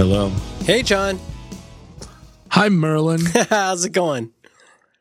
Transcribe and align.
Hello. 0.00 0.30
Hey, 0.64 0.82
John. 0.82 1.20
Hi, 2.52 2.70
Merlin. 2.70 3.20
How's 3.50 3.84
it 3.84 3.92
going? 3.92 4.32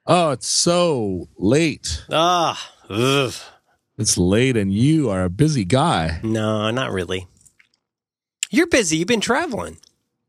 oh, 0.05 0.31
it's 0.31 0.49
so 0.49 1.29
late. 1.37 2.03
Ah, 2.11 2.61
ugh. 2.89 3.33
It's 3.97 4.17
late, 4.17 4.57
and 4.57 4.73
you 4.73 5.09
are 5.09 5.23
a 5.23 5.29
busy 5.29 5.63
guy. 5.63 6.19
no, 6.21 6.69
not 6.71 6.91
really. 6.91 7.27
You're 8.49 8.67
busy. 8.67 8.97
You've 8.97 9.07
been 9.07 9.21
traveling. 9.21 9.77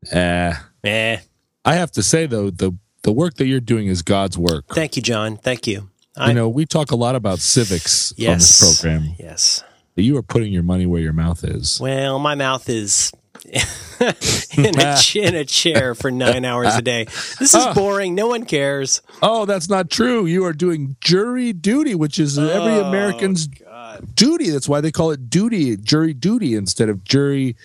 Eh. 0.09 0.53
Eh. 0.85 1.17
I 1.65 1.73
have 1.73 1.91
to 1.91 2.01
say 2.01 2.25
though, 2.25 2.49
the 2.49 2.71
the 3.03 3.11
work 3.11 3.33
that 3.33 3.47
you're 3.47 3.59
doing 3.59 3.87
is 3.87 4.01
God's 4.01 4.37
work. 4.37 4.67
Thank 4.69 4.95
you, 4.95 5.01
John. 5.01 5.35
Thank 5.35 5.67
you. 5.67 5.89
I, 6.15 6.29
you 6.29 6.33
know, 6.33 6.47
we 6.47 6.65
talk 6.65 6.91
a 6.91 6.95
lot 6.95 7.17
about 7.17 7.39
civics 7.39 8.13
on 8.13 8.15
yes. 8.19 8.57
this 8.59 8.79
program. 8.79 9.15
Yes. 9.19 9.65
But 9.95 10.05
you 10.05 10.15
are 10.15 10.23
putting 10.23 10.53
your 10.53 10.63
money 10.63 10.85
where 10.85 11.01
your 11.01 11.11
mouth 11.11 11.43
is. 11.43 11.77
Well, 11.81 12.19
my 12.19 12.35
mouth 12.35 12.69
is 12.69 13.11
in, 14.57 14.79
a, 14.79 14.97
in 15.15 15.35
a 15.35 15.45
chair 15.45 15.95
for 15.95 16.11
nine 16.11 16.45
hours 16.45 16.75
a 16.75 16.81
day. 16.81 17.05
This 17.39 17.53
is 17.53 17.65
boring. 17.75 18.15
No 18.15 18.27
one 18.27 18.45
cares. 18.45 19.01
Oh, 19.21 19.45
that's 19.45 19.69
not 19.69 19.89
true. 19.89 20.25
You 20.25 20.45
are 20.45 20.53
doing 20.53 20.95
jury 21.01 21.53
duty, 21.53 21.95
which 21.95 22.19
is 22.19 22.37
every 22.37 22.73
Oh, 22.73 22.85
American's 22.85 23.47
God. 23.47 24.15
duty. 24.15 24.49
That's 24.49 24.69
why 24.69 24.81
they 24.81 24.91
call 24.91 25.11
it 25.11 25.29
duty, 25.29 25.75
jury 25.77 26.13
duty 26.13 26.55
instead 26.55 26.89
of 26.89 27.03
jury 27.03 27.55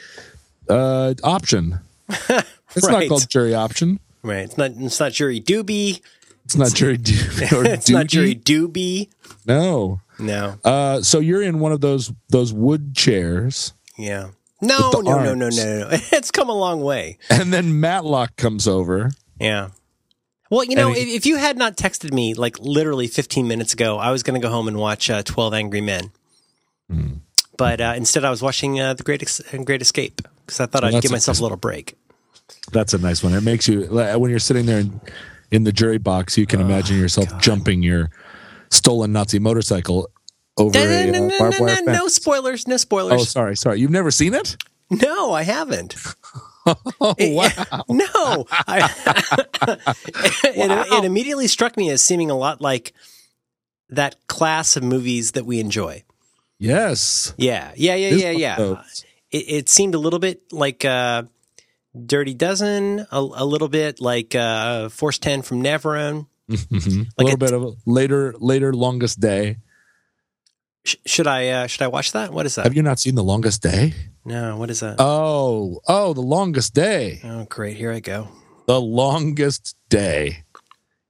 uh, 0.68 1.14
option. 1.22 1.80
It's 2.74 2.86
Right. 2.86 3.04
not 3.04 3.08
called 3.08 3.28
jury 3.30 3.54
option. 3.54 4.00
Right. 4.22 4.40
It's 4.44 4.58
not. 4.58 4.72
It's 4.76 5.00
not 5.00 5.12
jury 5.12 5.40
doobie. 5.40 6.02
It's 6.44 6.56
not 6.56 6.74
jury 6.74 6.98
or 7.52 7.64
It's 7.64 7.88
not 7.88 8.06
jury 8.06 8.34
doobie. 8.34 9.08
No. 9.46 10.00
No. 10.18 10.58
Uh, 10.62 11.00
so 11.00 11.20
you're 11.20 11.40
in 11.42 11.58
one 11.58 11.72
of 11.72 11.80
those 11.80 12.12
those 12.28 12.52
wood 12.52 12.94
chairs, 12.94 13.72
Yeah. 13.96 14.28
No. 14.60 14.90
The 14.90 15.02
No. 15.02 15.18
No. 15.22 15.34
No. 15.34 15.48
No. 15.48 15.48
No. 15.48 15.88
It's 16.12 16.30
come 16.30 16.48
a 16.48 16.54
long 16.54 16.80
way. 16.82 17.18
and 17.30 17.52
then 17.52 17.78
Matlock 17.80 18.36
comes 18.36 18.66
over. 18.66 19.10
Yeah. 19.40 19.68
Well, 20.50 20.64
you 20.64 20.76
know, 20.76 20.92
he- 20.92 21.00
if, 21.02 21.08
if 21.08 21.26
you 21.26 21.36
had 21.36 21.56
not 21.58 21.76
texted 21.76 22.12
me 22.12 22.34
like 22.34 22.58
literally 22.60 23.06
15 23.08 23.46
minutes 23.48 23.72
ago, 23.72 23.98
I 23.98 24.10
was 24.12 24.22
going 24.22 24.40
to 24.40 24.44
go 24.46 24.50
home 24.52 24.68
and 24.68 24.76
watch 24.78 25.10
uh, 25.10 25.22
12 25.22 25.52
Angry 25.54 25.80
Men. 25.80 26.10
Hmm. 26.90 27.14
But 27.58 27.80
uh, 27.80 27.94
instead, 27.96 28.24
I 28.24 28.30
was 28.30 28.42
watching 28.42 28.78
uh, 28.80 28.94
The 28.94 29.02
Great 29.02 29.22
Ex- 29.22 29.40
Great 29.64 29.82
Escape 29.82 30.20
because 30.44 30.60
I 30.60 30.66
thought 30.66 30.82
Well, 30.84 30.94
I'd 30.94 31.02
give 31.02 31.10
a 31.10 31.14
myself 31.14 31.34
nice- 31.36 31.40
a 31.40 31.42
little 31.42 31.56
break. 31.58 31.96
That's 32.70 32.94
a 32.94 32.98
nice 32.98 33.24
one. 33.24 33.34
It 33.34 33.42
makes 33.42 33.66
you 33.66 33.82
when 33.86 34.30
you're 34.30 34.38
sitting 34.38 34.66
there 34.66 34.78
in, 34.78 35.00
in 35.50 35.64
the 35.64 35.72
jury 35.72 35.98
box, 35.98 36.38
you 36.38 36.46
can 36.46 36.60
imagine 36.60 36.96
yourself 36.96 37.40
jumping 37.40 37.82
your 37.82 38.10
stolen 38.70 39.12
Nazi 39.12 39.38
motorcycle 39.40 40.08
over 40.56 40.78
No, 40.78 40.84
a 40.84 41.06
no, 41.06 41.18
uh, 41.24 41.28
no, 41.28 41.38
barbed 41.38 41.58
no, 41.60 41.64
wire 41.66 41.76
no, 41.84 41.92
no 41.92 41.98
fence. 42.00 42.14
spoilers. 42.14 42.66
No 42.68 42.76
spoilers. 42.76 43.20
Oh, 43.20 43.24
sorry, 43.24 43.56
sorry. 43.56 43.80
You've 43.80 43.90
never 43.90 44.10
seen 44.10 44.34
it? 44.34 44.56
no, 44.90 45.32
I 45.32 45.42
haven't. 45.42 45.96
Oh, 47.00 47.14
wow. 47.20 47.48
no. 47.88 48.44
I, 48.50 48.92
it, 50.44 50.92
it 50.92 51.04
immediately 51.04 51.46
struck 51.46 51.76
me 51.76 51.90
as 51.90 52.02
seeming 52.02 52.28
a 52.28 52.36
lot 52.36 52.60
like 52.60 52.92
that 53.90 54.16
class 54.26 54.76
of 54.76 54.82
movies 54.82 55.30
that 55.32 55.46
we 55.46 55.60
enjoy. 55.60 56.02
yes. 56.58 57.34
Yeah. 57.36 57.70
Yeah. 57.76 57.94
Yeah. 57.94 58.10
This 58.10 58.20
Yeah. 58.22 58.30
Yeah. 58.32 58.82
it, 59.30 59.36
it 59.48 59.68
seemed 59.68 59.94
a 59.94 59.98
little 59.98 60.18
bit 60.18 60.42
like 60.52 60.84
uh, 60.84 61.22
Dirty 62.04 62.34
Dozen, 62.34 63.06
a, 63.12 63.18
a 63.20 63.44
little 63.44 63.68
bit 63.68 64.00
like 64.00 64.34
uh, 64.34 64.88
Force 64.88 65.20
Ten 65.20 65.42
from 65.42 65.62
Navarone. 65.62 66.26
Mhm. 66.50 67.06
Like 67.16 67.18
a 67.18 67.22
little 67.22 67.34
a- 67.34 67.36
bit 67.36 67.52
of 67.52 67.62
a 67.62 67.72
later, 67.86 68.34
later, 68.40 68.72
longest 68.72 69.20
day. 69.20 69.58
Sh- 70.86 70.96
should 71.04 71.26
I 71.26 71.48
uh, 71.48 71.66
should 71.66 71.82
I 71.82 71.88
watch 71.88 72.12
that? 72.12 72.32
What 72.32 72.46
is 72.46 72.54
that? 72.54 72.64
Have 72.64 72.74
you 72.76 72.82
not 72.82 72.98
seen 72.98 73.14
the 73.14 73.24
longest 73.24 73.62
day? 73.62 73.92
no, 74.24 74.56
what 74.56 74.70
is 74.70 74.80
that? 74.80 74.96
Oh, 74.98 75.80
oh, 75.88 76.12
the 76.14 76.20
longest 76.22 76.74
day. 76.74 77.20
oh, 77.24 77.44
great! 77.44 77.76
Here 77.76 77.92
I 77.92 78.00
go. 78.00 78.28
The 78.66 78.80
longest 78.80 79.76
day. 79.88 80.44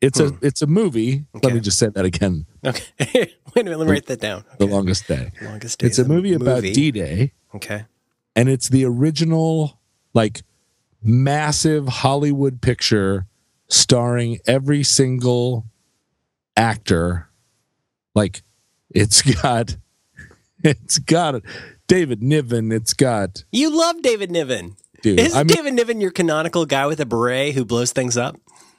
It's 0.00 0.20
a 0.20 0.36
it's 0.42 0.60
a 0.62 0.66
movie. 0.66 1.25
Let 1.34 1.44
Hmm. 1.44 1.54
Me 1.54 1.60
just 1.60 1.78
say 1.78 1.88
that 1.88 2.04
again. 2.04 2.47
Okay, 2.65 2.84
wait 3.15 3.32
a 3.56 3.65
minute. 3.65 3.78
Let 3.78 3.86
me 3.86 3.92
write 3.92 4.06
that 4.06 4.20
down. 4.20 4.44
The 4.59 4.66
longest 4.66 5.06
day. 5.09 5.32
longest 5.42 5.78
day. 5.78 5.86
It's 5.86 5.98
a 5.98 6.03
the 6.04 6.09
movie 6.09 6.32
about 6.34 6.62
D 6.62 6.91
Day, 6.91 7.32
Okay. 7.54 7.84
and 8.34 8.48
it's 8.48 8.69
the 8.69 8.84
original, 8.84 9.81
like, 10.15 10.42
massive 11.03 11.88
Hollywood 11.88 12.60
picture 12.60 13.26
starring 13.69 14.38
every 14.47 14.82
single 14.82 15.65
actor. 16.56 17.28
Like, 18.15 18.42
it's 18.97 19.23
got, 19.43 19.77
it's 20.65 20.99
got 20.99 21.43
David 21.87 22.23
Niven. 22.23 22.73
It's 22.73 22.93
got, 22.95 23.45
You 23.53 23.77
love 23.77 24.03
David 24.03 24.31
Niven. 24.31 24.77
dude. 25.03 25.21
Is 25.21 25.34
I 25.34 25.39
mean, 25.45 25.49
David 25.49 25.75
Niven 25.75 26.01
your 26.01 26.11
canonical 26.11 26.67
guy 26.67 26.87
with 26.87 27.01
a 27.01 27.07
beret 27.07 27.55
who 27.55 27.65
blows 27.65 27.93
things 27.93 28.17
up? 28.17 28.37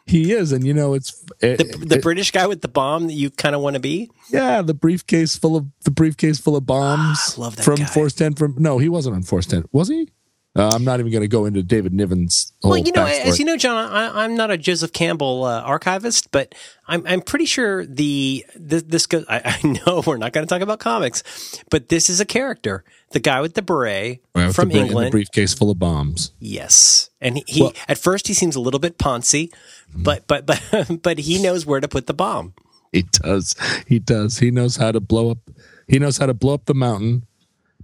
he 0.09 0.31
is, 0.31 0.53
and 0.53 0.65
you 0.65 0.73
know, 0.73 0.93
it's 0.93 1.21
it, 1.41 1.57
The, 1.57 1.85
the 1.85 1.95
it- 1.97 2.01
British 2.01 2.31
guy 2.31 2.47
with 2.47 2.61
the 2.61 2.69
bomb 2.69 3.07
that 3.07 3.13
you 3.13 3.29
kind 3.29 3.53
of 3.53 3.61
want 3.61 3.73
to 3.73 3.81
be? 3.81 4.09
yeah, 4.31 4.61
the 4.61 4.73
briefcase 4.73 5.35
full 5.35 5.57
of 5.57 5.65
the 5.83 5.91
briefcase 5.91 6.39
full 6.39 6.55
of 6.55 6.65
bombs. 6.65 7.35
Ah, 7.37 7.41
love 7.41 7.55
that 7.57 7.63
from 7.63 7.75
guy. 7.75 7.85
Force 7.85 8.13
Ten. 8.13 8.33
From 8.33 8.55
no, 8.57 8.77
he 8.77 8.87
wasn't 8.87 9.15
on 9.17 9.23
Force 9.23 9.45
Ten, 9.47 9.65
was 9.73 9.89
he? 9.89 10.09
Uh, 10.57 10.71
I'm 10.73 10.83
not 10.83 10.99
even 10.99 11.11
going 11.11 11.21
to 11.21 11.27
go 11.27 11.45
into 11.45 11.61
David 11.61 11.93
Niven's 11.93 12.51
whole 12.63 12.71
Well, 12.71 12.79
you 12.79 12.91
know, 12.91 13.05
backstory. 13.05 13.25
as 13.25 13.39
you 13.39 13.45
know, 13.45 13.57
John, 13.57 13.91
I, 13.91 14.23
I'm 14.23 14.35
not 14.35 14.49
a 14.49 14.57
Joseph 14.57 14.91
Campbell 14.91 15.43
uh, 15.43 15.61
archivist, 15.61 16.31
but 16.31 16.55
I'm 16.87 17.05
I'm 17.05 17.21
pretty 17.21 17.45
sure 17.45 17.85
the 17.85 18.43
this, 18.55 18.83
this 18.83 19.05
goes. 19.05 19.23
I, 19.29 19.41
I 19.63 19.67
know 19.85 20.01
we're 20.07 20.17
not 20.17 20.33
going 20.33 20.45
to 20.45 20.49
talk 20.49 20.61
about 20.61 20.79
comics, 20.79 21.23
but 21.69 21.89
this 21.89 22.09
is 22.09 22.19
a 22.19 22.25
character, 22.25 22.83
the 23.11 23.19
guy 23.19 23.39
with 23.41 23.53
the 23.53 23.61
beret 23.61 24.21
with 24.33 24.55
from 24.55 24.69
the, 24.69 24.79
and 24.79 24.87
England. 24.87 25.07
the 25.07 25.11
briefcase 25.11 25.53
full 25.53 25.69
of 25.69 25.77
bombs. 25.77 26.31
yes, 26.39 27.09
and 27.21 27.37
he, 27.37 27.43
he 27.47 27.61
Well- 27.61 27.73
at 27.87 27.97
first 27.99 28.27
he 28.27 28.33
seems 28.33 28.55
a 28.55 28.59
little 28.59 28.79
bit 28.79 28.97
poncy, 28.97 29.51
but 29.93 30.25
but 30.27 30.45
but 30.47 30.61
but 31.03 31.19
he 31.19 31.41
knows 31.41 31.65
where 31.65 31.79
to 31.79 31.87
put 31.87 32.07
the 32.07 32.13
bomb. 32.13 32.53
He 32.91 33.03
does. 33.03 33.53
He 33.85 33.99
does. 33.99 34.39
He 34.39 34.49
knows 34.49 34.77
how 34.77 34.91
to 34.91 34.99
blow 34.99 35.29
up. 35.29 35.39
He 35.87 35.99
knows 35.99 36.17
how 36.17 36.25
to 36.25 36.33
blow 36.33 36.53
up 36.55 36.65
the 36.65 36.73
mountain, 36.73 37.27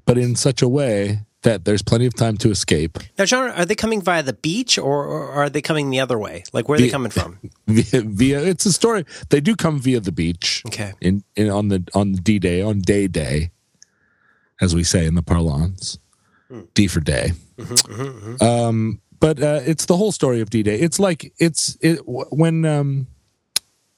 but 0.05 0.17
in 0.17 0.35
such 0.35 0.61
a 0.61 0.67
way 0.67 1.19
that 1.43 1.65
there's 1.65 1.81
plenty 1.81 2.05
of 2.05 2.15
time 2.15 2.37
to 2.37 2.49
escape 2.49 2.97
Now, 3.17 3.25
John, 3.25 3.51
are 3.51 3.65
they 3.65 3.75
coming 3.75 4.01
via 4.01 4.23
the 4.23 4.33
beach 4.33 4.77
or, 4.77 5.05
or 5.05 5.31
are 5.31 5.49
they 5.49 5.61
coming 5.61 5.89
the 5.89 5.99
other 5.99 6.17
way? 6.17 6.43
Like 6.53 6.67
where 6.67 6.77
are 6.77 6.81
they 6.81 6.89
coming 6.89 7.11
from? 7.11 7.39
via. 7.67 8.01
via 8.01 8.43
it's 8.43 8.65
a 8.65 8.73
story. 8.73 9.05
They 9.29 9.41
do 9.41 9.55
come 9.55 9.79
via 9.79 9.99
the 9.99 10.11
beach. 10.11 10.63
Okay. 10.67 10.93
In, 11.01 11.23
in 11.35 11.49
on 11.49 11.67
the 11.67 11.87
on 11.93 12.13
D 12.13 12.39
Day 12.39 12.61
on 12.61 12.79
Day 12.79 13.07
Day, 13.07 13.51
as 14.61 14.75
we 14.75 14.83
say 14.83 15.05
in 15.05 15.15
the 15.15 15.21
parlance, 15.23 15.97
D 16.73 16.87
for 16.87 16.99
day. 16.99 17.31
Um, 18.41 19.01
but 19.19 19.41
uh, 19.41 19.61
it's 19.65 19.85
the 19.85 19.97
whole 19.97 20.11
story 20.11 20.41
of 20.41 20.49
D 20.49 20.63
Day. 20.63 20.79
It's 20.79 20.99
like 20.99 21.33
it's 21.39 21.77
it 21.81 21.99
when 22.05 22.65
um, 22.65 23.07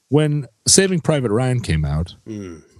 when 0.08 0.46
Saving 0.66 1.00
Private 1.00 1.30
Ryan 1.30 1.60
came 1.60 1.84
out. 1.84 2.14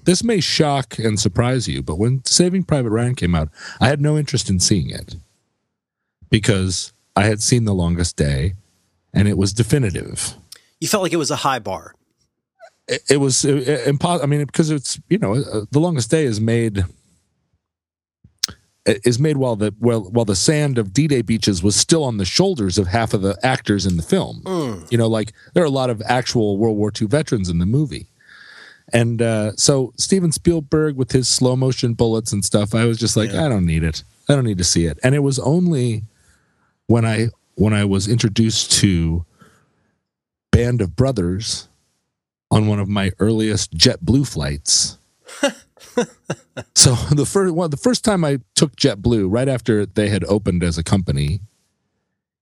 This 0.07 0.25
may 0.25 0.41
shock 0.41 0.99
and 0.99 1.19
surprise 1.21 1.69
you, 1.69 1.83
but 1.83 1.99
when 1.99 2.25
Saving 2.25 2.63
Private 2.63 2.91
Ryan 2.91 3.15
came 3.15 3.35
out, 3.35 3.49
I 3.81 3.89
had 3.89 4.01
no 4.01 4.17
interest 4.17 4.49
in 4.49 4.61
seeing 4.61 4.89
it 4.89 5.17
because 6.31 6.93
I 7.15 7.25
had 7.25 7.43
seen 7.43 7.65
The 7.65 7.75
Longest 7.75 8.17
Day, 8.17 8.55
and 9.13 9.27
it 9.29 9.37
was 9.37 9.53
definitive. 9.53 10.35
You 10.81 10.89
felt 10.89 11.03
like 11.03 11.13
it 11.13 11.17
was 11.17 11.31
a 11.31 11.37
high 11.37 11.59
bar. 11.59 11.95
it, 12.89 13.03
it 13.11 13.17
was 13.17 13.45
impossible. 13.45 14.23
I 14.25 14.27
mean, 14.27 14.45
because 14.45 14.71
it's 14.71 14.99
you 15.09 15.19
know, 15.19 15.35
uh, 15.35 15.65
the 15.71 15.81
longest 15.81 16.11
day 16.11 16.25
is 16.25 16.41
made 16.41 16.85
is 18.87 19.19
made 19.19 19.37
while 19.39 19.57
the 19.57 19.75
while 19.81 20.03
while 20.03 20.25
the 20.25 20.37
sand 20.37 20.79
of 20.79 20.93
D-Day 20.93 21.23
beaches 21.23 21.63
was 21.63 21.75
still 21.75 22.05
on 22.05 22.19
the 22.19 22.25
shoulders 22.25 22.79
of 22.79 22.87
half 22.87 23.13
of 23.13 23.23
the 23.23 23.37
actors 23.43 23.87
in 23.87 23.97
the 23.97 24.03
film. 24.03 24.43
You 24.91 24.99
know, 24.99 25.09
like 25.09 25.33
there 25.55 25.65
are 25.65 25.67
a 25.67 25.71
lot 25.71 25.91
of 25.91 26.01
actual 26.07 26.57
World 26.59 26.77
War 26.77 26.93
II 27.01 27.09
veterans 27.09 27.49
in 27.49 27.59
the 27.59 27.67
movie. 27.67 28.07
And 28.93 29.21
uh, 29.21 29.53
so 29.57 29.93
Steven 29.97 30.33
Spielberg 30.33 30.97
with 30.97 31.13
his 31.13 31.29
slow 31.29 31.57
motion 31.57 31.95
bullets 31.95 32.33
and 32.33 32.45
stuff, 32.45 32.75
I 32.75 32.85
was 32.85 32.99
just 32.99 33.17
like, 33.17 33.31
I 33.31 33.49
don't 33.49 33.67
need 33.67 33.83
it. 33.83 34.05
I 34.29 34.35
don't 34.35 34.45
need 34.45 34.59
to 34.59 34.65
see 34.65 34.87
it. 34.87 34.99
And 35.03 35.15
it 35.15 35.21
was 35.21 35.39
only 35.39 36.05
when 36.87 37.05
I 37.05 37.29
when 37.55 37.73
I 37.73 37.85
was 37.85 38.07
introduced 38.07 38.71
to 38.81 39.25
Band 40.53 40.81
of 40.81 40.95
Brothers 40.95 41.69
on 42.51 42.67
one 42.67 42.79
of 42.79 42.89
my 42.89 43.13
earliest 43.19 43.73
JetBlue 43.77 44.29
flights. 44.29 44.99
so 46.75 46.95
the 47.11 47.27
first 47.27 47.55
one, 47.55 47.71
the 47.71 47.77
first 47.77 48.05
time 48.05 48.25
I 48.25 48.41
took 48.55 48.77
JetBlue, 48.77 49.27
right 49.29 49.49
after 49.49 49.87
they 49.87 50.09
had 50.09 50.25
opened 50.25 50.63
as 50.63 50.79
a 50.79 50.85
company, 50.85 51.41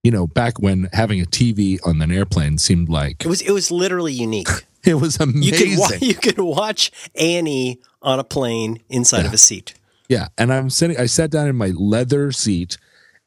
you 0.03 0.11
know, 0.11 0.27
back 0.27 0.59
when 0.59 0.89
having 0.93 1.21
a 1.21 1.25
TV 1.25 1.79
on 1.85 2.01
an 2.01 2.11
airplane 2.11 2.57
seemed 2.57 2.89
like 2.89 3.25
It 3.25 3.27
was 3.27 3.41
it 3.41 3.51
was 3.51 3.71
literally 3.71 4.13
unique. 4.13 4.49
it 4.91 4.95
was 4.95 5.17
You 5.19 5.23
amazing. 5.25 5.77
could 5.99 6.01
you 6.01 6.13
could 6.15 6.39
watch 6.39 6.91
Annie 7.15 7.79
on 8.01 8.19
a 8.19 8.23
plane 8.23 8.81
inside 8.89 9.25
of 9.25 9.33
a 9.33 9.37
seat. 9.37 9.73
Yeah, 10.07 10.27
and 10.37 10.53
I'm 10.53 10.69
sitting. 10.69 10.97
I 10.99 11.07
sat 11.07 11.31
down 11.31 11.47
in 11.47 11.55
my 11.55 11.69
leather 11.75 12.31
seat 12.31 12.77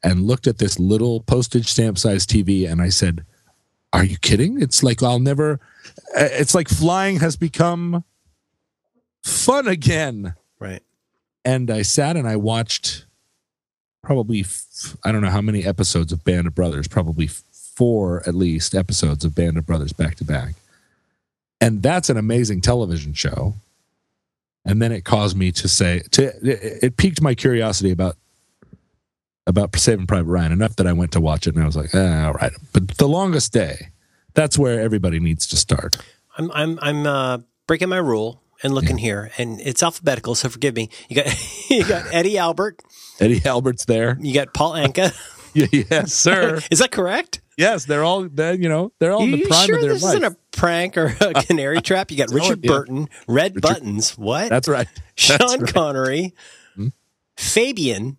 and 0.01 0.25
looked 0.25 0.47
at 0.47 0.57
this 0.59 0.79
little 0.79 1.19
postage 1.21 1.67
stamp 1.67 1.97
size 1.97 2.25
TV, 2.25 2.69
and 2.69 2.81
I 2.81 2.87
said, 2.89 3.25
"Are 3.91 4.03
you 4.05 4.17
kidding? 4.17 4.61
It's 4.61 4.81
like 4.83 5.03
I'll 5.03 5.19
never. 5.19 5.59
uh, 6.17 6.29
It's 6.31 6.55
like 6.55 6.69
flying 6.69 7.19
has 7.19 7.35
become 7.35 8.03
fun 9.23 9.67
again." 9.67 10.35
Right. 10.59 10.81
And 11.45 11.69
I 11.71 11.81
sat 11.81 12.15
and 12.17 12.27
I 12.27 12.35
watched 12.35 13.05
probably 14.03 14.41
f- 14.41 14.95
I 15.03 15.11
don't 15.11 15.21
know 15.21 15.29
how 15.29 15.41
many 15.41 15.65
episodes 15.65 16.11
of 16.13 16.23
Band 16.23 16.47
of 16.47 16.55
Brothers, 16.55 16.87
probably 16.87 17.27
four 17.27 18.23
at 18.27 18.35
least 18.35 18.75
episodes 18.75 19.23
of 19.25 19.35
Band 19.35 19.57
of 19.57 19.65
Brothers 19.65 19.93
back 19.93 20.15
to 20.15 20.23
back. 20.23 20.55
And 21.61 21.83
that's 21.83 22.09
an 22.09 22.17
amazing 22.17 22.61
television 22.61 23.13
show. 23.13 23.55
And 24.65 24.81
then 24.81 24.91
it 24.91 25.03
caused 25.03 25.37
me 25.37 25.51
to 25.53 25.67
say 25.67 26.01
to 26.11 26.25
it, 26.25 26.83
it 26.83 26.97
piqued 26.97 27.21
my 27.21 27.35
curiosity 27.35 27.91
about 27.91 28.17
about 29.47 29.75
Saving 29.75 30.05
Private 30.05 30.29
Ryan 30.29 30.51
enough 30.51 30.75
that 30.75 30.85
I 30.85 30.93
went 30.93 31.11
to 31.13 31.21
watch 31.21 31.47
it 31.47 31.55
and 31.55 31.63
I 31.63 31.65
was 31.65 31.75
like, 31.75 31.93
eh, 31.95 32.23
all 32.23 32.33
right. 32.33 32.51
But 32.71 32.97
The 32.97 33.07
Longest 33.07 33.51
Day, 33.51 33.89
that's 34.35 34.57
where 34.59 34.79
everybody 34.79 35.19
needs 35.19 35.47
to 35.47 35.57
start. 35.57 35.97
I'm 36.37 36.51
I'm 36.53 36.79
I'm 36.81 37.07
uh, 37.07 37.37
breaking 37.67 37.89
my 37.89 37.97
rule 37.97 38.41
and 38.61 38.73
looking 38.73 38.97
here, 38.97 39.31
and 39.37 39.59
it's 39.61 39.81
alphabetical, 39.81 40.35
so 40.35 40.49
forgive 40.49 40.75
me. 40.75 40.89
You 41.07 41.15
got 41.15 41.27
you 41.69 41.85
got 41.85 42.13
Eddie 42.13 42.37
Albert, 42.37 42.81
Eddie 43.19 43.45
Albert's 43.45 43.85
there. 43.85 44.17
you 44.21 44.33
got 44.33 44.53
Paul 44.53 44.73
Anka. 44.73 45.13
yes, 45.89 46.13
sir. 46.13 46.59
Is 46.71 46.79
that 46.79 46.91
correct? 46.91 47.41
Yes, 47.59 47.85
they're 47.85 48.03
all 48.03 48.27
they're, 48.27 48.55
you 48.55 48.69
know, 48.69 48.91
they're 48.99 49.11
all 49.11 49.21
in 49.23 49.31
the 49.31 49.45
prime 49.45 49.67
sure 49.67 49.75
of 49.75 49.81
their 49.81 49.91
life. 49.91 50.01
this 50.01 50.03
life. 50.03 50.15
isn't 50.15 50.33
a 50.33 50.37
prank 50.57 50.97
or 50.97 51.15
a 51.21 51.33
canary 51.45 51.81
trap? 51.81 52.09
You 52.09 52.17
got 52.17 52.31
Richard 52.31 52.63
yeah. 52.63 52.71
Burton, 52.71 53.09
Red 53.27 53.61
Buttons, 53.61 54.17
what? 54.17 54.49
That's 54.49 54.67
right. 54.67 54.87
Sean 55.15 55.37
That's 55.37 55.57
right. 55.61 55.73
Connery, 55.73 56.33
Hmm? 56.75 56.87
Fabian, 57.37 58.17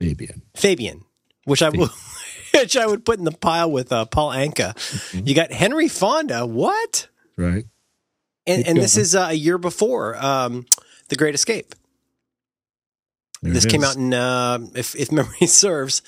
Fabian. 0.00 0.42
Fabian, 0.54 1.04
which 1.44 1.62
I 1.62 1.70
will, 1.70 1.88
which 2.54 2.76
I 2.76 2.86
would 2.86 3.04
put 3.04 3.18
in 3.18 3.24
the 3.24 3.32
pile 3.32 3.70
with 3.70 3.92
uh, 3.92 4.04
Paul 4.06 4.30
Anka. 4.30 4.74
Mm-hmm. 4.74 5.26
You 5.26 5.34
got 5.34 5.52
Henry 5.52 5.88
Fonda, 5.88 6.44
what? 6.46 7.08
Right. 7.36 7.64
And, 8.46 8.66
and 8.66 8.78
this 8.78 8.96
is 8.96 9.14
uh, 9.16 9.28
a 9.30 9.34
year 9.34 9.58
before 9.58 10.16
um, 10.24 10.66
The 11.08 11.16
Great 11.16 11.34
Escape. 11.34 11.74
There 13.42 13.52
this 13.52 13.66
came 13.66 13.84
out 13.84 13.96
in, 13.96 14.14
uh, 14.14 14.58
if, 14.74 14.94
if 14.94 15.12
memory 15.12 15.46
serves, 15.46 16.02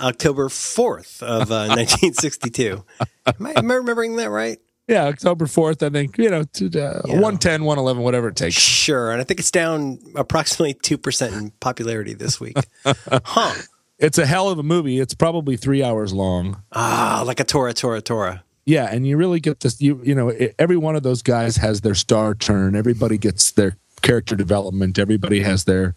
October 0.00 0.48
4th 0.48 1.22
of 1.22 1.50
uh, 1.50 1.66
1962. 1.68 2.84
Am 3.26 3.46
I, 3.46 3.52
am 3.56 3.70
I 3.70 3.74
remembering 3.74 4.16
that 4.16 4.30
right? 4.30 4.58
Yeah, 4.88 5.04
October 5.04 5.46
4th, 5.46 5.86
I 5.86 5.90
think, 5.90 6.18
you 6.18 6.30
know, 6.30 6.42
to, 6.42 6.66
uh, 6.66 7.02
Yeah. 7.06 7.12
110, 7.14 7.64
111, 7.64 8.02
whatever 8.02 8.28
it 8.28 8.36
takes. 8.36 8.56
Sure. 8.56 9.12
And 9.12 9.20
I 9.20 9.24
think 9.24 9.38
it's 9.38 9.50
down 9.52 10.00
approximately 10.16 10.74
2% 10.74 11.38
in 11.38 11.50
popularity 11.60 12.14
this 12.14 12.40
week. 12.40 12.56
Huh. 13.12 13.54
It's 14.00 14.16
a 14.16 14.24
hell 14.24 14.48
of 14.48 14.58
a 14.58 14.62
movie. 14.62 14.98
It's 14.98 15.12
probably 15.14 15.58
three 15.58 15.82
hours 15.84 16.14
long. 16.14 16.62
Ah, 16.72 17.22
like 17.26 17.38
a 17.38 17.44
Tora, 17.44 17.74
Tora, 17.74 18.00
Tora. 18.00 18.42
Yeah, 18.64 18.86
and 18.90 19.06
you 19.06 19.18
really 19.18 19.40
get 19.40 19.60
this. 19.60 19.78
You 19.80 20.00
you 20.02 20.14
know, 20.14 20.32
every 20.58 20.78
one 20.78 20.96
of 20.96 21.02
those 21.02 21.20
guys 21.22 21.56
has 21.58 21.82
their 21.82 21.94
star 21.94 22.34
turn. 22.34 22.74
Everybody 22.74 23.18
gets 23.18 23.50
their 23.50 23.76
character 24.00 24.34
development. 24.36 24.98
Everybody 24.98 25.40
has 25.42 25.64
their, 25.64 25.96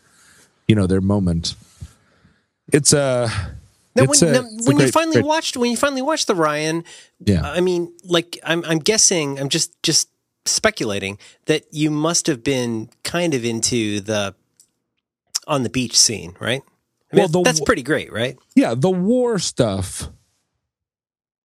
you 0.67 0.75
know, 0.75 0.87
their 0.87 1.01
moment. 1.01 1.55
It's 2.71 2.93
a. 2.93 3.29
Now, 3.95 4.03
it's 4.05 4.21
when, 4.21 4.29
a- 4.35 4.41
now, 4.41 4.47
when 4.65 4.79
you 4.79 4.87
finally 4.91 5.15
great- 5.17 5.25
watched, 5.25 5.57
when 5.57 5.69
you 5.69 5.77
finally 5.77 6.01
watched 6.01 6.27
the 6.27 6.33
Ryan, 6.35 6.83
Yeah. 7.19 7.41
I 7.43 7.61
mean, 7.61 7.93
like, 8.03 8.39
I'm, 8.43 8.63
I'm 8.65 8.79
guessing, 8.79 9.39
I'm 9.39 9.49
just, 9.49 9.71
just 9.83 10.09
speculating 10.45 11.19
that 11.45 11.65
you 11.71 11.91
must 11.91 12.25
have 12.27 12.43
been 12.43 12.89
kind 13.03 13.33
of 13.35 13.45
into 13.45 13.99
the 14.01 14.33
on 15.47 15.61
the 15.63 15.69
beach 15.69 15.97
scene, 15.97 16.35
right? 16.39 16.63
I 17.11 17.15
mean, 17.15 17.21
Well, 17.23 17.27
the 17.27 17.43
that's 17.43 17.59
pretty 17.61 17.83
great, 17.83 18.11
right? 18.11 18.35
yeah, 18.55 18.73
the 18.75 18.89
war 18.89 19.37
stuff 19.39 20.09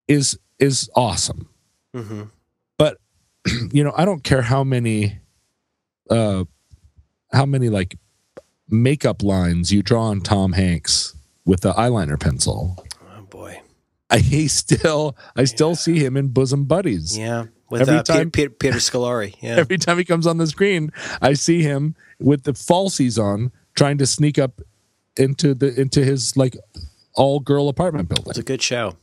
is 0.07 0.39
is 0.57 0.89
awesome. 0.95 1.47
Mm-hmm. 1.95 2.23
but 2.77 2.97
you 3.71 3.83
know 3.83 3.91
i 3.97 4.05
don't 4.05 4.23
care 4.23 4.43
how 4.43 4.63
many 4.63 5.17
uh 6.11 6.43
how 7.33 7.45
many 7.47 7.69
like 7.69 7.97
makeup 8.69 9.23
lines 9.23 9.71
you 9.71 9.81
draw 9.81 10.03
on 10.03 10.21
tom 10.21 10.53
hanks 10.53 11.15
with 11.45 11.61
the 11.61 11.73
eyeliner 11.73 12.19
pencil 12.19 12.83
Oh 13.17 13.21
boy, 13.23 13.61
i 14.09 14.19
he 14.19 14.47
still 14.47 15.15
i 15.35 15.43
still 15.45 15.75
see 15.75 15.99
him 16.03 16.15
in 16.17 16.27
bosom 16.29 16.65
buddies 16.65 17.17
yeah. 17.17 17.45
With 17.69 17.81
Every 17.81 17.97
uh, 17.97 18.03
time- 18.03 18.31
Peter, 18.31 18.49
Peter 18.49 18.77
Scolari, 18.77 19.35
yeah. 19.41 19.55
every 19.57 19.77
time 19.77 19.99
he 19.99 20.03
comes 20.03 20.25
on 20.25 20.37
the 20.37 20.47
screen 20.47 20.91
i 21.21 21.33
see 21.33 21.61
him 21.61 21.95
with 22.19 22.43
the 22.43 22.53
falsies 22.53 23.21
on 23.21 23.51
trying 23.75 23.97
to 23.99 24.07
sneak 24.07 24.37
up 24.39 24.61
into 25.17 25.53
the 25.53 25.79
into 25.79 26.03
his 26.03 26.35
like 26.37 26.55
all 27.15 27.39
girl 27.39 27.69
apartment 27.69 28.07
building 28.09 28.29
it's 28.29 28.39
a 28.39 28.43
good 28.43 28.61
show. 28.61 28.95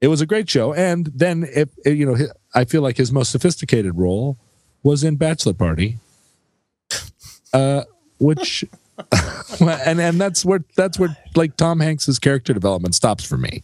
it 0.00 0.08
was 0.08 0.20
a 0.20 0.26
great 0.26 0.48
show. 0.50 0.72
And 0.74 1.06
then, 1.14 1.46
if 1.54 1.70
you 1.84 2.04
know, 2.06 2.16
I 2.54 2.64
feel 2.66 2.82
like 2.82 2.96
his 2.98 3.10
most 3.10 3.30
sophisticated 3.32 3.96
role 3.96 4.38
was 4.82 5.02
in 5.02 5.16
Bachelor 5.16 5.54
Party, 5.54 5.96
uh, 7.52 7.82
which, 8.18 8.64
and 9.60 10.00
and 10.00 10.20
that's 10.20 10.44
where 10.44 10.64
that's 10.76 10.98
where 10.98 11.16
like 11.34 11.56
Tom 11.56 11.80
Hanks's 11.80 12.18
character 12.18 12.52
development 12.54 12.94
stops 12.94 13.24
for 13.24 13.36
me. 13.36 13.62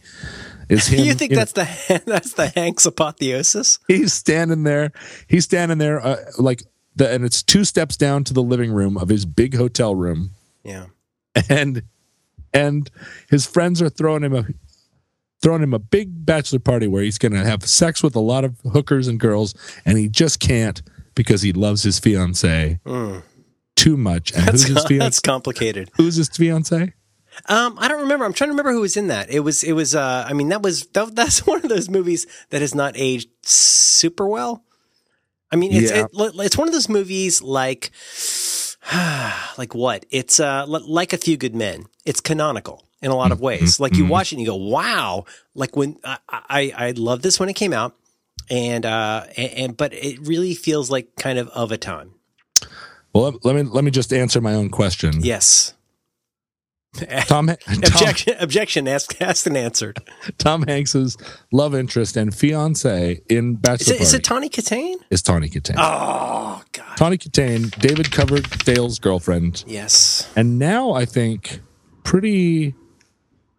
Is 0.69 0.87
him? 0.87 1.05
you 1.05 1.13
think 1.13 1.31
know, 1.31 1.37
that's 1.43 1.53
the 1.53 2.01
that's 2.05 2.33
the 2.33 2.47
Hanks 2.47 2.85
apotheosis? 2.85 3.79
he's 3.87 4.13
standing 4.13 4.63
there? 4.63 4.91
He's 5.27 5.43
standing 5.45 5.77
there 5.77 6.05
uh, 6.05 6.17
like 6.37 6.63
the, 6.95 7.09
and 7.11 7.23
it's 7.23 7.41
two 7.43 7.63
steps 7.63 7.95
down 7.97 8.23
to 8.25 8.33
the 8.33 8.43
living 8.43 8.71
room 8.71 8.97
of 8.97 9.09
his 9.09 9.25
big 9.25 9.55
hotel 9.55 9.95
room, 9.95 10.31
Yeah. 10.63 10.87
and 11.49 11.83
and 12.53 12.89
his 13.29 13.45
friends 13.45 13.81
are 13.81 13.89
throwing 13.89 14.23
him 14.23 14.33
a 14.35 14.45
throwing 15.41 15.63
him 15.63 15.73
a 15.73 15.79
big 15.79 16.25
bachelor 16.25 16.59
party 16.59 16.87
where 16.87 17.01
he's 17.01 17.17
going 17.17 17.31
to 17.31 17.43
have 17.43 17.65
sex 17.65 18.03
with 18.03 18.15
a 18.15 18.19
lot 18.19 18.43
of 18.43 18.59
hookers 18.73 19.07
and 19.07 19.19
girls 19.19 19.55
and 19.85 19.97
he 19.97 20.07
just 20.07 20.39
can't 20.39 20.83
because 21.15 21.41
he 21.41 21.51
loves 21.51 21.81
his 21.81 21.97
fiance 21.97 22.79
too 23.83 23.97
much 23.97 24.31
and 24.33 24.45
That's 24.47 24.63
who's 24.63 24.75
his 24.77 24.85
fiance? 24.89 25.05
that's 25.05 25.19
complicated. 25.19 25.89
who's 25.97 26.15
his 26.15 26.29
fiance 26.29 26.93
Um, 27.47 27.77
I 27.79 27.87
don't 27.87 28.01
remember. 28.01 28.25
I'm 28.25 28.33
trying 28.33 28.49
to 28.49 28.53
remember 28.53 28.73
who 28.73 28.81
was 28.81 28.97
in 28.97 29.07
that. 29.07 29.29
It 29.29 29.39
was 29.41 29.63
it 29.63 29.73
was. 29.73 29.95
Uh, 29.95 30.25
I 30.29 30.33
mean, 30.33 30.49
that 30.49 30.61
was 30.61 30.85
that, 30.93 31.15
that's 31.15 31.45
one 31.51 31.59
of 31.63 31.69
those 31.69 31.89
movies 31.89 32.27
that 32.51 32.61
has 32.61 32.73
not 32.75 32.93
aged 32.97 33.29
super 33.43 34.27
well. 34.27 34.63
I 35.51 35.55
mean, 35.55 35.71
it's 35.73 35.91
Yeah. 35.91 36.05
it, 36.11 36.31
it's 36.47 36.57
one 36.57 36.67
of 36.67 36.73
those 36.73 36.89
movies 36.89 37.41
like 37.41 37.91
like 39.57 39.73
what? 39.75 40.05
It's 40.09 40.39
uh 40.39 40.65
like 40.67 41.13
a 41.13 41.17
few 41.17 41.37
good 41.37 41.55
men. 41.55 41.85
It's 42.05 42.21
canonical 42.21 42.83
in 43.01 43.11
a 43.11 43.15
lot 43.15 43.31
of 43.31 43.39
ways. 43.41 43.79
Like 43.79 43.95
you 43.95 44.05
watch 44.05 44.31
it 44.31 44.35
and 44.35 44.41
you 44.41 44.47
go, 44.47 44.55
wow. 44.55 45.25
Like 45.55 45.75
when 45.75 45.97
I 46.03 46.17
I, 46.29 46.73
I 46.87 46.91
love 46.91 47.21
this 47.21 47.39
when 47.39 47.49
it 47.49 47.55
came 47.55 47.73
out, 47.73 47.95
and 48.49 48.85
uh 48.85 49.25
and, 49.37 49.51
and 49.53 49.77
but 49.77 49.93
it 49.93 50.19
really 50.27 50.53
feels 50.55 50.89
like 50.91 51.15
kind 51.15 51.39
of 51.39 51.47
of 51.49 51.71
a 51.71 51.77
time. 51.77 52.11
Well 53.13 53.37
let, 53.43 53.55
me 53.55 53.63
let 53.63 53.83
me 53.83 53.91
just 53.91 54.13
answer 54.13 54.41
my 54.41 54.53
own 54.53 54.69
question 54.69 55.21
Yes. 55.21 55.73
tom, 57.27 57.47
tom, 57.47 57.55
Objection. 57.77 58.35
Objection. 58.41 58.85
Asked, 58.87 59.21
asked 59.21 59.47
and 59.47 59.55
answered. 59.55 59.99
tom 60.37 60.63
hanks's 60.63 61.15
love 61.53 61.73
interest 61.73 62.17
and 62.17 62.35
fiance 62.35 63.21
in 63.29 63.53
Is 63.53 63.57
bachelor 63.59 63.95
it, 63.95 64.01
is 64.01 64.13
it 64.13 64.23
Tawny 64.25 64.49
Kitaen? 64.49 64.95
is 65.09 65.21
tawny 65.21 65.47
kitaen 65.49 65.75
Oh 65.77 66.61
God. 66.73 66.97
tawny 66.97 67.17
kitaen 67.17 67.71
david 67.79 68.11
coverdale's 68.11 68.99
girlfriend 68.99 69.63
Yes. 69.67 70.29
and 70.35 70.59
now 70.59 70.91
I 70.91 71.05
think 71.05 71.61
pretty, 72.03 72.75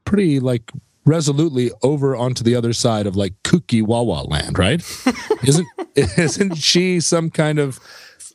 pretty 0.05 0.39
like 0.41 0.71
resolutely 1.07 1.71
over 1.83 2.15
onto 2.15 2.45
the 2.45 2.55
other 2.55 2.73
side 2.75 3.07
of 3.07 3.17
like 3.17 3.33
kooky 3.45 3.83
Wawa 3.83 4.25
land, 4.29 4.59
right? 4.59 4.83
isn't 5.45 5.67
isn't 5.97 6.57
she 6.59 7.01
some 7.01 7.31
kind 7.31 7.59
of 7.59 7.81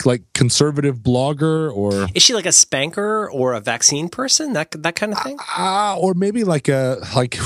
like 0.05 0.23
conservative 0.33 0.97
blogger 0.99 1.73
or 1.73 2.07
Is 2.13 2.23
she 2.23 2.33
like 2.33 2.45
a 2.45 2.51
spanker 2.51 3.29
or 3.31 3.53
a 3.53 3.59
vaccine 3.59 4.09
person? 4.09 4.53
That 4.53 4.71
that 4.83 4.95
kind 4.95 5.13
of 5.13 5.21
thing. 5.23 5.37
ah 5.57 5.95
or 5.97 6.13
maybe 6.13 6.43
like 6.43 6.67
a 6.67 6.97
like 7.15 7.37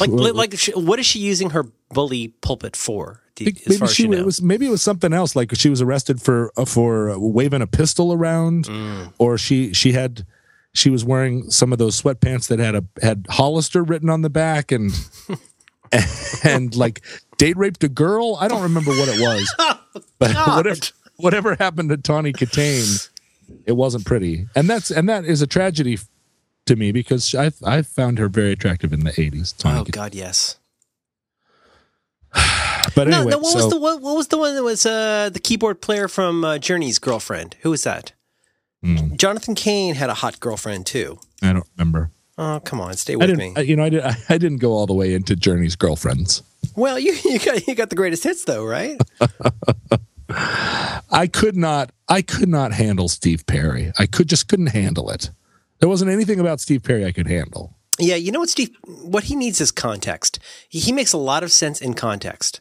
Like 0.00 0.10
like, 0.34 0.58
she, 0.58 0.72
what 0.72 0.98
is 0.98 1.06
she 1.06 1.18
using 1.18 1.50
her 1.50 1.64
bully 1.92 2.28
pulpit 2.40 2.76
for? 2.76 3.20
You- 3.38 3.52
maybe 3.66 3.86
she 3.86 4.02
you 4.02 4.08
know. 4.10 4.18
it 4.18 4.26
was 4.26 4.42
maybe 4.42 4.66
it 4.66 4.70
was 4.70 4.82
something 4.82 5.14
else 5.14 5.34
like 5.34 5.54
she 5.56 5.70
was 5.70 5.80
arrested 5.80 6.20
for 6.20 6.52
uh, 6.58 6.66
for 6.66 7.18
waving 7.18 7.62
a 7.62 7.66
pistol 7.66 8.12
around 8.12 8.66
Mm. 8.66 9.12
or 9.18 9.38
she 9.38 9.72
she 9.72 9.92
had 9.92 10.26
she 10.74 10.90
was 10.90 11.06
wearing 11.06 11.50
some 11.50 11.72
of 11.72 11.78
those 11.78 11.96
sweatpants 12.00 12.48
that 12.48 12.58
had 12.58 12.74
a 12.74 12.84
had 13.00 13.24
Hollister 13.30 13.82
written 13.82 14.10
on 14.10 14.20
the 14.20 14.28
back 14.28 14.70
and 14.72 14.92
and 16.44 16.76
like 16.76 17.00
date 17.38 17.56
raped 17.56 17.82
a 17.82 17.88
girl 17.88 18.36
I 18.38 18.46
don't 18.48 18.62
remember 18.62 18.90
what 18.90 19.08
it 19.08 19.18
was 19.20 19.54
but 20.18 20.34
whatever 20.46 20.80
whatever 21.22 21.54
happened 21.56 21.90
to 21.90 21.96
Tawny 21.96 22.32
Kitaen 22.32 23.08
it 23.66 23.72
wasn't 23.72 24.04
pretty 24.06 24.46
and 24.54 24.68
that's 24.68 24.90
and 24.90 25.08
that 25.08 25.24
is 25.24 25.42
a 25.42 25.46
tragedy 25.46 25.98
to 26.66 26.76
me 26.76 26.92
because 26.92 27.34
I 27.34 27.52
I 27.64 27.82
found 27.82 28.18
her 28.18 28.28
very 28.28 28.52
attractive 28.52 28.92
in 28.92 29.00
the 29.00 29.10
80s 29.12 29.54
Oh 29.64 29.84
Kitaen. 29.84 29.90
God, 29.92 30.14
yes. 30.14 30.58
but 32.94 33.08
anyway 33.08 33.30
no. 33.30 33.38
What 33.38 33.46
so, 33.46 33.56
was 33.56 33.70
the 33.70 33.80
what, 33.80 34.00
what 34.00 34.16
was 34.16 34.28
the 34.28 34.38
one 34.38 34.54
that 34.54 34.62
was 34.62 34.86
uh, 34.86 35.30
the 35.30 35.40
keyboard 35.40 35.80
player 35.80 36.08
from 36.08 36.44
uh, 36.44 36.58
Journey's 36.58 36.98
girlfriend? 36.98 37.56
Who 37.62 37.70
was 37.70 37.82
that? 37.84 38.12
Hmm. 38.82 39.16
Jonathan 39.16 39.54
Cain 39.54 39.96
had 39.96 40.10
a 40.10 40.14
hot 40.14 40.40
girlfriend 40.40 40.86
too. 40.86 41.18
I 41.42 41.52
don't 41.52 41.66
remember 41.76 42.10
Oh 42.38 42.58
come 42.64 42.80
on, 42.80 42.94
stay 42.94 43.16
with 43.16 43.36
me. 43.36 43.52
I, 43.54 43.60
you 43.60 43.76
know, 43.76 43.84
I, 43.84 43.88
did, 43.90 44.02
I, 44.02 44.16
I 44.30 44.38
didn't 44.38 44.58
go 44.58 44.72
all 44.72 44.86
the 44.86 44.94
way 44.94 45.12
into 45.12 45.36
Journey's 45.36 45.76
girlfriends. 45.76 46.42
well, 46.74 46.98
you 47.06 47.12
you 47.24 47.38
got 47.38 47.68
you 47.68 47.74
got 47.74 47.90
the 47.90 47.96
greatest 47.96 48.24
hits 48.24 48.44
though, 48.44 48.64
right? 48.64 48.98
I 50.32 51.28
could 51.32 51.56
not, 51.56 51.90
I 52.08 52.22
could 52.22 52.48
not 52.48 52.72
handle 52.72 53.08
Steve 53.08 53.46
Perry. 53.46 53.92
I 53.98 54.06
could 54.06 54.28
just 54.28 54.48
couldn't 54.48 54.68
handle 54.68 55.10
it. 55.10 55.30
There 55.80 55.88
wasn't 55.88 56.10
anything 56.10 56.38
about 56.40 56.60
Steve 56.60 56.82
Perry 56.82 57.04
I 57.04 57.12
could 57.12 57.26
handle. 57.26 57.74
Yeah, 57.98 58.14
you 58.16 58.32
know 58.32 58.40
what, 58.40 58.48
Steve? 58.50 58.70
What 58.86 59.24
he 59.24 59.36
needs 59.36 59.60
is 59.60 59.70
context. 59.70 60.38
He, 60.68 60.78
he 60.78 60.92
makes 60.92 61.12
a 61.12 61.18
lot 61.18 61.42
of 61.42 61.52
sense 61.52 61.80
in 61.80 61.94
context. 61.94 62.60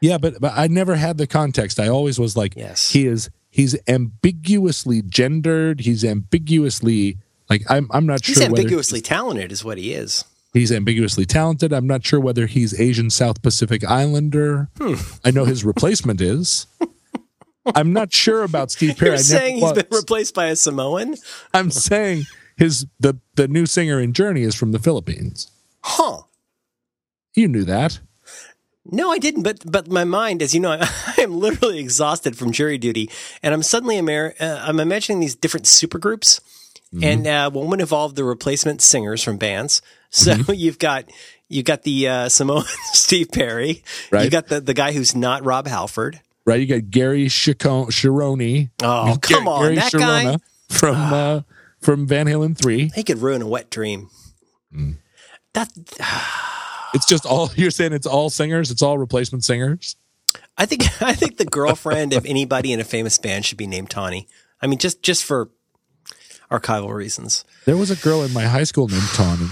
Yeah, 0.00 0.18
but 0.18 0.40
but 0.40 0.52
I 0.54 0.68
never 0.68 0.94
had 0.94 1.18
the 1.18 1.26
context. 1.26 1.80
I 1.80 1.88
always 1.88 2.18
was 2.20 2.36
like, 2.36 2.54
Yes. 2.56 2.90
he 2.92 3.06
is 3.06 3.30
he's 3.50 3.76
ambiguously 3.88 5.02
gendered. 5.02 5.80
He's 5.80 6.04
ambiguously 6.04 7.18
like 7.50 7.62
I'm 7.68 7.88
I'm 7.90 8.06
not 8.06 8.24
He's 8.24 8.36
sure 8.36 8.42
He's 8.44 8.48
ambiguously 8.48 9.00
talented, 9.00 9.50
is 9.50 9.64
what 9.64 9.78
he 9.78 9.94
is. 9.94 10.24
he's 10.52 10.70
ambiguously 10.70 11.24
talented. 11.24 11.72
I'm 11.72 11.86
not 11.88 12.04
sure 12.06 12.20
whether 12.20 12.46
he's 12.46 12.78
Asian 12.78 13.10
South 13.10 13.42
Pacific 13.42 13.82
Islander. 13.84 14.68
Hmm. 14.78 14.94
I 15.24 15.32
know 15.32 15.44
his 15.44 15.64
replacement 15.64 16.20
is. 16.20 16.66
I'm 17.74 17.92
not 17.92 18.12
sure 18.12 18.42
about 18.42 18.70
Steve 18.70 18.96
Perry. 18.98 19.10
You're 19.12 19.18
saying 19.18 19.58
he's 19.58 19.72
been 19.72 19.86
replaced 19.90 20.34
by 20.34 20.46
a 20.46 20.56
Samoan? 20.56 21.16
I'm 21.54 21.70
saying 21.70 22.24
his 22.56 22.86
the 23.00 23.18
the 23.34 23.48
new 23.48 23.66
singer 23.66 24.00
in 24.00 24.12
Journey 24.12 24.42
is 24.42 24.54
from 24.54 24.72
the 24.72 24.78
Philippines. 24.78 25.50
Huh. 25.82 26.22
You 27.34 27.48
knew 27.48 27.64
that. 27.64 28.00
No, 28.90 29.10
I 29.12 29.18
didn't. 29.18 29.42
But 29.42 29.70
but 29.70 29.88
my 29.88 30.04
mind, 30.04 30.42
as 30.42 30.54
you 30.54 30.60
know, 30.60 30.70
I 30.80 31.14
am 31.18 31.38
literally 31.38 31.78
exhausted 31.78 32.36
from 32.36 32.52
jury 32.52 32.78
duty, 32.78 33.10
and 33.42 33.52
I'm 33.54 33.62
suddenly 33.62 33.96
Amer- 33.98 34.34
uh, 34.40 34.62
I'm 34.64 34.80
imagining 34.80 35.20
these 35.20 35.34
different 35.34 35.66
supergroups, 35.66 36.40
Mm-hmm. 36.94 37.04
and 37.04 37.26
uh, 37.26 37.50
one 37.50 37.68
would 37.68 37.80
involve 37.82 38.14
the 38.14 38.24
replacement 38.24 38.80
singers 38.80 39.22
from 39.22 39.36
bands. 39.36 39.82
So 40.08 40.32
Mm-hmm. 40.34 40.52
you've 40.56 40.78
got 40.78 41.04
you've 41.46 41.66
got 41.66 41.82
the 41.82 42.08
uh, 42.08 42.28
Samoan 42.30 42.64
Steve 42.94 43.30
Perry, 43.30 43.84
right. 44.10 44.24
you 44.24 44.30
got 44.30 44.48
the 44.48 44.58
the 44.62 44.72
guy 44.72 44.92
who's 44.92 45.14
not 45.14 45.44
Rob 45.44 45.66
Halford. 45.66 46.20
Right? 46.48 46.60
You 46.60 46.66
got 46.66 46.88
Gary 46.90 47.28
Chacon- 47.28 47.88
Cherone. 47.90 48.70
Oh, 48.82 49.18
come 49.20 49.46
on, 49.46 49.62
Gary 49.64 49.76
that 49.76 49.92
guy. 49.92 50.36
From 50.70 50.96
uh, 50.96 51.40
from 51.80 52.06
Van 52.06 52.26
Halen 52.26 52.56
three. 52.56 52.90
He 52.94 53.02
could 53.02 53.18
ruin 53.18 53.42
a 53.42 53.46
wet 53.46 53.70
dream. 53.70 54.08
Mm. 54.74 54.96
That 55.52 55.68
It's 56.94 57.06
just 57.06 57.26
all 57.26 57.50
you're 57.56 57.70
saying. 57.70 57.92
It's 57.92 58.06
all 58.06 58.30
singers. 58.30 58.70
It's 58.70 58.80
all 58.80 58.96
replacement 58.96 59.44
singers. 59.44 59.96
I 60.56 60.64
think 60.64 60.84
I 61.02 61.12
think 61.12 61.36
the 61.36 61.44
girlfriend 61.44 62.14
of 62.14 62.24
anybody 62.24 62.72
in 62.72 62.80
a 62.80 62.84
famous 62.84 63.18
band 63.18 63.44
should 63.44 63.58
be 63.58 63.66
named 63.66 63.90
Tawny. 63.90 64.26
I 64.62 64.66
mean, 64.66 64.78
just 64.78 65.02
just 65.02 65.24
for 65.24 65.50
archival 66.50 66.94
reasons. 66.94 67.44
There 67.66 67.76
was 67.76 67.90
a 67.90 67.96
girl 67.96 68.22
in 68.22 68.32
my 68.32 68.44
high 68.44 68.64
school 68.64 68.88
named 68.88 69.08
Tawny, 69.12 69.48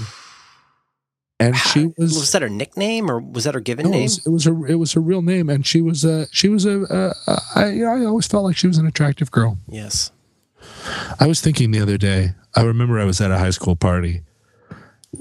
and 1.38 1.56
she 1.56 1.92
was. 1.96 2.14
Was 2.14 2.32
that 2.32 2.42
her 2.42 2.48
nickname 2.48 3.10
or 3.10 3.20
was 3.20 3.44
that 3.44 3.54
her 3.54 3.60
given 3.60 3.84
no, 3.84 3.90
it 3.90 3.92
name? 3.92 4.02
was, 4.04 4.26
it 4.26 4.30
was 4.30 4.44
her. 4.44 4.66
It 4.66 4.76
was 4.76 4.92
her 4.92 5.00
real 5.00 5.22
name, 5.22 5.48
and 5.48 5.66
she 5.66 5.80
was 5.80 6.04
a. 6.04 6.26
She 6.30 6.48
was 6.48 6.64
a. 6.64 6.82
a, 6.84 7.14
a 7.30 7.42
I, 7.54 7.68
you 7.70 7.84
know, 7.84 7.92
I 7.92 8.04
always 8.04 8.26
felt 8.26 8.44
like 8.44 8.56
she 8.56 8.66
was 8.66 8.78
an 8.78 8.86
attractive 8.86 9.30
girl. 9.30 9.58
Yes. 9.68 10.12
I 11.20 11.26
was 11.26 11.40
thinking 11.40 11.70
the 11.70 11.80
other 11.80 11.98
day. 11.98 12.32
I 12.54 12.62
remember 12.62 12.98
I 12.98 13.04
was 13.04 13.20
at 13.20 13.30
a 13.30 13.38
high 13.38 13.50
school 13.50 13.76
party, 13.76 14.22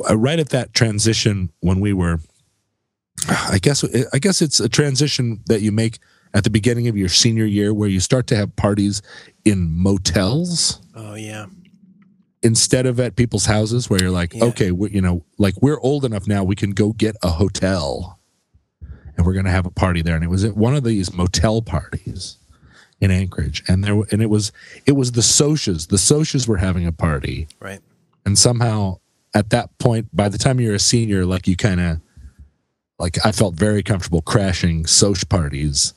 uh, 0.10 0.18
right 0.18 0.40
at 0.40 0.50
that 0.50 0.74
transition 0.74 1.52
when 1.60 1.80
we 1.80 1.94
were. 1.94 2.20
I 3.28 3.60
guess. 3.62 3.84
I 4.14 4.20
guess 4.20 4.42
it's 4.42 4.60
a 4.60 4.70
transition 4.70 5.42
that 5.48 5.62
you 5.62 5.72
make 5.72 6.00
at 6.34 6.44
the 6.44 6.50
beginning 6.50 6.88
of 6.88 6.96
your 6.96 7.10
senior 7.10 7.46
year, 7.46 7.74
where 7.74 7.90
you 7.90 8.00
start 8.00 8.28
to 8.28 8.36
have 8.36 8.56
parties 8.56 9.02
in 9.44 9.72
motels. 9.72 10.82
Oh 10.96 11.16
yeah. 11.16 11.48
Instead 12.46 12.86
of 12.86 13.00
at 13.00 13.16
people's 13.16 13.48
houses 13.48 13.90
where 13.90 14.00
you're 14.00 14.12
like, 14.12 14.34
Yeah. 14.36 14.46
okay, 14.46 14.68
you 14.68 15.02
know, 15.02 15.26
like 15.40 15.56
we're 15.62 15.80
old 15.80 16.06
enough 16.06 16.28
now, 16.28 16.44
we 16.44 16.56
can 16.56 16.72
go 16.72 16.94
get 16.94 17.16
a 17.24 17.30
hotel 17.30 18.20
and 19.18 19.26
we're 19.26 19.34
going 19.34 19.46
to 19.46 19.52
have 19.52 19.66
a 19.66 19.72
party 19.72 20.04
there. 20.04 20.14
And 20.14 20.24
it 20.24 20.30
was 20.30 20.44
at 20.44 20.56
one 20.56 20.76
of 20.76 20.84
these 20.84 21.12
motel 21.12 21.64
parties 21.64 22.38
in 23.02 23.10
Anchorage. 23.10 23.64
And 23.68 23.84
there, 23.84 24.00
and 24.12 24.22
it 24.22 24.30
was, 24.30 24.52
it 24.86 24.92
was 24.92 25.14
the 25.14 25.22
Socias. 25.22 25.88
The 25.88 25.98
Socias 25.98 26.48
were 26.48 26.58
having 26.58 26.86
a 26.86 26.92
party. 26.92 27.48
Right. 27.60 27.80
And 28.28 28.38
somehow 28.38 29.00
at 29.34 29.50
that 29.50 29.76
point, 29.80 30.16
by 30.16 30.30
the 30.30 30.38
time 30.38 30.60
you're 30.60 30.76
a 30.76 30.80
senior, 30.80 31.26
like 31.26 31.48
you 31.48 31.56
kind 31.56 31.82
of, 31.82 32.00
like 33.00 33.18
I 33.26 33.32
felt 33.32 33.56
very 33.56 33.82
comfortable 33.82 34.22
crashing 34.22 34.86
Soch 34.86 35.28
parties, 35.28 35.96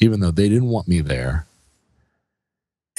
even 0.00 0.20
though 0.20 0.30
they 0.32 0.48
didn't 0.48 0.68
want 0.70 0.88
me 0.88 1.02
there. 1.02 1.46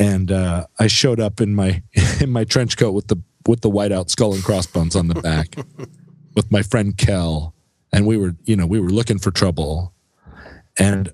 And 0.02 0.32
uh, 0.32 0.66
I 0.80 0.88
showed 0.88 1.20
up 1.20 1.42
in 1.42 1.54
my 1.54 1.84
in 2.20 2.32
my 2.32 2.44
trench 2.44 2.76
coat 2.76 2.94
with 2.94 3.08
the 3.08 3.18
with 3.48 3.62
the 3.62 3.70
whiteout 3.70 4.10
skull 4.10 4.34
and 4.34 4.44
crossbones 4.44 4.96
on 4.96 5.08
the 5.08 5.22
back, 5.22 5.56
with 6.36 6.52
my 6.52 6.64
friend 6.64 6.98
Kel, 6.98 7.54
and 7.94 8.08
we 8.08 8.18
were 8.18 8.36
you 8.46 8.56
know 8.56 8.66
we 8.66 8.80
were 8.80 8.90
looking 8.90 9.20
for 9.20 9.30
trouble, 9.30 9.94
and 10.80 11.14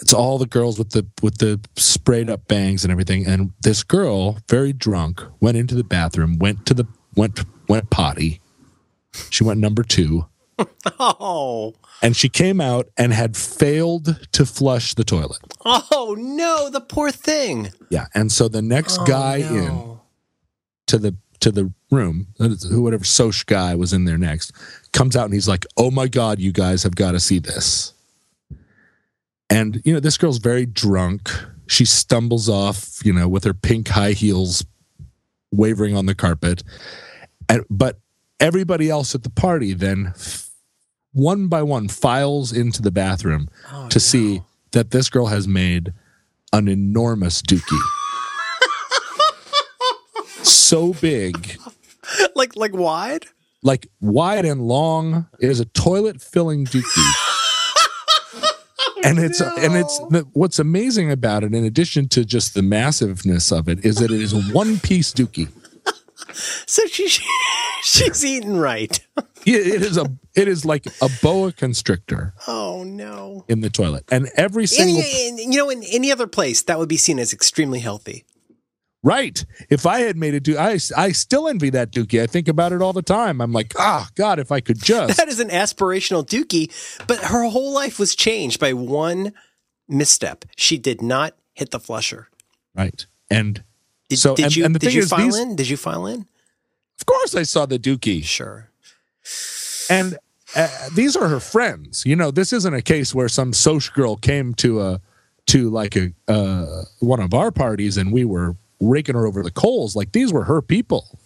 it's 0.00 0.14
all 0.14 0.38
the 0.38 0.46
girls 0.46 0.78
with 0.78 0.90
the 0.90 1.04
with 1.20 1.38
the 1.38 1.60
sprayed 1.74 2.30
up 2.30 2.46
bangs 2.46 2.84
and 2.84 2.92
everything. 2.92 3.26
And 3.26 3.52
this 3.62 3.82
girl, 3.82 4.38
very 4.48 4.72
drunk, 4.72 5.20
went 5.40 5.56
into 5.56 5.74
the 5.74 5.84
bathroom, 5.84 6.38
went 6.38 6.64
to 6.66 6.74
the 6.74 6.86
went 7.16 7.40
went 7.68 7.90
potty. 7.90 8.40
She 9.30 9.42
went 9.42 9.58
number 9.58 9.82
two, 9.82 10.26
Oh. 10.98 11.74
and 12.02 12.16
she 12.16 12.28
came 12.28 12.60
out 12.60 12.88
and 12.96 13.12
had 13.12 13.36
failed 13.36 14.18
to 14.32 14.46
flush 14.46 14.94
the 14.94 15.04
toilet. 15.04 15.38
Oh 15.64 16.16
no, 16.18 16.68
the 16.70 16.80
poor 16.80 17.10
thing. 17.10 17.70
Yeah, 17.90 18.06
and 18.14 18.30
so 18.32 18.48
the 18.48 18.62
next 18.62 18.98
Oh, 19.00 19.04
guy 19.04 19.38
no. 19.40 19.54
in 19.56 19.98
to 20.88 20.98
the 20.98 21.16
to 21.40 21.50
the 21.50 21.72
room, 21.90 22.28
uh, 22.38 22.48
who 22.70 22.82
whatever 22.82 23.04
Soch 23.04 23.44
guy 23.46 23.74
was 23.74 23.92
in 23.92 24.04
there 24.04 24.18
next, 24.18 24.52
comes 24.92 25.16
out 25.16 25.24
and 25.24 25.34
he's 25.34 25.48
like, 25.48 25.66
"Oh 25.76 25.90
my 25.90 26.06
god, 26.08 26.38
you 26.38 26.52
guys 26.52 26.82
have 26.84 26.94
got 26.94 27.12
to 27.12 27.20
see 27.20 27.38
this." 27.40 27.92
And 29.50 29.82
you 29.84 29.92
know, 29.92 30.00
this 30.00 30.16
girl's 30.16 30.38
very 30.38 30.66
drunk. 30.66 31.30
She 31.66 31.84
stumbles 31.84 32.48
off, 32.48 33.04
you 33.04 33.12
know, 33.12 33.28
with 33.28 33.44
her 33.44 33.54
pink 33.54 33.88
high 33.88 34.12
heels 34.12 34.64
wavering 35.50 35.96
on 35.96 36.06
the 36.06 36.14
carpet. 36.14 36.62
And 37.48 37.64
but 37.68 37.98
everybody 38.40 38.88
else 38.88 39.14
at 39.14 39.22
the 39.22 39.30
party 39.30 39.72
then 39.74 40.12
f- 40.16 40.41
one 41.12 41.48
by 41.48 41.62
one 41.62 41.88
files 41.88 42.52
into 42.52 42.82
the 42.82 42.90
bathroom 42.90 43.48
Oh, 43.72 43.88
to 43.88 44.00
see 44.00 44.42
that 44.72 44.90
this 44.90 45.08
girl 45.10 45.26
has 45.26 45.46
made 45.46 45.92
an 46.52 46.68
enormous 46.68 47.42
dookie. 47.42 47.78
so 50.42 50.92
big, 50.94 51.56
like 52.34 52.56
like 52.56 52.74
wide? 52.74 53.26
like 53.62 53.88
wide 54.00 54.44
and 54.44 54.62
long. 54.62 55.26
It 55.40 55.50
is 55.50 55.60
a 55.60 55.64
toilet 55.66 56.20
filling 56.20 56.64
dookie. 56.66 57.12
and 59.04 59.18
it's 59.18 59.40
and 59.58 59.76
it's 59.76 60.00
what's 60.32 60.58
amazing 60.58 61.10
about 61.10 61.44
it, 61.44 61.54
in 61.54 61.64
addition 61.64 62.08
to 62.08 62.24
just 62.24 62.54
the 62.54 62.62
massiveness 62.62 63.52
of 63.52 63.68
it, 63.68 63.84
is 63.84 63.96
that 63.96 64.10
it 64.10 64.20
is 64.20 64.32
a 64.32 64.40
one 64.52 64.78
piece 64.80 65.12
dookie. 65.12 65.48
So 66.66 66.86
she 66.86 67.08
she's 67.82 68.24
eating 68.24 68.56
right. 68.56 68.98
Yeah, 69.44 69.58
It 69.58 69.82
is 69.82 69.96
a 69.96 70.06
it 70.34 70.48
is 70.48 70.64
like 70.64 70.86
a 71.00 71.08
boa 71.22 71.52
constrictor 71.52 72.32
Oh 72.46 72.84
no. 72.84 73.44
in 73.48 73.60
the 73.60 73.70
toilet, 73.70 74.04
and 74.10 74.30
every 74.36 74.66
single 74.66 74.98
Any, 75.02 75.28
in- 75.28 75.52
you 75.52 75.58
know, 75.58 75.68
in 75.70 75.82
any 75.84 76.10
other 76.12 76.26
place, 76.26 76.62
that 76.62 76.78
would 76.78 76.88
be 76.88 76.96
seen 76.96 77.18
as 77.18 77.32
extremely 77.32 77.80
healthy. 77.80 78.24
Right. 79.04 79.44
If 79.68 79.84
I 79.84 79.98
had 80.02 80.16
made 80.16 80.34
a 80.34 80.40
Dookie, 80.40 80.94
I, 80.96 81.02
I 81.06 81.10
still 81.10 81.48
envy 81.48 81.70
that 81.70 81.90
Dookie. 81.90 82.22
I 82.22 82.28
think 82.28 82.46
about 82.46 82.72
it 82.72 82.80
all 82.80 82.92
the 82.92 83.02
time. 83.02 83.40
I'm 83.40 83.52
like, 83.52 83.72
ah, 83.76 84.08
God, 84.14 84.38
if 84.38 84.52
I 84.52 84.60
could 84.60 84.78
just. 84.82 85.16
That 85.16 85.26
is 85.28 85.40
an 85.40 85.48
aspirational 85.48 86.24
Dookie, 86.24 86.70
but 87.08 87.18
her 87.18 87.48
whole 87.48 87.74
life 87.74 87.98
was 87.98 88.14
changed 88.14 88.60
by 88.60 88.72
one 88.72 89.32
misstep. 89.88 90.44
She 90.56 90.78
did 90.78 91.02
not 91.02 91.34
hit 91.52 91.72
the 91.72 91.80
flusher. 91.80 92.28
right. 92.76 93.04
And 93.28 93.64
Did, 94.08 94.18
So, 94.20 94.36
did 94.36 94.44
and- 94.44 94.56
you 94.56 94.64
and 94.66 94.74
the 94.74 94.78
did 94.78 94.94
you 94.94 95.04
file 95.04 95.24
these- 95.24 95.38
in? 95.38 95.56
Did 95.56 95.68
you 95.68 95.76
file 95.76 96.06
in? 96.06 96.26
of 97.00 97.06
course, 97.06 97.34
I 97.34 97.42
saw 97.42 97.66
the 97.66 97.78
Dookie. 97.80 98.22
Sure. 98.22 98.68
And 99.90 100.18
uh, 100.54 100.68
these 100.94 101.16
are 101.16 101.28
her 101.28 101.40
friends. 101.40 102.04
You 102.04 102.16
know, 102.16 102.30
this 102.30 102.52
isn't 102.52 102.74
a 102.74 102.82
case 102.82 103.14
where 103.14 103.28
some 103.28 103.52
social 103.52 103.94
girl 103.94 104.16
came 104.16 104.54
to 104.54 104.80
a 104.80 105.00
to 105.46 105.70
like 105.70 105.96
a 105.96 106.12
uh, 106.28 106.82
one 107.00 107.20
of 107.20 107.34
our 107.34 107.50
parties 107.50 107.96
and 107.96 108.12
we 108.12 108.24
were 108.24 108.56
raking 108.80 109.14
her 109.14 109.26
over 109.26 109.42
the 109.42 109.50
coals. 109.50 109.96
Like 109.96 110.12
these 110.12 110.32
were 110.32 110.44
her 110.44 110.62
people. 110.62 111.18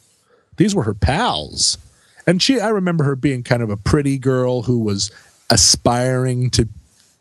These 0.57 0.75
were 0.75 0.85
her 0.85 0.95
pals. 0.95 1.79
And 2.27 2.43
she, 2.43 2.61
I 2.61 2.69
remember 2.69 3.05
her 3.05 3.17
being 3.17 3.43
kind 3.43 3.63
of 3.63 3.71
a 3.71 3.77
pretty 3.77 4.19
girl 4.19 4.63
who 4.63 4.79
was 4.79 5.11
aspiring 5.51 6.51
to 6.51 6.69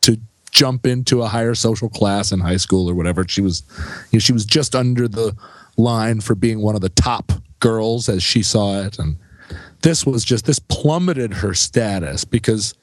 to 0.02 0.18
jump 0.52 0.86
into 0.86 1.22
a 1.22 1.28
higher 1.28 1.54
social 1.56 1.90
class 1.90 2.32
in 2.32 2.40
high 2.40 2.58
school 2.58 2.90
or 2.90 2.96
whatever. 2.96 3.26
She 3.28 3.42
was, 3.42 3.64
you 4.12 4.18
know, 4.18 4.20
she 4.20 4.34
was 4.34 4.46
just 4.46 4.76
under 4.76 5.08
the 5.08 5.36
line 5.78 6.22
for 6.22 6.34
being 6.34 6.62
one 6.62 6.76
of 6.76 6.82
the 6.82 6.90
top 6.90 7.32
girls 7.60 8.08
as 8.08 8.24
she 8.24 8.42
saw 8.42 8.82
it, 8.82 8.98
and 8.98 9.18
this 9.86 10.04
was 10.04 10.26
just 10.26 10.46
this 10.46 10.58
plummeted 10.58 11.32
her 11.36 11.54
status 11.54 12.26
because 12.26 12.74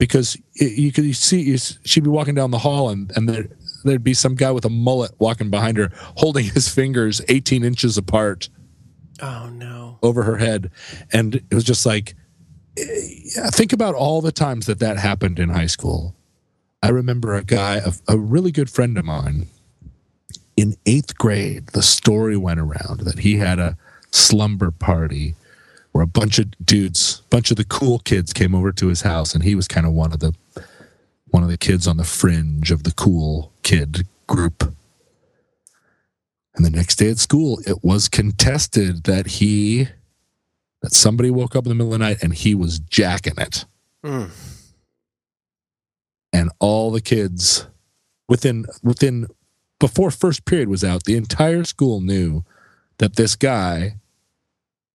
because 0.00 0.36
it, 0.56 0.76
you 0.76 0.90
could 0.90 1.14
see 1.14 1.40
you, 1.40 1.56
she'd 1.84 2.02
be 2.02 2.10
walking 2.10 2.34
down 2.34 2.50
the 2.50 2.58
hall 2.58 2.90
and 2.90 3.12
and 3.14 3.28
there 3.28 3.46
there'd 3.84 4.02
be 4.02 4.12
some 4.12 4.34
guy 4.34 4.50
with 4.50 4.64
a 4.64 4.68
mullet 4.68 5.12
walking 5.20 5.48
behind 5.48 5.76
her 5.78 5.90
holding 6.16 6.44
his 6.44 6.68
fingers 6.68 7.20
18 7.28 7.62
inches 7.62 7.96
apart 7.96 8.48
Oh 9.22 9.48
no. 9.48 9.98
over 10.02 10.24
her 10.24 10.36
head. 10.38 10.72
And 11.12 11.36
it 11.36 11.54
was 11.54 11.62
just 11.62 11.86
like 11.86 12.16
eh, 12.76 12.82
yeah, 13.36 13.48
think 13.50 13.72
about 13.72 13.94
all 13.94 14.20
the 14.20 14.32
times 14.32 14.66
that 14.66 14.80
that 14.80 14.98
happened 14.98 15.38
in 15.38 15.50
high 15.50 15.66
school. 15.68 16.16
I 16.82 16.88
remember 16.88 17.34
a 17.36 17.44
guy 17.44 17.76
a, 17.76 17.92
a 18.08 18.18
really 18.18 18.50
good 18.50 18.68
friend 18.70 18.98
of 18.98 19.04
mine. 19.04 19.46
In 20.56 20.74
eighth 20.84 21.16
grade 21.16 21.68
the 21.68 21.82
story 21.82 22.36
went 22.36 22.58
around 22.58 23.02
that 23.02 23.20
he 23.20 23.36
had 23.36 23.60
a 23.60 23.78
slumber 24.10 24.72
party 24.72 25.36
where 25.96 26.04
a 26.04 26.06
bunch 26.06 26.38
of 26.38 26.50
dudes, 26.62 27.22
bunch 27.30 27.50
of 27.50 27.56
the 27.56 27.64
cool 27.64 28.00
kids 28.00 28.34
came 28.34 28.54
over 28.54 28.70
to 28.70 28.88
his 28.88 29.00
house, 29.00 29.34
and 29.34 29.42
he 29.42 29.54
was 29.54 29.66
kind 29.66 29.86
of 29.86 29.94
one 29.94 30.12
of 30.12 30.20
the 30.20 30.34
one 31.28 31.42
of 31.42 31.48
the 31.48 31.56
kids 31.56 31.86
on 31.86 31.96
the 31.96 32.04
fringe 32.04 32.70
of 32.70 32.82
the 32.82 32.92
cool 32.92 33.50
kid 33.62 34.06
group. 34.26 34.74
And 36.54 36.66
the 36.66 36.70
next 36.70 36.96
day 36.96 37.08
at 37.08 37.16
school, 37.16 37.60
it 37.66 37.82
was 37.82 38.10
contested 38.10 39.04
that 39.04 39.26
he 39.26 39.88
that 40.82 40.92
somebody 40.92 41.30
woke 41.30 41.56
up 41.56 41.64
in 41.64 41.70
the 41.70 41.74
middle 41.74 41.94
of 41.94 41.98
the 41.98 42.04
night 42.04 42.18
and 42.22 42.34
he 42.34 42.54
was 42.54 42.78
jacking 42.78 43.38
it. 43.38 43.64
Mm. 44.04 44.30
And 46.30 46.50
all 46.58 46.90
the 46.90 47.00
kids 47.00 47.66
within 48.28 48.66
within 48.82 49.28
before 49.80 50.10
first 50.10 50.44
period 50.44 50.68
was 50.68 50.84
out, 50.84 51.04
the 51.04 51.16
entire 51.16 51.64
school 51.64 52.02
knew 52.02 52.44
that 52.98 53.16
this 53.16 53.34
guy 53.34 53.96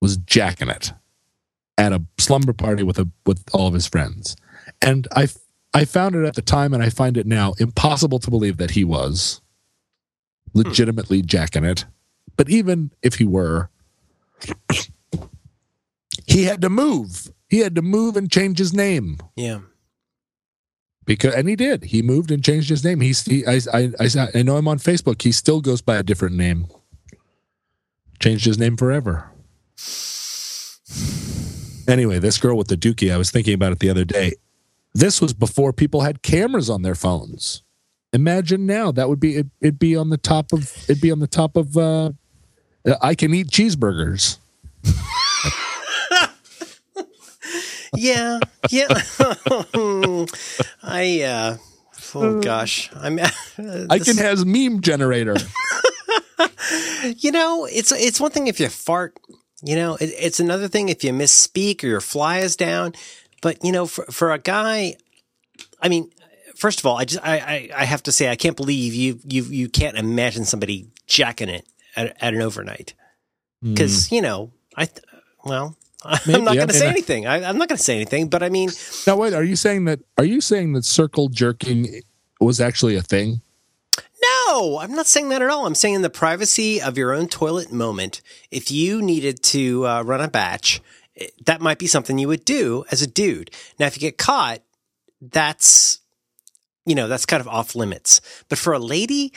was 0.01 0.17
jacking 0.17 0.69
it 0.69 0.91
at 1.77 1.93
a 1.93 2.03
slumber 2.17 2.53
party 2.53 2.83
with 2.83 2.97
a 2.99 3.07
with 3.25 3.43
all 3.53 3.67
of 3.67 3.73
his 3.73 3.87
friends. 3.87 4.35
And 4.81 5.07
I 5.15 5.27
I 5.73 5.85
found 5.85 6.15
it 6.15 6.25
at 6.25 6.35
the 6.35 6.41
time 6.41 6.73
and 6.73 6.83
I 6.83 6.89
find 6.89 7.15
it 7.17 7.25
now 7.27 7.53
impossible 7.59 8.19
to 8.19 8.29
believe 8.31 8.57
that 8.57 8.71
he 8.71 8.83
was 8.83 9.41
legitimately 10.53 11.21
jacking 11.21 11.63
it. 11.63 11.85
But 12.35 12.49
even 12.49 12.91
if 13.01 13.15
he 13.15 13.25
were, 13.25 13.69
he 16.25 16.43
had 16.43 16.61
to 16.61 16.69
move. 16.69 17.31
He 17.49 17.59
had 17.59 17.75
to 17.75 17.81
move 17.81 18.15
and 18.17 18.31
change 18.31 18.57
his 18.59 18.73
name 18.73 19.17
Yeah. 19.35 19.59
because, 21.05 21.33
and 21.35 21.47
he 21.49 21.55
did. 21.55 21.83
He 21.85 22.01
moved 22.01 22.31
and 22.31 22.43
changed 22.43 22.69
his 22.69 22.83
name. 22.83 23.01
He's, 23.01 23.23
he, 23.25 23.45
I, 23.45 23.59
I, 23.73 23.91
I, 23.99 24.27
I 24.35 24.43
know 24.43 24.57
him 24.57 24.67
on 24.67 24.79
Facebook. 24.79 25.21
He 25.21 25.31
still 25.33 25.59
goes 25.61 25.81
by 25.81 25.97
a 25.97 26.03
different 26.03 26.35
name. 26.35 26.67
Changed 28.19 28.45
his 28.45 28.57
name 28.57 28.77
forever. 28.77 29.30
Anyway, 31.87 32.19
this 32.19 32.37
girl 32.37 32.57
with 32.57 32.67
the 32.67 32.77
dookie, 32.77 33.13
I 33.13 33.17
was 33.17 33.31
thinking 33.31 33.53
about 33.53 33.71
it 33.71 33.79
the 33.79 33.89
other 33.89 34.05
day. 34.05 34.33
This 34.93 35.21
was 35.21 35.33
before 35.33 35.73
people 35.73 36.01
had 36.01 36.21
cameras 36.21 36.69
on 36.69 36.81
their 36.81 36.95
phones. 36.95 37.63
Imagine 38.13 38.65
now 38.65 38.91
that 38.91 39.07
would 39.09 39.19
be 39.19 39.37
it, 39.37 39.47
it'd 39.61 39.79
be 39.79 39.95
on 39.95 40.09
the 40.09 40.17
top 40.17 40.51
of 40.51 40.71
it'd 40.89 41.01
be 41.01 41.11
on 41.11 41.19
the 41.19 41.27
top 41.27 41.55
of 41.55 41.77
uh, 41.77 42.11
I 43.01 43.15
can 43.15 43.33
eat 43.33 43.47
cheeseburgers. 43.47 44.37
Yeah. 47.95 48.39
Yeah. 48.69 48.87
I, 50.83 51.21
uh, 51.23 51.57
oh 52.15 52.41
gosh. 52.41 52.89
I'm, 52.95 53.19
uh, 53.19 53.29
I 53.89 53.99
can 53.99 54.17
has 54.17 54.45
meme 54.45 54.81
generator. 54.81 55.35
you 57.17 57.31
know, 57.31 57.65
it's, 57.65 57.91
it's 57.91 58.19
one 58.19 58.31
thing 58.31 58.47
if 58.47 58.59
you 58.59 58.69
fart, 58.69 59.19
you 59.61 59.75
know, 59.75 59.95
it, 59.95 60.11
it's 60.17 60.39
another 60.39 60.67
thing 60.67 60.89
if 60.89 61.03
you 61.03 61.11
misspeak 61.11 61.83
or 61.83 61.87
your 61.87 62.01
fly 62.01 62.39
is 62.39 62.55
down. 62.55 62.93
But, 63.41 63.63
you 63.63 63.71
know, 63.71 63.85
for, 63.87 64.05
for 64.05 64.31
a 64.31 64.37
guy, 64.39 64.95
I 65.81 65.89
mean, 65.89 66.11
first 66.55 66.79
of 66.79 66.85
all, 66.85 66.97
I 66.97 67.05
just, 67.05 67.25
I, 67.25 67.37
I, 67.37 67.69
I 67.75 67.85
have 67.85 68.03
to 68.03 68.11
say, 68.11 68.29
I 68.29 68.35
can't 68.35 68.55
believe 68.57 68.93
you, 68.93 69.19
you, 69.25 69.43
you 69.43 69.69
can't 69.69 69.97
imagine 69.97 70.45
somebody 70.45 70.87
jacking 71.07 71.49
it 71.49 71.65
at, 71.95 72.15
at 72.21 72.33
an 72.33 72.41
overnight. 72.41 72.93
Hmm. 73.63 73.75
Cause, 73.75 74.11
you 74.11 74.21
know, 74.21 74.51
I, 74.77 74.87
well, 75.43 75.75
I'm 76.03 76.43
not 76.43 76.53
I 76.53 76.55
going 76.55 76.67
to 76.67 76.73
say 76.73 76.87
I- 76.87 76.91
anything. 76.91 77.27
I, 77.27 77.43
I'm 77.47 77.57
not 77.57 77.67
going 77.67 77.77
to 77.77 77.83
say 77.83 77.95
anything, 77.95 78.27
but 78.29 78.41
I 78.43 78.49
mean, 78.49 78.69
Now 79.05 79.17
wait, 79.17 79.33
are 79.33 79.43
you 79.43 79.55
saying 79.55 79.85
that 79.85 79.99
are 80.17 80.23
you 80.23 80.41
saying 80.41 80.73
that 80.73 80.85
circle 80.85 81.29
jerking 81.29 82.01
was 82.39 82.59
actually 82.59 82.95
a 82.95 83.01
thing? 83.03 83.41
No, 84.53 84.79
I'm 84.79 84.93
not 84.93 85.07
saying 85.07 85.29
that 85.29 85.41
at 85.41 85.49
all. 85.49 85.65
I'm 85.65 85.75
saying 85.75 85.95
in 85.95 86.01
the 86.01 86.09
privacy 86.09 86.81
of 86.81 86.97
your 86.97 87.13
own 87.13 87.29
toilet 87.29 87.71
moment, 87.71 88.21
if 88.51 88.69
you 88.69 89.01
needed 89.01 89.41
to 89.43 89.87
uh, 89.87 90.01
run 90.01 90.19
a 90.19 90.27
batch, 90.27 90.81
eh, 91.15 91.27
that 91.45 91.61
might 91.61 91.79
be 91.79 91.87
something 91.87 92.17
you 92.17 92.27
would 92.27 92.43
do 92.43 92.83
as 92.91 93.01
a 93.01 93.07
dude. 93.07 93.49
Now, 93.79 93.85
if 93.85 93.95
you 93.95 94.01
get 94.01 94.17
caught, 94.17 94.59
that's, 95.21 95.99
you 96.85 96.95
know, 96.95 97.07
that's 97.07 97.25
kind 97.25 97.39
of 97.39 97.47
off 97.47 97.75
limits. 97.75 98.19
But 98.49 98.57
for 98.57 98.73
a 98.73 98.79
lady, 98.79 99.31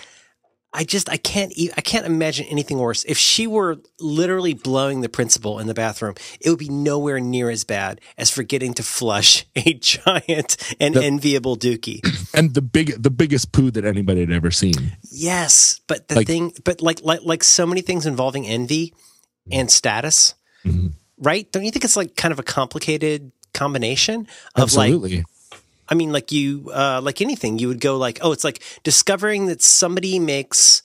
I 0.77 0.83
just, 0.83 1.09
I 1.09 1.17
can't, 1.17 1.53
I 1.77 1.81
can't 1.81 2.05
imagine 2.05 2.47
anything 2.47 2.79
worse. 2.79 3.05
If 3.05 3.17
she 3.17 3.47
were 3.47 3.77
literally 4.01 4.55
blowing 4.55 5.03
the 5.03 5.09
principal 5.09 5.61
in 5.61 5.69
the 5.69 5.75
bathroom, 5.75 6.15
it 6.41 6.51
would 6.51 6.59
be 6.59 6.69
nowhere 6.69 7.21
near 7.21 7.49
as 7.49 7.63
bad 7.63 8.01
as 8.19 8.29
forgetting 8.29 8.75
to 8.75 8.83
flush 8.83 9.47
a 9.57 9.75
giant 9.75 10.57
and 10.81 10.97
enviable 10.97 11.57
dookie. 11.57 12.01
And 12.35 12.53
the 12.55 12.63
big 12.63 13.01
the 13.01 13.11
biggest 13.11 13.53
poo 13.53 13.71
that 13.71 13.85
anybody 13.85 14.19
had 14.19 14.33
ever 14.33 14.51
seen. 14.51 14.97
Yes, 15.13 15.81
but 15.87 16.09
the 16.09 16.17
Like- 16.17 16.27
thing, 16.27 16.53
but 16.65 16.83
like 16.83 17.01
like 17.05 17.21
like 17.23 17.45
so 17.45 17.65
many 17.65 17.81
things 17.81 18.07
involving 18.07 18.45
envy 18.45 18.93
and 19.53 19.71
status, 19.71 20.35
Mhm. 20.67 20.95
right? 21.19 21.47
Don't 21.53 21.65
you 21.65 21.71
think 21.71 21.85
it's 21.85 21.97
like 21.97 22.17
kind 22.17 22.33
of 22.33 22.41
a 22.41 22.43
complicated 22.43 23.31
combination 23.53 24.27
of 24.57 24.75
like 24.75 24.91
Absolutely. 24.91 25.25
I 25.88 25.94
mean, 25.94 26.12
like 26.12 26.33
you, 26.33 26.70
uh, 26.75 27.01
like 27.03 27.20
anything, 27.20 27.59
you 27.59 27.68
would 27.68 27.81
go 27.81 27.97
like, 27.99 28.18
oh, 28.23 28.33
it's 28.33 28.44
like 28.44 28.62
discovering 28.83 29.47
that 29.47 29.62
somebody 29.62 30.18
makes 30.18 30.83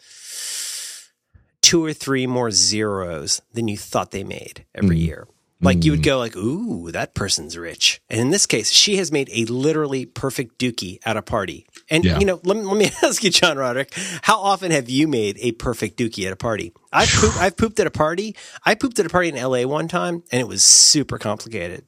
two 1.62 1.84
or 1.84 1.94
three 1.94 2.26
more 2.28 2.52
zeros 2.52 3.42
than 3.54 3.68
you 3.68 3.78
thought 3.78 4.12
they 4.12 4.24
made 4.24 4.66
every 4.74 4.98
Mm. 4.98 5.06
year. 5.06 5.28
Like 5.62 5.84
you 5.84 5.92
would 5.92 6.04
go 6.04 6.18
like, 6.18 6.38
ooh, 6.38 6.90
that 6.92 7.14
person's 7.14 7.58
rich. 7.58 8.00
And 8.10 8.18
in 8.22 8.30
this 8.30 8.46
case, 8.46 8.72
she 8.72 8.96
has 8.96 9.12
made 9.12 9.30
a 9.34 9.44
literally 9.44 10.06
perfect 10.06 10.58
dookie 10.58 11.00
at 11.06 11.18
a 11.18 11.22
party. 11.22 11.68
And 11.90 12.06
Yeah. 12.06 12.18
you 12.18 12.26
know, 12.26 12.40
let 12.46 12.56
me, 12.56 12.64
let 12.64 12.78
me 12.78 12.92
ask 13.04 13.22
you, 13.26 13.30
John 13.30 13.58
Roderick, 13.58 13.94
how 14.22 14.40
often 14.40 14.72
have 14.72 14.90
you 14.90 15.06
made 15.10 15.38
a 15.42 15.52
perfect 15.52 15.98
dookie 16.00 16.26
at 16.26 16.32
a 16.32 16.38
party? 16.38 16.72
I've 16.94 17.10
pooped, 17.10 17.38
I've 17.42 17.58
pooped 17.58 17.78
at 17.82 17.88
a 17.88 17.92
party. 17.92 18.38
I 18.66 18.76
pooped 18.76 19.00
at 19.00 19.06
a 19.06 19.10
party 19.10 19.28
in 19.30 19.36
LA 19.36 19.64
one 19.68 19.90
time, 19.90 20.24
and 20.32 20.40
it 20.40 20.48
was 20.48 20.64
super 20.64 21.18
complicated. 21.18 21.86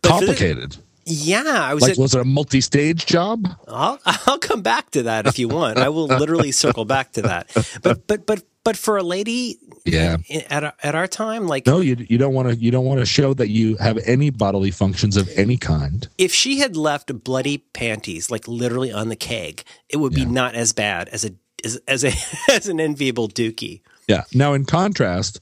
But 0.00 0.08
Complicated. 0.12 0.76
Yeah, 1.06 1.42
I 1.46 1.74
was 1.74 1.82
Like 1.82 1.92
at, 1.92 1.98
was 1.98 2.14
it 2.14 2.20
a 2.20 2.24
multi-stage 2.24 3.06
job? 3.06 3.46
I'll 3.68 3.98
I'll 4.04 4.38
come 4.38 4.62
back 4.62 4.90
to 4.92 5.02
that 5.04 5.26
if 5.26 5.38
you 5.38 5.48
want. 5.48 5.78
I 5.78 5.88
will 5.88 6.06
literally 6.22 6.52
circle 6.52 6.84
back 6.84 7.12
to 7.12 7.22
that. 7.22 7.50
But 7.82 8.06
but 8.06 8.26
but 8.26 8.42
but 8.64 8.76
for 8.76 8.96
a 8.96 9.02
lady 9.02 9.58
Yeah. 9.84 10.16
at 10.50 10.64
our, 10.64 10.72
at 10.82 10.94
our 10.94 11.06
time, 11.06 11.46
like 11.46 11.66
No, 11.66 11.80
you 11.80 11.96
you 12.08 12.16
don't 12.18 12.32
want 12.34 12.48
to 12.48 12.56
you 12.56 12.70
don't 12.70 12.84
want 12.86 13.00
to 13.00 13.06
show 13.06 13.34
that 13.34 13.48
you 13.50 13.76
have 13.76 13.98
any 14.06 14.30
bodily 14.30 14.70
functions 14.70 15.16
of 15.16 15.28
any 15.36 15.56
kind. 15.58 16.08
if 16.18 16.32
she 16.32 16.58
had 16.58 16.76
left 16.76 17.12
bloody 17.24 17.58
panties 17.58 18.30
like 18.30 18.48
literally 18.48 18.90
on 18.92 19.08
the 19.10 19.16
keg, 19.16 19.62
it 19.88 19.98
would 19.98 20.16
Yeah. 20.16 20.24
be 20.24 20.30
not 20.30 20.54
as 20.54 20.72
bad 20.72 21.08
as 21.10 21.24
a 21.24 21.30
as, 21.64 21.76
as 21.88 22.04
a 22.04 22.12
as 22.52 22.66
an 22.68 22.80
enviable 22.80 23.28
dookie. 23.28 23.82
Yeah. 24.08 24.24
Now 24.34 24.54
in 24.54 24.64
contrast, 24.64 25.40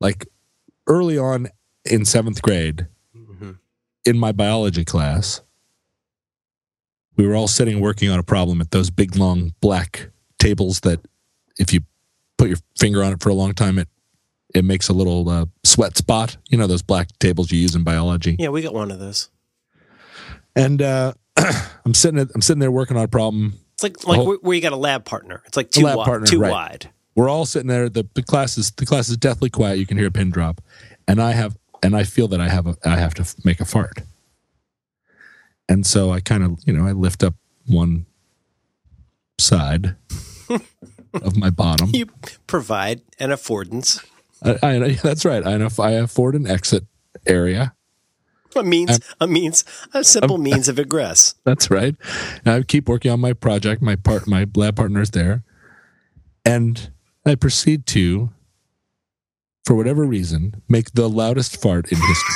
like 0.00 0.26
early 0.88 1.18
on 1.18 1.48
in 1.84 2.00
7th 2.02 2.42
grade 2.42 2.86
in 4.06 4.18
my 4.18 4.32
biology 4.32 4.84
class, 4.84 5.42
we 7.16 7.26
were 7.26 7.34
all 7.34 7.48
sitting 7.48 7.80
working 7.80 8.10
on 8.10 8.18
a 8.18 8.22
problem 8.22 8.60
at 8.60 8.70
those 8.70 8.90
big 8.90 9.16
long 9.16 9.54
black 9.60 10.10
tables 10.38 10.80
that 10.80 11.00
if 11.58 11.72
you 11.72 11.80
put 12.38 12.48
your 12.48 12.58
finger 12.78 13.02
on 13.02 13.12
it 13.12 13.22
for 13.22 13.30
a 13.30 13.34
long 13.34 13.54
time 13.54 13.78
it 13.78 13.88
it 14.54 14.64
makes 14.64 14.88
a 14.88 14.92
little 14.92 15.28
uh, 15.28 15.46
sweat 15.64 15.96
spot. 15.96 16.36
You 16.48 16.56
know 16.56 16.66
those 16.66 16.82
black 16.82 17.08
tables 17.18 17.50
you 17.50 17.58
use 17.58 17.74
in 17.74 17.82
biology. 17.82 18.36
Yeah, 18.38 18.48
we 18.48 18.62
got 18.62 18.72
one 18.72 18.90
of 18.90 18.98
those. 18.98 19.28
And 20.54 20.80
uh, 20.80 21.12
I'm 21.84 21.92
sitting 21.94 22.18
at, 22.20 22.28
I'm 22.34 22.40
sitting 22.40 22.60
there 22.60 22.70
working 22.70 22.96
on 22.96 23.02
a 23.02 23.08
problem. 23.08 23.54
It's 23.74 23.82
like 23.82 24.06
like 24.06 24.20
Oh. 24.20 24.24
where, 24.24 24.38
where 24.38 24.54
you 24.54 24.62
got 24.62 24.72
a 24.72 24.76
lab 24.76 25.04
partner. 25.04 25.42
It's 25.46 25.56
like 25.56 25.70
too 25.70 25.82
lab 25.82 25.98
wide, 25.98 26.06
partner, 26.06 26.26
too 26.26 26.40
right. 26.40 26.50
wide. 26.50 26.90
We're 27.14 27.28
all 27.28 27.44
sitting 27.44 27.68
there. 27.68 27.88
The, 27.88 28.06
the 28.14 28.22
class 28.22 28.56
is 28.56 28.70
the 28.72 28.86
class 28.86 29.08
is 29.08 29.16
deathly 29.16 29.50
quiet. 29.50 29.78
You 29.78 29.86
can 29.86 29.98
hear 29.98 30.06
a 30.06 30.10
pin 30.12 30.30
drop, 30.30 30.60
and 31.08 31.20
I 31.20 31.32
have 31.32 31.56
and 31.82 31.96
I 31.96 32.04
feel 32.04 32.28
that 32.28 32.40
I 32.40 32.48
have 32.48 32.66
a 32.66 32.76
I 32.84 32.96
have 32.96 33.14
to 33.14 33.34
make 33.44 33.60
a 33.60 33.64
fart. 33.64 33.98
And 35.68 35.84
so 35.86 36.10
I 36.10 36.20
kind 36.20 36.42
of 36.44 36.58
you 36.64 36.72
know 36.72 36.86
I 36.86 36.92
lift 36.92 37.22
up 37.22 37.34
one 37.66 38.06
side 39.38 39.96
of 41.14 41.36
my 41.36 41.50
bottom. 41.50 41.90
You 41.92 42.06
provide 42.46 43.02
an 43.18 43.30
affordance. 43.30 44.04
I, 44.42 44.58
I, 44.62 44.90
that's 45.02 45.24
right. 45.24 45.46
I 45.46 45.56
know 45.56 45.68
I 45.78 45.92
afford 45.92 46.34
an 46.34 46.46
exit 46.46 46.84
area. 47.26 47.74
A 48.54 48.62
means 48.62 49.00
a 49.20 49.26
means 49.26 49.64
a 49.92 50.02
simple 50.02 50.38
means 50.48 50.68
of 50.68 50.78
egress. 50.78 51.34
That's 51.44 51.70
right. 51.70 51.94
And 52.44 52.54
I 52.54 52.62
keep 52.62 52.88
working 52.88 53.10
on 53.10 53.20
my 53.20 53.34
project. 53.34 53.82
My 53.82 53.96
part, 53.96 54.26
my 54.26 54.46
lab 54.54 54.76
partner 54.76 55.02
is 55.02 55.10
there, 55.10 55.42
and 56.44 56.90
I 57.26 57.34
proceed 57.34 57.86
to, 57.88 58.30
for 59.66 59.74
whatever 59.74 60.04
reason, 60.04 60.62
make 60.68 60.92
the 60.92 61.08
loudest 61.08 61.60
fart 61.60 61.90
in 61.92 61.98
history. 61.98 62.34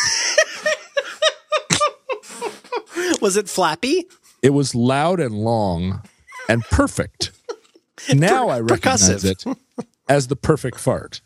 Was 3.23 3.37
it 3.37 3.49
flappy? 3.49 4.05
it 4.43 4.51
was 4.51 4.75
loud 4.75 5.21
and 5.21 5.35
long, 5.35 6.03
and 6.49 6.62
perfect. 6.64 7.33
Now 8.14 8.49
I 8.49 8.61
recognize 8.61 9.25
it 9.25 9.45
as 10.09 10.29
the 10.29 10.37
perfect 10.37 10.81
fart 10.81 11.21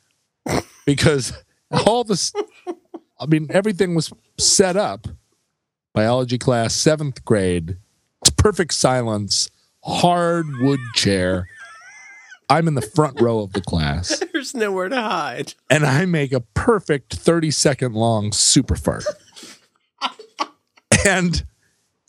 because 0.85 1.33
all 1.87 2.03
this. 2.05 2.33
I 3.21 3.27
mean, 3.27 3.47
everything 3.51 3.95
was 3.95 4.13
set 4.39 4.77
up. 4.77 5.07
Biology 5.93 6.37
class, 6.37 6.75
seventh 6.75 7.25
grade. 7.25 7.77
Perfect 8.37 8.75
silence. 8.75 9.49
Hard 9.85 10.47
wood 10.61 10.81
chair. 10.95 11.47
I'm 12.49 12.69
in 12.69 12.75
the 12.75 12.83
front 12.83 13.21
row 13.21 13.41
of 13.41 13.53
the 13.53 13.61
class. 13.61 14.23
There's 14.33 14.55
nowhere 14.55 14.89
to 14.89 15.01
hide. 15.01 15.55
and 15.71 15.85
I 15.85 16.05
make 16.05 16.33
a 16.33 16.41
perfect 16.41 17.15
30 17.17 17.51
second 17.51 17.95
long 17.95 18.33
super 18.33 18.77
fart. 18.77 19.05
and 21.07 21.45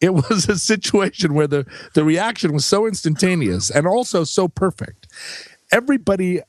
it 0.01 0.13
was 0.13 0.47
a 0.49 0.57
situation 0.57 1.33
where 1.33 1.47
the, 1.47 1.65
the 1.93 2.03
reaction 2.03 2.53
was 2.53 2.65
so 2.65 2.85
instantaneous 2.85 3.69
and 3.69 3.87
also 3.87 4.23
so 4.23 4.47
perfect. 4.47 5.07
Everybody 5.71 6.41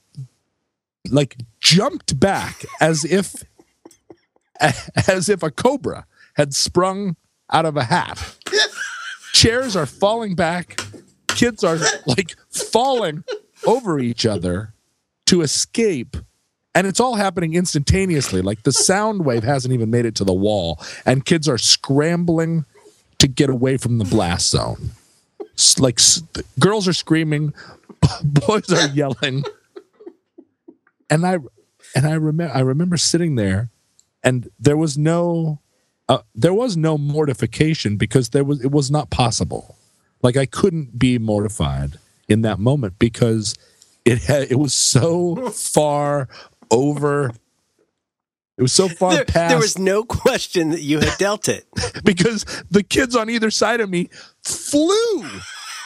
like 1.11 1.37
jumped 1.61 2.19
back 2.19 2.65
as 2.81 3.05
if 3.05 3.45
as 5.09 5.29
if 5.29 5.43
a 5.43 5.51
cobra 5.51 6.07
had 6.35 6.55
sprung 6.55 7.17
out 7.51 7.67
of 7.67 7.77
a 7.77 7.85
hat. 7.85 8.37
Chairs 9.33 9.77
are 9.77 9.87
falling 9.87 10.35
back. 10.35 10.81
Kids 11.29 11.63
are 11.63 11.79
like 12.07 12.35
falling 12.51 13.23
over 13.67 13.99
each 13.99 14.25
other 14.25 14.73
to 15.27 15.43
escape. 15.43 16.17
And 16.75 16.87
it's 16.87 17.01
all 17.01 17.17
happening 17.17 17.55
instantaneously. 17.55 18.43
Like 18.43 18.63
the 18.63 18.73
sound 18.73 19.25
wave 19.25 19.43
hasn't 19.43 19.73
even 19.75 19.91
made 19.91 20.07
it 20.07 20.15
to 20.17 20.25
the 20.25 20.35
wall, 20.35 20.81
and 21.05 21.25
kids 21.25 21.49
are 21.49 21.59
scrambling 21.59 22.65
to 23.19 23.27
get 23.27 23.51
away 23.51 23.77
from 23.77 23.99
the 23.99 24.05
blast 24.05 24.51
zone. 24.51 24.91
Like 25.79 25.99
girls 26.59 26.87
are 26.87 26.93
screaming, 26.93 27.55
boys 28.23 28.71
are 28.73 28.89
yelling, 28.89 29.45
and 31.09 31.27
I 31.27 31.39
and 31.95 32.07
I 32.07 32.13
remember 32.13 32.55
I 32.55 32.61
remember 32.61 32.99
sitting 32.99 33.37
there, 33.37 33.71
and 34.23 34.51
there 34.61 34.77
was 34.77 34.99
no 34.99 35.61
uh, 36.11 36.19
there 36.35 36.55
was 36.55 36.77
no 36.77 36.99
mortification 36.99 37.97
because 37.97 38.31
there 38.31 38.45
was 38.45 38.63
it 38.63 38.71
was 38.71 38.91
not 38.91 39.09
possible. 39.09 39.77
Like 40.23 40.37
I 40.37 40.45
couldn't 40.45 40.99
be 40.99 41.19
mortified 41.19 41.99
in 42.29 42.43
that 42.43 42.59
moment 42.59 42.99
because 42.99 43.55
it 44.05 44.19
had 44.25 44.51
it 44.51 44.59
was 44.59 44.75
so 44.75 45.51
far 45.51 46.29
over. 46.71 47.33
It 48.59 48.63
was 48.63 48.73
so 48.73 48.89
far 48.89 49.13
There, 49.13 49.25
past 49.27 49.51
there 49.51 49.59
was 49.59 49.79
no 49.79 50.03
question 50.03 50.71
that 50.71 50.81
you 50.81 50.99
had 51.01 51.19
dealt 51.19 51.47
it. 51.47 51.67
because 52.05 52.47
the 52.71 52.83
kids 52.83 53.15
on 53.15 53.29
either 53.29 53.51
side 53.51 53.83
of 53.83 53.91
me 53.91 54.09
flew 54.43 55.27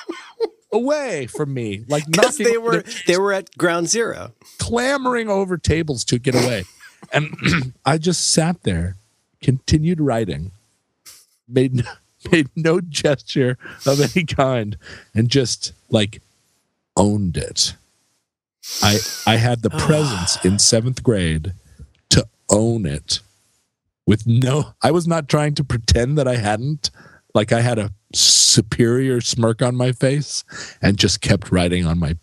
away 0.72 1.26
from 1.26 1.52
me, 1.52 1.84
like 1.88 2.04
knocking. 2.08 2.46
they 2.46 2.58
were 2.58 2.84
they 3.08 3.18
were 3.18 3.32
at 3.32 3.56
ground 3.58 3.88
zero. 3.88 4.32
clamoring 4.58 5.28
over 5.28 5.56
tables 5.58 6.04
to 6.04 6.18
get 6.20 6.34
away, 6.36 6.64
and 7.12 7.34
I 7.84 7.98
just 7.98 8.32
sat 8.32 8.62
there, 8.62 8.96
continued 9.42 10.00
writing, 10.00 10.52
made 11.48 11.74
no, 11.74 11.82
made 12.30 12.48
no 12.54 12.80
gesture 12.80 13.58
of 13.84 14.00
any 14.00 14.24
kind, 14.24 14.76
and 15.12 15.28
just 15.28 15.72
like 15.88 16.22
owned 16.96 17.36
it. 17.36 17.74
I 18.82 18.98
I 19.26 19.36
had 19.36 19.62
the 19.62 19.70
ah. 19.72 19.86
presence 19.86 20.42
in 20.44 20.58
seventh 20.58 21.02
grade 21.02 21.54
to 22.10 22.26
own 22.48 22.86
it 22.86 23.20
with 24.06 24.26
no 24.26 24.74
I 24.82 24.90
was 24.90 25.06
not 25.06 25.28
trying 25.28 25.54
to 25.54 25.64
pretend 25.64 26.18
that 26.18 26.28
I 26.28 26.36
hadn't 26.36 26.90
like 27.34 27.52
I 27.52 27.60
had 27.60 27.78
a 27.78 27.92
superior 28.12 29.20
smirk 29.20 29.62
on 29.62 29.76
my 29.76 29.92
face 29.92 30.44
and 30.82 30.98
just 30.98 31.20
kept 31.20 31.52
writing 31.52 31.86
on 31.86 31.98
my 31.98 32.16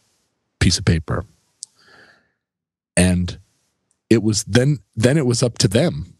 piece 0.59 0.77
of 0.77 0.85
paper 0.85 1.25
and 2.95 3.39
it 4.09 4.21
was 4.21 4.43
then 4.43 4.79
then 4.95 5.17
it 5.17 5.25
was 5.25 5.41
up 5.41 5.57
to 5.59 5.67
them 5.67 6.17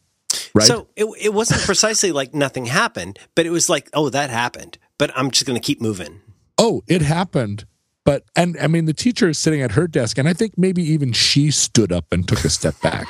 right 0.54 0.68
So 0.68 0.88
it 0.96 1.06
it 1.20 1.34
wasn't 1.34 1.62
precisely 1.62 2.12
like 2.12 2.34
nothing 2.34 2.66
happened, 2.66 3.20
but 3.36 3.46
it 3.46 3.50
was 3.52 3.70
like, 3.70 3.90
oh, 3.94 4.10
that 4.10 4.30
happened. 4.30 4.78
But 4.98 5.12
I'm 5.16 5.32
just 5.32 5.46
going 5.46 5.60
to 5.60 5.66
keep 5.66 5.82
moving. 5.82 6.22
oh 6.58 6.84
it 6.88 7.02
happened 7.02 7.66
but 8.08 8.24
and 8.38 8.56
i 8.62 8.68
mean 8.68 8.86
the 8.86 8.94
teacher 8.94 9.28
is 9.28 9.38
sitting 9.38 9.62
at 9.62 9.72
her 9.72 9.86
desk 9.86 10.18
and 10.18 10.30
i 10.30 10.34
think 10.34 10.58
maybe 10.58 10.82
even 10.82 11.12
she 11.12 11.52
stood 11.52 11.92
up 11.92 12.06
and 12.14 12.26
took 12.26 12.46
a 12.46 12.50
step 12.50 12.74
back. 12.82 13.06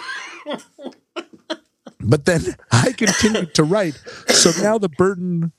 But 1.99 2.25
then 2.25 2.41
i 2.71 2.91
continued 2.93 3.53
to 3.53 3.63
write 3.63 3.93
so 4.27 4.49
now 4.61 4.79
the 4.79 4.89
burden 4.89 5.51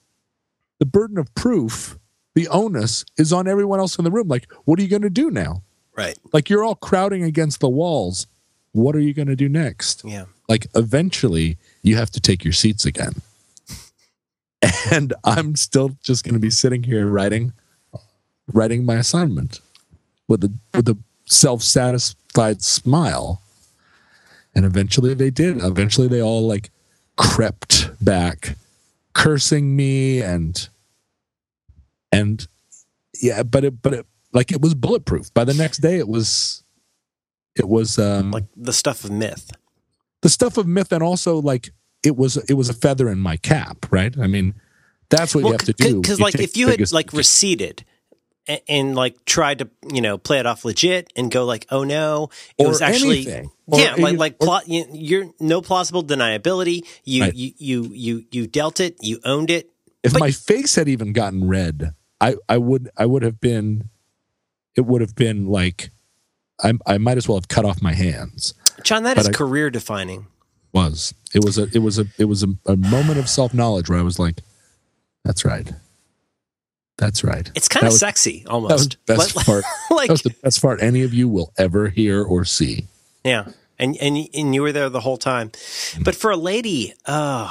the 0.81 0.87
burden 0.87 1.19
of 1.19 1.33
proof 1.37 1.99
the 2.35 2.49
onus 2.49 3.05
is 3.17 3.33
on 3.33 3.47
everyone 3.47 3.79
else 3.79 3.97
in 3.99 4.05
the 4.05 4.11
room. 4.11 4.27
Like 4.27 4.51
what 4.65 4.79
are 4.79 4.83
you 4.83 4.89
going 4.89 5.03
to 5.03 5.11
do 5.11 5.31
now? 5.31 5.63
Right. 5.97 6.17
like 6.33 6.51
you're 6.51 6.65
all 6.65 6.77
crowding 6.77 7.23
against 7.23 7.61
the 7.61 7.69
walls. 7.69 8.27
What 8.73 8.95
are 8.97 9.01
you 9.01 9.13
going 9.15 9.29
to 9.29 9.37
do 9.37 9.49
next? 9.49 10.03
Yeah. 10.05 10.25
like 10.49 10.67
eventually 10.75 11.59
you 11.83 11.95
have 11.97 12.11
to 12.11 12.21
take 12.21 12.43
your 12.45 12.53
seats 12.53 12.85
again. 12.85 13.15
And 14.91 15.15
i'm 15.23 15.55
still 15.55 15.91
just 16.03 16.25
going 16.25 16.35
to 16.35 16.41
be 16.41 16.51
sitting 16.51 16.83
here 16.83 17.07
writing 17.07 17.53
writing 18.53 18.85
my 18.85 18.97
assignment 18.97 19.61
with 20.27 20.45
a 20.45 20.53
with 20.75 20.89
a 20.89 20.97
self-satisfied 21.27 22.63
smile. 22.63 23.43
And 24.55 24.65
eventually 24.65 25.15
they 25.15 25.31
did. 25.31 25.63
Eventually 25.63 26.09
they 26.09 26.23
all 26.23 26.47
like 26.47 26.71
crept 27.17 27.91
back 28.05 28.57
cursing 29.13 29.75
me 29.77 30.23
and 30.23 30.69
and 32.13 32.47
yeah 33.21 33.43
but 33.43 33.65
it 33.65 33.83
but 33.83 33.93
it 33.93 34.07
like 34.33 34.53
it 34.53 34.61
was 34.61 34.75
bulletproof. 34.75 35.33
By 35.35 35.45
the 35.45 35.55
next 35.55 35.79
day 35.79 35.99
it 35.99 36.09
was 36.09 36.63
it 37.57 37.69
was 37.69 37.99
um 37.99 38.31
Like 38.31 38.45
the 38.57 38.73
stuff 38.73 39.05
of 39.05 39.11
myth. 39.11 39.51
the 40.23 40.29
stuff 40.29 40.57
of 40.57 40.67
myth 40.67 40.93
and 40.93 41.03
also 41.03 41.41
like 41.41 41.71
it 42.03 42.17
was 42.17 42.37
it 42.37 42.55
was 42.55 42.69
a 42.69 42.75
feather 42.75 43.09
in 43.11 43.19
my 43.19 43.37
cap 43.37 43.87
right? 43.91 44.17
I 44.19 44.27
mean 44.27 44.55
that's 45.11 45.35
what 45.35 45.45
you 45.45 45.53
have 45.53 45.65
to 45.65 45.73
do 45.73 46.01
Because 46.01 46.21
like 46.21 46.39
if 46.39 46.57
you 46.57 46.69
had 46.69 46.93
like 46.93 47.13
receded 47.13 47.85
and, 48.49 48.61
and 48.69 48.95
like 48.97 49.25
tried 49.25 49.59
to 49.61 49.69
you 49.93 50.01
know 50.01 50.19
play 50.19 50.39
it 50.41 50.47
off 50.47 50.65
legit 50.65 51.13
and 51.15 51.31
go 51.31 51.45
like 51.45 51.67
oh 51.71 51.85
no. 51.85 52.31
It 52.59 52.65
Or 52.65 52.69
was 52.71 52.81
actually 52.83 53.19
anything. 53.27 53.51
Or 53.67 53.79
yeah 53.81 53.95
like 53.99 54.17
like 54.19 54.35
or- 54.41 54.47
plot 54.47 54.69
you, 54.69 54.85
you're 54.93 55.27
no 55.39 55.61
plausible 55.63 56.03
deniability. 56.03 56.83
You, 57.05 57.23
Right. 57.25 57.35
you 57.35 57.53
you 57.59 57.83
you 57.93 58.25
you 58.33 58.47
dealt 58.47 58.81
it. 58.81 58.97
You 59.01 59.21
owned 59.25 59.51
it. 59.51 59.71
If 60.03 60.13
but- 60.15 60.21
my 60.21 60.31
face 60.31 60.75
had 60.77 60.89
even 60.89 61.13
gotten 61.13 61.47
red 61.49 61.93
i 62.21 62.35
i 62.49 62.57
would 62.59 62.89
i 62.97 63.07
would 63.07 63.23
have 63.23 63.41
been 63.41 63.91
it 64.75 64.81
would 64.87 65.01
have 65.01 65.15
been 65.15 65.47
like 65.47 65.91
i 66.65 66.73
i 66.87 66.99
might 66.99 67.17
as 67.17 67.29
well 67.29 67.37
have 67.37 67.49
cut 67.49 67.65
off 67.65 67.81
my 67.83 67.93
hands. 67.95 68.55
John 68.83 69.03
that 69.05 69.15
But 69.17 69.21
is 69.23 69.29
I- 69.29 69.33
career 69.33 69.71
defining. 69.71 70.27
Was. 70.73 71.15
It 71.35 71.45
was 71.45 71.59
a 71.59 71.69
it 71.75 71.79
was 71.79 71.99
a 71.99 72.07
it 72.19 72.25
was 72.27 72.43
a, 72.43 72.49
a 72.67 72.77
moment 72.77 73.19
of 73.19 73.29
self-knowledge 73.29 73.89
where 73.89 73.99
i 73.99 74.03
was 74.03 74.19
like 74.19 74.41
that's 75.25 75.45
right 75.45 75.73
that's 76.99 77.25
right. 77.25 77.51
It's 77.55 77.69
kind 77.69 77.85
That 77.85 77.89
of 77.89 77.93
was- 77.95 78.01
sexy 78.01 78.41
that 78.45 78.53
was 78.61 78.71
almost. 78.73 78.91
the 79.07 79.15
best 79.15 79.37
Like- 79.37 79.47
part. 79.51 79.65
like 79.91 80.07
that 80.09 80.13
was 80.13 80.23
the 80.23 80.35
best 80.43 80.61
part 80.61 80.83
any 80.83 81.03
of 81.03 81.15
you 81.15 81.29
will 81.29 81.53
ever 81.57 81.89
hear 81.89 82.23
or 82.23 82.45
see. 82.45 82.87
Yeah. 83.25 83.49
And 83.79 83.97
and 83.99 84.29
and 84.35 84.55
you 84.55 84.63
were 84.63 84.73
there 84.73 84.89
the 84.91 85.01
whole 85.01 85.17
time. 85.17 85.53
But 86.03 86.15
for 86.15 86.31
a 86.31 86.37
lady 86.37 86.93
uh 87.07 87.51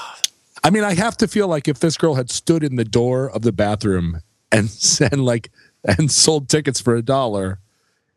I 0.63 0.69
mean, 0.69 0.83
I 0.83 0.93
have 0.95 1.15
to 1.17 1.27
feel 1.27 1.47
like 1.47 1.67
if 1.67 1.79
this 1.79 1.97
girl 1.97 2.15
had 2.15 2.29
stood 2.29 2.63
in 2.63 2.75
the 2.75 2.83
door 2.83 3.29
of 3.31 3.41
the 3.43 3.51
bathroom 3.53 4.21
and 4.51 4.69
and 5.11 5.23
like 5.25 5.49
and 5.85 6.11
sold 6.11 6.49
tickets 6.49 6.81
for 6.81 6.95
a 6.95 7.01
dollar, 7.01 7.59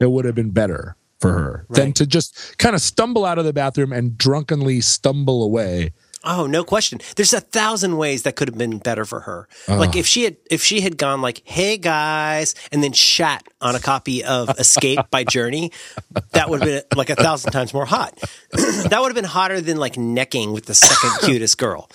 it 0.00 0.10
would 0.10 0.24
have 0.24 0.34
been 0.34 0.50
better 0.50 0.96
for 1.20 1.32
her 1.32 1.66
than 1.70 1.92
to 1.92 2.06
just 2.06 2.56
kind 2.58 2.74
of 2.74 2.80
stumble 2.80 3.24
out 3.26 3.38
of 3.38 3.44
the 3.44 3.52
bathroom 3.52 3.92
and 3.92 4.16
drunkenly 4.18 4.80
stumble 4.80 5.42
away. 5.44 5.92
Oh, 6.22 6.46
no 6.46 6.64
question. 6.64 7.00
There's 7.16 7.32
a 7.32 7.40
thousand 7.40 7.96
ways 7.96 8.24
that 8.24 8.36
could 8.36 8.48
have 8.48 8.58
been 8.58 8.76
better 8.78 9.06
for 9.06 9.20
her. 9.20 9.48
Like 9.68 9.96
if 9.96 10.06
she 10.06 10.24
had 10.24 10.36
if 10.50 10.62
she 10.62 10.82
had 10.82 10.98
gone 10.98 11.22
like, 11.22 11.40
"Hey 11.44 11.78
guys," 11.78 12.54
and 12.70 12.82
then 12.84 12.92
shat 12.92 13.46
on 13.60 13.74
a 13.74 13.80
copy 13.80 14.22
of 14.22 14.50
Escape 14.58 15.00
by 15.10 15.24
Journey, 15.24 15.72
that 16.32 16.50
would 16.50 16.60
have 16.60 16.68
been 16.68 16.98
like 16.98 17.08
a 17.08 17.16
thousand 17.16 17.52
times 17.52 17.72
more 17.72 17.86
hot. 17.86 18.18
that 18.52 18.98
would 19.00 19.08
have 19.08 19.14
been 19.14 19.24
hotter 19.24 19.62
than 19.62 19.78
like 19.78 19.96
necking 19.96 20.52
with 20.52 20.66
the 20.66 20.74
second 20.74 21.10
cutest 21.26 21.56
girl. 21.56 21.88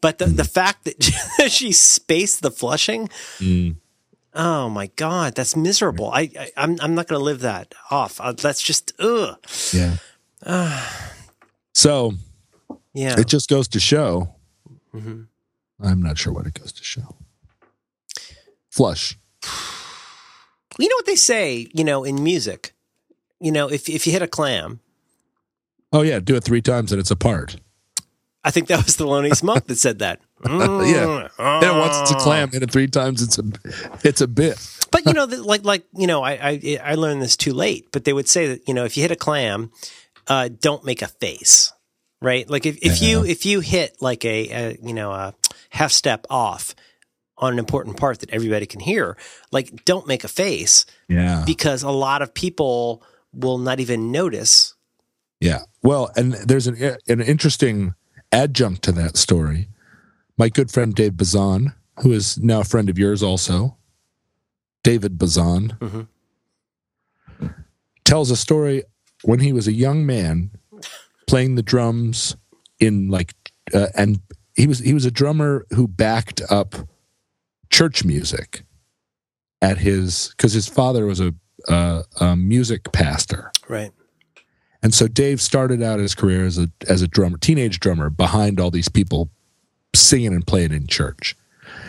But 0.00 0.18
the 0.18 0.26
the 0.26 0.44
fact 0.44 0.84
that 0.84 1.48
she 1.50 1.72
spaced 1.72 2.42
the 2.42 2.52
flushing, 2.52 3.08
oh 4.34 4.68
my 4.68 4.88
god, 4.94 5.34
that's 5.34 5.56
miserable. 5.56 6.10
I, 6.12 6.30
I 6.38 6.50
I'm 6.56 6.76
I'm 6.80 6.94
not 6.94 7.08
going 7.08 7.18
to 7.18 7.24
live 7.24 7.40
that 7.40 7.74
off. 7.90 8.20
Uh, 8.20 8.30
that's 8.32 8.62
just 8.62 8.92
ugh. 9.00 9.36
Yeah. 9.72 9.96
so 11.72 12.12
Yeah. 12.96 13.20
it 13.20 13.26
just 13.26 13.48
goes 13.50 13.68
to 13.68 13.80
show. 13.80 14.34
Mm-hmm. 14.94 15.22
I'm 15.82 16.02
not 16.02 16.16
sure 16.18 16.32
what 16.32 16.46
it 16.46 16.54
goes 16.54 16.72
to 16.72 16.82
show. 16.84 17.16
Flush. 18.70 19.18
you 20.78 20.88
know 20.88 20.96
what 20.96 21.06
they 21.06 21.16
say, 21.16 21.68
you 21.74 21.84
know, 21.84 22.04
in 22.04 22.22
music. 22.22 22.72
You 23.40 23.52
know, 23.52 23.68
if 23.70 23.88
if 23.88 24.06
you 24.06 24.12
hit 24.12 24.22
a 24.22 24.26
clam, 24.28 24.80
Oh 25.92 26.02
yeah, 26.02 26.18
do 26.20 26.36
it 26.36 26.44
three 26.44 26.62
times 26.62 26.92
and 26.92 27.00
it's 27.00 27.10
apart. 27.10 27.56
I 28.44 28.50
think 28.50 28.68
that 28.68 28.84
was 28.84 28.96
the 28.96 29.04
Thelonious 29.04 29.42
Monk 29.48 29.66
that 29.66 29.76
said 29.76 29.98
that. 30.00 30.20
Mm, 30.42 30.92
Yeah. 30.92 31.28
And 31.38 31.78
once 31.78 31.96
it's 32.00 32.10
a 32.12 32.14
clam, 32.16 32.50
hit 32.50 32.62
it 32.62 32.70
three 32.70 32.86
times. 32.88 33.22
It's 33.22 33.38
a 33.38 33.44
it's 34.04 34.20
a 34.20 34.28
bit. 34.28 34.56
But 34.92 35.04
you 35.04 35.12
know, 35.12 35.24
like 35.24 35.64
like 35.64 35.84
you 35.94 36.06
know, 36.06 36.22
I, 36.22 36.32
I 36.32 36.78
I 36.82 36.94
learned 36.94 37.20
this 37.20 37.36
too 37.36 37.52
late. 37.52 37.88
But 37.92 38.04
they 38.04 38.12
would 38.12 38.28
say 38.28 38.46
that 38.46 38.68
you 38.68 38.72
know, 38.72 38.84
if 38.84 38.96
you 38.96 39.02
hit 39.02 39.10
a 39.10 39.16
clam, 39.16 39.70
uh, 40.28 40.48
don't 40.48 40.84
make 40.84 41.02
a 41.02 41.08
face, 41.08 41.72
right? 42.26 42.48
Like 42.50 42.66
if, 42.66 42.76
if 42.82 43.00
you 43.00 43.24
if 43.24 43.46
you 43.46 43.60
hit 43.60 44.02
like 44.02 44.24
a, 44.24 44.48
a 44.50 44.78
you 44.82 44.92
know 44.92 45.12
a 45.12 45.32
half 45.70 45.92
step 45.92 46.26
off 46.28 46.74
on 47.38 47.52
an 47.52 47.58
important 47.58 47.96
part 47.96 48.18
that 48.20 48.30
everybody 48.30 48.66
can 48.66 48.80
hear, 48.80 49.16
like 49.52 49.84
don't 49.84 50.06
make 50.08 50.24
a 50.24 50.28
face 50.28 50.84
Yeah. 51.08 51.44
because 51.46 51.82
a 51.84 51.90
lot 51.90 52.22
of 52.22 52.34
people 52.34 53.02
will 53.32 53.58
not 53.58 53.78
even 53.80 54.10
notice. 54.10 54.74
Yeah. 55.40 55.60
Well, 55.82 56.10
and 56.16 56.32
there's 56.34 56.66
an 56.66 56.76
an 57.08 57.20
interesting 57.20 57.94
adjunct 58.32 58.82
to 58.82 58.92
that 58.92 59.16
story. 59.16 59.68
My 60.36 60.48
good 60.48 60.70
friend 60.70 60.94
Dave 60.94 61.16
Bazan, 61.16 61.72
who 62.02 62.12
is 62.12 62.38
now 62.38 62.60
a 62.60 62.64
friend 62.64 62.90
of 62.90 62.98
yours 62.98 63.22
also, 63.22 63.76
David 64.82 65.16
Bazan, 65.18 65.76
Mhm. 65.80 66.06
tells 68.04 68.30
a 68.30 68.36
story 68.36 68.82
when 69.24 69.40
he 69.40 69.52
was 69.52 69.66
a 69.68 69.72
young 69.72 70.06
man 70.06 70.50
playing 71.26 71.54
the 71.56 71.62
drums 71.62 72.36
in 72.80 73.08
like 73.08 73.34
uh, 73.74 73.88
and 73.96 74.20
he 74.54 74.66
was 74.66 74.78
he 74.80 74.94
was 74.94 75.04
a 75.04 75.10
drummer 75.10 75.66
who 75.74 75.88
backed 75.88 76.40
up 76.50 76.74
church 77.70 78.04
music 78.04 78.64
at 79.60 79.78
his 79.78 80.28
because 80.36 80.52
his 80.52 80.68
father 80.68 81.06
was 81.06 81.20
a, 81.20 81.34
uh, 81.68 82.02
a 82.20 82.36
music 82.36 82.92
pastor 82.92 83.50
Right. 83.68 83.90
and 84.82 84.94
so 84.94 85.08
Dave 85.08 85.40
started 85.40 85.82
out 85.82 85.98
his 85.98 86.14
career 86.14 86.44
as 86.46 86.58
a 86.58 86.70
as 86.88 87.02
a 87.02 87.08
drummer, 87.08 87.38
teenage 87.38 87.80
drummer, 87.80 88.08
behind 88.10 88.60
all 88.60 88.70
these 88.70 88.88
people 88.88 89.30
singing 89.94 90.32
and 90.34 90.46
playing 90.46 90.72
in 90.72 90.86
church. 90.86 91.34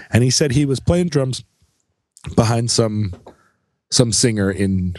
And 0.09 0.23
he 0.23 0.29
said 0.29 0.51
he 0.51 0.65
was 0.65 0.79
playing 0.79 1.09
drums 1.09 1.43
behind 2.35 2.71
some 2.71 3.13
some 3.91 4.11
singer 4.11 4.49
in 4.49 4.95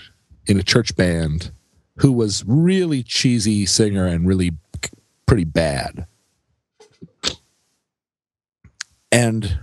in 0.47 0.59
a 0.59 0.63
church 0.63 0.95
band 0.95 1.51
who 1.99 2.13
was 2.13 2.45
really 2.47 3.03
cheesy 3.03 3.67
singer 3.67 4.07
and 4.07 4.27
really 4.27 4.53
pretty 5.27 5.45
bad. 5.45 6.07
And 9.11 9.61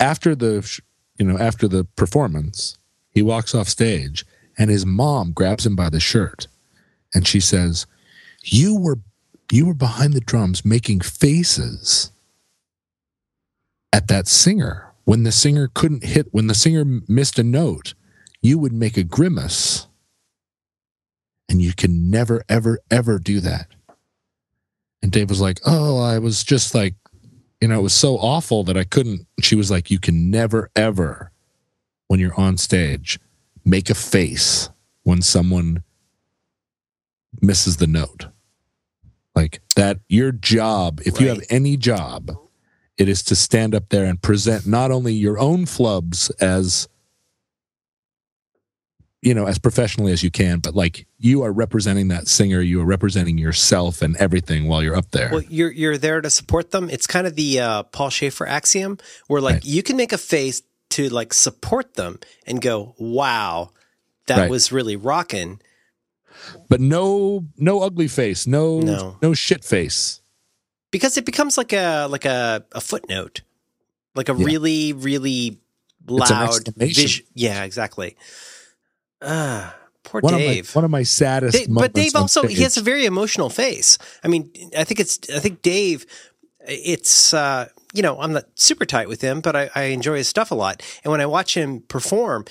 after 0.00 0.34
the 0.34 0.80
you 1.18 1.26
know 1.26 1.38
after 1.38 1.68
the 1.68 1.84
performance, 1.84 2.78
he 3.10 3.22
walks 3.22 3.54
off 3.54 3.68
stage 3.68 4.24
and 4.58 4.70
his 4.70 4.86
mom 4.86 5.32
grabs 5.32 5.66
him 5.66 5.76
by 5.76 5.90
the 5.90 6.00
shirt 6.00 6.46
and 7.14 7.26
she 7.26 7.40
says, 7.40 7.86
"You 8.44 8.78
were 8.78 9.00
you 9.50 9.66
were 9.66 9.74
behind 9.74 10.12
the 10.12 10.20
drums 10.20 10.64
making 10.64 11.00
faces 11.00 12.10
at 13.92 14.08
that 14.08 14.28
singer 14.28 14.92
when 15.04 15.22
the 15.22 15.32
singer 15.32 15.70
couldn't 15.72 16.04
hit 16.04 16.26
when 16.32 16.46
the 16.48 16.54
singer 16.54 16.84
missed 17.08 17.38
a 17.38 17.44
note. 17.44 17.94
You 18.42 18.58
would 18.58 18.72
make 18.72 18.96
a 18.96 19.02
grimace, 19.02 19.85
and 21.48 21.62
you 21.62 21.72
can 21.74 22.10
never 22.10 22.44
ever 22.48 22.80
ever 22.90 23.18
do 23.18 23.40
that." 23.40 23.68
And 25.02 25.12
Dave 25.12 25.28
was 25.28 25.40
like, 25.40 25.60
"Oh, 25.64 25.98
I 25.98 26.18
was 26.18 26.42
just 26.44 26.74
like, 26.74 26.94
you 27.60 27.68
know, 27.68 27.78
it 27.78 27.82
was 27.82 27.94
so 27.94 28.16
awful 28.18 28.64
that 28.64 28.76
I 28.76 28.84
couldn't." 28.84 29.26
She 29.40 29.54
was 29.54 29.70
like, 29.70 29.90
"You 29.90 29.98
can 29.98 30.30
never 30.30 30.70
ever, 30.74 31.32
when 32.08 32.20
you're 32.20 32.38
on 32.40 32.56
stage, 32.56 33.18
make 33.64 33.90
a 33.90 33.94
face 33.94 34.70
when 35.02 35.22
someone." 35.22 35.82
misses 37.40 37.76
the 37.76 37.86
note. 37.86 38.26
Like 39.34 39.60
that, 39.74 39.98
your 40.08 40.32
job, 40.32 41.00
if 41.04 41.20
you 41.20 41.28
have 41.28 41.42
any 41.50 41.76
job, 41.76 42.30
it 42.96 43.08
is 43.08 43.22
to 43.24 43.36
stand 43.36 43.74
up 43.74 43.90
there 43.90 44.06
and 44.06 44.20
present 44.20 44.66
not 44.66 44.90
only 44.90 45.12
your 45.12 45.38
own 45.38 45.66
flubs 45.66 46.30
as, 46.40 46.88
you 49.26 49.34
know, 49.34 49.46
as 49.46 49.58
professionally 49.58 50.12
as 50.12 50.22
you 50.22 50.30
can, 50.30 50.60
but 50.60 50.74
like 50.76 51.04
you 51.18 51.42
are 51.42 51.50
representing 51.52 52.06
that 52.08 52.28
singer, 52.28 52.60
you 52.60 52.80
are 52.80 52.84
representing 52.84 53.36
yourself 53.38 54.00
and 54.00 54.16
everything 54.18 54.68
while 54.68 54.82
you're 54.84 54.94
up 54.96 55.10
there. 55.10 55.30
Well, 55.32 55.42
you're 55.48 55.72
you're 55.72 55.98
there 55.98 56.20
to 56.20 56.30
support 56.30 56.70
them. 56.70 56.88
It's 56.88 57.08
kind 57.08 57.26
of 57.26 57.34
the 57.34 57.58
uh, 57.58 57.82
Paul 57.84 58.10
Shaffer 58.10 58.46
axiom, 58.46 58.98
where 59.26 59.40
like 59.40 59.54
Right. 59.54 59.64
you 59.64 59.82
can 59.82 59.96
make 59.96 60.12
a 60.12 60.18
face 60.18 60.62
to 60.90 61.08
like 61.08 61.34
support 61.34 61.94
them 61.94 62.20
and 62.46 62.62
go, 62.62 62.94
"Wow, 62.98 63.72
that 64.28 64.38
Right. 64.38 64.50
was 64.50 64.70
really 64.70 64.94
rocking." 64.96 65.60
but 66.68 66.80
no, 66.80 67.46
no 67.56 67.80
ugly 67.82 68.08
face, 68.08 68.46
no, 68.46 68.78
No. 68.80 69.16
no 69.22 69.34
shit 69.34 69.64
face. 69.64 70.20
because 70.92 71.16
it 71.16 71.24
becomes 71.24 71.58
like 71.58 71.72
a 71.72 72.06
like 72.08 72.24
a, 72.24 72.64
a 72.72 72.80
footnote, 72.80 73.40
like 74.14 74.28
a 74.28 74.34
Yeah. 74.38 74.44
really 74.46 74.92
really 74.92 75.58
loud. 76.06 76.30
exclamation. 76.48 77.02
vis- 77.02 77.22
yeah, 77.34 77.64
exactly. 77.64 78.16
Ah, 79.22 79.74
poor 80.02 80.20
One 80.20 80.34
Dave. 80.36 80.68
of 80.68 80.74
my 80.74 80.78
one 80.80 80.84
of 80.84 80.90
my 80.90 81.02
saddest 81.02 81.56
Dave- 81.56 81.68
moments. 81.68 81.92
but 81.92 82.00
Dave 82.00 82.16
also 82.16 82.46
he 82.46 82.62
has 82.62 82.76
a 82.76 82.82
very 82.82 83.06
emotional 83.06 83.50
face. 83.50 83.98
I 84.22 84.28
mean, 84.28 84.50
I 84.76 84.84
think 84.84 85.00
it's 85.00 85.18
I 85.34 85.38
think 85.40 85.62
Dave. 85.62 86.06
It's 86.68 87.32
uh, 87.32 87.68
you 87.94 88.02
know 88.02 88.18
I'm 88.20 88.32
not 88.32 88.44
super 88.56 88.84
tight 88.84 89.08
with 89.08 89.20
him, 89.20 89.40
but 89.40 89.54
I, 89.54 89.70
I 89.74 89.82
enjoy 89.84 90.16
his 90.16 90.28
stuff 90.28 90.50
a 90.50 90.54
lot. 90.54 90.82
And 91.04 91.12
when 91.12 91.20
I 91.20 91.26
watch 91.26 91.56
him 91.56 91.80
perform, 91.82 92.44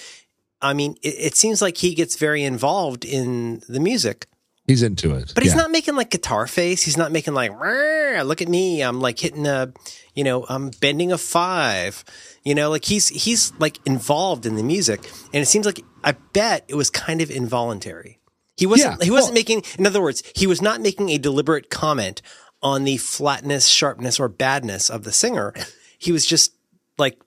I 0.62 0.74
mean, 0.74 0.96
it, 1.04 1.16
it 1.20 1.36
seems 1.36 1.62
like 1.62 1.78
he 1.78 1.94
gets 1.94 2.16
very 2.16 2.44
involved 2.44 3.04
in 3.06 3.62
the 3.68 3.80
music. 3.80 4.28
He's 4.68 4.84
into 4.84 5.14
it, 5.16 5.32
But 5.36 5.44
he's 5.44 5.54
Yeah. 5.54 5.62
not 5.62 5.72
making 5.72 5.96
like 5.96 6.10
guitar 6.10 6.48
face. 6.48 6.84
He's 6.84 6.98
not 6.98 7.12
making 7.12 7.34
like, 7.34 7.52
"Rrr, 7.52 8.26
look 8.26 8.42
at 8.42 8.48
me. 8.50 8.82
I'm 8.82 9.00
like 9.00 9.20
hitting 9.20 9.46
a, 9.48 9.72
you 10.14 10.24
know, 10.24 10.46
I'm 10.50 10.70
bending 10.82 11.12
a 11.12 11.18
five. 11.18 12.04
You 12.44 12.56
know, 12.56 12.70
like 12.70 12.86
he's 12.86 13.08
he's 13.10 13.52
like 13.60 13.80
involved 13.86 14.46
in 14.46 14.56
the 14.56 14.64
music, 14.64 15.00
and 15.34 15.42
it 15.42 15.48
seems 15.48 15.66
like 15.66 15.82
I 16.04 16.14
bet 16.34 16.66
it 16.68 16.76
was 16.76 16.90
kind 16.90 17.22
of 17.22 17.30
involuntary. 17.32 18.20
He 18.58 18.66
wasn't. 18.66 19.00
Yeah, 19.00 19.06
he 19.06 19.12
wasn't 19.12 19.32
well- 19.32 19.40
making. 19.40 19.64
In 19.78 19.86
other 19.88 20.02
words, 20.02 20.24
he 20.36 20.48
was 20.48 20.62
not 20.62 20.80
making 20.82 21.10
a 21.10 21.18
deliberate 21.18 21.70
comment 21.70 22.22
on 22.62 22.84
the 22.86 22.98
flatness, 22.98 23.68
sharpness, 23.68 24.20
or 24.20 24.28
badness 24.30 24.90
of 24.90 25.04
the 25.04 25.12
singer. 25.12 25.54
He 25.98 26.12
was 26.12 26.26
just 26.26 26.52
like 26.98 27.18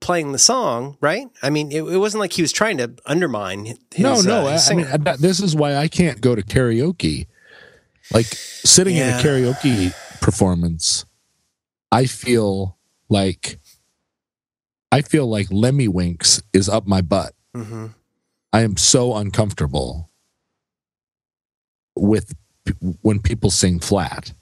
playing 0.00 0.32
the 0.32 0.38
song, 0.38 0.96
right? 1.00 1.26
I 1.42 1.50
mean, 1.50 1.72
it, 1.72 1.82
it 1.82 1.98
wasn't 1.98 2.20
like 2.20 2.32
he 2.32 2.42
was 2.42 2.52
trying 2.52 2.78
to 2.78 2.94
undermine. 3.06 3.66
His, 3.66 3.78
no, 3.98 4.20
no. 4.20 4.46
uh, 4.46 4.58
I, 4.68 4.72
I 4.72 4.74
mean, 4.74 4.86
that- 5.04 5.18
this 5.18 5.40
is 5.40 5.54
why 5.56 5.76
I 5.76 5.88
can't 5.88 6.20
go 6.20 6.34
to 6.34 6.42
karaoke. 6.42 7.26
Like 8.12 8.26
sitting 8.26 8.96
in 8.96 9.08
a 9.08 9.12
karaoke 9.20 9.92
performance, 10.20 11.04
I 11.90 12.06
feel 12.06 12.76
like 13.08 13.58
I 14.92 15.02
feel 15.02 15.26
like 15.28 15.48
Lemmiwinks 15.48 16.42
is 16.52 16.68
up 16.68 16.86
my 16.86 17.00
butt. 17.02 17.34
Mhm. 17.54 17.94
I 18.52 18.60
am 18.60 18.76
so 18.76 19.16
uncomfortable 19.16 20.08
with 21.96 22.34
p- 22.64 22.74
when 23.02 23.18
people 23.20 23.50
sing 23.50 23.80
flat 23.80 24.32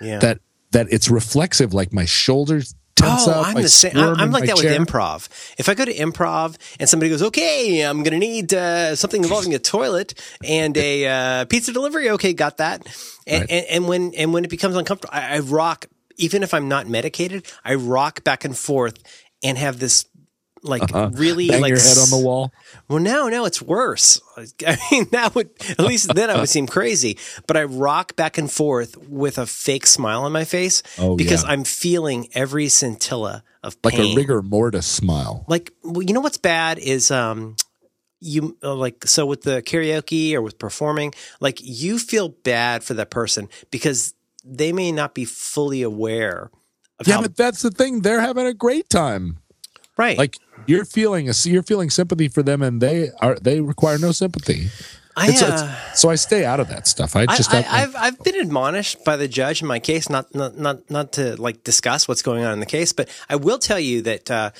yeah. 0.00 0.18
that 0.20 0.40
that 0.72 0.86
it's 0.90 1.10
reflexive. 1.10 1.74
Like 1.74 1.92
my 1.92 2.04
shoulders 2.04 2.74
tense 3.00 3.26
Oh, 3.28 3.32
up. 3.32 3.46
I'm 3.48 3.56
I 3.56 3.62
the 3.62 3.68
same. 3.68 3.96
I'm, 3.96 4.14
I'm 4.20 4.30
like 4.30 4.46
that 4.46 4.56
chair. 4.58 4.78
with 4.78 4.88
improv. 4.88 5.28
If 5.58 5.68
I 5.68 5.74
go 5.74 5.84
to 5.84 5.94
improv 5.94 6.56
and 6.78 6.88
somebody 6.88 7.10
goes, 7.10 7.22
"Okay, 7.22 7.80
I'm 7.82 8.02
going 8.02 8.12
to 8.12 8.18
need 8.18 8.52
uh, 8.54 8.94
something 8.96 9.22
involving 9.22 9.54
a 9.54 9.58
toilet 9.58 10.14
and 10.44 10.76
a 10.76 11.06
uh, 11.06 11.44
pizza 11.46 11.72
delivery," 11.72 12.10
okay, 12.10 12.32
got 12.32 12.58
that. 12.58 12.86
And, 13.26 13.40
Right. 13.42 13.50
and 13.50 13.66
and 13.66 13.88
when 13.88 14.14
and 14.14 14.32
when 14.32 14.44
it 14.44 14.50
becomes 14.50 14.76
uncomfortable, 14.76 15.12
I, 15.14 15.36
I 15.36 15.38
rock. 15.40 15.86
Even 16.16 16.42
if 16.42 16.52
I'm 16.52 16.68
not 16.68 16.86
medicated, 16.86 17.46
I 17.64 17.74
rock 17.74 18.24
back 18.24 18.44
and 18.44 18.56
forth 18.56 18.98
and 19.42 19.56
have 19.56 19.78
this 19.78 20.04
like 20.62 20.82
really 21.12 21.48
Uh-huh. 21.48 21.54
Bang 21.54 21.62
like 21.62 21.68
your 21.70 21.78
head 21.80 21.98
on 21.98 22.10
the 22.10 22.18
wall. 22.24 22.52
well, 22.88 22.98
no, 22.98 23.28
no, 23.28 23.44
it's 23.44 23.60
worse. 23.62 24.20
I 24.66 24.76
mean, 24.90 25.06
that 25.12 25.34
would 25.34 25.50
at 25.70 25.80
least 25.80 26.14
then 26.14 26.30
I 26.30 26.38
would 26.38 26.48
seem 26.48 26.66
crazy. 26.66 27.18
But 27.46 27.56
I 27.56 27.64
rock 27.64 28.16
back 28.16 28.38
and 28.38 28.50
forth 28.50 28.96
with 28.96 29.38
a 29.38 29.46
fake 29.46 29.86
smile 29.86 30.22
on 30.24 30.32
my 30.32 30.44
face 30.44 30.82
Oh, 30.98 31.16
because 31.16 31.42
yeah. 31.44 31.50
I'm 31.50 31.64
feeling 31.64 32.28
every 32.34 32.68
scintilla 32.68 33.42
of 33.62 33.76
Like 33.84 33.98
a 33.98 34.14
rigor 34.14 34.42
mortis 34.42 34.86
smile. 34.86 35.44
Like, 35.48 35.72
well, 35.82 36.02
you 36.02 36.14
know 36.14 36.20
what's 36.20 36.38
bad 36.38 36.78
is 36.78 37.10
um, 37.10 37.56
you 38.20 38.56
uh, 38.62 38.74
like 38.74 39.06
so 39.06 39.24
with 39.26 39.42
the 39.42 39.62
karaoke 39.62 40.34
or 40.34 40.42
with 40.42 40.58
performing, 40.58 41.12
like 41.40 41.58
you 41.62 41.98
feel 41.98 42.28
bad 42.28 42.82
for 42.84 42.94
that 42.94 43.10
person 43.10 43.48
because 43.70 44.14
they 44.44 44.72
may 44.72 44.92
not 44.92 45.14
be 45.14 45.24
fully 45.26 45.82
aware 45.82 46.50
of 46.98 47.06
Yeah, 47.08 47.16
how 47.16 47.22
but 47.22 47.36
that's 47.36 47.62
the 47.62 47.70
thing. 47.70 48.00
They're 48.00 48.20
having 48.20 48.46
a 48.46 48.54
great 48.54 48.88
time. 48.90 49.38
right. 49.98 50.16
Like 50.16 50.36
you're 50.66 50.84
feeling 50.84 51.28
a, 51.28 51.32
you're 51.44 51.62
feeling 51.62 51.90
sympathy 51.90 52.28
for 52.28 52.42
them, 52.42 52.62
and 52.62 52.80
they 52.80 53.10
are 53.20 53.36
they 53.36 53.60
require 53.60 53.98
no 53.98 54.12
sympathy. 54.12 54.70
I, 55.16 55.28
It's, 55.28 55.42
uh, 55.42 55.76
it's, 55.90 56.00
so 56.00 56.08
I 56.08 56.14
stay 56.14 56.44
out 56.44 56.60
of 56.60 56.68
that 56.68 56.86
stuff. 56.86 57.16
I 57.16 57.26
just 57.26 57.52
I, 57.52 57.64
I've 57.68 57.96
I've 57.96 58.18
been 58.20 58.36
admonished 58.36 59.04
by 59.04 59.16
the 59.16 59.26
judge 59.26 59.60
in 59.60 59.66
my 59.66 59.78
case, 59.78 60.08
not 60.08 60.34
not 60.34 60.56
not 60.56 60.88
not 60.90 61.12
to 61.12 61.40
like 61.40 61.64
discuss 61.64 62.06
what's 62.06 62.22
going 62.22 62.44
on 62.44 62.52
in 62.52 62.60
the 62.60 62.66
case, 62.66 62.92
but 62.92 63.08
I 63.28 63.36
will 63.36 63.58
tell 63.58 63.80
you 63.80 64.02
that 64.02 64.30
uh, 64.30 64.50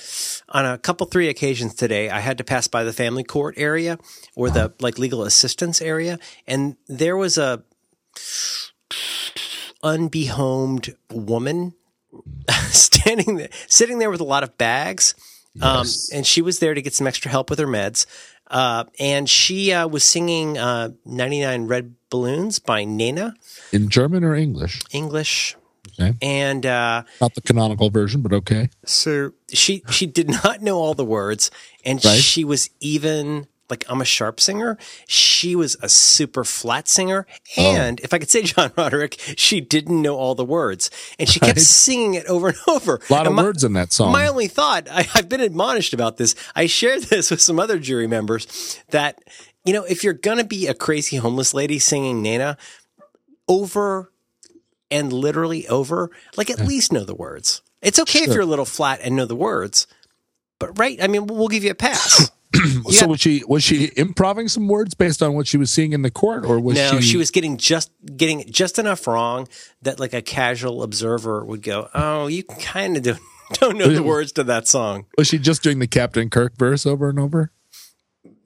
on 0.49 0.65
a 0.65 0.77
couple 0.77 1.07
three 1.07 1.29
occasions 1.29 1.73
today, 1.73 2.09
I 2.09 2.19
had 2.19 2.37
to 2.37 2.43
pass 2.43 2.67
by 2.67 2.83
the 2.83 2.93
family 2.93 3.23
court 3.23 3.55
area 3.57 3.97
or 4.35 4.49
the 4.49 4.73
like 4.79 4.99
legal 4.99 5.23
assistance 5.23 5.81
area, 5.81 6.19
and 6.45 6.75
there 6.87 7.15
was 7.15 7.37
a 7.37 7.63
unbehomed 9.83 10.95
woman 11.09 11.73
standing 12.69 13.37
there, 13.37 13.49
sitting 13.67 13.99
there 13.99 14.11
with 14.11 14.21
a 14.21 14.25
lot 14.25 14.43
of 14.43 14.57
bags. 14.57 15.15
Um, 15.59 15.79
Yes. 15.79 16.09
and 16.13 16.25
she 16.25 16.41
was 16.41 16.59
there 16.59 16.73
to 16.73 16.81
get 16.81 16.93
some 16.93 17.07
extra 17.07 17.29
help 17.31 17.49
with 17.49 17.59
her 17.59 17.67
meds. 17.67 18.05
Uh, 18.47 18.83
and 18.99 19.29
she 19.29 19.71
uh, 19.71 19.87
was 19.87 20.03
singing 20.03 20.57
uh, 20.57 20.89
99 21.05 21.67
Red 21.67 21.95
Balloons 22.09 22.59
by 22.59 22.83
Nena, 22.83 23.33
in 23.71 23.89
German 23.89 24.23
or 24.23 24.35
English. 24.35 24.81
English. 24.91 25.55
Okay. 25.99 26.13
And 26.21 26.65
uh, 26.65 27.03
Not 27.19 27.35
the 27.35 27.41
canonical 27.41 27.89
version, 27.89 28.21
but 28.21 28.33
okay. 28.33 28.69
so 28.85 29.31
she 29.49 29.83
she 29.89 30.05
did 30.05 30.29
not 30.43 30.61
know 30.61 30.77
all 30.77 30.93
the 30.93 31.05
words, 31.05 31.49
and 31.85 32.03
Right. 32.03 32.19
she 32.19 32.43
was 32.43 32.69
even 32.79 33.47
like 33.71 33.83
I'm 33.89 34.01
a 34.01 34.05
sharp 34.05 34.39
singer. 34.39 34.77
She 35.07 35.55
was 35.55 35.75
a 35.81 35.89
super 35.89 36.43
flat 36.43 36.87
singer. 36.87 37.25
Oh. 37.57 37.61
And 37.75 37.99
if 38.01 38.13
I 38.13 38.19
could 38.19 38.29
say 38.29 38.43
John 38.43 38.71
Roderick, 38.77 39.17
she 39.37 39.59
didn't 39.61 39.99
know 40.01 40.15
all 40.17 40.35
the 40.35 40.45
words 40.45 40.91
and 41.17 41.27
she 41.27 41.39
kept 41.39 41.57
Right. 41.57 41.65
singing 41.65 42.13
it 42.13 42.27
over 42.27 42.49
and 42.49 42.57
over. 42.67 43.01
A 43.09 43.11
lot 43.13 43.21
And 43.21 43.27
of 43.29 43.33
my- 43.33 43.43
words 43.43 43.63
in 43.63 43.73
that 43.73 43.91
song. 43.91 44.11
My 44.11 44.27
only 44.27 44.47
thought, 44.47 44.87
I, 44.91 45.07
I've 45.15 45.29
been 45.29 45.41
admonished 45.41 45.93
about 45.93 46.17
this. 46.17 46.35
I 46.55 46.67
shared 46.67 47.03
this 47.09 47.31
with 47.31 47.41
some 47.41 47.59
other 47.59 47.79
jury 47.79 48.05
members 48.07 48.79
that, 48.91 49.23
you 49.65 49.73
know, 49.73 49.83
if 49.85 50.03
you're 50.03 50.13
going 50.13 50.37
to 50.37 50.43
be 50.43 50.67
a 50.67 50.73
crazy 50.75 51.17
homeless 51.17 51.53
lady 51.53 51.79
singing 51.79 52.21
Nana 52.21 52.57
over 53.47 54.11
and 54.89 55.11
literally 55.13 55.67
over, 55.67 56.11
like 56.35 56.49
at 56.49 56.59
least 56.59 56.91
know 56.91 57.03
the 57.03 57.15
words. 57.15 57.61
It's 57.81 57.97
okay 57.99 58.19
if 58.19 58.27
you're 58.33 58.41
a 58.41 58.45
little 58.45 58.65
flat 58.65 58.99
and 59.01 59.15
know 59.15 59.25
the 59.25 59.35
words, 59.35 59.87
but 60.59 60.77
right. 60.77 61.01
I 61.01 61.07
mean, 61.07 61.25
we'll 61.27 61.47
give 61.47 61.63
you 61.63 61.71
a 61.71 61.75
pass. 61.75 62.29
so 62.89 63.07
was 63.07 63.19
she 63.19 63.43
was 63.47 63.63
she 63.63 63.91
improving 63.95 64.47
some 64.47 64.67
words 64.67 64.93
based 64.93 65.23
on 65.23 65.33
what 65.33 65.47
she 65.47 65.57
was 65.57 65.71
seeing 65.71 65.93
in 65.93 66.01
the 66.01 66.11
court, 66.11 66.45
or 66.45 66.59
was 66.59 66.75
no, 66.75 66.99
she? 66.99 67.11
she 67.11 67.17
was 67.17 67.31
getting 67.31 67.57
just 67.57 67.91
getting 68.17 68.49
just 68.51 68.77
enough 68.77 69.07
wrong 69.07 69.47
that 69.81 69.99
like 69.99 70.13
a 70.13 70.21
casual 70.21 70.83
observer 70.83 71.45
would 71.45 71.61
go, 71.61 71.89
"Oh, 71.93 72.27
you 72.27 72.43
kind 72.43 72.97
of 72.97 73.03
don't 73.03 73.19
don't 73.53 73.77
know 73.77 73.87
the 73.87 74.03
words 74.13 74.31
to 74.33 74.43
that 74.45 74.67
song." 74.67 75.05
was 75.17 75.27
she 75.27 75.37
just 75.39 75.63
doing 75.63 75.79
the 75.79 75.87
Captain 75.87 76.29
Kirk 76.29 76.57
verse 76.57 76.85
over 76.85 77.09
and 77.09 77.19
over? 77.19 77.51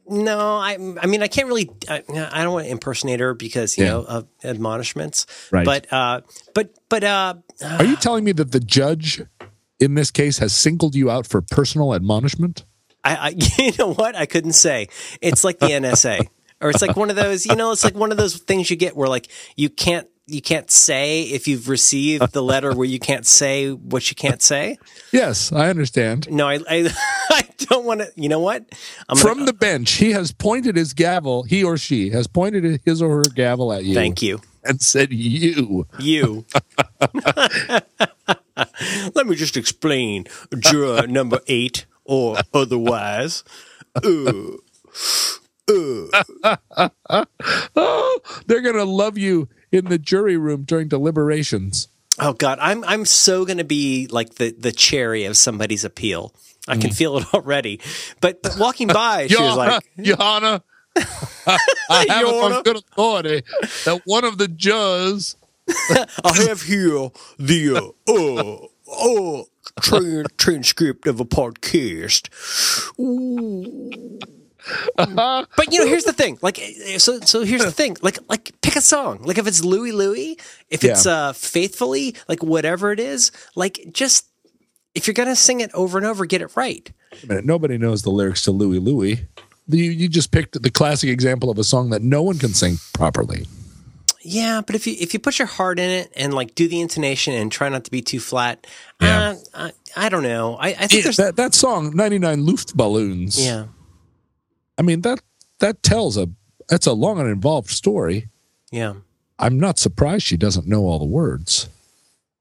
No, 0.08 0.38
I 0.58 0.74
I 1.02 1.08
mean 1.08 1.24
I 1.24 1.28
can't 1.28 1.48
really 1.48 1.72
I, 1.90 2.04
I 2.10 2.44
don't 2.44 2.54
want 2.54 2.66
to 2.66 2.72
impersonate 2.72 3.20
her 3.20 3.34
because 3.34 3.76
you 3.76 3.86
Yeah. 3.86 3.90
know 3.92 4.04
of 4.04 4.28
admonishments. 4.44 5.26
Right. 5.52 5.66
But 5.66 5.92
uh 5.92 6.22
but 6.54 6.76
but 6.90 7.04
uh 7.04 7.36
Are 7.64 7.86
you 7.86 7.96
telling 7.96 8.24
me 8.24 8.32
that 8.34 8.52
the 8.52 8.60
judge 8.60 9.24
in 9.80 9.96
this 9.96 10.12
case 10.12 10.38
has 10.38 10.54
singled 10.54 10.94
you 10.94 11.10
out 11.10 11.26
for 11.26 11.42
personal 11.42 11.96
admonishment? 11.96 12.66
I, 13.06 13.16
I 13.16 13.30
you 13.64 13.72
know 13.78 13.94
what 13.94 14.16
I 14.16 14.26
couldn't 14.26 14.54
say. 14.54 14.88
It's 15.22 15.44
like 15.44 15.60
the 15.60 15.68
NSA 15.68 16.28
or 16.62 16.70
it's 16.70 16.82
like 16.82 16.96
one 16.96 17.10
of 17.10 17.16
those 17.16 17.46
you 17.46 17.56
know 17.56 17.72
it's 17.72 17.84
like 17.84 17.96
one 17.96 18.12
of 18.12 18.18
those 18.18 18.38
things 18.38 18.70
you 18.70 18.76
get 18.76 18.96
where 18.96 19.08
like 19.08 19.28
you 19.56 19.70
can't 19.70 20.08
you 20.28 20.42
can't 20.42 20.72
say 20.72 21.22
if 21.22 21.48
you've 21.48 21.70
received 21.70 22.32
the 22.34 22.42
letter 22.42 22.74
where 22.74 22.88
you 22.88 22.98
can't 22.98 23.28
say 23.28 23.72
what 23.72 24.10
you 24.10 24.16
can't 24.16 24.42
say. 24.42 24.80
Yes, 25.12 25.52
I 25.54 25.70
understand. 25.70 26.32
No, 26.32 26.48
I 26.48 26.60
I, 26.68 26.92
I 27.30 27.48
don't 27.60 27.86
want 27.86 28.00
to. 28.02 28.12
You 28.16 28.30
know 28.30 28.40
what? 28.40 28.66
I'm 29.08 29.18
From 29.18 29.36
gonna, 29.40 29.46
the 29.46 29.54
bench, 29.54 29.92
he 29.92 30.14
has 30.14 30.32
pointed 30.32 30.76
his 30.76 30.94
gavel. 30.94 31.44
He 31.44 31.64
or 31.64 31.78
she 31.78 32.10
has 32.10 32.26
pointed 32.26 32.82
his 32.84 33.04
or 33.04 33.18
her 33.18 33.30
gavel 33.36 33.72
at 33.72 33.86
you. 33.86 33.94
thank 33.94 34.24
you. 34.24 34.42
and 34.64 34.82
said, 34.82 35.14
"You." 35.14 35.86
You. 36.00 36.46
Let 39.14 39.28
me 39.28 39.36
just 39.36 39.58
explain. 39.58 40.26
Juror 40.58 41.06
number 41.08 41.40
eight 41.48 41.86
or 42.06 42.38
otherwise. 42.54 43.44
Uh, 43.96 44.58
Oh, 47.76 48.20
they're 48.46 48.62
gonna 48.62 48.86
love 48.86 49.18
you 49.18 49.50
in 49.72 49.86
the 49.86 49.98
jury 49.98 50.38
room 50.38 50.64
during 50.64 50.88
deliberations. 50.88 51.88
oh 52.20 52.34
God, 52.34 52.60
I'm 52.62 52.84
I'm 52.84 53.06
so 53.06 53.46
gonna 53.46 53.64
be 53.64 54.08
like 54.08 54.36
the 54.36 54.52
the 54.52 54.72
cherry 54.72 55.26
of 55.26 55.36
somebody's 55.38 55.84
appeal. 55.84 56.34
I 56.68 56.76
Mm. 56.78 56.82
can 56.82 56.92
feel 56.92 57.18
it 57.18 57.34
already. 57.34 57.80
But 58.22 58.42
but 58.42 58.58
walking 58.58 58.88
by, 58.88 59.28
she 59.28 59.36
was 59.42 59.56
like, 59.56 59.84
Your 59.98 60.18
Honor, 60.22 60.62
I 60.96 61.04
have 62.10 62.28
it 62.28 62.44
on 62.44 62.64
good 62.64 62.78
authority 62.78 63.44
that 63.86 64.02
one 64.06 64.24
of 64.24 64.38
the 64.38 64.48
judges 64.48 65.36
I 66.24 66.34
have 66.48 66.62
here 66.62 67.10
the 67.40 67.94
uh, 68.08 68.12
uh, 68.12 68.68
tran- 69.82 70.26
transcript 70.38 71.08
of 71.08 71.20
a 71.20 71.26
podcast. 71.26 72.30
but 75.56 75.72
you 75.72 75.80
know, 75.80 75.86
here's 75.88 76.06
the 76.06 76.14
thing. 76.14 76.38
Like, 76.42 76.58
so 76.98 77.20
so 77.22 77.44
here's 77.44 77.64
the 77.64 77.72
thing. 77.72 77.98
Like, 78.02 78.18
like 78.30 78.52
pick 78.62 78.76
a 78.76 78.82
song. 78.82 79.22
Like, 79.24 79.38
if 79.38 79.48
it's 79.48 79.64
Louie 79.64 79.92
Louie, 79.92 80.38
if 80.70 80.84
it's 80.84 81.06
uh, 81.06 81.34
faithfully, 81.34 82.16
like 82.28 82.42
whatever 82.44 82.92
it 82.92 83.00
is, 83.00 83.32
like 83.56 83.80
just 83.92 84.28
if 84.94 85.08
you're 85.08 85.14
gonna 85.14 85.36
sing 85.36 85.60
it 85.62 85.72
over 85.74 85.98
and 85.98 86.08
over, 86.08 86.26
get 86.26 86.42
it 86.42 86.56
right. 86.56 86.92
Wait 87.12 87.24
a 87.24 87.28
minute, 87.28 87.46
nobody 87.46 87.78
knows 87.78 88.02
the 88.02 88.10
lyrics 88.10 88.44
to 88.46 88.52
Louie 88.52 88.80
Louie. 88.80 89.28
You, 89.68 89.84
you 89.84 90.08
just 90.08 90.32
picked 90.32 90.62
the 90.62 90.70
classic 90.70 91.10
example 91.10 91.50
of 91.50 91.58
a 91.58 91.64
song 91.64 91.90
that 91.90 92.02
no 92.02 92.22
one 92.22 92.38
can 92.38 92.54
sing 92.54 92.78
properly. 92.94 93.48
Yeah, 94.28 94.62
but 94.66 94.76
if 94.76 94.88
you 94.88 94.96
if 95.00 95.14
you 95.14 95.20
put 95.20 95.38
your 95.38 95.48
heart 95.48 95.78
in 95.80 95.90
it 95.90 96.12
and 96.16 96.34
like 96.34 96.56
do 96.56 96.68
the 96.68 96.82
intonation 96.82 97.34
and 97.34 97.52
try 97.52 97.70
not 97.70 97.84
to 97.86 97.92
be 97.92 98.02
too 98.02 98.20
flat, 98.20 98.66
Yeah. 99.00 99.36
uh, 99.54 99.70
I, 99.96 100.06
I 100.06 100.10
don't 100.10 100.24
know. 100.24 100.56
I, 100.56 100.70
I 100.70 100.88
think 100.88 101.04
there's 101.04 101.18
that, 101.18 101.36
that 101.36 101.54
song, 101.54 101.96
99 101.96 102.42
Luftballons. 102.46 103.38
yeah. 103.44 103.66
I 104.78 104.82
mean, 104.82 105.02
that 105.02 105.22
that 105.60 105.84
tells 105.84 106.18
a 106.18 106.28
that's 106.68 106.88
a 106.88 106.94
long 106.94 107.20
and 107.20 107.30
involved 107.30 107.70
story. 107.70 108.30
Yeah. 108.72 108.96
I'm 109.38 109.60
not 109.60 109.78
surprised 109.80 110.24
she 110.26 110.38
doesn't 110.38 110.66
know 110.68 110.86
all 110.86 110.98
the 111.00 111.06
words. 111.06 111.70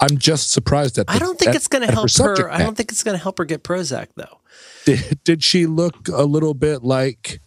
I'm 0.01 0.17
just 0.19 0.51
surprised 0.51 0.97
that 0.97 1.09
I 1.09 1.19
don't 1.19 1.39
think 1.39 1.51
at- 1.51 1.57
it's 1.57 1.69
going 1.69 1.87
to 1.87 1.93
help 1.93 2.09
subject 2.11 2.39
her. 2.41 2.51
I 2.51 2.59
don't 2.59 2.77
think 2.77 2.91
it's 2.93 3.03
going 3.03 3.17
to 3.17 3.23
help 3.23 3.39
her 3.39 3.45
get 3.45 3.63
Prozac 3.63 4.09
though. 4.17 4.41
Did, 4.87 5.19
did 5.25 5.43
she 5.45 5.67
look 5.67 6.09
a 6.09 6.25
little 6.25 6.55
bit 6.55 6.83
like 6.83 7.41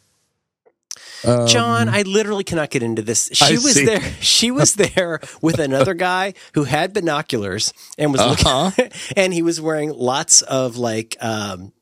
John, 1.24 1.90
I 1.90 2.04
literally 2.04 2.44
cannot 2.44 2.70
get 2.70 2.84
into 2.84 3.02
this. 3.02 3.30
She 3.34 3.46
Um, 3.46 3.52
I 3.52 3.54
was 3.56 3.74
see. 3.74 3.86
there. 3.86 4.02
She 4.22 4.52
was 4.52 4.74
there 4.84 5.20
with 5.42 5.60
another 5.60 5.94
guy 5.94 6.34
who 6.54 6.64
had 6.66 6.94
binoculars 6.94 7.74
and 7.98 8.12
was 8.12 8.22
Uh-huh. 8.22 8.72
looking, 8.78 8.92
and 9.18 9.34
he 9.34 9.42
was 9.42 9.60
wearing 9.60 9.92
lots 9.92 10.42
of 10.44 10.78
like 10.78 11.16
um, 11.22 11.74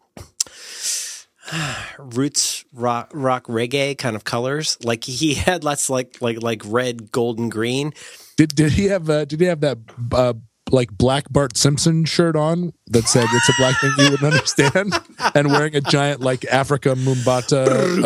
roots 2.00 2.65
rock 2.74 3.12
rock 3.13 3.45
reggae 3.48 3.98
kind 3.98 4.15
of 4.15 4.24
colors. 4.24 4.78
Like 4.84 5.04
he 5.04 5.36
had 5.36 5.63
lots 5.63 5.89
like 5.89 6.21
like 6.21 6.41
like 6.41 6.62
red, 6.65 7.12
gold, 7.12 7.39
and 7.39 7.52
green. 7.52 7.93
did 8.38 8.56
did 8.56 8.74
he 8.74 8.86
have 8.86 9.10
uh, 9.10 9.26
did 9.26 9.39
he 9.39 9.45
have 9.48 9.62
that 9.62 9.78
uh, 10.12 10.34
like 10.71 10.91
black 10.91 11.30
Bart 11.30 11.56
Simpson 11.58 12.06
shirt 12.06 12.36
on 12.36 12.73
that 12.88 13.08
said 13.08 13.25
it's 13.32 13.49
a 13.49 13.54
black 13.58 13.80
thing 13.80 13.91
you 13.97 14.12
wouldn't 14.12 14.34
understand 14.34 14.93
and 15.36 15.51
wearing 15.51 15.75
a 15.75 15.82
giant 15.82 16.21
like 16.21 16.41
Afrika 16.41 16.95
Bambaataa 16.95 18.04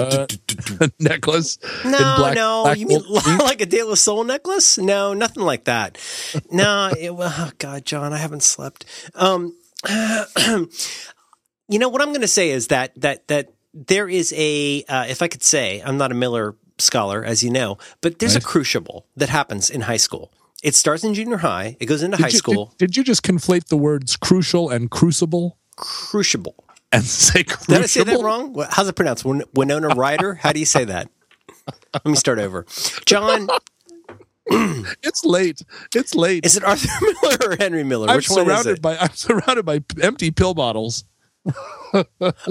uh, 0.82 0.88
necklace 1.00 1.58
No, 1.86 1.98
black, 2.18 2.36
no. 2.36 2.64
black 2.64 2.78
you 2.78 2.88
mean 2.88 3.02
like 3.40 3.62
a 3.62 3.66
De 3.66 3.84
La 3.84 3.96
Soul 3.96 4.24
necklace? 4.26 4.78
No, 4.78 5.14
nothing 5.14 5.44
like 5.44 5.66
that. 5.66 5.98
No, 6.52 6.92
it, 6.98 7.12
oh 7.12 7.52
God, 7.58 7.86
John, 7.86 8.14
I 8.14 8.18
haven't 8.18 8.44
slept. 8.44 8.86
Um, 9.16 9.56
you 9.88 11.80
know 11.80 11.90
what 11.90 12.02
I'm 12.02 12.10
going 12.10 12.22
to 12.22 12.28
say 12.28 12.50
is 12.50 12.68
that 12.68 13.00
that 13.00 13.28
that 13.30 13.54
there 13.74 14.10
is 14.10 14.34
a, 14.36 14.84
uh, 14.90 15.06
if 15.08 15.22
I 15.22 15.28
could 15.28 15.44
say, 15.44 15.82
I'm 15.86 15.98
not 15.98 16.12
a 16.12 16.16
Miller 16.16 16.56
scholar, 16.80 17.24
as 17.24 17.44
you 17.44 17.52
know, 17.52 17.78
but 18.02 18.20
there's 18.20 18.36
a 18.36 18.42
crucible 18.42 19.06
that 19.16 19.30
happens 19.30 19.70
in 19.70 19.82
high 19.82 19.98
school. 19.98 20.32
It 20.64 20.76
starts 20.76 21.04
in 21.04 21.14
junior 21.14 21.38
high. 21.38 21.78
It 21.80 21.86
goes 21.86 22.04
into 22.04 22.18
high 22.18 22.28
you- 22.28 22.38
school. 22.38 22.74
Did, 22.78 22.88
did 22.88 22.98
you 22.98 23.04
just 23.04 23.24
conflate 23.24 23.66
the 23.68 23.78
words 23.78 24.18
crucial 24.18 24.70
and 24.70 24.90
crucible 24.92 25.58
Crucible. 25.78 26.56
and 26.92 27.04
say 27.06 27.44
crucible? 27.44 27.76
Did 27.76 27.84
I 27.84 27.88
say 27.88 28.04
that 28.04 28.20
wrong? 28.22 28.56
How's 28.70 28.88
it 28.88 28.96
pronounced? 28.96 29.24
Win- 29.26 29.44
Winona 29.54 29.90
Ryder? 29.90 30.36
How 30.36 30.52
do 30.52 30.60
you 30.60 30.66
say 30.66 30.84
that? 30.86 31.10
Let 31.94 32.06
me 32.06 32.16
start 32.16 32.40
over. 32.40 32.66
John, 33.06 33.48
It's 34.52 35.24
late. 35.24 35.62
It's 35.96 36.16
late. 36.16 36.44
is 36.46 36.58
it 36.58 36.64
Arthur 36.64 36.88
Miller 37.22 37.38
or 37.52 37.56
Henry 37.58 37.84
Miller? 37.84 38.10
I'm 38.10 38.16
Which 38.18 38.30
one 38.30 38.40
is 38.42 38.46
surrounded 38.48 38.78
it? 38.78 38.82
by 38.82 38.98
I'm 38.98 39.14
surrounded 39.14 39.64
by 39.66 39.84
empty 40.02 40.32
pill 40.32 40.54
bottles. 40.56 41.04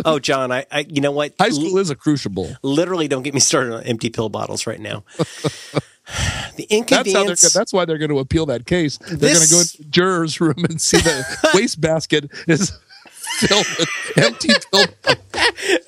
Oh, 0.04 0.18
John, 0.20 0.50
I, 0.52 0.64
I 0.70 0.86
you 0.88 1.00
know 1.00 1.10
what? 1.12 1.34
High 1.38 1.50
school 1.50 1.76
is 1.78 1.90
a 1.90 1.96
crucible. 1.96 2.56
Literally, 2.62 3.08
don't 3.08 3.22
get 3.24 3.34
me 3.34 3.40
started 3.40 3.74
on 3.74 3.82
empty 3.82 4.10
pill 4.10 4.28
bottles 4.28 4.66
right 4.66 4.80
now. 4.80 5.04
The 6.58 6.66
That's 6.68 6.90
inconvenience. 6.90 7.52
That's 7.54 7.72
why 7.72 7.84
they're 7.84 7.98
going 7.98 8.10
to 8.10 8.18
appeal 8.18 8.46
that 8.46 8.66
case. 8.66 8.98
They're 8.98 9.16
going 9.34 9.46
to 9.46 9.50
go 9.50 9.60
into 9.60 9.78
the 9.78 9.84
juror's 9.84 10.40
room 10.40 10.64
and 10.68 10.80
see 10.80 10.98
the 10.98 11.50
wastebasket 11.54 12.30
is 12.46 12.70
filled 13.38 13.66
with 13.78 13.88
empty 14.16 14.52
pill. 14.70 14.84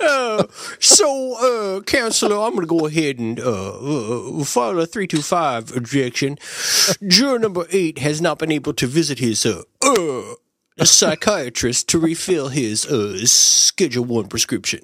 bottles. 0.01 0.77
so, 0.79 1.77
uh, 1.79 1.81
counselor, 1.83 2.37
I'm 2.37 2.55
going 2.55 2.61
to 2.61 2.67
go 2.67 2.87
ahead 2.87 3.19
and 3.19 3.41
uh, 3.41 4.39
uh, 4.41 4.45
file 4.45 4.79
a 4.79 4.87
325 4.87 5.77
objection. 5.77 6.39
Juror 7.07 7.39
number 7.39 7.67
eight 7.71 7.99
has 7.99 8.21
not 8.21 8.39
been 8.39 8.53
able 8.53 8.73
to 8.75 8.87
visit 8.87 9.19
his 9.19 9.45
uh, 9.45 9.63
uh, 9.83 10.85
psychiatrist 10.85 11.89
to 11.89 11.99
refill 11.99 12.49
his 12.49 12.87
uh, 12.87 13.19
Schedule 13.27 14.05
1 14.05 14.29
prescription. 14.29 14.81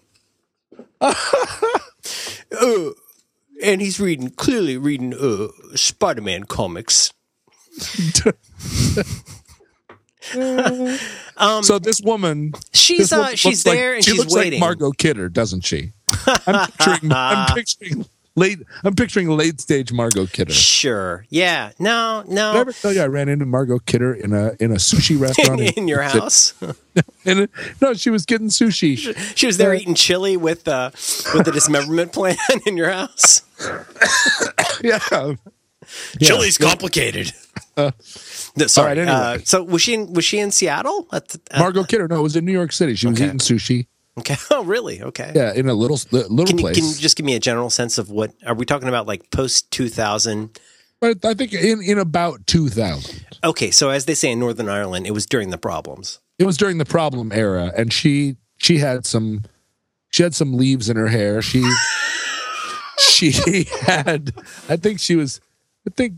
And 3.63 3.81
he's 3.81 3.99
reading, 4.01 4.31
clearly 4.31 4.77
reading 4.77 5.15
uh, 5.15 5.49
Spider 5.75 6.23
Man 6.23 6.45
comics. 6.45 7.13
so 11.63 11.79
this 11.79 12.01
woman, 12.03 12.53
She's 12.73 13.11
this 13.11 13.13
uh, 13.13 13.31
she's 13.35 13.45
looks 13.45 13.67
like- 13.67 13.77
there 13.79 13.95
and 13.95 14.05
she 14.05 14.11
she's 14.13 14.21
looks 14.21 14.35
waiting. 14.35 14.61
like 14.61 14.69
Margot 14.79 14.91
Kidder, 14.93 15.29
doesn't 15.29 15.63
she? 15.63 15.93
I'm 16.47 16.67
picturing. 16.69 17.13
I'm 17.13 17.55
picturing 17.55 18.07
late. 18.37 18.61
I'm 18.84 18.95
picturing 18.95 19.28
late 19.28 19.61
stage 19.61 19.93
Margot 19.93 20.26
Kidder. 20.26 20.53
Sure. 20.53 21.26
Yeah. 21.30 21.72
No. 21.78 22.22
Did 22.28 22.39
I 22.39 22.53
No. 22.55 22.61
ever 22.61 22.72
tell 22.72 22.93
you 22.93 23.01
I 23.03 23.07
ran 23.07 23.28
into 23.28 23.47
Margot 23.47 23.80
Kidder 23.80 24.14
in 24.14 24.32
a 24.32 24.53
in 24.61 24.70
a 24.70 24.76
sushi 24.76 25.18
restaurant 25.20 25.61
In 25.76 25.89
your 25.89 26.03
house, 26.03 26.55
And 27.24 27.49
no, 27.82 27.95
she 27.95 28.11
was 28.11 28.24
getting 28.24 28.49
sushi. 28.49 28.97
she 29.37 29.47
was 29.47 29.57
there 29.57 29.74
eating 29.74 29.95
chili 29.95 30.37
with 30.37 30.68
uh, 30.68 30.91
with 31.34 31.45
the 31.45 31.53
dismemberment 31.53 32.12
plan 32.12 32.37
in 32.66 32.76
your 32.76 32.91
house. 32.91 33.43
Yeah. 34.82 34.99
Chili's 36.22 36.59
complicated. 36.59 37.32
No, 37.76 37.93
sorry. 38.66 38.99
right, 38.99 39.09
uh, 39.09 39.12
anyway. 39.30 39.45
so 39.45 39.62
was 39.62 39.80
she 39.82 39.95
in 39.95 40.12
was 40.12 40.24
she 40.24 40.39
in 40.39 40.51
Seattle? 40.51 41.07
At 41.12 41.28
the, 41.28 41.41
at- 41.51 41.61
Margot 41.61 41.84
Kidder. 41.84 42.09
No, 42.09 42.16
it 42.20 42.22
was 42.22 42.37
in 42.37 42.45
New 42.45 42.53
York 42.53 42.72
City. 42.72 42.95
She 42.95 43.07
was 43.07 43.20
eating 43.20 43.39
sushi. 43.39 43.87
Okay. 44.19 44.37
Oh, 44.51 44.64
really? 44.64 45.03
Okay. 45.03 45.33
Yeah, 45.35 45.53
in 45.53 45.69
a 45.69 45.75
little 45.75 45.99
little 46.11 46.47
Can 46.47 46.59
you, 46.59 46.62
place. 46.64 46.77
can 46.77 46.85
you 46.87 46.95
just 46.95 47.17
give 47.17 47.27
me 47.27 47.35
a 47.35 47.41
general 47.41 47.71
sense 47.71 47.99
of 47.99 48.11
what 48.11 48.33
are 48.47 48.55
we 48.55 48.64
talking 48.64 48.89
about? 48.89 49.07
Like 49.07 49.31
post 49.31 49.71
two 49.71 49.89
thousand? 49.89 50.59
but 51.01 51.25
I 51.25 51.35
think 51.35 51.53
in 51.53 51.83
in 51.83 51.99
about 51.99 52.47
2000. 52.47 53.27
Okay, 53.45 53.71
so 53.71 53.91
as 53.91 54.07
they 54.07 54.14
say 54.14 54.33
in 54.33 54.39
Northern 54.39 54.69
Ireland, 54.69 55.07
it 55.07 55.12
was 55.12 55.27
during 55.27 55.51
the 55.51 55.59
problems. 55.59 56.21
It 56.39 56.45
was 56.45 56.57
during 56.57 56.79
the 56.79 56.85
problem 56.87 57.33
era, 57.33 57.73
and 57.77 57.93
she 57.93 58.37
she 58.57 58.79
had 58.79 59.05
some 59.07 59.43
she 60.11 60.23
had 60.23 60.35
some 60.35 60.55
leaves 60.55 60.89
in 60.89 60.97
her 60.97 61.09
hair. 61.09 61.43
She 61.43 61.62
she 62.99 63.33
had 63.83 64.33
I 64.69 64.77
think 64.77 65.01
she 65.01 65.17
was 65.17 65.41
I 65.87 65.91
think 65.95 66.14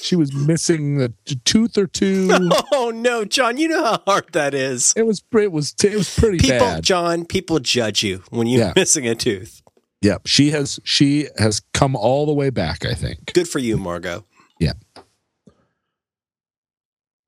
she 0.00 0.16
was 0.16 0.32
missing 0.32 1.00
a 1.02 1.08
tooth 1.44 1.76
or 1.78 1.86
two. 1.86 2.30
Oh 2.72 2.90
no, 2.90 3.24
John! 3.24 3.56
You 3.58 3.68
know 3.68 3.84
how 3.84 4.02
hard 4.06 4.32
that 4.32 4.54
is. 4.54 4.92
It 4.96 5.06
was 5.06 5.22
it 5.32 5.50
was 5.52 5.74
it 5.82 5.94
was 5.94 6.14
pretty 6.18 6.38
People, 6.38 6.58
bad. 6.58 6.84
John, 6.84 7.24
people 7.24 7.58
judge 7.58 8.02
you 8.02 8.22
when 8.30 8.46
you're 8.46 8.60
Yeah. 8.60 8.72
missing 8.76 9.06
a 9.08 9.14
tooth. 9.14 9.62
Yep, 10.02 10.22
she 10.26 10.50
has 10.50 10.78
she 10.84 11.28
has 11.38 11.60
come 11.72 11.96
all 11.96 12.26
the 12.26 12.32
way 12.34 12.50
back. 12.50 12.84
I 12.84 12.94
think. 12.94 13.32
Good 13.32 13.48
for 13.48 13.58
you, 13.58 13.76
Margot. 13.76 14.24
Yeah. 14.60 14.72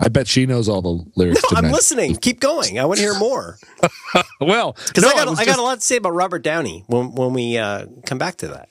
I 0.00 0.08
bet 0.08 0.28
she 0.28 0.46
knows 0.46 0.68
all 0.68 0.80
the 0.80 1.04
lyrics. 1.16 1.42
No, 1.50 1.58
I'm 1.58 1.72
listening. 1.72 2.14
Keep 2.16 2.38
going. 2.40 2.78
I 2.78 2.84
want 2.84 2.98
to 2.98 3.02
hear 3.04 3.18
more 3.18 3.58
Well, 4.40 4.76
because 4.86 5.02
no, 5.02 5.08
I 5.10 5.12
got 5.14 5.28
I 5.28 5.34
got 5.34 5.44
just- 5.46 5.58
a 5.58 5.62
lot 5.62 5.74
to 5.80 5.84
say 5.84 5.96
about 5.96 6.10
Robert 6.14 6.42
Downey 6.42 6.84
when 6.86 7.12
when 7.12 7.32
we 7.32 7.58
uh, 7.58 7.86
come 8.06 8.18
back 8.18 8.36
to 8.36 8.48
that. 8.48 8.68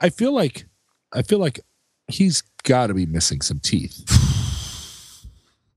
I 0.00 0.10
feel 0.10 0.32
like 0.32 0.66
I 1.12 1.22
feel 1.22 1.38
like 1.40 1.60
he's 2.06 2.42
got 2.62 2.88
to 2.88 2.94
be 2.94 3.06
missing 3.06 3.40
some 3.40 3.60
teeth. 3.60 4.04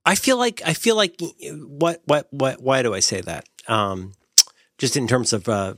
I 0.06 0.16
feel 0.16 0.38
like 0.38 0.62
I 0.66 0.74
feel 0.74 0.98
like 0.98 1.20
what 1.50 2.02
what 2.06 2.28
what 2.32 2.62
why 2.62 2.82
do 2.82 2.94
I 2.94 3.00
say 3.00 3.22
that? 3.22 3.48
Um, 3.68 4.14
just 4.78 4.98
in 4.98 5.08
terms 5.08 5.32
of 5.32 5.48
uh, 5.48 5.76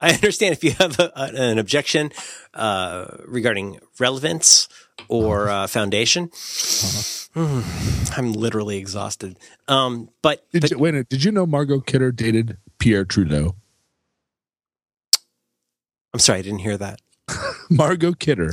I 0.00 0.12
understand 0.12 0.52
if 0.52 0.64
you 0.64 0.72
have 0.72 0.98
a, 0.98 1.12
an 1.16 1.58
objection 1.58 2.12
uh, 2.54 3.06
regarding 3.26 3.78
relevance 3.98 4.68
or 5.08 5.48
uh, 5.48 5.66
foundation. 5.66 6.30
Hmm, 7.34 7.60
I'm 8.16 8.32
literally 8.32 8.78
exhausted. 8.78 9.38
Um, 9.68 10.08
but, 10.22 10.50
Did 10.50 10.62
but 10.62 10.70
you, 10.70 10.78
wait, 10.78 10.90
a 10.90 10.92
minute, 10.92 11.08
did 11.08 11.24
you 11.24 11.30
know 11.30 11.46
Margot 11.46 11.80
Kidder 11.80 12.10
dated 12.10 12.56
Pierre 12.78 13.04
Trudeau? 13.04 13.54
I'm 16.12 16.20
sorry, 16.20 16.40
I 16.40 16.42
didn't 16.42 16.60
hear 16.60 16.76
that. 16.78 17.00
Margot 17.70 18.14
Kidder. 18.14 18.50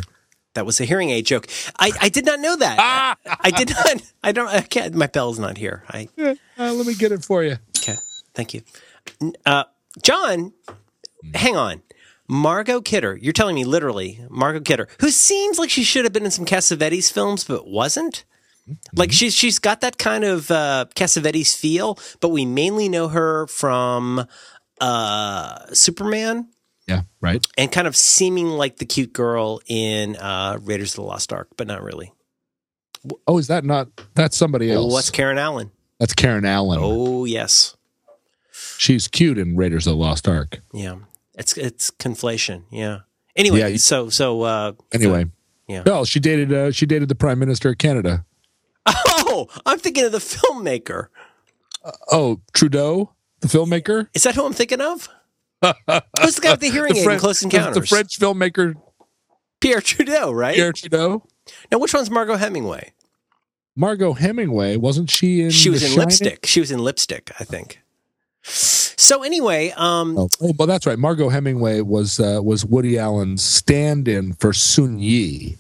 That 0.55 0.65
was 0.65 0.79
a 0.81 0.85
hearing 0.85 1.11
aid 1.11 1.25
joke. 1.25 1.47
I, 1.79 1.91
I 2.01 2.09
did 2.09 2.25
not 2.25 2.39
know 2.39 2.55
that. 2.55 2.77
Ah! 2.79 3.15
I 3.41 3.51
did 3.51 3.69
not. 3.69 4.01
I 4.23 4.31
don't. 4.31 4.47
I 4.47 4.61
can't. 4.61 4.95
My 4.95 5.07
bell's 5.07 5.37
not 5.39 5.57
here. 5.57 5.83
I 5.89 6.09
Uh, 6.17 6.33
let 6.57 6.87
me 6.87 6.95
get 6.95 7.11
it 7.11 7.23
for 7.23 7.43
you. 7.43 7.57
okay. 7.77 7.95
Thank 8.33 8.53
you, 8.53 8.63
uh, 9.45 9.65
John. 10.01 10.51
Hang 11.33 11.55
on, 11.55 11.81
Margot 12.27 12.81
Kidder. 12.81 13.17
You're 13.21 13.33
telling 13.33 13.55
me 13.55 13.63
literally 13.63 14.19
Margot 14.29 14.59
Kidder, 14.61 14.87
who 14.99 15.09
seems 15.09 15.57
like 15.59 15.69
she 15.69 15.83
should 15.83 16.03
have 16.05 16.13
been 16.13 16.25
in 16.25 16.31
some 16.31 16.45
Cassavetes 16.45 17.11
films, 17.11 17.43
but 17.43 17.67
wasn't. 17.67 18.25
Like 18.95 19.11
she's 19.11 19.35
she's 19.35 19.59
got 19.59 19.81
that 19.81 19.97
kind 19.97 20.23
of 20.23 20.49
uh, 20.49 20.85
Cassavetes 20.95 21.55
feel, 21.55 21.99
but 22.19 22.29
we 22.29 22.45
mainly 22.45 22.89
know 22.89 23.09
her 23.09 23.45
from 23.47 24.25
uh, 24.81 25.65
Superman 25.73 26.49
Yeah, 26.87 27.01
right. 27.21 27.45
and 27.57 27.71
kind 27.71 27.87
of 27.87 27.95
seeming 27.95 28.47
like 28.49 28.77
the 28.77 28.85
cute 28.85 29.11
girl 29.13 29.59
in 29.67 30.15
uh, 30.17 30.59
Raiders 30.61 30.91
of 30.91 30.95
the 30.97 31.01
Lost 31.03 31.33
Ark, 31.33 31.47
but 31.57 31.65
not 31.67 31.81
really. 31.83 32.13
Oh, 33.27 33.37
is 33.37 33.47
that 33.47 33.63
not? 33.65 33.89
That's 34.13 34.37
somebody 34.37 34.71
else. 34.71 34.85
Oh, 34.85 34.93
what's 34.93 35.09
Karen 35.09 35.37
Allen? 35.37 35.71
That's 35.99 36.13
Karen 36.13 36.45
Allen. 36.45 36.79
Oh 36.81 37.25
yes, 37.25 37.75
She's 38.77 39.07
cute 39.07 39.37
in 39.37 39.55
Raiders 39.55 39.87
of 39.87 39.91
the 39.93 39.97
Lost 39.97 40.27
Ark. 40.27 40.61
yeah. 40.73 40.95
It's 41.37 41.57
it's 41.57 41.91
conflation. 41.91 42.63
Yeah. 42.71 42.99
Anyway, 43.35 43.59
Yeah, 43.59 43.67
you- 43.67 43.77
so 43.77 44.09
so 44.09 44.43
uh, 44.43 44.71
Anyway. 44.93 45.25
Yeah. 45.67 45.83
Well, 45.85 46.05
she 46.05 46.19
dated 46.19 46.53
uh, 46.53 46.71
she 46.71 46.85
dated 46.85 47.09
the 47.09 47.15
Prime 47.15 47.39
Minister 47.39 47.69
of 47.69 47.77
Canada. 47.77 48.25
oh, 48.85 49.47
I'm 49.65 49.79
thinking 49.79 50.05
of 50.05 50.11
the 50.13 50.19
filmmaker. 50.19 51.07
Oh, 52.11 52.39
Trudeau, 52.53 53.11
the 53.41 53.47
filmmaker. 53.47 54.07
Is 54.13 54.23
that 54.23 54.35
who 54.35 54.45
I'm 54.45 54.53
thinking 54.53 54.79
of? 54.79 55.09
Who's 55.61 56.35
the 56.35 56.41
guy 56.41 56.51
with 56.51 56.59
the 56.59 56.69
hearing 56.71 56.95
aid 56.95 57.07
in 57.07 57.19
Close 57.19 57.39
the- 57.39 57.45
Encounters? 57.47 57.75
The, 57.75 57.87
French 57.87 58.19
filmmaker 58.19 58.75
Pierre 59.61 59.81
Trudeau, 59.81 60.31
right? 60.31 60.55
Pierre 60.55 60.73
Trudeau. 60.73 61.23
Now, 61.71 61.79
which 61.79 61.93
one's 61.93 62.09
Margot 62.09 62.35
Hemingway? 62.37 62.91
Margot 63.75 64.13
Hemingway 64.13 64.77
wasn't 64.77 65.09
she 65.09 65.41
in? 65.41 65.49
She 65.51 65.69
was 65.69 65.81
The 65.81 65.87
in 65.87 65.91
Shining? 65.93 66.07
lipstick. 66.09 66.45
She 66.45 66.59
was 66.59 66.71
in 66.71 66.79
lipstick, 66.79 67.31
I 67.39 67.43
think. 67.43 67.81
So 68.43 69.23
anyway, 69.23 69.73
um, 69.75 70.17
Oh, 70.17 70.29
oh, 70.41 70.53
but 70.53 70.67
that's 70.67 70.85
right. 70.85 70.97
Margot 70.99 71.29
Hemingway 71.29 71.81
was 71.81 72.19
uh, 72.19 72.39
was 72.43 72.63
Woody 72.63 72.97
Allen's 72.97 73.43
stand-in 73.43 74.33
for 74.33 74.53
Soon-Yi 74.53 75.57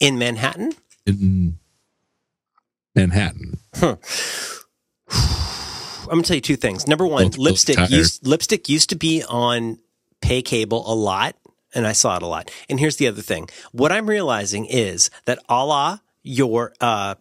in 0.00 0.18
Manhattan, 0.18 0.72
in 1.06 1.56
Manhattan. 2.94 3.58
I'm 6.10 6.16
gonna 6.16 6.22
tell 6.24 6.36
you 6.36 6.40
two 6.40 6.56
things. 6.56 6.86
Number 6.86 7.06
one, 7.06 7.24
both 7.24 7.38
lipstick 7.38 7.90
used 7.90 8.26
lipstick 8.26 8.68
used 8.68 8.90
to 8.90 8.96
be 8.96 9.22
on 9.28 9.78
pay 10.20 10.42
cable 10.42 10.90
a 10.90 10.94
lot, 10.94 11.36
and 11.74 11.86
I 11.86 11.92
saw 11.92 12.16
it 12.16 12.22
a 12.22 12.26
lot. 12.26 12.50
And 12.68 12.80
here's 12.80 12.96
the 12.96 13.06
other 13.06 13.22
thing: 13.22 13.48
what 13.72 13.92
I'm 13.92 14.08
realizing 14.08 14.66
is 14.66 15.10
that 15.26 15.38
a 15.48 15.64
la 15.64 15.98
your 16.22 16.72
uh, 16.80 17.14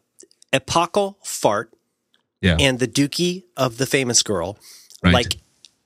epochal 0.51 1.17
fart 1.23 1.73
Yeah, 2.41 2.57
and 2.59 2.79
the 2.79 2.87
dookie 2.87 3.43
of 3.55 3.77
the 3.77 3.85
famous 3.85 4.23
girl, 4.23 4.57
right. 5.03 5.13
like 5.13 5.37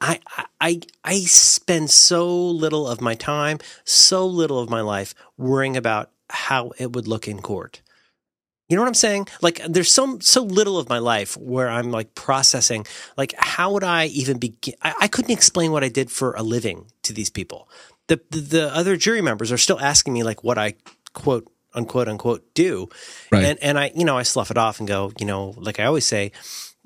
I 0.01 0.19
I 0.59 0.81
I 1.03 1.19
spend 1.19 1.91
so 1.91 2.27
little 2.33 2.87
of 2.87 3.01
my 3.01 3.15
time, 3.15 3.59
so 3.83 4.25
little 4.25 4.59
of 4.59 4.69
my 4.69 4.81
life 4.81 5.13
worrying 5.37 5.77
about 5.77 6.11
how 6.29 6.71
it 6.77 6.93
would 6.93 7.07
look 7.07 7.27
in 7.27 7.41
court. 7.41 7.81
You 8.71 8.77
know 8.77 8.83
what 8.83 8.87
I'm 8.87 8.93
saying? 8.93 9.27
Like 9.41 9.61
there's 9.67 9.91
so 9.91 10.17
so 10.19 10.43
little 10.43 10.77
of 10.77 10.87
my 10.87 10.99
life 10.99 11.35
where 11.35 11.67
I'm 11.67 11.91
like 11.91 12.15
processing 12.15 12.85
like 13.17 13.33
how 13.37 13.73
would 13.73 13.83
I 13.83 14.05
even 14.05 14.37
begin 14.37 14.75
I, 14.81 14.93
I 15.01 15.07
couldn't 15.09 15.31
explain 15.31 15.73
what 15.73 15.83
I 15.83 15.89
did 15.89 16.09
for 16.09 16.31
a 16.35 16.41
living 16.41 16.85
to 17.03 17.11
these 17.11 17.29
people. 17.29 17.67
The, 18.07 18.21
the 18.29 18.39
the 18.39 18.73
other 18.73 18.95
jury 18.95 19.21
members 19.21 19.51
are 19.51 19.57
still 19.57 19.77
asking 19.77 20.13
me 20.13 20.23
like 20.23 20.45
what 20.45 20.57
I 20.57 20.75
quote 21.11 21.51
unquote 21.73 22.07
unquote 22.07 22.53
do. 22.53 22.87
Right. 23.29 23.43
And 23.43 23.59
and 23.61 23.77
I 23.77 23.91
you 23.93 24.05
know 24.05 24.17
I 24.17 24.23
slough 24.23 24.51
it 24.51 24.57
off 24.57 24.79
and 24.79 24.87
go, 24.87 25.11
you 25.19 25.25
know, 25.25 25.53
like 25.57 25.81
I 25.81 25.83
always 25.83 26.05
say, 26.05 26.31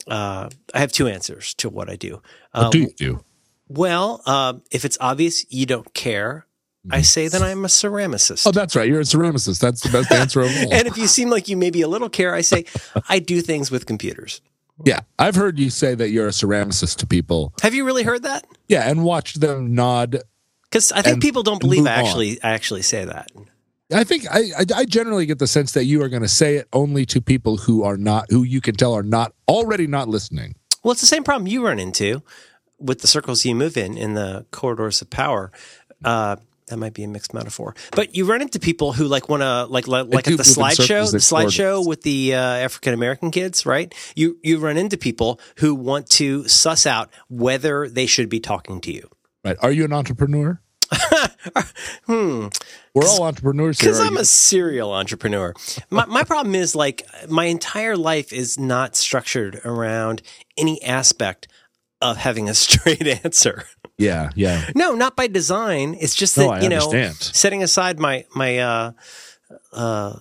uh, 0.07 0.49
I 0.73 0.79
have 0.79 0.91
two 0.91 1.07
answers 1.07 1.53
to 1.55 1.69
what 1.69 1.87
I 1.87 1.97
do. 1.97 2.19
What 2.51 2.71
do 2.71 2.79
you 2.79 2.93
do? 2.97 3.23
well, 3.67 4.23
uh, 4.25 4.53
if 4.71 4.85
it's 4.85 4.97
obvious 4.99 5.45
you 5.51 5.67
don't 5.67 5.93
care, 5.93 6.44
I 6.91 7.01
say 7.01 7.27
that 7.27 7.41
I'm 7.41 7.65
a 7.65 7.67
ceramicist. 7.67 8.45
Oh, 8.47 8.51
that's 8.51 8.75
right. 8.75 8.87
You're 8.87 8.99
a 9.01 9.03
ceramicist. 9.03 9.59
That's 9.59 9.81
the 9.81 9.89
best 9.89 10.11
answer 10.11 10.41
of 10.41 10.49
all. 10.65 10.73
and 10.73 10.87
if 10.87 10.97
you 10.97 11.07
seem 11.07 11.29
like 11.29 11.47
you 11.49 11.57
maybe 11.57 11.81
a 11.81 11.87
little 11.87 12.09
care, 12.09 12.33
I 12.35 12.41
say 12.41 12.65
I 13.09 13.19
do 13.19 13.41
things 13.41 13.71
with 13.71 13.85
computers. 13.85 14.41
yeah, 14.83 14.99
I've 15.17 15.35
heard 15.35 15.57
you 15.57 15.69
say 15.69 15.95
that 15.95 16.09
you're 16.09 16.27
a 16.27 16.31
ceramicist 16.31 16.97
to 16.97 17.07
people. 17.07 17.53
Have 17.61 17.73
you 17.73 17.85
really 17.85 18.03
heard 18.03 18.23
that? 18.23 18.45
Yeah, 18.67 18.89
and 18.89 19.03
watched 19.03 19.39
them 19.41 19.73
nod. 19.73 20.21
Because 20.69 20.91
I 20.91 21.01
think 21.01 21.13
And- 21.15 21.21
people 21.21 21.43
don't 21.43 21.59
believe 21.61 21.85
I 21.87 21.93
on. 21.99 22.05
actually 22.05 22.43
I 22.43 22.51
actually 22.51 22.81
say 22.81 23.05
that. 23.05 23.31
I 23.93 24.03
think 24.03 24.25
I, 24.29 24.39
I 24.59 24.65
I 24.81 24.85
generally 24.85 25.25
get 25.27 25.37
the 25.39 25.47
sense 25.47 25.71
that 25.73 25.85
you 25.85 26.01
are 26.01 26.09
going 26.09 26.23
to 26.23 26.27
say 26.27 26.55
it 26.55 26.67
only 26.73 27.05
to 27.07 27.21
people 27.21 27.57
who 27.57 27.83
are 27.83 27.97
not 27.97 28.29
who 28.31 28.41
you 28.43 28.59
can 28.59 28.75
tell 28.75 28.93
are 28.93 29.03
not 29.03 29.33
already 29.47 29.85
not 29.87 30.07
listening. 30.09 30.55
Well, 30.83 30.91
it's 30.93 31.01
the 31.01 31.07
same 31.07 31.23
problem 31.23 31.47
you 31.47 31.63
run 31.65 31.77
into 31.79 32.21
with 32.79 33.01
the 33.01 33.07
circles 33.07 33.45
you 33.45 33.55
move 33.55 33.77
in 33.77 33.95
in 33.97 34.15
the 34.15 34.45
corridors 34.51 35.01
of 35.03 35.09
power. 35.11 35.51
Uh, 36.03 36.35
that 36.67 36.77
might 36.77 36.93
be 36.93 37.03
a 37.03 37.07
mixed 37.07 37.33
metaphor, 37.33 37.75
but 37.91 38.15
you 38.15 38.25
run 38.25 38.41
into 38.41 38.59
people 38.59 38.93
who 38.93 39.05
like 39.05 39.29
want 39.29 39.41
to 39.41 39.65
like 39.65 39.87
like, 39.87 40.07
like 40.07 40.27
at 40.27 40.37
the 40.37 40.43
slideshow, 40.43 41.11
the 41.11 41.17
slideshow 41.19 41.85
with 41.85 42.01
the 42.01 42.33
uh, 42.33 42.39
African 42.39 42.93
American 42.93 43.31
kids, 43.31 43.65
right? 43.65 43.93
You 44.15 44.37
you 44.43 44.59
run 44.59 44.77
into 44.77 44.97
people 44.97 45.39
who 45.57 45.75
want 45.75 46.09
to 46.11 46.47
suss 46.47 46.85
out 46.85 47.09
whether 47.29 47.87
they 47.87 48.05
should 48.05 48.29
be 48.29 48.39
talking 48.39 48.81
to 48.81 48.91
you. 48.91 49.09
Right? 49.43 49.57
Are 49.61 49.71
you 49.71 49.85
an 49.85 49.93
entrepreneur? 49.93 50.59
Hmm. 52.05 52.47
We're 52.93 53.05
all 53.07 53.23
entrepreneurs 53.23 53.79
here. 53.79 53.91
Because 53.91 53.99
I'm 53.99 54.13
you- 54.13 54.19
a 54.19 54.25
serial 54.25 54.93
entrepreneur. 54.93 55.53
My, 55.89 56.05
my 56.05 56.23
problem 56.23 56.55
is 56.55 56.75
like 56.75 57.03
my 57.29 57.45
entire 57.45 57.97
life 57.97 58.31
is 58.33 58.57
not 58.59 58.95
structured 58.95 59.61
around 59.65 60.21
any 60.57 60.81
aspect 60.83 61.47
of 62.01 62.17
having 62.17 62.49
a 62.49 62.53
straight 62.65 63.05
answer. 63.23 63.65
Yeah, 63.97 64.29
yeah. 64.35 64.69
No, 64.75 64.93
not 64.93 65.15
by 65.15 65.27
design. 65.27 65.95
It's 65.99 66.15
just 66.15 66.35
that 66.35 66.49
I 66.49 66.61
you 66.61 66.69
know, 66.69 66.85
understand. 66.91 67.15
setting 67.15 67.63
aside 67.63 67.99
my 67.99 68.25
my 68.35 68.59
uh, 68.59 68.91
uh, 69.71 70.19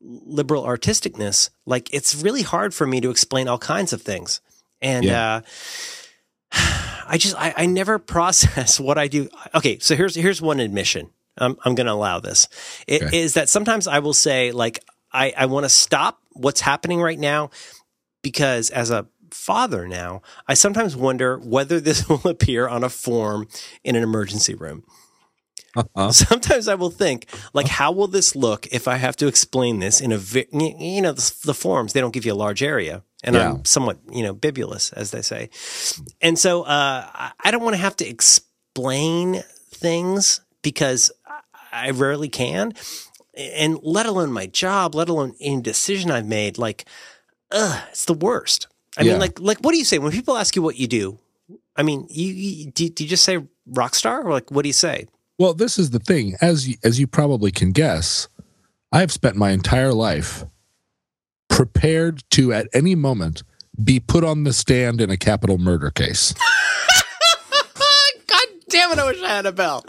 liberal 0.00 0.64
artisticness, 0.64 1.50
like 1.66 1.92
it's 1.92 2.14
really 2.14 2.42
hard 2.42 2.72
for 2.72 2.86
me 2.86 3.00
to 3.00 3.10
explain 3.10 3.48
all 3.48 3.58
kinds 3.58 3.92
of 3.92 4.02
things, 4.02 4.40
and 4.80 5.06
uh, 5.08 5.40
I 6.52 7.16
just 7.18 7.36
I, 7.36 7.52
I 7.56 7.66
never 7.66 7.98
process 8.16 8.78
what 8.78 8.98
I 8.98 9.08
do. 9.08 9.28
Okay, 9.54 9.78
so 9.78 9.96
here's 9.96 10.14
here's 10.14 10.40
one 10.40 10.60
admission. 10.60 11.10
I'm 11.38 11.56
I'm 11.64 11.74
going 11.74 11.86
to 11.86 11.92
allow 11.92 12.20
this. 12.20 12.48
It 12.86 13.02
is 13.12 13.36
Okay. 13.36 13.40
that 13.40 13.48
sometimes 13.48 13.86
I 13.86 13.98
will 14.00 14.14
say 14.14 14.52
like 14.52 14.80
I 15.12 15.32
I 15.36 15.46
want 15.46 15.64
to 15.64 15.68
stop 15.70 16.20
what's 16.32 16.60
happening 16.60 17.00
right 17.00 17.18
now 17.18 17.50
because 18.22 18.70
as 18.70 18.90
a 18.90 19.06
father 19.34 19.86
now, 19.88 20.22
I 20.48 20.54
sometimes 20.54 20.96
wonder 20.96 21.38
whether 21.38 21.80
this 21.80 22.08
will 22.08 22.26
appear 22.28 22.68
on 22.68 22.84
a 22.84 22.88
form 22.88 23.48
in 23.84 23.96
an 23.96 24.02
emergency 24.02 24.54
room. 24.54 24.84
Uh-huh. 25.76 26.10
Sometimes 26.30 26.66
I 26.66 26.74
will 26.74 26.90
think, 26.90 27.26
like, 27.52 27.68
how 27.68 27.92
will 27.92 28.08
this 28.08 28.34
look 28.34 28.66
if 28.72 28.88
I 28.88 28.96
have 28.96 29.14
to 29.16 29.28
explain 29.28 29.78
this 29.78 30.00
in 30.00 30.10
a, 30.10 30.18
vi- 30.18 30.48
you 30.52 31.00
know, 31.00 31.12
the, 31.12 31.32
the 31.44 31.54
forms, 31.54 31.92
they 31.92 32.00
don't 32.00 32.12
give 32.12 32.24
you 32.26 32.32
a 32.32 32.34
large 32.34 32.60
area. 32.62 33.04
And 33.22 33.36
Yeah. 33.36 33.52
I'm 33.52 33.64
somewhat, 33.64 33.98
you 34.10 34.24
know, 34.24 34.34
bibulous, 34.34 34.92
as 34.94 35.12
they 35.12 35.22
say. 35.22 35.48
And 36.20 36.36
so 36.38 36.62
uh, 36.62 37.06
I- 37.38 37.50
don't 37.52 37.62
want 37.62 37.74
to 37.74 37.80
have 37.82 37.94
to 37.96 38.08
explain 38.08 39.42
things 39.70 40.40
because 40.62 41.10
I 41.26 41.40
I 41.72 41.90
rarely 41.90 42.28
can. 42.28 42.72
And 43.36 43.78
let 43.84 44.06
alone 44.06 44.32
my 44.32 44.46
job, 44.46 44.96
let 44.96 45.08
alone 45.08 45.34
any 45.40 45.62
decision 45.62 46.10
I've 46.10 46.26
made. 46.26 46.58
Like, 46.58 46.84
ugh, 47.52 47.80
it's 47.90 48.06
the 48.06 48.12
worst. 48.12 48.66
I 48.98 49.02
Yeah. 49.02 49.12
mean, 49.12 49.20
like, 49.20 49.38
like, 49.40 49.58
what 49.60 49.72
do 49.72 49.78
you 49.78 49.84
say 49.84 49.98
when 49.98 50.12
people 50.12 50.36
ask 50.36 50.56
you 50.56 50.62
what 50.62 50.76
you 50.76 50.86
do? 50.86 51.18
I 51.76 51.82
mean, 51.82 52.06
you, 52.10 52.32
you 52.32 52.70
do, 52.70 52.88
do 52.90 53.04
you 53.04 53.10
just 53.10 53.24
say 53.24 53.38
rock 53.66 53.94
star 53.94 54.22
or 54.22 54.32
like 54.32 54.50
what 54.50 54.62
do 54.62 54.68
you 54.68 54.72
say? 54.74 55.06
Well, 55.38 55.54
this 55.54 55.78
is 55.78 55.90
the 55.90 55.98
thing. 55.98 56.36
As 56.40 56.68
you, 56.68 56.76
as 56.84 57.00
you 57.00 57.06
probably 57.06 57.50
can 57.50 57.72
guess, 57.72 58.28
I 58.92 59.00
have 59.00 59.10
spent 59.12 59.36
my 59.36 59.50
entire 59.50 59.94
life 59.94 60.44
prepared 61.48 62.22
to, 62.32 62.52
at 62.52 62.68
any 62.72 62.94
moment, 62.94 63.42
be 63.82 64.00
put 64.00 64.24
on 64.24 64.44
the 64.44 64.52
stand 64.52 65.00
in 65.00 65.08
a 65.10 65.16
capital 65.16 65.56
murder 65.58 65.90
case. 65.90 66.34
God 68.26 68.46
damn 68.68 68.92
it! 68.92 68.98
I 68.98 69.04
wish 69.06 69.22
I 69.22 69.28
had 69.28 69.46
a 69.46 69.52
bell. 69.52 69.84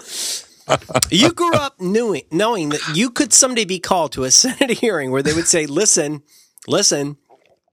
you 1.12 1.32
grew 1.34 1.54
up 1.54 1.80
knowing 1.82 2.24
knowing 2.32 2.70
that 2.70 2.82
you 2.96 3.10
could 3.10 3.34
someday 3.34 3.66
be 3.66 3.80
called 3.80 4.14
to 4.14 4.24
a 4.24 4.32
Senate 4.42 4.72
hearing 4.72 5.12
where 5.12 5.24
they 5.24 5.34
would 5.34 5.48
say, 5.48 5.66
"Listen, 5.66 6.24
listen." 6.68 7.18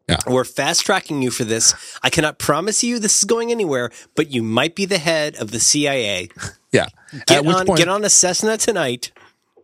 Yeah. 0.09 0.19
We're 0.27 0.45
fast 0.45 0.87
tracking 0.87 1.21
you 1.23 1.31
for 1.31 1.45
this. 1.45 1.75
I 2.03 2.09
cannot 2.11 2.39
promise 2.39 2.83
you 2.83 2.99
this 2.99 3.19
is 3.19 3.25
going 3.25 3.51
anywhere, 3.51 3.91
but 4.17 4.31
you 4.31 4.43
might 4.43 4.75
be 4.75 4.87
the 4.87 4.99
head 4.99 5.37
of 5.37 5.51
the 5.51 5.61
CIA. 5.61 6.29
Yeah. 6.71 6.89
Get 7.27 7.47
on, 7.47 7.65
point, 7.65 7.79
get 7.79 7.89
on 7.89 8.05
a 8.05 8.11
Cessna 8.11 8.59
tonight. 8.59 9.11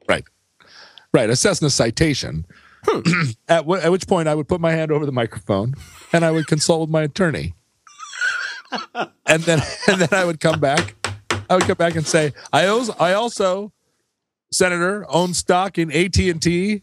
right, 0.08 0.24
right, 1.12 1.28
a 1.28 1.36
Cessna 1.36 1.68
citation. 1.68 2.46
Hmm. 2.86 3.00
at, 3.48 3.58
w- 3.58 3.78
at 3.82 3.92
which 3.92 4.06
point, 4.06 4.26
I 4.26 4.34
would 4.34 4.48
put 4.48 4.58
my 4.58 4.72
hand 4.72 4.90
over 4.90 5.04
the 5.04 5.12
microphone 5.12 5.74
and 6.14 6.24
I 6.24 6.30
would 6.30 6.46
consult 6.46 6.80
with 6.80 6.88
my 6.88 7.02
attorney, 7.02 7.52
and 8.94 9.42
then 9.42 9.60
and 9.86 10.00
then 10.00 10.08
I 10.12 10.24
would 10.24 10.40
come 10.40 10.60
back. 10.60 10.94
I 11.50 11.56
would 11.56 11.64
come 11.64 11.76
back 11.76 11.94
and 11.94 12.06
say, 12.06 12.32
I 12.54 12.68
also, 12.68 12.94
I 12.98 13.12
also, 13.12 13.70
Senator, 14.50 15.04
own 15.10 15.34
stock 15.34 15.76
in 15.76 15.92
AT 15.92 16.16
and 16.18 16.40
T 16.40 16.80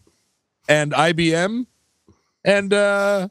and 0.70 0.92
IBM 0.94 1.66
and 2.46 2.74
uh, 2.74 3.28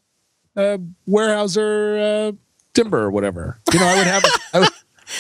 uh, 0.57 0.79
Weyerhaeuser 1.09 2.31
uh, 2.31 2.33
Timber 2.75 2.99
or 3.01 3.11
whatever. 3.11 3.61
You 3.73 3.81
know, 3.81 3.87
I 3.87 3.97
would 3.97 4.07
have. 4.07 4.25
I 4.55 4.59
would, 4.61 4.69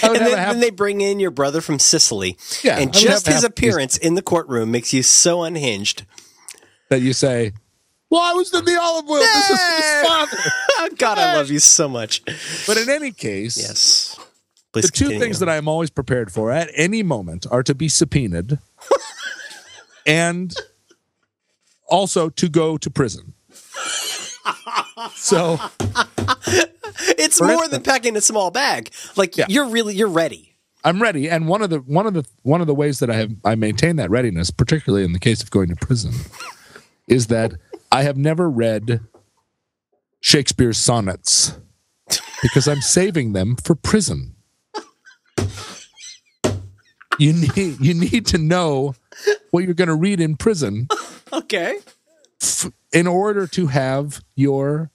And 0.03 0.14
then, 0.14 0.39
half, 0.39 0.53
then 0.53 0.61
they 0.61 0.70
bring 0.70 1.01
in 1.01 1.18
your 1.18 1.31
brother 1.33 1.61
from 1.61 1.78
Sicily. 1.78 2.37
Yeah, 2.62 2.78
and 2.78 2.93
just 2.93 3.26
his 3.26 3.37
half- 3.43 3.45
appearance 3.45 3.97
in 3.97 4.14
the 4.14 4.22
courtroom 4.22 4.70
makes 4.70 4.93
you 4.93 5.03
so 5.03 5.43
unhinged. 5.43 6.07
that 6.91 7.01
you 7.01 7.12
say, 7.12 7.53
"Well, 8.09 8.20
I 8.22 8.33
was 8.35 8.55
in 8.55 8.64
the 8.64 8.81
olive 8.81 9.09
oil. 9.11 9.18
This 9.18 9.51
is 9.51 9.61
his 9.61 10.07
father." 10.09 10.39
God, 10.97 11.18
I 11.18 11.35
love 11.37 11.51
you 11.51 11.59
so 11.59 11.89
much. 11.89 12.22
But 12.66 12.76
in 12.76 12.89
any 12.89 13.11
case, 13.12 13.57
Yes. 13.59 14.16
Please 14.72 14.85
the 14.85 14.93
Please 14.93 15.09
two 15.11 15.18
things 15.18 15.41
that 15.41 15.49
I 15.49 15.57
am 15.57 15.66
always 15.66 15.91
prepared 15.91 16.31
for 16.33 16.53
at 16.53 16.70
any 16.76 17.03
moment 17.03 17.45
are 17.51 17.64
to 17.64 17.74
be 17.74 17.89
subpoenaed 17.89 18.61
and 20.07 20.55
also 21.89 22.28
to 22.31 22.49
go 22.49 22.76
to 22.78 22.89
prison. 22.89 23.35
So 25.14 25.59
It's 27.18 27.40
more 27.40 27.51
instance- 27.53 27.70
than 27.70 27.82
packing 27.82 28.16
a 28.16 28.20
small 28.20 28.51
bag. 28.51 28.90
Like 29.16 29.36
Yeah. 29.36 29.46
you're 29.48 29.68
really 29.68 29.94
you're 29.94 30.09
ready. 30.09 30.46
I'm 30.82 31.01
ready, 31.03 31.28
and 31.28 31.46
one 31.46 31.61
of 31.62 31.68
the 31.70 31.78
one 31.80 32.07
of 32.07 32.14
the 32.14 32.24
one 32.42 32.61
of 32.62 32.66
the 32.66 32.74
ways 32.74 33.01
that 33.01 33.11
I 33.11 33.16
have 33.16 33.32
I 33.44 33.55
maintain 33.55 33.96
that 33.96 34.09
readiness, 34.11 34.51
particularly 34.51 35.05
in 35.05 35.12
the 35.12 35.18
case 35.18 35.42
of 35.42 35.51
going 35.51 35.68
to 35.68 35.76
prison, 35.76 36.12
is 37.07 37.26
that 37.26 37.53
I 37.92 38.03
have 38.03 38.16
never 38.16 38.48
read 38.51 39.01
Shakespeare's 40.20 40.78
sonnets 40.78 41.53
because 42.42 42.66
I'm 42.66 42.80
saving 42.80 43.34
them 43.34 43.57
for 43.57 43.74
prison. 43.74 44.34
You 47.18 47.34
need 47.34 47.80
you 47.80 47.92
need 47.94 48.24
to 48.26 48.38
know 48.38 48.94
what 49.51 49.64
you're 49.64 49.74
going 49.74 49.88
to 49.88 49.94
read 49.94 50.20
in 50.20 50.36
prison 50.36 50.88
Okay. 51.32 51.76
F- 52.65 52.73
in 52.93 53.07
order 53.07 53.47
to 53.49 53.67
have 53.69 54.23
your 54.37 54.91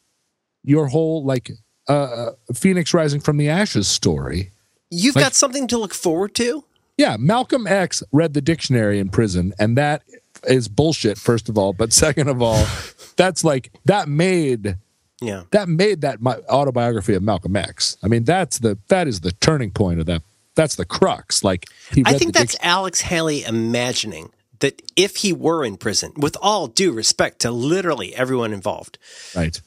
your 0.64 0.88
whole 0.88 1.24
like 1.24 1.52
uh, 1.88 1.94
uh, 1.94 2.32
Phoenix 2.54 2.94
rising 2.94 3.20
from 3.22 3.38
the 3.38 3.50
ashes 3.50 3.88
story. 3.88 4.52
You've 4.90 5.16
Like- 5.16 5.26
got 5.26 5.36
something 5.36 5.68
to 5.68 5.78
look 5.78 5.94
forward 5.94 6.34
to? 6.36 6.64
Yeah, 6.98 7.18
Malcolm 7.20 7.68
X 7.68 8.02
read 8.12 8.34
the 8.34 8.42
dictionary 8.42 9.00
in 9.00 9.10
prison, 9.10 9.54
and 9.60 9.78
that 9.78 10.04
is 10.48 10.68
bullshit. 10.70 11.18
First 11.18 11.50
of 11.50 11.58
all, 11.58 11.74
but 11.74 11.92
second 11.92 12.30
of 12.30 12.42
all, 12.42 12.66
that's 13.18 13.44
like 13.44 13.72
that 13.86 14.08
made 14.08 14.78
Yeah. 15.22 15.44
that 15.52 15.68
made 15.68 16.02
that 16.02 16.22
my 16.22 16.38
autobiography 16.50 17.14
of 17.16 17.22
Malcolm 17.24 17.56
X. 17.56 17.98
I 18.02 18.08
mean, 18.08 18.24
that's 18.24 18.60
the 18.60 18.78
that 18.88 19.08
is 19.08 19.20
the 19.22 19.32
turning 19.34 19.72
point 19.72 20.00
of 20.00 20.06
that. 20.06 20.22
That's 20.56 20.76
the 20.76 20.86
crux. 20.86 21.44
Like 21.44 21.66
he 21.92 22.02
I 22.06 22.14
think 22.18 22.34
that's 22.34 22.54
dic- 22.54 22.66
Alex 22.66 23.02
Haley 23.02 23.44
imagining 23.44 24.30
that 24.60 24.82
if 24.96 25.18
he 25.18 25.34
were 25.34 25.64
in 25.66 25.78
prison, 25.78 26.12
with 26.18 26.38
all 26.42 26.68
due 26.68 26.92
respect 26.92 27.40
to 27.42 27.52
literally 27.52 28.16
everyone 28.16 28.54
involved, 28.54 28.98
right. 29.36 29.60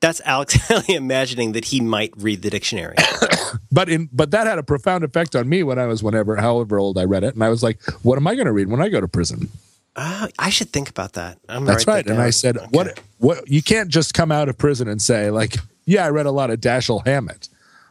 that's 0.00 0.20
Alex 0.24 0.54
Haley 0.68 0.94
imagining 0.94 1.52
that 1.52 1.66
he 1.66 1.80
might 1.80 2.12
read 2.16 2.42
the 2.42 2.50
dictionary. 2.50 2.96
But 3.72 3.88
in 3.88 4.08
but 4.12 4.30
that 4.30 4.46
had 4.46 4.58
a 4.58 4.62
profound 4.62 5.04
effect 5.04 5.36
on 5.36 5.48
me 5.48 5.62
when 5.62 5.78
I 5.78 5.86
was 5.86 6.02
whenever 6.02 6.36
however 6.36 6.78
old 6.78 6.98
I 6.98 7.04
read 7.04 7.24
it, 7.24 7.34
and 7.34 7.44
I 7.44 7.48
was 7.50 7.62
like, 7.62 7.82
what 8.02 8.16
am 8.16 8.26
I 8.26 8.34
going 8.34 8.46
to 8.46 8.52
read 8.52 8.68
when 8.68 8.80
I 8.80 8.88
go 8.88 9.00
to 9.00 9.08
prison? 9.08 9.48
Ah, 9.96 10.28
I 10.38 10.50
should 10.50 10.70
think 10.72 10.88
about 10.88 11.12
that. 11.14 11.38
I'm 11.48 11.64
That's 11.64 11.86
right. 11.86 12.04
that 12.04 12.12
And. 12.12 12.20
I 12.22 12.30
said, 12.30 12.56
Okay. 12.56 12.66
what 12.70 13.00
what 13.18 13.48
you 13.48 13.62
can't 13.62 13.88
just 13.88 14.14
come 14.14 14.32
out 14.32 14.48
of 14.48 14.56
prison 14.58 14.88
and 14.88 15.00
say 15.00 15.30
like, 15.30 15.56
yeah, 15.84 16.04
I 16.06 16.10
read 16.10 16.26
a 16.26 16.30
lot 16.30 16.50
of 16.50 16.60
Dashiell 16.60 17.04
Hammett, 17.06 17.48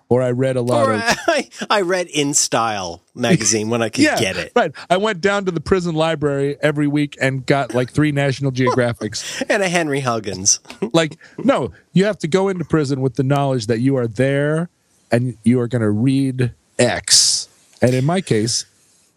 or 0.09 0.21
I 0.21 0.31
read 0.31 0.55
a 0.55 0.61
lot 0.61 0.87
Or 0.87 0.93
of 0.93 1.01
I, 1.27 1.49
I 1.69 1.81
read 1.81 2.07
In 2.07 2.33
Style 2.33 3.01
magazine 3.15 3.69
when 3.69 3.81
I 3.81 3.89
could 3.89 4.03
yeah, 4.03 4.19
get 4.19 4.37
it. 4.37 4.51
right. 4.55 4.71
I 4.89 4.97
went 4.97 5.21
down 5.21 5.45
to 5.45 5.51
the 5.51 5.59
prison 5.61 5.95
library 5.95 6.57
every 6.61 6.87
week 6.87 7.17
and 7.19 7.45
got 7.45 7.73
like 7.73 7.91
three 7.91 8.11
National 8.11 8.51
Geographics. 8.51 9.43
And 9.49 9.63
a 9.63 9.69
Henry 9.69 10.01
Huggins. 10.01 10.59
like, 10.93 11.17
no, 11.37 11.71
you 11.93 12.05
have 12.05 12.19
to 12.19 12.27
go 12.27 12.49
into 12.49 12.65
prison 12.65 13.01
with 13.01 13.15
the 13.15 13.23
knowledge 13.23 13.67
that 13.67 13.79
you 13.79 13.95
are 13.97 14.07
there 14.07 14.69
and 15.11 15.37
you 15.43 15.59
are 15.59 15.67
going 15.67 15.81
to 15.81 15.89
read 15.91 16.51
X. 16.77 17.47
And 17.81 17.93
in 17.93 18.05
my 18.05 18.21
case, 18.21 18.65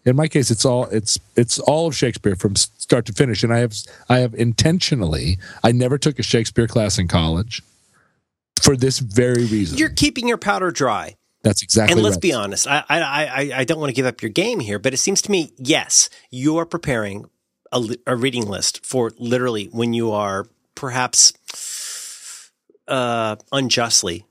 in 0.05 0.15
my 0.15 0.27
case, 0.27 0.49
it's 0.49 0.65
all 0.65 0.85
it's 0.85 1.19
it's 1.35 1.59
all 1.59 1.87
of 1.87 1.95
Shakespeare 1.95 2.35
from 2.35 2.55
start 2.55 3.05
to 3.07 3.13
finish. 3.13 3.43
And 3.43 3.53
I 3.53 3.59
have 3.59 3.73
I 4.07 4.19
have 4.19 4.33
intentionally 4.33 5.37
I 5.63 5.71
never 5.71 5.97
took 5.97 6.19
a 6.19 6.23
Shakespeare 6.23 6.67
class 6.67 6.97
in 6.97 7.07
college 7.07 7.61
for 8.63 8.75
this 8.75 8.99
very 8.99 9.45
reason. 9.45 9.77
You're 9.77 9.89
keeping 9.89 10.27
your 10.27 10.37
powder 10.37 10.71
dry. 10.71 11.15
That's 11.41 11.63
exactly 11.63 11.93
right. 11.93 11.97
And 11.97 12.03
let's 12.03 12.15
right. 12.15 12.21
be 12.21 12.33
honest, 12.33 12.67
I, 12.67 12.83
I, 12.89 12.99
I, 12.99 13.51
I 13.59 13.63
don't 13.63 13.79
want 13.79 13.89
to 13.89 13.95
give 13.95 14.05
up 14.05 14.21
your 14.21 14.29
game 14.29 14.59
here, 14.59 14.77
but 14.77 14.93
it 14.93 14.97
seems 14.97 15.21
to 15.23 15.31
me, 15.31 15.53
yes, 15.57 16.09
you 16.29 16.57
are 16.57 16.65
preparing 16.65 17.29
a, 17.71 17.95
a 18.05 18.15
reading 18.15 18.45
list 18.45 18.85
for 18.85 19.11
literally 19.17 19.65
when 19.67 19.93
you 19.93 20.11
are 20.11 20.47
perhaps 20.75 21.33
uh, 22.87 23.37
unjustly. 23.51 24.25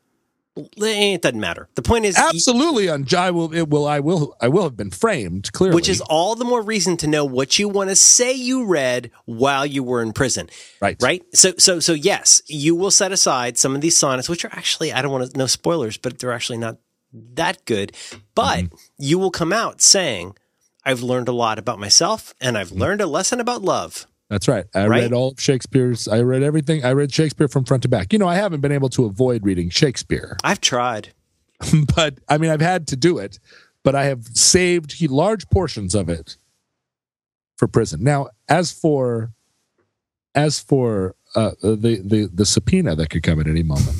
Eh, 0.58 1.14
it 1.14 1.22
doesn't 1.22 1.40
matter. 1.40 1.68
The 1.74 1.82
point 1.82 2.04
is, 2.04 2.16
Absolutely, 2.16 2.88
on 2.88 3.06
I 3.16 3.30
will 3.30 3.52
it 3.52 3.68
will 3.68 3.86
I 3.86 4.00
will 4.00 4.36
I 4.40 4.48
will 4.48 4.64
have 4.64 4.76
been 4.76 4.90
framed 4.90 5.52
clearly. 5.52 5.74
which 5.74 5.88
is 5.88 6.00
all 6.02 6.34
the 6.34 6.44
more 6.44 6.62
reason 6.62 6.96
to 6.98 7.06
know 7.06 7.24
what 7.24 7.58
you 7.58 7.68
want 7.68 7.90
to 7.90 7.96
say 7.96 8.32
you 8.32 8.64
read 8.64 9.10
while 9.24 9.66
you 9.66 9.82
were 9.82 10.02
in 10.02 10.12
prison. 10.12 10.48
right, 10.80 10.96
Right? 11.00 11.22
So, 11.34 11.52
so, 11.58 11.80
so 11.80 11.92
yes, 11.92 12.42
you 12.46 12.74
will 12.74 12.90
set 12.90 13.12
aside 13.12 13.58
some 13.58 13.74
of 13.74 13.80
these 13.80 13.96
sonnets, 13.96 14.28
which 14.28 14.44
are 14.44 14.52
actually, 14.52 14.92
I 14.92 15.02
don't 15.02 15.12
want 15.12 15.30
to, 15.30 15.38
no 15.38 15.46
spoilers, 15.46 15.96
but 15.96 16.18
they're 16.18 16.32
actually 16.32 16.58
not 16.58 16.78
that 17.12 17.64
good. 17.64 17.92
But 18.34 18.64
mm-hmm. 18.64 18.76
you 18.98 19.18
will 19.18 19.30
come 19.30 19.52
out 19.52 19.80
saying, 19.80 20.36
I've 20.84 21.02
learned 21.02 21.28
a 21.28 21.32
lot 21.32 21.58
about 21.58 21.78
myself 21.78 22.34
and 22.40 22.56
I've 22.56 22.68
mm-hmm. 22.68 22.80
learned 22.80 23.00
a 23.00 23.06
lesson 23.06 23.40
about 23.40 23.62
love. 23.62 24.06
That's 24.30 24.46
right. 24.48 24.66
I 24.74 24.86
Right? 24.86 25.02
read 25.02 25.12
all 25.12 25.30
of 25.32 25.40
Shakespeare's. 25.40 26.06
I 26.08 26.20
read 26.20 26.42
everything. 26.42 26.84
I 26.84 26.92
read 26.92 27.12
Shakespeare 27.12 27.48
from 27.48 27.64
front 27.64 27.82
to 27.84 27.88
back. 27.88 28.12
You 28.12 28.18
know, 28.18 28.28
I 28.28 28.34
haven't 28.36 28.60
been 28.60 28.72
able 28.72 28.90
to 28.90 29.04
avoid 29.06 29.44
reading 29.44 29.70
Shakespeare, 29.70 30.36
I've 30.44 30.60
tried. 30.60 31.08
but 31.96 32.18
I 32.28 32.38
mean, 32.38 32.50
I've 32.50 32.60
had 32.60 32.86
to 32.88 32.96
do 32.96 33.18
it. 33.18 33.38
but 33.84 33.94
I 33.94 34.04
have 34.04 34.26
saved 34.34 35.00
large 35.10 35.48
portions 35.48 35.94
of 35.94 36.08
it 36.10 36.36
for 37.56 37.66
prison. 37.66 38.02
Now, 38.04 38.28
as 38.48 38.70
for 38.70 39.30
as 40.34 40.60
for 40.60 41.14
uh, 41.34 41.52
the 41.62 42.00
the 42.04 42.28
the 42.32 42.44
subpoena 42.44 42.94
that 42.96 43.08
could 43.10 43.22
come 43.22 43.40
at 43.40 43.46
any 43.46 43.62
moment, 43.62 43.96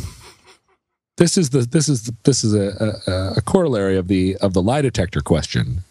this 1.16 1.39
is 1.39 1.51
the 1.51 1.61
this 1.61 1.89
is 1.89 2.12
this 2.24 2.45
is 2.45 2.55
a, 2.55 3.01
a, 3.07 3.39
a 3.39 3.41
corollary 3.41 3.97
of 3.97 4.09
the 4.09 4.37
of 4.37 4.53
the 4.53 4.62
lie 4.62 4.83
detector 4.83 5.20
question, 5.20 5.85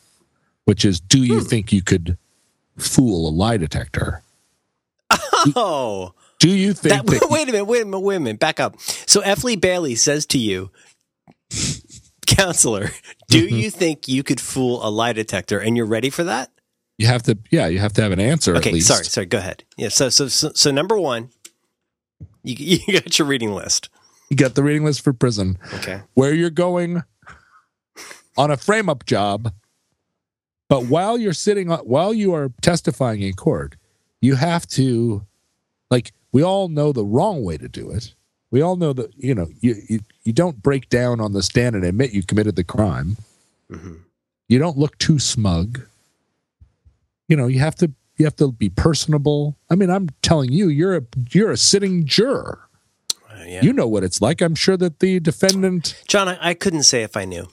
which 0.66 0.86
is, 0.86 1.00
do 1.00 1.24
you 1.24 1.40
Hmm. 1.40 1.46
think 1.46 1.74
you 1.74 1.82
could 1.82 2.18
fool 2.78 3.28
a 3.28 3.32
lie 3.32 3.58
detector? 3.58 4.22
Oh, 5.56 6.14
Do 6.40 6.50
you 6.50 6.74
think 6.74 6.94
that, 6.96 7.06
that, 7.20 7.30
wait 7.30 7.48
a 7.48 7.52
minute, 7.52 7.66
wait 7.66 7.82
a 7.82 7.86
minute, 7.86 8.00
wait 8.00 8.16
a 8.16 8.20
minute. 8.20 8.40
Back 8.40 8.60
up. 8.60 8.80
So 8.82 9.22
F. 9.22 9.44
Lee 9.44 9.56
Bailey 9.56 9.96
says 9.96 10.26
to 10.28 10.38
you, 10.38 10.72
counselor, 12.26 12.90
do 13.30 13.46
Mm-hmm. 13.46 13.56
you 13.56 13.70
think 13.70 14.08
you 14.08 14.24
could 14.24 14.40
fool 14.40 14.86
a 14.86 14.90
lie 14.90 15.14
detector? 15.14 15.60
And 15.60 15.78
you're 15.78 15.86
ready 15.86 16.10
for 16.10 16.24
that? 16.26 16.52
you 16.98 17.06
have 17.08 17.22
to? 17.24 17.38
Yeah, 17.52 17.68
you 17.68 17.78
have 17.80 17.94
to 17.94 18.02
have 18.02 18.12
an 18.12 18.20
answer 18.20 18.54
at 18.56 18.60
Okay, 18.62 18.72
least. 18.72 18.88
sorry, 18.88 19.04
sorry. 19.06 19.28
Go 19.28 19.38
ahead. 19.38 19.64
Yeah. 19.78 19.90
So, 19.90 20.10
so, 20.10 20.28
so, 20.28 20.52
so 20.56 20.72
number 20.72 20.98
one, 21.00 21.30
you, 22.44 22.80
you 22.88 22.94
got 23.00 23.18
your 23.20 23.28
reading 23.28 23.54
list. 23.54 23.90
You 24.30 24.36
got 24.36 24.56
the 24.56 24.64
reading 24.64 24.84
list 24.84 25.02
for 25.02 25.14
prison. 25.14 25.58
Okay. 25.76 26.02
where 26.16 26.34
you're 26.34 26.50
going 26.50 27.04
on 28.38 28.52
a 28.52 28.58
frame 28.58 28.88
up 28.90 29.06
job 29.06 29.52
but 30.70 30.86
while 30.86 31.18
you're 31.18 31.34
sitting 31.34 31.70
while 31.70 32.14
you 32.14 32.34
are 32.36 32.52
testifying 32.62 33.22
in 33.22 33.34
court 33.34 33.77
you 34.22 34.36
have 34.36 34.66
to 34.68 35.26
like 35.92 36.12
we 36.32 36.44
all 36.44 36.68
know 36.68 36.92
the 36.92 37.06
wrong 37.06 37.44
way 37.44 37.58
to 37.58 37.68
do 37.68 37.90
it 37.92 38.14
we 38.52 38.62
all 38.62 38.76
know 38.76 38.94
that 38.94 39.14
you 39.16 39.34
know 39.36 39.48
you 39.60 39.76
you, 39.88 40.00
you 40.24 40.34
don't 40.34 40.62
break 40.62 40.90
down 40.90 41.20
on 41.20 41.34
the 41.34 41.44
stand 41.44 41.76
and 41.76 41.84
admit 41.86 42.12
you 42.14 42.24
committed 42.24 42.56
the 42.56 42.64
crime 42.64 43.18
Mhm. 43.72 44.00
you 44.48 44.60
don't 44.60 44.78
look 44.78 44.98
too 44.98 45.20
smug 45.20 45.82
you 47.28 47.36
know 47.36 47.48
you 47.48 47.60
have 47.60 47.76
to 47.76 47.92
you 48.18 48.26
have 48.26 48.36
to 48.38 48.52
be 48.52 48.70
personable 48.70 49.58
i 49.70 49.76
mean 49.76 49.90
i'm 49.90 50.08
telling 50.22 50.52
you 50.52 50.70
you're 50.70 50.96
a 50.98 51.02
you're 51.32 51.52
a 51.52 51.58
sitting 51.58 52.06
juror 52.06 52.68
Uh, 53.30 53.44
yeah. 53.46 53.62
you 53.62 53.74
know 53.74 53.88
what 53.88 54.04
it's 54.04 54.22
like 54.22 54.42
i'm 54.42 54.56
sure 54.56 54.78
that 54.78 55.00
the 55.00 55.20
defendant 55.20 56.02
John, 56.08 56.28
I, 56.30 56.38
I 56.50 56.54
couldn't 56.54 56.84
say 56.84 57.04
if 57.04 57.16
I 57.18 57.26
knew. 57.26 57.48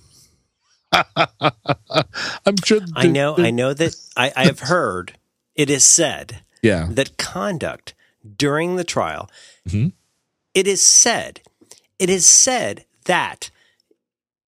i'm 0.95 2.57
sure 2.65 2.81
the, 2.81 2.93
I 2.95 3.07
know, 3.07 3.35
the- 3.35 3.47
I 3.47 3.51
know 3.51 3.75
that 3.75 3.97
I, 4.17 4.33
I 4.37 4.45
have 4.47 4.61
heard 4.61 5.19
it 5.55 5.71
is 5.71 5.85
said 5.85 6.41
yeah 6.65 6.89
that 6.91 7.17
conduct 7.19 7.95
during 8.45 8.77
the 8.77 8.85
trial, 8.97 9.25
Mhm. 9.69 9.93
it 10.55 10.67
is 10.67 10.83
said, 10.83 11.41
it 11.99 12.09
is 12.11 12.25
said 12.27 12.85
that 13.05 13.51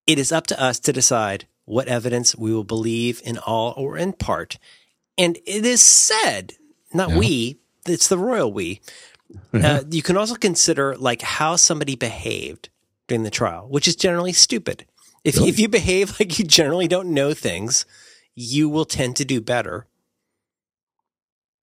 it 0.07 0.17
is 0.17 0.31
up 0.31 0.47
to 0.47 0.59
us 0.67 0.79
to 0.79 0.91
decide 0.93 1.45
what 1.65 1.87
evidence 1.87 2.35
we 2.35 2.53
will 2.53 2.63
believe 2.63 3.21
in 3.23 3.37
all 3.37 3.73
or 3.77 3.97
in 3.97 4.13
part. 4.13 4.57
And 5.17 5.37
it 5.45 5.65
is 5.65 5.81
said, 5.81 6.53
not 6.93 7.09
Yeah. 7.09 7.17
we, 7.19 7.57
it's 7.85 8.07
the 8.07 8.17
royal 8.17 8.51
we. 8.51 8.79
Uh, 9.53 9.83
you 9.89 10.01
can 10.01 10.15
also 10.17 10.35
consider 10.35 10.95
like 10.95 11.21
how 11.21 11.55
somebody 11.57 11.95
behaved 11.95 12.69
during 13.07 13.23
the 13.23 13.29
trial, 13.41 13.67
which 13.69 13.87
is 13.87 13.95
generally 13.95 14.33
stupid. 14.33 14.85
If, 15.23 15.35
Really? 15.35 15.49
if 15.49 15.59
you 15.59 15.67
behave 15.67 16.07
like 16.19 16.39
you 16.39 16.45
generally 16.45 16.87
don't 16.87 17.13
know 17.13 17.33
things, 17.33 17.85
you 18.33 18.69
will 18.69 18.85
tend 18.85 19.15
to 19.17 19.25
do 19.25 19.41
better. 19.41 19.85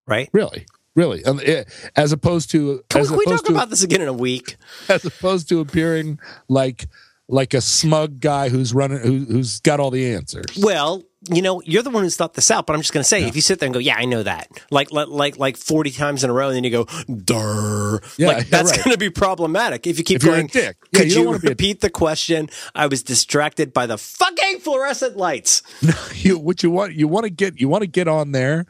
Right? 0.07 0.29
Really, 0.33 0.65
really, 0.95 1.23
eh, 1.25 1.63
as 1.95 2.11
opposed 2.11 2.51
to 2.51 2.83
Can, 2.89 3.01
as 3.01 3.11
we, 3.11 3.17
opposed 3.23 3.27
talk 3.39 3.45
to 3.47 3.51
about 3.53 3.69
this 3.69 3.83
again 3.83 4.01
in 4.01 4.07
a 4.07 4.13
week? 4.13 4.57
as 4.89 5.03
opposed 5.05 5.49
to 5.49 5.59
appearing 5.59 6.19
like 6.47 6.87
like 7.27 7.55
a 7.55 7.61
smug 7.61 8.19
guy 8.19 8.49
who's 8.49 8.71
running 8.73 8.99
who, 8.99 9.25
who's 9.25 9.59
got 9.61 9.79
all 9.79 9.89
the 9.89 10.13
answers. 10.13 10.45
Well, 10.61 11.03
you 11.27 11.41
know, 11.41 11.59
you're 11.65 11.81
the 11.81 11.89
one 11.89 12.03
who's 12.03 12.15
thought 12.15 12.35
this 12.35 12.51
out, 12.51 12.67
but 12.67 12.73
I'm 12.75 12.81
just 12.81 12.93
going 12.93 13.01
to 13.01 13.07
say, 13.07 13.23
if 13.23 13.35
you 13.35 13.41
sit 13.41 13.57
there 13.59 13.65
and 13.65 13.73
go, 13.73 13.79
"Yeah, 13.79 13.95
I 13.97 14.05
know 14.05 14.21
that," 14.21 14.47
like 14.69 14.91
like 14.91 15.07
like 15.07 15.39
like 15.39 15.57
40 15.57 15.89
times 15.89 16.23
in 16.23 16.29
a 16.29 16.33
row, 16.33 16.49
and 16.49 16.55
then 16.55 16.63
you 16.63 16.69
go, 16.69 16.85
"Durr," 17.23 17.99
Yeah, 18.19 18.27
like 18.27 18.49
that's 18.49 18.69
right. 18.69 18.83
going 18.83 18.91
to 18.93 18.99
be 18.99 19.09
problematic 19.09 19.87
if 19.87 19.97
you 19.97 20.03
keep 20.03 20.17
If 20.17 20.23
you're 20.23 20.35
going. 20.35 20.47
dick. 20.47 20.77
Yeah, 20.91 20.99
Could 20.99 21.09
you 21.09 21.15
don't 21.23 21.41
you, 21.41 21.47
a- 21.47 21.49
repeat 21.49 21.81
the 21.81 21.89
question? 21.89 22.47
I 22.75 22.85
was 22.85 23.01
distracted 23.01 23.73
by 23.73 23.87
the 23.87 23.97
fucking 23.97 24.59
fluorescent 24.59 25.17
lights. 25.17 25.63
No, 25.81 25.93
you 26.13 26.37
what 26.37 26.61
you 26.61 26.69
want 26.69 26.93
you 26.93 27.07
want 27.07 27.23
to 27.23 27.31
get 27.31 27.59
you 27.59 27.69
want 27.69 27.81
to 27.81 27.87
get 27.87 28.07
on 28.07 28.31
there, 28.31 28.67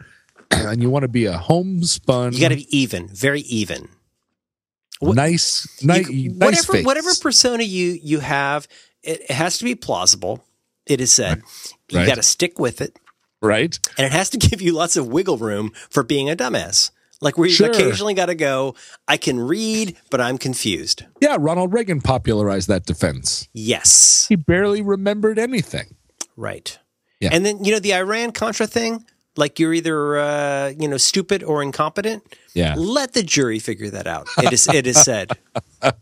and 0.52 0.82
you 0.82 0.90
want 0.90 1.04
to 1.04 1.08
be 1.10 1.26
a 1.26 1.38
homespun, 1.38 2.34
You 2.34 2.40
got 2.40 2.50
to 2.50 2.56
be 2.56 2.78
even, 2.78 3.08
very 3.08 3.42
even. 3.42 3.90
what- 5.00 5.16
nice, 5.16 5.68
You 5.82 5.88
nice, 5.88 6.10
nice 6.10 6.36
whatever 6.38 6.74
face. 6.74 6.86
whatever 6.86 7.10
persona 7.22 7.64
you 7.64 8.00
you 8.02 8.20
have, 8.20 8.68
it, 9.04 9.22
it 9.22 9.32
has 9.32 9.58
to 9.60 9.64
be 9.64 9.76
plausible. 9.76 10.44
It 10.86 11.02
is 11.02 11.12
said. 11.14 11.42
You 11.90 12.00
Right. 12.00 12.08
got 12.08 12.16
to 12.16 12.24
stick 12.24 12.60
with 12.60 12.82
it. 12.82 12.98
right? 13.42 13.78
and 13.98 14.06
it 14.06 14.12
has 14.12 14.30
to 14.32 14.38
give 14.50 14.62
you 14.62 14.72
lots 14.74 14.96
of 14.98 15.08
wiggle 15.08 15.38
room 15.38 15.72
for 15.90 16.04
being 16.04 16.30
a 16.30 16.36
dumbass. 16.36 16.92
Like 17.22 17.38
where 17.38 17.48
you 17.48 17.54
Sure. 17.54 17.70
occasionally 17.72 18.14
got 18.14 18.26
to 18.28 18.36
go, 18.36 18.76
I 19.08 19.18
can 19.18 19.40
read, 19.40 19.96
but 20.10 20.20
I'm 20.20 20.38
confused. 20.38 21.06
Yeah, 21.22 21.38
Ronald 21.40 21.72
Reagan 21.74 22.02
popularized 22.02 22.68
that 22.68 22.86
defense. 22.86 23.48
Yes, 23.54 24.26
He 24.30 24.36
barely 24.36 24.82
remembered 24.82 25.40
anything. 25.40 25.96
right. 26.36 26.78
Yeah. 27.22 27.30
And 27.32 27.46
then 27.46 27.64
you 27.64 27.72
know 27.72 27.80
the 27.80 27.94
Iran 27.94 28.32
Contra 28.34 28.68
thing, 28.68 29.06
like 29.38 29.60
you're 29.60 29.74
either 29.74 30.18
uh, 30.18 30.74
you 30.78 30.88
know 30.88 30.98
stupid 30.98 31.44
or 31.44 31.62
incompetent. 31.62 32.24
Yeah, 32.54 32.76
Let 32.78 33.14
the 33.14 33.24
jury 33.24 33.60
figure 33.60 33.90
that 33.90 34.08
out. 34.08 34.28
It 34.38 34.54
is 34.54 34.68
it 34.68 34.88
is 34.88 35.02
said. 35.02 35.32
let 35.82 35.96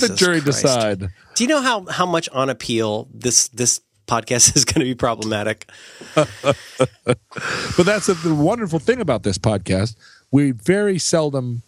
the 0.00 0.14
jury 0.16 0.40
Christ. 0.40 0.62
decide. 0.62 1.10
Do 1.34 1.44
you 1.44 1.48
know 1.48 1.60
how 1.60 1.84
how 1.86 2.06
much 2.06 2.28
on 2.30 2.48
appeal 2.50 3.08
this 3.12 3.48
this 3.48 3.80
podcast 4.06 4.56
is 4.56 4.64
going 4.64 4.80
to 4.80 4.84
be 4.86 4.94
problematic? 4.94 5.70
But 6.16 7.84
that's 7.84 8.06
the, 8.06 8.14
the 8.14 8.34
wonderful 8.34 8.78
thing 8.78 9.00
about 9.00 9.22
this 9.22 9.36
podcast. 9.38 9.96
We 10.30 10.52
very 10.52 10.98
seldom 10.98 11.62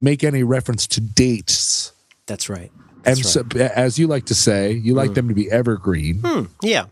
make 0.00 0.22
any 0.22 0.42
reference 0.42 0.86
to 0.88 1.00
dates. 1.00 1.92
That's 2.26 2.48
right. 2.48 2.70
and 3.04 3.16
That's 3.16 3.32
so, 3.32 3.44
as 3.58 3.98
you 3.98 4.06
like 4.06 4.26
to 4.26 4.34
say, 4.34 4.72
you 4.72 4.94
like 4.94 5.14
them 5.14 5.28
to 5.28 5.34
be 5.34 5.50
evergreen. 5.50 6.22
Yeah. 6.62 6.86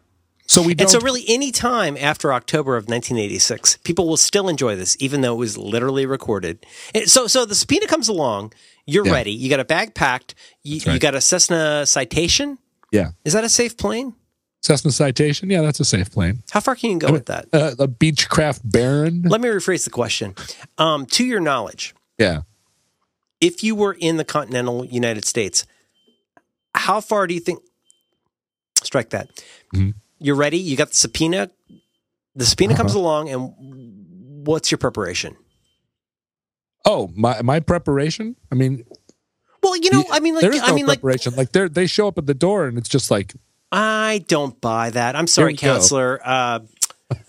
So 0.53 0.61
we 0.63 0.75
don't. 0.75 0.83
And 0.83 0.91
so, 0.91 1.01
really, 1.01 1.25
any 1.29 1.51
time 1.51 1.97
after 1.99 2.33
October 2.33 2.77
of 2.77 2.85
1986, 2.85 3.79
people 3.85 4.07
will 4.07 4.19
still 4.19 4.49
enjoy 4.51 4.77
this, 4.77 4.97
even 5.01 5.23
though 5.23 5.33
it 5.33 5.39
was 5.39 5.57
literally 5.57 6.05
recorded. 6.05 6.67
And 6.95 7.09
so, 7.09 7.27
so 7.27 7.47
the 7.47 7.55
subpoena 7.55 7.87
comes 7.87 8.07
along. 8.09 8.53
You're 8.85 9.07
Yeah. 9.07 9.13
ready. 9.13 9.33
You 9.33 9.49
got 9.49 9.61
a 9.61 9.65
bag 9.65 9.95
packed. 9.95 10.35
You, 10.63 10.81
you 10.93 10.99
got 10.99 11.15
a 11.15 11.21
Cessna 11.23 11.87
Citation. 11.87 12.59
yeah, 12.91 13.13
Is 13.25 13.33
that 13.33 13.45
a 13.45 13.49
safe 13.49 13.77
plane? 13.79 14.15
Cessna 14.61 14.91
Citation. 14.93 15.49
Yeah, 15.49 15.63
that's 15.63 15.81
a 15.81 15.85
safe 15.87 16.11
plane. 16.13 16.43
How 16.51 16.61
far 16.61 16.77
can 16.77 16.91
you 16.91 16.99
go 16.99 17.11
with 17.11 17.27
that? 17.27 17.47
Uh, 17.53 17.75
a 17.79 17.89
Beechcraft 17.89 18.61
Baron. 18.65 19.23
Let 19.23 19.41
me 19.41 19.49
rephrase 19.49 19.85
the 19.85 19.91
question. 19.91 20.35
Um, 20.79 21.07
to 21.07 21.25
your 21.25 21.41
knowledge, 21.41 21.95
Yeah, 22.19 22.43
if 23.41 23.65
you 23.65 23.75
were 23.75 23.95
in 23.99 24.19
the 24.19 24.25
continental 24.25 24.85
United 24.85 25.25
States, 25.25 25.65
how 26.75 27.01
far 27.01 27.27
do 27.27 27.33
you 27.35 27.41
think? 27.41 27.61
Strike 28.85 29.11
that. 29.11 29.31
Mhm. 29.75 29.95
You're 30.23 30.37
ready. 30.37 30.59
You 30.59 30.77
got 30.77 30.91
the 30.91 30.97
subpoena. 30.97 31.51
The 32.35 32.45
subpoena 32.47 32.73
Uh-huh. 32.75 32.83
comes 32.83 32.95
along, 32.95 33.29
and 33.31 33.53
what's 34.47 34.71
your 34.71 34.79
preparation? 34.79 35.37
Oh, 36.85 37.11
my 37.15 37.43
my 37.43 37.61
preparation. 37.61 38.37
I 38.51 38.55
mean, 38.55 38.85
Well, 39.63 39.77
you 39.77 39.91
know, 39.91 40.05
I 40.11 40.21
mean, 40.21 40.35
like, 40.35 40.43
there 40.43 40.53
is 40.53 40.61
no 40.61 40.67
I 40.69 40.73
mean, 40.73 40.87
preparation. 40.87 41.35
Like, 41.37 41.53
they 41.53 41.69
they 41.69 41.87
show 41.87 42.09
up 42.09 42.19
at 42.19 42.27
the 42.27 42.35
door 42.35 42.67
and 42.67 42.77
it's 42.79 42.89
just 42.89 43.11
like, 43.11 43.35
I 43.71 44.25
don't 44.29 44.61
buy 44.61 44.91
that. 44.91 45.15
I'm 45.15 45.27
sorry, 45.29 45.57
counselor. 45.57 46.21
Uh, 46.25 46.61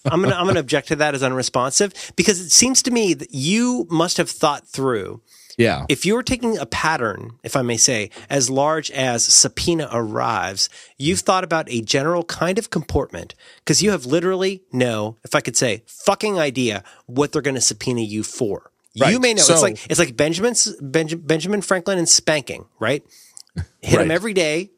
I'm 0.05 0.21
gonna 0.21 0.35
I'm 0.35 0.47
gonna 0.47 0.59
object 0.67 0.87
to 0.89 0.95
that 0.97 1.13
as 1.13 1.21
unresponsive 1.23 1.93
because 2.15 2.39
it 2.39 2.49
seems 2.51 2.81
to 2.83 2.91
me 2.91 3.13
that 3.13 3.33
you 3.33 3.85
must 3.89 4.17
have 4.17 4.29
thought 4.29 4.67
through 4.67 5.21
yeah, 5.57 5.85
if 5.89 6.05
you're 6.05 6.23
taking 6.23 6.57
a 6.57 6.65
pattern, 6.65 7.31
if 7.43 7.55
I 7.55 7.61
may 7.61 7.77
say, 7.77 8.09
as 8.29 8.49
large 8.49 8.89
as 8.91 9.23
subpoena 9.23 9.87
arrives, 9.91 10.69
you've 10.97 11.19
thought 11.19 11.43
about 11.43 11.69
a 11.69 11.81
general 11.81 12.23
kind 12.23 12.57
of 12.57 12.69
comportment 12.69 13.35
because 13.59 13.81
you 13.83 13.91
have 13.91 14.05
literally 14.05 14.63
no, 14.71 15.17
if 15.23 15.35
I 15.35 15.41
could 15.41 15.55
say, 15.57 15.83
fucking 15.87 16.39
idea 16.39 16.83
what 17.05 17.31
they're 17.31 17.41
going 17.41 17.55
to 17.55 17.61
subpoena 17.61 18.01
you 18.01 18.23
for. 18.23 18.71
You 18.95 19.19
may 19.19 19.33
know 19.33 19.41
So- 19.43 19.53
it's 19.53 19.61
like 19.63 19.79
it's 19.89 19.99
like 19.99 20.15
Benjamin's 20.15 20.75
Benj- 20.81 21.25
Benjamin 21.25 21.61
Franklin 21.61 21.97
and 21.97 22.07
spanking, 22.07 22.65
right? 22.79 23.03
Hit 23.81 23.97
Right. 23.97 24.11
every 24.11 24.33
day. 24.33 24.71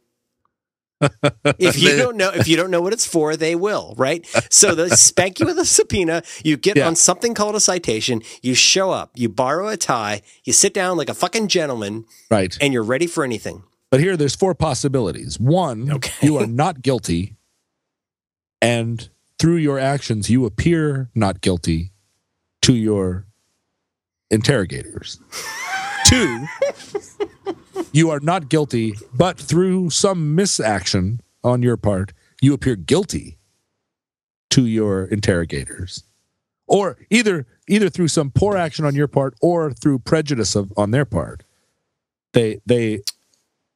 If 1.60 1.78
you 1.82 1.96
don't 1.98 2.18
know, 2.18 2.30
if 2.32 2.48
you 2.48 2.56
don't 2.58 2.72
know 2.72 2.82
what 2.82 2.94
it's 2.94 3.06
for, 3.06 3.36
they 3.36 3.56
will, 3.56 3.94
right? 3.98 4.26
So 4.50 4.74
they 4.76 4.90
spank 4.96 5.40
you 5.40 5.46
with 5.46 5.60
a 5.60 5.66
subpoena. 5.66 6.24
You 6.44 6.58
get 6.58 6.78
Yeah. 6.78 6.88
on 6.88 6.96
something 6.96 7.34
called 7.34 7.56
a 7.56 7.60
citation. 7.60 8.22
You 8.42 8.56
show 8.56 8.92
up. 8.92 9.12
You 9.16 9.30
borrow 9.30 9.68
a 9.68 9.78
tie. 9.78 10.22
You 10.44 10.54
sit 10.54 10.74
down 10.74 10.98
like 10.98 11.10
a 11.10 11.14
fucking 11.14 11.48
gentleman, 11.50 12.06
right. 12.32 12.58
and 12.62 12.74
you're 12.74 12.84
ready 12.84 13.08
for 13.08 13.24
anything. 13.24 13.64
But 13.92 14.00
here, 14.00 14.18
there's 14.18 14.36
four 14.36 14.56
possibilities. 14.56 15.40
One, 15.40 15.92
Okay. 15.92 16.26
you 16.28 16.38
are 16.38 16.48
not 16.48 16.82
guilty, 16.82 17.36
and 18.62 19.10
through 19.38 19.58
your 19.58 19.80
actions, 19.80 20.30
you 20.30 20.46
appear 20.46 21.10
not 21.14 21.42
guilty 21.42 21.92
to 22.64 22.74
your 22.74 23.26
interrogators. 24.32 25.20
Two, 26.08 26.46
you 27.92 28.10
are 28.10 28.20
not 28.20 28.50
guilty, 28.50 28.94
but 29.14 29.38
through 29.40 29.90
some 29.90 30.36
misaction 30.36 31.20
on 31.44 31.62
your 31.62 31.78
part, 31.78 32.14
you 32.42 32.54
appear 32.54 32.76
guilty 32.76 33.38
to 34.52 34.66
your 34.66 35.06
interrogators. 35.06 36.04
Or 36.68 36.98
either 37.10 37.46
either 37.68 37.90
through 37.90 38.08
some 38.10 38.32
poor 38.32 38.58
action 38.58 38.86
on 38.86 38.96
your 38.96 39.08
part 39.08 39.36
or 39.42 39.72
through 39.72 40.00
prejudice 40.00 40.56
of 40.56 40.72
on 40.78 40.92
their 40.92 41.06
part. 41.06 41.44
They 42.34 42.60
they 42.66 43.02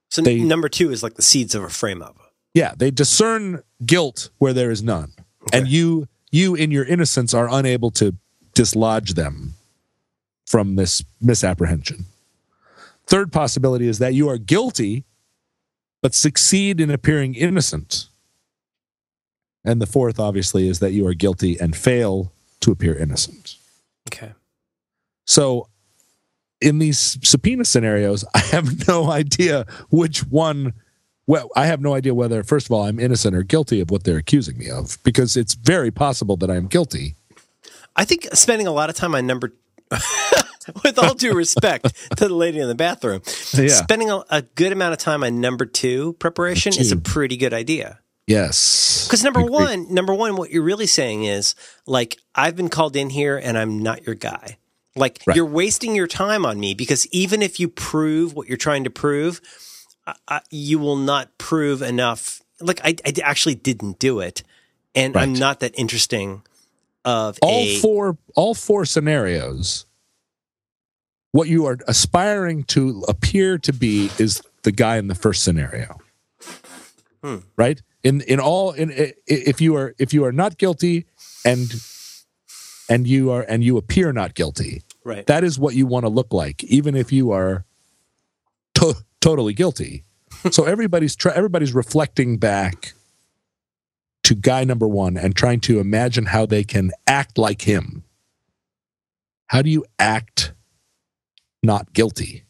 So 0.10 0.22
They- 0.24 0.40
number 0.40 0.70
two 0.70 0.92
is 0.92 1.04
like 1.04 1.16
the 1.16 1.22
seeds 1.22 1.54
of 1.56 1.64
a 1.64 1.70
frame 1.70 2.02
up. 2.02 2.18
yeah 2.56 2.74
they 2.76 2.90
discern 2.92 3.62
guilt 3.86 4.30
where 4.40 4.54
there 4.54 4.72
is 4.72 4.82
none. 4.82 5.12
And 5.54 5.68
you 5.68 6.08
you 6.32 6.56
in 6.56 6.72
your 6.72 6.84
innocence 6.86 7.34
are 7.34 7.48
unable 7.50 7.92
to 7.92 8.16
dislodge 8.56 9.14
them 9.14 9.54
from 10.46 10.76
this 10.76 11.04
misapprehension 11.22 12.06
third 13.10 13.32
possibility 13.32 13.88
is 13.88 14.00
that 14.00 14.14
you 14.14 14.30
are 14.30 14.38
guilty 14.38 15.04
but 16.02 16.14
succeed 16.14 16.80
in 16.80 16.90
appearing 16.90 17.36
innocent 17.36 18.08
and 19.66 19.82
the 19.82 19.86
fourth 19.88 20.20
obviously 20.20 20.68
is 20.70 20.80
that 20.80 20.92
you 20.94 21.06
are 21.06 21.14
guilty 21.14 21.60
and 21.60 21.76
fail 21.76 22.32
to 22.60 22.72
appear 22.72 22.96
innocent 22.96 23.56
Okay. 24.12 24.32
so 25.26 25.68
in 26.62 26.80
these 26.80 27.18
subpoena 27.24 27.64
scenarios, 27.64 28.26
I 28.36 28.40
have 28.40 28.86
no 28.88 29.10
idea 29.10 29.66
which 29.90 30.26
one. 30.28 30.74
Well, 31.26 31.50
I 31.56 31.68
have 31.68 31.80
no 31.80 31.94
idea 31.94 32.14
whether, 32.14 32.44
first 32.44 32.66
of 32.68 32.72
all, 32.74 32.84
I'm 32.84 33.00
innocent 33.00 33.34
or 33.34 33.44
guilty 33.44 33.80
of 33.80 33.90
what 33.92 34.04
they're 34.04 34.18
accusing 34.18 34.58
me 34.58 34.70
of, 34.70 34.98
because 35.06 35.38
it's 35.38 35.54
very 35.54 35.90
possible 35.90 36.36
that 36.36 36.52
I 36.52 36.58
am 36.58 36.68
guilty. 36.68 37.16
I 37.96 38.04
think 38.04 38.28
spending 38.34 38.68
a 38.68 38.72
lot 38.74 38.90
of 38.90 38.96
time 38.98 39.16
on 39.16 39.26
number, 39.26 39.54
with 40.84 41.00
all 41.00 41.14
due 41.14 41.34
respect 41.34 41.94
to 42.18 42.28
the 42.28 42.34
lady 42.34 42.60
in 42.60 42.68
the 42.68 42.76
bathroom, 42.76 43.22
Yeah. 43.54 43.68
spending 43.70 44.10
a, 44.10 44.24
a 44.30 44.42
good 44.42 44.72
amount 44.72 44.94
of 44.94 45.00
time 45.00 45.24
on 45.24 45.42
number 45.42 45.66
two 45.66 46.14
preparation 46.14 46.74
is 46.78 46.92
a 46.92 46.98
pretty 46.98 47.38
good 47.38 47.54
idea. 47.54 48.00
Yes. 48.28 49.08
Because 49.08 49.24
number 49.24 49.40
Agreed. 49.40 49.52
one, 49.54 49.94
number 49.94 50.14
one, 50.14 50.36
what 50.36 50.52
you're 50.52 50.62
really 50.64 50.86
saying 50.86 51.24
is 51.24 51.56
like 51.88 52.18
I've 52.36 52.56
been 52.56 52.70
called 52.70 52.96
in 52.96 53.10
here 53.10 53.38
and 53.38 53.58
I'm 53.58 53.82
not 53.82 54.06
your 54.06 54.16
guy. 54.16 54.58
Like 54.96 55.22
Right. 55.26 55.36
you're 55.36 55.46
wasting 55.46 55.96
your 55.96 56.08
time 56.08 56.46
on 56.46 56.60
me 56.60 56.74
because 56.76 57.08
even 57.08 57.42
if 57.42 57.60
you 57.60 57.68
prove 57.70 58.34
what 58.36 58.48
you're 58.48 58.58
trying 58.58 58.84
to 58.84 58.90
prove, 58.92 59.42
I, 60.06 60.14
I, 60.28 60.42
you 60.52 60.78
will 60.78 60.96
not 60.98 61.38
prove 61.40 61.82
enough. 61.82 62.42
Like 62.62 62.82
I, 62.84 62.96
I 63.06 63.14
actually 63.24 63.56
didn't 63.56 63.98
do 64.00 64.20
it, 64.20 64.44
and 64.94 65.16
I'm 65.16 65.32
not 65.34 65.62
that 65.62 65.74
interesting. 65.80 66.42
Of 67.10 67.40
all 67.42 67.64
a 67.64 67.80
four 67.80 68.18
all 68.36 68.54
four 68.54 68.86
scenarios 68.86 69.86
what 71.32 71.48
you 71.48 71.66
are 71.66 71.78
aspiring 71.88 72.64
to 72.66 73.04
appear 73.08 73.58
to 73.60 73.72
be 73.74 74.10
is 74.18 74.42
the 74.64 74.72
guy 74.72 74.98
in 74.98 75.08
the 75.08 75.16
first 75.16 75.44
scenario 75.44 75.98
Hmm. 77.24 77.38
right 77.58 77.82
in 78.04 78.22
in 78.22 78.40
all 78.40 78.72
in 78.72 78.92
if 79.28 79.60
you 79.60 79.76
are 79.76 79.94
if 80.00 80.14
you 80.14 80.24
are 80.24 80.32
not 80.32 80.58
guilty 80.58 81.06
and 81.44 81.68
and 82.90 83.06
you 83.08 83.30
are 83.32 83.42
and 83.42 83.64
you 83.64 83.78
appear 83.78 84.14
not 84.14 84.36
guilty 84.36 84.84
right. 85.04 85.26
that 85.28 85.44
is 85.44 85.60
what 85.60 85.76
you 85.76 85.86
want 85.86 86.06
to 86.06 86.10
look 86.10 86.32
like 86.34 86.64
even 86.64 86.96
if 86.96 87.12
you 87.12 87.32
are 87.32 87.66
to- 88.76 88.96
totally 89.20 89.54
guilty 89.54 90.06
so 90.52 90.64
everybody's 90.64 91.16
try- 91.16 91.34
everybody's 91.36 91.74
reflecting 91.74 92.38
back 92.38 92.94
to 94.30 94.36
guy 94.36 94.64
number 94.64 94.88
1 94.88 95.18
and 95.18 95.36
trying 95.36 95.60
to 95.60 95.80
imagine 95.80 96.26
how 96.28 96.46
they 96.46 96.64
can 96.64 96.92
act 97.08 97.38
like 97.38 97.64
him 97.64 98.04
how 99.48 99.62
do 99.62 99.70
you 99.70 99.84
act 99.98 100.54
not 101.62 101.94
guilty 101.94 102.46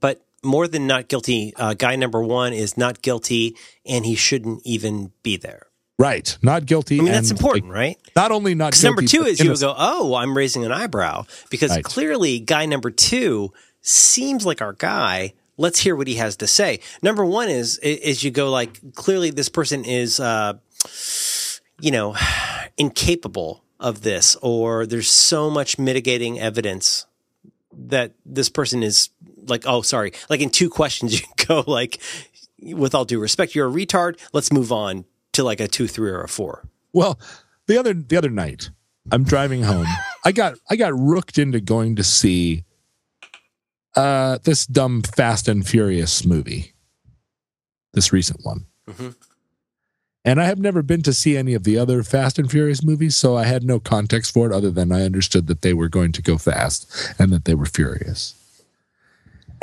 but 0.00 0.24
more 0.42 0.66
than 0.68 0.86
not 0.86 1.08
guilty, 1.08 1.52
uh, 1.56 1.74
guy 1.74 1.96
number 1.96 2.22
one 2.22 2.52
is 2.52 2.76
not 2.76 3.02
guilty, 3.02 3.56
and 3.84 4.06
he 4.06 4.14
shouldn't 4.14 4.62
even 4.64 5.12
be 5.22 5.36
there. 5.36 5.66
right 5.98 6.38
not 6.40 6.64
guilty 6.64 6.98
I 6.98 7.02
mean, 7.02 7.12
that's 7.12 7.30
important, 7.30 7.66
like, 7.66 7.74
right? 7.74 7.96
not 8.16 8.32
only 8.32 8.54
not 8.54 8.72
guilty 8.72 8.86
number 8.86 9.02
two 9.02 9.24
is 9.24 9.38
you 9.38 9.50
would 9.50 9.60
go, 9.60 9.74
oh, 9.76 10.14
I'm 10.14 10.34
raising 10.36 10.64
an 10.64 10.72
eyebrow 10.72 11.26
because 11.50 11.70
Right. 11.70 11.84
clearly 11.84 12.40
guy 12.40 12.64
number 12.64 12.90
two 12.90 13.52
seems 13.82 14.46
like 14.46 14.62
our 14.62 14.72
guy. 14.72 15.34
Let's 15.60 15.78
hear 15.78 15.94
what 15.94 16.06
he 16.06 16.14
has 16.14 16.36
to 16.36 16.46
say. 16.46 16.80
Number 17.02 17.24
one 17.24 17.50
is 17.50 17.78
is 17.78 18.24
you 18.24 18.30
go 18.30 18.50
like 18.50 18.94
clearly 18.94 19.30
this 19.30 19.50
person 19.50 19.84
is 19.84 20.18
uh, 20.18 20.54
you 21.80 21.90
know 21.90 22.16
incapable 22.78 23.62
of 23.78 24.02
this, 24.02 24.36
or 24.42 24.86
there's 24.86 25.10
so 25.10 25.50
much 25.50 25.78
mitigating 25.78 26.40
evidence 26.40 27.06
that 27.72 28.12
this 28.24 28.48
person 28.48 28.82
is 28.82 29.10
like 29.46 29.64
oh 29.66 29.82
sorry 29.82 30.12
like 30.28 30.40
in 30.40 30.50
two 30.50 30.68
questions 30.70 31.20
you 31.20 31.26
go 31.46 31.62
like 31.66 31.98
with 32.62 32.94
all 32.94 33.04
due 33.04 33.18
respect 33.18 33.54
you're 33.54 33.68
a 33.68 33.72
retard 33.72 34.18
let's 34.32 34.52
move 34.52 34.70
on 34.72 35.04
to 35.32 35.42
like 35.44 35.60
a 35.60 35.68
two 35.68 35.86
three 35.86 36.10
or 36.10 36.20
a 36.22 36.28
four 36.28 36.68
Well, 36.92 37.18
the 37.66 37.78
other 37.78 37.94
the 37.94 38.16
other 38.16 38.30
night, 38.30 38.70
I'm 39.12 39.24
driving 39.24 39.62
home. 39.62 39.86
I 40.24 40.32
got 40.32 40.54
I 40.68 40.76
got 40.76 40.92
rooked 40.98 41.38
into 41.38 41.60
going 41.60 41.96
to 41.96 42.04
see 42.04 42.64
uh 43.96 44.38
this 44.44 44.66
dumb 44.66 45.02
Fast 45.02 45.48
and 45.48 45.66
Furious 45.66 46.24
movie. 46.24 46.72
This 47.92 48.12
recent 48.12 48.40
one. 48.44 48.66
Mhm. 48.88 49.14
And 50.24 50.40
I 50.40 50.44
have 50.44 50.58
never 50.58 50.82
been 50.82 51.02
to 51.02 51.14
see 51.14 51.36
any 51.36 51.54
of 51.54 51.64
the 51.64 51.78
other 51.78 52.02
Fast 52.02 52.38
and 52.38 52.50
Furious 52.50 52.82
movies, 52.84 53.16
so 53.16 53.36
I 53.36 53.44
had 53.44 53.64
no 53.64 53.80
context 53.80 54.34
for 54.34 54.46
it 54.46 54.52
other 54.52 54.70
than 54.70 54.92
I 54.92 55.02
understood 55.02 55.46
that 55.46 55.62
they 55.62 55.72
were 55.72 55.88
going 55.88 56.12
to 56.12 56.22
go 56.22 56.36
fast 56.36 56.86
and 57.18 57.32
that 57.32 57.46
they 57.46 57.54
were 57.54 57.64
furious. 57.66 58.34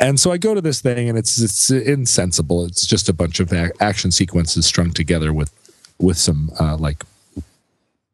And 0.00 0.18
so 0.18 0.30
I 0.32 0.36
go 0.38 0.54
to 0.54 0.60
this 0.60 0.80
thing, 0.80 1.08
and 1.08 1.16
it's 1.18 1.40
it's 1.40 1.70
insensible. 1.70 2.64
It's 2.64 2.86
just 2.86 3.08
a 3.08 3.12
bunch 3.12 3.40
of 3.40 3.52
ac- 3.52 3.72
action 3.80 4.10
sequences 4.10 4.66
strung 4.66 4.90
together 4.90 5.32
with 5.32 5.52
with 5.98 6.18
some 6.18 6.50
uh, 6.60 6.76
like 6.76 7.04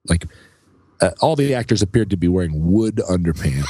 like 0.09 0.27
uh, 1.01 1.11
all 1.21 1.37
the 1.37 1.55
actors 1.55 1.83
appeared 1.83 2.11
to 2.11 2.17
be 2.17 2.29
wearing 2.29 2.71
wood 2.73 2.97
underpants 3.11 3.67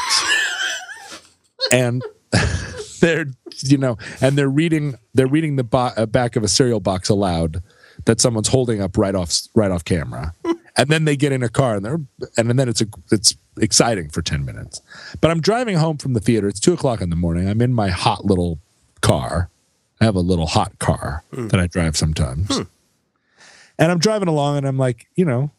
and 1.72 2.02
they're 3.00 3.26
you 3.62 3.78
know 3.78 3.98
and 4.20 4.36
they're 4.38 4.48
reading 4.48 4.98
they're 5.12 5.26
reading 5.26 5.56
the 5.56 5.64
bo- 5.64 5.92
uh, 5.96 6.06
back 6.06 6.36
of 6.36 6.42
a 6.42 6.48
cereal 6.48 6.80
box 6.80 7.08
aloud 7.08 7.62
that 8.06 8.20
someone's 8.20 8.48
holding 8.48 8.80
up 8.80 8.96
right 8.98 9.14
off 9.14 9.32
right 9.54 9.70
off 9.70 9.84
camera. 9.84 10.34
And 10.76 10.88
then 10.88 11.04
they 11.04 11.16
get 11.16 11.30
in 11.30 11.44
a 11.44 11.48
car 11.48 11.76
and 11.76 11.84
they're 11.84 12.00
and 12.36 12.58
then 12.58 12.68
it's 12.68 12.80
a 12.80 12.86
it's 13.12 13.36
exciting 13.60 14.08
for 14.08 14.22
10 14.22 14.44
minutes. 14.44 14.82
But 15.20 15.30
i'm 15.30 15.40
driving 15.40 15.76
home 15.76 15.98
from 15.98 16.14
the 16.14 16.20
theater. 16.20 16.48
It's 16.48 16.58
2 16.58 16.72
o'clock 16.72 17.00
in 17.00 17.10
the 17.10 17.16
morning. 17.16 17.48
I'm 17.48 17.60
in 17.60 17.72
my 17.72 17.90
hot 17.90 18.24
little 18.24 18.58
car. 19.00 19.50
I 20.00 20.04
have 20.04 20.16
a 20.16 20.20
little 20.20 20.48
hot 20.48 20.80
car 20.80 21.22
that 21.30 21.60
i 21.60 21.68
drive 21.68 21.96
sometimes. 21.96 22.58
And 23.78 23.92
I'm 23.92 24.00
driving 24.00 24.26
along 24.26 24.56
and 24.56 24.66
I'm 24.66 24.76
like, 24.76 25.06
you 25.14 25.24
know, 25.24 25.52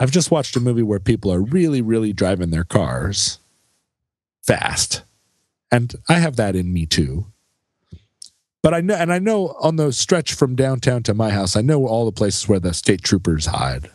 I've 0.00 0.10
just 0.10 0.32
watched 0.32 0.56
a 0.56 0.60
movie 0.60 0.82
where 0.82 0.98
people 0.98 1.32
are 1.32 1.40
really, 1.40 1.80
really 1.80 2.12
driving 2.12 2.50
their 2.50 2.64
cars 2.64 3.38
fast. 4.42 5.02
And 5.70 5.94
I 6.08 6.14
have 6.14 6.36
that 6.36 6.56
in 6.56 6.72
me 6.72 6.86
too. 6.86 7.26
But 8.62 8.74
I 8.74 8.80
know, 8.80 8.94
and 8.94 9.12
I 9.12 9.18
know 9.18 9.56
on 9.60 9.76
the 9.76 9.92
stretch 9.92 10.34
from 10.34 10.56
downtown 10.56 11.02
to 11.04 11.14
my 11.14 11.30
house, 11.30 11.56
I 11.56 11.60
know 11.60 11.86
all 11.86 12.04
the 12.04 12.12
places 12.12 12.48
where 12.48 12.58
the 12.58 12.74
state 12.74 13.02
troopers 13.02 13.46
hide. 13.46 13.90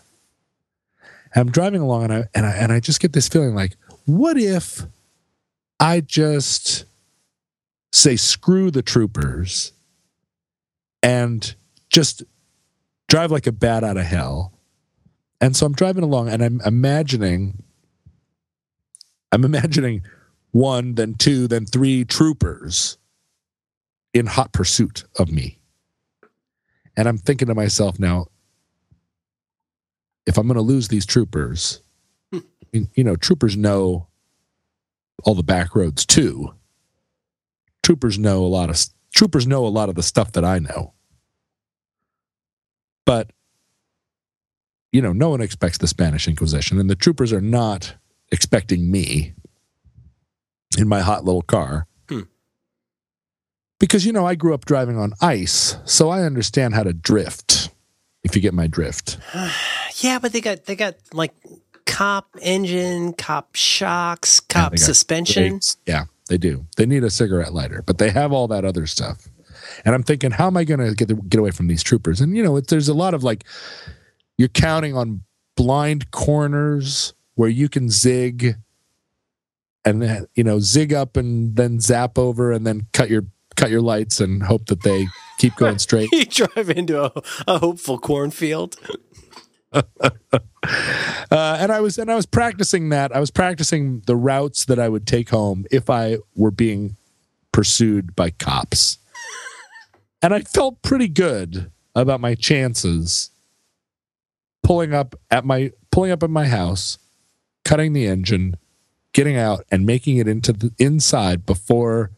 And 1.33 1.41
I'm 1.41 1.51
driving 1.51 1.81
along 1.81 2.05
and 2.05 2.13
I, 2.13 2.23
and 2.33 2.45
I, 2.45 2.51
and 2.51 2.71
I 2.71 2.79
just 2.79 2.99
get 2.99 3.13
this 3.13 3.27
feeling 3.27 3.55
like, 3.55 3.75
what 4.05 4.37
if 4.37 4.85
I 5.79 6.01
just 6.01 6.85
say, 7.91 8.15
screw 8.15 8.71
the 8.71 8.81
troopers 8.81 9.73
and 11.03 11.55
just 11.89 12.23
drive 13.09 13.31
like 13.31 13.47
a 13.47 13.51
bat 13.51 13.83
out 13.83 13.97
of 13.97 14.05
hell. 14.05 14.53
And 15.41 15.55
so 15.55 15.65
I'm 15.65 15.73
driving 15.73 16.03
along 16.03 16.29
and 16.29 16.43
I'm 16.43 16.61
imagining 16.65 17.63
I'm 19.31 19.45
imagining 19.45 20.03
one, 20.51 20.95
then 20.95 21.15
two, 21.15 21.47
then 21.47 21.65
three 21.65 22.05
troopers 22.05 22.97
in 24.13 24.25
hot 24.25 24.51
pursuit 24.51 25.05
of 25.17 25.31
me. 25.31 25.59
And 26.97 27.07
I'm 27.07 27.17
thinking 27.17 27.47
to 27.47 27.55
myself 27.55 27.99
now, 27.99 28.27
if 30.25 30.37
I'm 30.37 30.47
going 30.47 30.55
to 30.55 30.61
lose 30.61 30.89
these 30.89 31.05
troopers, 31.05 31.81
hmm. 32.31 32.39
you 32.71 32.87
you 32.95 33.03
know, 33.03 33.15
troopers 33.15 33.57
know 33.57 34.07
all 35.23 35.35
the 35.35 35.43
back 35.43 35.75
roads 35.75 36.05
too. 36.05 36.53
Troopers 37.83 38.19
know 38.19 38.45
a 38.45 38.47
lot 38.47 38.69
of 38.69 38.77
troopers 39.13 39.47
know 39.47 39.65
a 39.65 39.69
lot 39.69 39.89
of 39.89 39.95
the 39.95 40.03
stuff 40.03 40.31
that 40.33 40.45
I 40.45 40.59
know 40.59 40.93
but 43.05 43.31
you 44.91 45.01
know 45.01 45.13
no 45.13 45.29
one 45.29 45.41
expects 45.41 45.77
the 45.77 45.87
spanish 45.87 46.27
inquisition 46.27 46.79
and 46.79 46.89
the 46.89 46.95
troopers 46.95 47.33
are 47.33 47.41
not 47.41 47.95
expecting 48.31 48.89
me 48.91 49.33
in 50.77 50.87
my 50.87 51.01
hot 51.01 51.25
little 51.25 51.41
car 51.41 51.87
Hmm. 52.09 52.21
because 53.79 54.05
you 54.05 54.11
know 54.11 54.25
i 54.25 54.35
grew 54.35 54.53
up 54.53 54.65
driving 54.65 54.97
on 54.97 55.13
ice 55.21 55.77
so 55.85 56.09
i 56.09 56.21
understand 56.23 56.73
how 56.73 56.83
to 56.83 56.93
drift 56.93 57.69
if 58.23 58.35
you 58.35 58.41
get 58.41 58.53
my 58.53 58.67
drift 58.67 59.17
Yeah, 60.01 60.17
but 60.19 60.31
they 60.33 60.41
got 60.41 60.65
they 60.65 60.75
got 60.75 60.95
like 61.13 61.33
cop 61.85 62.25
engine, 62.41 63.13
cop 63.13 63.55
shocks, 63.55 64.41
Yeah, 64.49 64.53
cop 64.63 64.71
got 64.71 64.79
suspension. 64.79 65.49
brakes. 65.53 65.77
yeah 65.85 66.05
they 66.29 66.37
do 66.37 66.65
they 66.77 66.85
need 66.85 67.03
a 67.03 67.09
cigarette 67.09 67.53
lighter 67.53 67.83
but 67.85 67.97
they 67.99 68.09
have 68.09 68.31
all 68.31 68.47
that 68.47 68.65
other 68.65 68.87
stuff 68.87 69.27
And 69.85 69.93
I'm 69.93 70.01
thinking, 70.03 70.31
how 70.31 70.47
am 70.47 70.57
I 70.57 70.63
going 70.63 70.79
to 70.79 70.95
get 70.95 71.07
the, 71.07 71.15
get 71.15 71.39
away 71.39 71.51
from 71.51 71.67
these 71.67 71.83
troopers? 71.83 72.19
And 72.19 72.35
you 72.35 72.41
know, 72.43 72.57
it, 72.57 72.67
there's 72.67 72.89
a 72.89 72.93
lot 72.95 73.13
of 73.13 73.23
like 73.23 73.43
you're 74.37 74.47
counting 74.49 74.95
on 74.97 75.21
blind 75.55 76.09
corners 76.11 77.13
where 77.35 77.49
you 77.49 77.69
can 77.69 77.89
zig 77.89 78.55
and 79.85 80.01
then 80.01 80.25
you 80.35 80.43
know 80.43 80.59
zig 80.59 80.93
up 80.93 81.17
and 81.17 81.55
then 81.55 81.79
zap 81.79 82.17
over 82.17 82.51
and 82.51 82.65
then 82.65 82.87
cut 82.93 83.09
your 83.09 83.25
cut 83.55 83.69
your 83.69 83.81
lights 83.81 84.19
and 84.19 84.43
hope 84.43 84.65
that 84.67 84.83
they 84.83 85.07
keep 85.37 85.55
going 85.55 85.79
straight. 85.79 86.09
you 86.11 86.25
drive 86.25 86.69
into 86.69 87.03
a, 87.03 87.11
a 87.47 87.59
hopeful 87.59 87.97
cornfield. 87.97 88.75
uh, 89.73 89.81
and 91.31 91.71
I 91.71 91.79
was 91.79 91.97
and 91.97 92.11
I 92.11 92.15
was 92.15 92.25
practicing 92.25 92.89
that. 92.89 93.15
I 93.15 93.19
was 93.19 93.31
practicing 93.31 94.01
the 94.05 94.15
routes 94.15 94.65
that 94.65 94.79
I 94.79 94.89
would 94.89 95.07
take 95.07 95.29
home 95.29 95.65
if 95.71 95.89
I 95.89 96.17
were 96.35 96.51
being 96.51 96.97
pursued 97.51 98.15
by 98.15 98.31
cops. 98.31 98.97
And 100.21 100.33
I 100.33 100.41
felt 100.41 100.81
pretty 100.81 101.07
good 101.07 101.71
about 101.95 102.21
my 102.21 102.35
chances 102.35 103.31
pulling 104.63 104.93
up 104.93 105.15
at 105.29 105.45
my 105.45 105.71
pulling 105.91 106.11
up 106.11 106.23
at 106.23 106.29
my 106.29 106.47
house, 106.47 106.97
cutting 107.65 107.93
the 107.93 108.07
engine, 108.07 108.55
getting 109.13 109.37
out 109.37 109.65
and 109.71 109.85
making 109.85 110.17
it 110.17 110.27
into 110.27 110.53
the 110.53 110.71
inside 110.77 111.45
before 111.45 112.11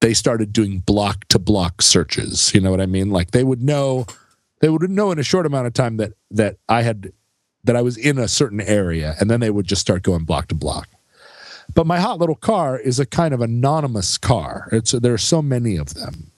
they 0.00 0.14
started 0.14 0.52
doing 0.52 0.80
block 0.80 1.26
to 1.28 1.38
block 1.38 1.80
searches. 1.80 2.52
You 2.54 2.60
know 2.60 2.70
what 2.70 2.80
I 2.80 2.86
mean? 2.86 3.10
Like 3.10 3.30
they 3.30 3.44
would 3.44 3.62
know 3.62 4.06
they 4.60 4.68
would 4.68 4.88
know 4.90 5.10
in 5.10 5.18
a 5.18 5.24
short 5.24 5.46
amount 5.46 5.66
of 5.66 5.74
time 5.74 5.96
that 5.98 6.12
that 6.30 6.56
I 6.68 6.82
had 6.82 7.12
that 7.64 7.76
I 7.76 7.82
was 7.82 7.96
in 7.96 8.18
a 8.18 8.28
certain 8.28 8.60
area, 8.60 9.14
and 9.20 9.30
then 9.30 9.40
they 9.40 9.50
would 9.50 9.66
just 9.66 9.80
start 9.80 10.02
going 10.02 10.24
block 10.24 10.48
to 10.48 10.54
block. 10.54 10.88
But 11.74 11.86
my 11.86 12.00
hot 12.00 12.18
little 12.18 12.34
car 12.34 12.78
is 12.78 12.98
a 12.98 13.06
kind 13.06 13.32
of 13.32 13.40
anonymous 13.40 14.18
car. 14.18 14.68
It's 14.72 14.92
there 14.92 15.14
are 15.14 15.18
so 15.18 15.40
many 15.40 15.76
of 15.76 15.94
them 15.94 16.32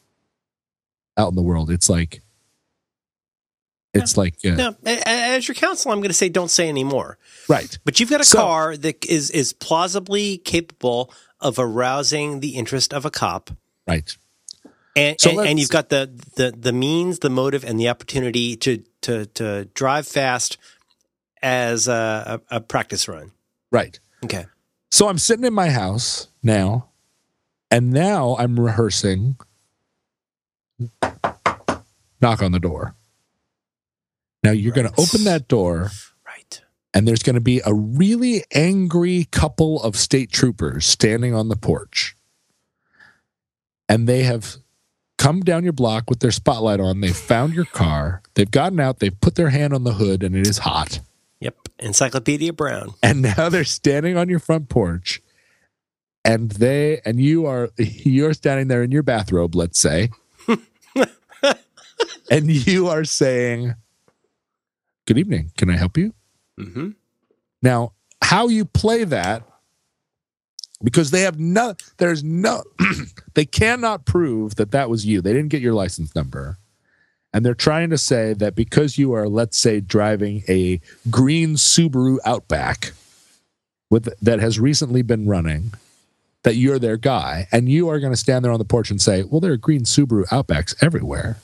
out 1.16 1.30
in 1.30 1.36
the 1.36 1.42
world. 1.42 1.70
It's 1.70 1.88
like 1.88 2.22
it's 3.94 4.16
like 4.16 4.34
uh, 4.44 4.50
now, 4.50 4.76
as 4.84 5.46
your 5.48 5.54
counsel, 5.54 5.92
I'm 5.92 5.98
going 5.98 6.10
to 6.10 6.14
say 6.14 6.28
don't 6.28 6.50
say 6.50 6.68
anymore. 6.68 7.18
Right, 7.48 7.78
but 7.84 8.00
you've 8.00 8.10
got 8.10 8.20
a 8.20 8.24
so, 8.24 8.38
car 8.38 8.76
that 8.76 9.04
is 9.04 9.30
is 9.30 9.52
plausibly 9.52 10.38
capable 10.38 11.12
of 11.40 11.58
arousing 11.58 12.40
the 12.40 12.56
interest 12.56 12.92
of 12.92 13.04
a 13.04 13.10
cop. 13.10 13.50
Right. 13.86 14.16
And, 14.96 15.20
so 15.20 15.30
and, 15.30 15.48
and, 15.48 15.60
you've 15.60 15.70
got 15.70 15.88
the, 15.88 16.08
the 16.36 16.54
the 16.56 16.72
means, 16.72 17.18
the 17.18 17.30
motive, 17.30 17.64
and 17.64 17.78
the 17.80 17.88
opportunity 17.88 18.56
to 18.56 18.82
to 19.02 19.26
to 19.26 19.64
drive 19.74 20.06
fast 20.06 20.56
as 21.42 21.88
a, 21.88 22.40
a, 22.50 22.56
a 22.56 22.60
practice 22.60 23.08
run. 23.08 23.32
Right. 23.70 23.98
Okay. 24.24 24.46
So 24.90 25.08
I'm 25.08 25.18
sitting 25.18 25.44
in 25.44 25.52
my 25.52 25.70
house 25.70 26.28
now, 26.42 26.90
and 27.70 27.92
now 27.92 28.36
I'm 28.38 28.58
rehearsing. 28.58 29.36
Knock 32.20 32.42
on 32.42 32.52
the 32.52 32.60
door. 32.60 32.94
Now 34.44 34.50
you're 34.50 34.72
right. 34.72 34.82
going 34.82 34.94
to 34.94 35.00
open 35.00 35.24
that 35.24 35.48
door. 35.48 35.90
Right. 36.24 36.62
And 36.92 37.08
there's 37.08 37.22
going 37.22 37.34
to 37.34 37.40
be 37.40 37.62
a 37.64 37.72
really 37.72 38.44
angry 38.52 39.24
couple 39.32 39.82
of 39.82 39.96
state 39.96 40.30
troopers 40.30 40.84
standing 40.84 41.34
on 41.34 41.48
the 41.48 41.56
porch. 41.56 42.16
And 43.88 44.06
they 44.06 44.22
have 44.24 44.56
come 45.16 45.40
down 45.40 45.64
your 45.64 45.72
block 45.72 46.10
with 46.10 46.20
their 46.20 46.30
spotlight 46.30 46.80
on. 46.80 47.00
They've 47.00 47.16
found 47.16 47.54
your 47.54 47.64
car. 47.64 48.22
They've 48.34 48.50
gotten 48.50 48.78
out. 48.80 48.98
They've 48.98 49.18
put 49.18 49.34
their 49.34 49.48
hand 49.50 49.72
on 49.72 49.84
the 49.84 49.94
hood, 49.94 50.22
and 50.22 50.36
it 50.36 50.46
is 50.46 50.58
hot. 50.58 51.00
Yep. 51.40 51.56
Encyclopedia 51.78 52.52
Brown. 52.52 52.94
And 53.02 53.22
now 53.22 53.48
they're 53.48 53.64
standing 53.64 54.16
on 54.16 54.28
your 54.28 54.38
front 54.38 54.68
porch, 54.68 55.22
and 56.24 56.50
they 56.50 57.00
and 57.04 57.20
you 57.20 57.46
are 57.46 57.70
you're 57.78 58.34
standing 58.34 58.68
there 58.68 58.82
in 58.82 58.90
your 58.90 59.02
bathrobe, 59.02 59.54
let's 59.54 59.80
say, 59.80 60.10
and 62.30 62.50
you 62.50 62.88
are 62.88 63.04
saying, 63.04 63.74
"Good 65.06 65.18
evening. 65.18 65.52
Can 65.56 65.70
I 65.70 65.76
help 65.76 65.96
you?" 65.96 66.14
Mm-hmm. 66.58 66.90
Now, 67.62 67.92
how 68.22 68.48
you 68.48 68.64
play 68.64 69.04
that 69.04 69.42
because 70.82 71.10
they 71.10 71.22
have 71.22 71.38
no 71.38 71.74
there's 71.96 72.22
no 72.22 72.62
they 73.34 73.44
cannot 73.44 74.04
prove 74.04 74.56
that 74.56 74.70
that 74.70 74.90
was 74.90 75.06
you 75.06 75.20
they 75.20 75.32
didn't 75.32 75.48
get 75.48 75.62
your 75.62 75.74
license 75.74 76.14
number 76.14 76.58
and 77.32 77.44
they're 77.44 77.54
trying 77.54 77.90
to 77.90 77.98
say 77.98 78.32
that 78.34 78.54
because 78.54 78.98
you 78.98 79.12
are 79.12 79.28
let's 79.28 79.58
say 79.58 79.80
driving 79.80 80.42
a 80.48 80.80
green 81.10 81.54
subaru 81.54 82.18
outback 82.24 82.92
with 83.90 84.08
that 84.20 84.40
has 84.40 84.60
recently 84.60 85.02
been 85.02 85.26
running 85.26 85.72
that 86.42 86.56
you're 86.56 86.78
their 86.78 86.98
guy 86.98 87.48
and 87.50 87.68
you 87.68 87.88
are 87.88 87.98
going 87.98 88.12
to 88.12 88.16
stand 88.16 88.44
there 88.44 88.52
on 88.52 88.58
the 88.58 88.64
porch 88.64 88.90
and 88.90 89.00
say 89.00 89.22
well 89.24 89.40
there 89.40 89.52
are 89.52 89.56
green 89.56 89.82
subaru 89.82 90.26
outbacks 90.28 90.74
everywhere 90.82 91.38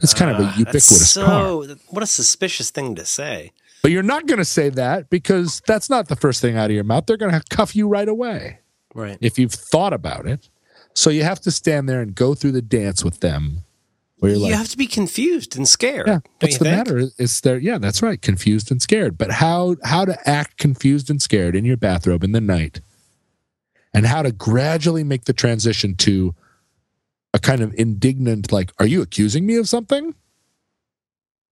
it's 0.00 0.14
kind 0.14 0.30
of 0.30 0.40
a 0.40 0.44
ah, 0.44 0.58
ubiquitous 0.58 1.10
so, 1.10 1.24
car. 1.24 1.76
What 1.88 2.02
a 2.02 2.06
suspicious 2.06 2.70
thing 2.70 2.94
to 2.96 3.04
say. 3.04 3.52
But 3.82 3.92
you're 3.92 4.02
not 4.02 4.26
going 4.26 4.38
to 4.38 4.44
say 4.44 4.68
that 4.70 5.10
because 5.10 5.62
that's 5.66 5.88
not 5.88 6.08
the 6.08 6.16
first 6.16 6.40
thing 6.40 6.56
out 6.56 6.70
of 6.70 6.74
your 6.74 6.84
mouth. 6.84 7.06
They're 7.06 7.16
going 7.16 7.32
to 7.32 7.42
cuff 7.50 7.76
you 7.76 7.88
right 7.88 8.08
away. 8.08 8.60
Right. 8.94 9.18
If 9.20 9.38
you've 9.38 9.52
thought 9.52 9.92
about 9.92 10.26
it. 10.26 10.48
So 10.94 11.10
you 11.10 11.24
have 11.24 11.40
to 11.42 11.50
stand 11.50 11.88
there 11.88 12.00
and 12.00 12.14
go 12.14 12.34
through 12.34 12.52
the 12.52 12.62
dance 12.62 13.04
with 13.04 13.20
them. 13.20 13.62
Where 14.18 14.30
you're 14.30 14.38
you 14.40 14.46
like, 14.46 14.54
have 14.54 14.70
to 14.70 14.78
be 14.78 14.86
confused 14.86 15.56
and 15.56 15.68
scared. 15.68 16.06
Yeah. 16.06 16.20
What's 16.40 16.56
the 16.56 16.64
think? 16.64 16.76
matter? 16.76 17.10
Is 17.18 17.42
there 17.42 17.58
yeah, 17.58 17.76
that's 17.76 18.02
right. 18.02 18.20
Confused 18.20 18.70
and 18.70 18.80
scared. 18.80 19.18
But 19.18 19.30
how 19.30 19.76
how 19.84 20.06
to 20.06 20.18
act 20.28 20.56
confused 20.56 21.10
and 21.10 21.20
scared 21.20 21.54
in 21.54 21.66
your 21.66 21.76
bathrobe 21.76 22.24
in 22.24 22.32
the 22.32 22.40
night 22.40 22.80
and 23.92 24.06
how 24.06 24.22
to 24.22 24.32
gradually 24.32 25.04
make 25.04 25.24
the 25.26 25.34
transition 25.34 25.94
to 25.96 26.34
a 27.36 27.38
kind 27.38 27.60
of 27.60 27.74
indignant 27.74 28.50
like, 28.50 28.72
are 28.78 28.86
you 28.86 29.02
accusing 29.02 29.44
me 29.44 29.56
of 29.56 29.68
something? 29.68 30.14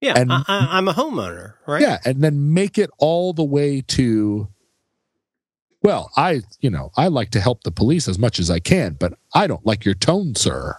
Yeah, 0.01 0.14
and, 0.16 0.32
I, 0.32 0.78
am 0.78 0.89
a 0.89 0.95
homeowner, 0.95 1.55
right? 1.66 1.82
Yeah, 1.82 1.99
and 2.07 2.22
then 2.24 2.55
make 2.55 2.78
it 2.78 2.91
all 2.99 3.35
the 3.35 3.45
way 3.45 3.82
to. 3.89 4.49
Well, 5.82 6.11
I, 6.16 6.41
you 6.61 6.70
know, 6.70 6.91
I 6.97 7.09
like 7.09 7.30
to 7.32 7.41
help 7.41 7.62
the 7.62 7.70
police 7.70 8.09
as 8.09 8.18
much 8.18 8.39
as 8.39 8.51
I 8.51 8.61
can, 8.61 8.95
but 8.99 9.18
I 9.35 9.47
don't 9.47 9.64
like 9.66 9.85
your 9.85 9.95
tone, 9.95 10.35
sir. 10.35 10.78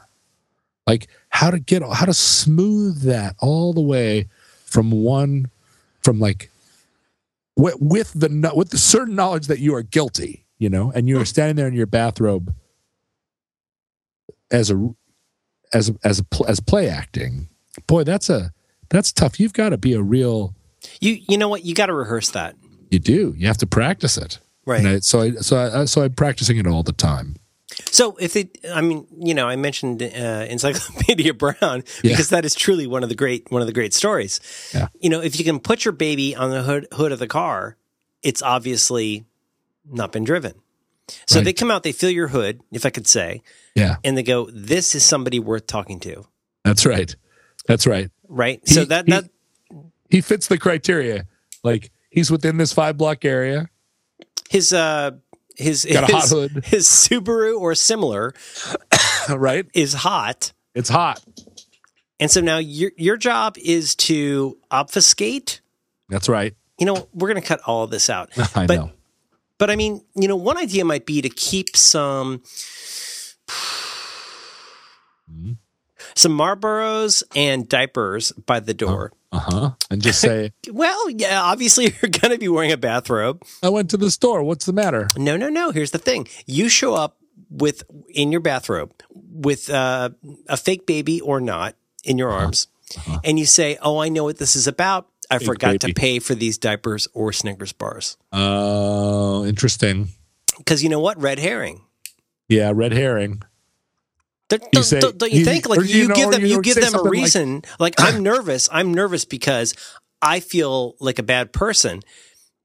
Like 0.88 1.08
how 1.30 1.52
to 1.52 1.60
get 1.60 1.84
how 1.84 2.06
to 2.06 2.14
smooth 2.14 3.02
that 3.04 3.36
all 3.40 3.74
the 3.74 3.82
way 3.82 4.28
from 4.66 4.90
one, 4.90 5.52
from 6.02 6.20
like 6.20 6.50
with 7.56 8.12
the 8.14 8.52
with 8.56 8.72
the 8.72 8.78
certain 8.80 9.16
knowledge 9.16 9.48
that 9.48 9.60
you 9.60 9.76
are 9.76 9.84
guilty, 9.84 10.46
you 10.58 10.70
know, 10.70 10.92
and 10.96 11.08
you 11.08 11.18
are 11.18 11.20
hmm. 11.20 11.26
standing 11.26 11.56
there 11.56 11.68
in 11.68 11.76
your 11.76 11.86
bathrobe 11.86 12.56
as 14.52 14.72
a 14.72 14.90
as 15.74 15.90
a, 15.90 15.96
as 16.04 16.20
a, 16.20 16.48
as 16.48 16.60
play 16.60 16.90
acting. 16.90 17.50
Boy, 17.88 18.04
that's 18.04 18.30
a 18.30 18.52
that's 18.90 19.12
tough. 19.12 19.40
You've 19.40 19.54
got 19.54 19.70
to 19.70 19.78
be 19.78 19.94
a 19.94 20.02
real. 20.02 20.56
You 21.02 21.20
you 21.28 21.38
know 21.38 21.50
what? 21.50 21.66
You 21.66 21.76
got 21.76 21.88
to 21.88 21.94
rehearse 21.94 22.30
that. 22.32 22.56
You 22.90 23.00
do. 23.00 23.34
You 23.38 23.48
have 23.48 23.58
to 23.58 23.68
practice 23.68 24.18
it. 24.18 24.40
Right. 24.66 24.86
I, 24.86 25.00
so 25.00 25.22
I 25.22 25.32
so 25.32 25.58
I 25.58 25.86
so 25.86 26.04
I'm 26.04 26.14
practicing 26.14 26.58
it 26.58 26.68
all 26.68 26.84
the 26.84 26.94
time. 26.94 27.36
So 27.92 28.16
if 28.18 28.36
it, 28.36 28.58
I 28.74 28.82
mean, 28.82 29.06
you 29.20 29.34
know, 29.34 29.48
I 29.48 29.58
mentioned 29.58 30.02
uh, 30.02 30.46
Encyclopedia 30.50 31.34
Brown 31.38 31.84
because 32.02 32.32
yeah. 32.32 32.38
that 32.38 32.46
is 32.46 32.56
truly 32.56 32.88
one 32.88 33.04
of 33.04 33.10
the 33.10 33.16
great 33.16 33.52
one 33.52 33.62
of 33.62 33.68
the 33.68 33.74
great 33.74 33.94
stories. 33.94 34.40
Yeah. 34.74 34.88
You 35.00 35.10
know, 35.10 35.22
if 35.22 35.38
you 35.38 35.46
can 35.46 35.60
put 35.60 35.84
your 35.84 35.92
baby 35.92 36.36
on 36.36 36.52
the 36.52 36.64
hood 36.64 36.88
hood 36.94 37.12
of 37.12 37.20
the 37.20 37.28
car, 37.28 37.78
it's 38.24 38.42
obviously 38.42 39.26
not 39.86 40.12
been 40.12 40.24
driven. 40.24 40.54
So 41.28 41.40
right. 41.40 41.46
they 41.46 41.54
come 41.54 41.70
out, 41.70 41.84
they 41.84 41.92
feel 41.92 42.10
your 42.10 42.30
hood, 42.30 42.62
if 42.72 42.86
I 42.86 42.90
could 42.90 43.08
say. 43.08 43.42
Yeah. 43.76 43.98
And 44.04 44.18
they 44.18 44.24
go, 44.24 44.50
"This 44.52 44.96
is 44.96 45.06
somebody 45.06 45.40
worth 45.40 45.68
talking 45.68 46.00
to." 46.02 46.26
That's 46.64 46.86
right. 46.86 47.16
That's 47.68 47.86
right. 47.86 48.10
Right. 48.28 48.62
He, 48.66 48.74
so 48.74 48.86
that 48.86 49.06
that 49.08 49.30
he 50.10 50.22
fits 50.22 50.48
the 50.48 50.58
criteria. 50.58 51.26
Like 51.64 51.92
he's 52.10 52.32
within 52.32 52.58
this 52.58 52.74
five 52.74 52.98
block 52.98 53.26
area. 53.26 53.70
His 54.50 54.74
uh 54.74 55.12
his 55.56 55.86
got 55.86 56.06
his, 56.06 56.14
a 56.14 56.18
hot 56.18 56.30
hood. 56.30 56.66
His 56.66 56.88
Subaru 56.88 57.58
or 57.60 57.76
similar, 57.76 58.34
right, 59.30 59.66
is 59.74 59.94
hot. 59.94 60.52
It's 60.74 60.90
hot. 60.90 61.24
And 62.20 62.30
so 62.30 62.42
now 62.42 62.58
your 62.58 62.92
your 62.98 63.18
job 63.18 63.58
is 63.58 63.96
to 63.96 64.58
obfuscate. 64.70 65.62
That's 66.10 66.30
right. 66.30 66.56
You 66.78 66.86
know, 66.86 67.08
we're 67.14 67.30
going 67.30 67.42
to 67.42 67.48
cut 67.48 67.62
all 67.66 67.84
of 67.84 67.90
this 67.90 68.10
out. 68.10 68.32
I 68.56 68.68
but, 68.68 68.76
know. 68.76 68.92
But 69.58 69.70
I 69.70 69.78
mean, 69.78 70.04
you 70.14 70.28
know, 70.28 70.36
one 70.36 70.58
idea 70.58 70.84
might 70.84 71.06
be 71.06 71.22
to 71.22 71.30
keep 71.30 71.78
some 71.78 72.40
mm-hmm 75.32 75.54
some 76.16 76.38
Marlboros 76.38 77.24
and 77.36 77.68
diapers 77.68 78.32
by 78.32 78.60
the 78.60 78.74
door. 78.74 79.12
Uh 79.32 79.40
huh. 79.40 79.72
And 79.92 80.02
just 80.02 80.22
say, 80.22 80.54
well, 80.72 81.10
yeah, 81.10 81.42
obviously 81.42 81.86
you're 82.02 82.10
going 82.10 82.32
to 82.32 82.38
be 82.38 82.48
wearing 82.48 82.72
a 82.72 82.78
bathrobe. 82.78 83.44
I 83.62 83.70
went 83.70 83.90
to 83.92 83.98
the 83.98 84.10
store. 84.10 84.44
What's 84.44 84.66
the 84.66 84.74
matter? 84.74 85.08
No, 85.18 85.38
no, 85.38 85.50
no. 85.50 85.72
Here's 85.72 85.92
the 85.92 85.98
thing 85.98 86.28
you 86.46 86.70
show 86.70 86.94
up 86.94 87.18
with 87.50 87.84
in 88.10 88.32
your 88.32 88.42
bathrobe 88.42 88.94
with 89.14 89.70
uh, 89.70 90.10
a 90.48 90.58
fake 90.58 90.86
baby 90.86 91.22
or 91.22 91.42
not 91.42 91.76
in 92.04 92.18
your 92.18 92.32
uh-huh. 92.32 92.46
arms, 92.46 92.68
uh-huh. 92.98 93.20
and 93.24 93.38
you 93.38 93.46
say, 93.46 93.78
Oh, 93.82 93.98
I 94.00 94.10
know 94.10 94.24
what 94.24 94.38
this 94.38 94.56
is 94.56 94.68
about. 94.68 95.10
I 95.30 95.40
fake 95.40 95.48
forgot 95.48 95.72
baby. 95.80 95.94
to 95.94 96.00
pay 96.00 96.20
for 96.20 96.36
these 96.36 96.58
diapers 96.58 97.08
or 97.14 97.34
Snickers 97.34 97.74
bars. 97.74 98.16
Oh, 98.32 99.42
uh, 99.42 99.46
interesting. 99.46 100.10
Because 100.58 100.84
you 100.84 100.90
know 100.90 101.00
what? 101.00 101.20
Red 101.20 101.40
herring. 101.40 101.82
Yeah, 102.48 102.72
red 102.74 102.94
herring. 102.94 103.42
Don't, 104.48 104.64
You 104.74 104.84
say- 104.84 105.00
don't, 105.00 105.20
you, 105.34 105.44
think 105.44 105.68
like 105.68 105.80
you, 105.82 105.86
you 106.04 106.08
know, 106.08 106.16
give 106.16 106.30
them 106.32 106.42
you 106.42 106.48
you 106.48 106.62
give 106.62 106.76
them 106.76 106.84
a 106.84 106.88
something 106.90 107.06
like- 107.12 107.12
reason 107.12 107.64
like, 107.80 107.96
I'm 107.98 108.22
nervous 108.22 108.70
I'm 108.72 108.94
nervous 108.94 109.26
because 109.26 109.74
I 110.22 110.40
feel 110.40 110.96
like 111.00 111.18
a 111.20 111.24
bad 111.24 111.52
person 111.52 112.02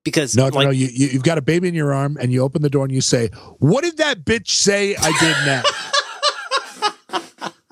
because 0.04 0.36
No, 0.36 0.48
no, 0.48 0.56
like 0.56 0.64
no. 0.66 0.70
You, 0.70 0.88
you 0.92 1.06
you've 1.08 1.22
got 1.22 1.38
a 1.38 1.42
baby 1.42 1.68
in 1.68 1.74
your 1.74 1.92
arm, 1.92 2.16
and 2.20 2.32
you 2.32 2.42
open 2.42 2.62
the 2.62 2.70
door 2.70 2.84
and 2.84 2.92
you 2.94 3.00
say, 3.02 3.28
"What 3.58 3.84
did 3.84 3.98
that 3.98 4.24
bitch 4.24 4.48
say 4.48 4.96
I 4.96 5.12
did 5.20 5.36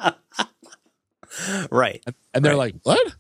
now?" 0.08 0.14
right 1.70 2.04
And 2.34 2.44
they're 2.44 2.52
Right. 2.56 2.74
like, 2.74 2.82
"What?" 2.82 3.14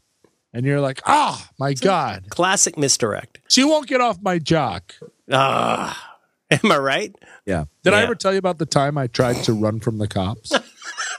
And 0.52 0.66
you're 0.66 0.80
like, 0.80 1.00
"Ah, 1.06 1.48
my 1.58 1.74
god, 1.74 2.26
classic 2.30 2.76
misdirect 2.78 3.38
she 3.48 3.64
won't 3.64 3.86
get 3.86 4.00
off 4.00 4.18
my 4.22 4.38
jock." 4.38 4.94
ah 5.30 6.16
am 6.50 6.72
I 6.72 6.78
right 6.78 7.14
Yeah. 7.46 7.64
Did 7.84 7.94
I 7.94 8.02
ever 8.02 8.14
tell 8.14 8.32
you 8.32 8.38
about 8.38 8.58
the 8.58 8.66
time 8.66 8.98
I 8.98 9.06
tried 9.06 9.36
to 9.44 9.52
run 9.52 9.80
from 9.80 9.98
the 9.98 10.08
cops? 10.08 10.52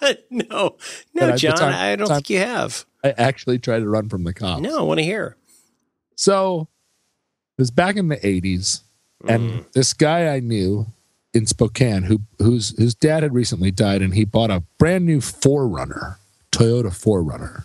no 0.29 0.75
no 1.13 1.35
John 1.37 1.57
time- 1.57 1.73
I 1.73 1.95
don't 1.95 2.07
time- 2.07 2.17
think 2.17 2.29
you 2.29 2.39
have 2.39 2.85
I 3.03 3.11
actually 3.11 3.59
tried 3.59 3.79
to 3.79 3.89
run 3.89 4.09
from 4.09 4.23
the 4.25 4.33
cops. 4.33 4.61
no 4.61 4.79
I 4.79 4.81
want 4.83 4.97
to 4.99 5.03
hear 5.03 5.37
So 6.15 6.67
it 7.57 7.61
was 7.61 7.71
back 7.71 7.95
in 7.95 8.07
the 8.09 8.17
80s, 8.17 8.81
and 9.27 9.65
this 9.73 9.93
guy 9.93 10.33
I 10.33 10.39
knew 10.39 10.87
in 11.33 11.45
Spokane, 11.45 12.03
who 12.03 12.21
whose 12.39 12.77
whose 12.77 12.95
dad 12.95 13.23
had 13.23 13.33
recently 13.33 13.71
died, 13.71 14.01
and 14.01 14.13
he 14.13 14.25
bought 14.25 14.49
a 14.49 14.63
brand 14.77 15.05
new 15.05 15.19
4Runner, 15.19 16.15
Toyota 16.51 16.87
4Runner, 16.91 17.63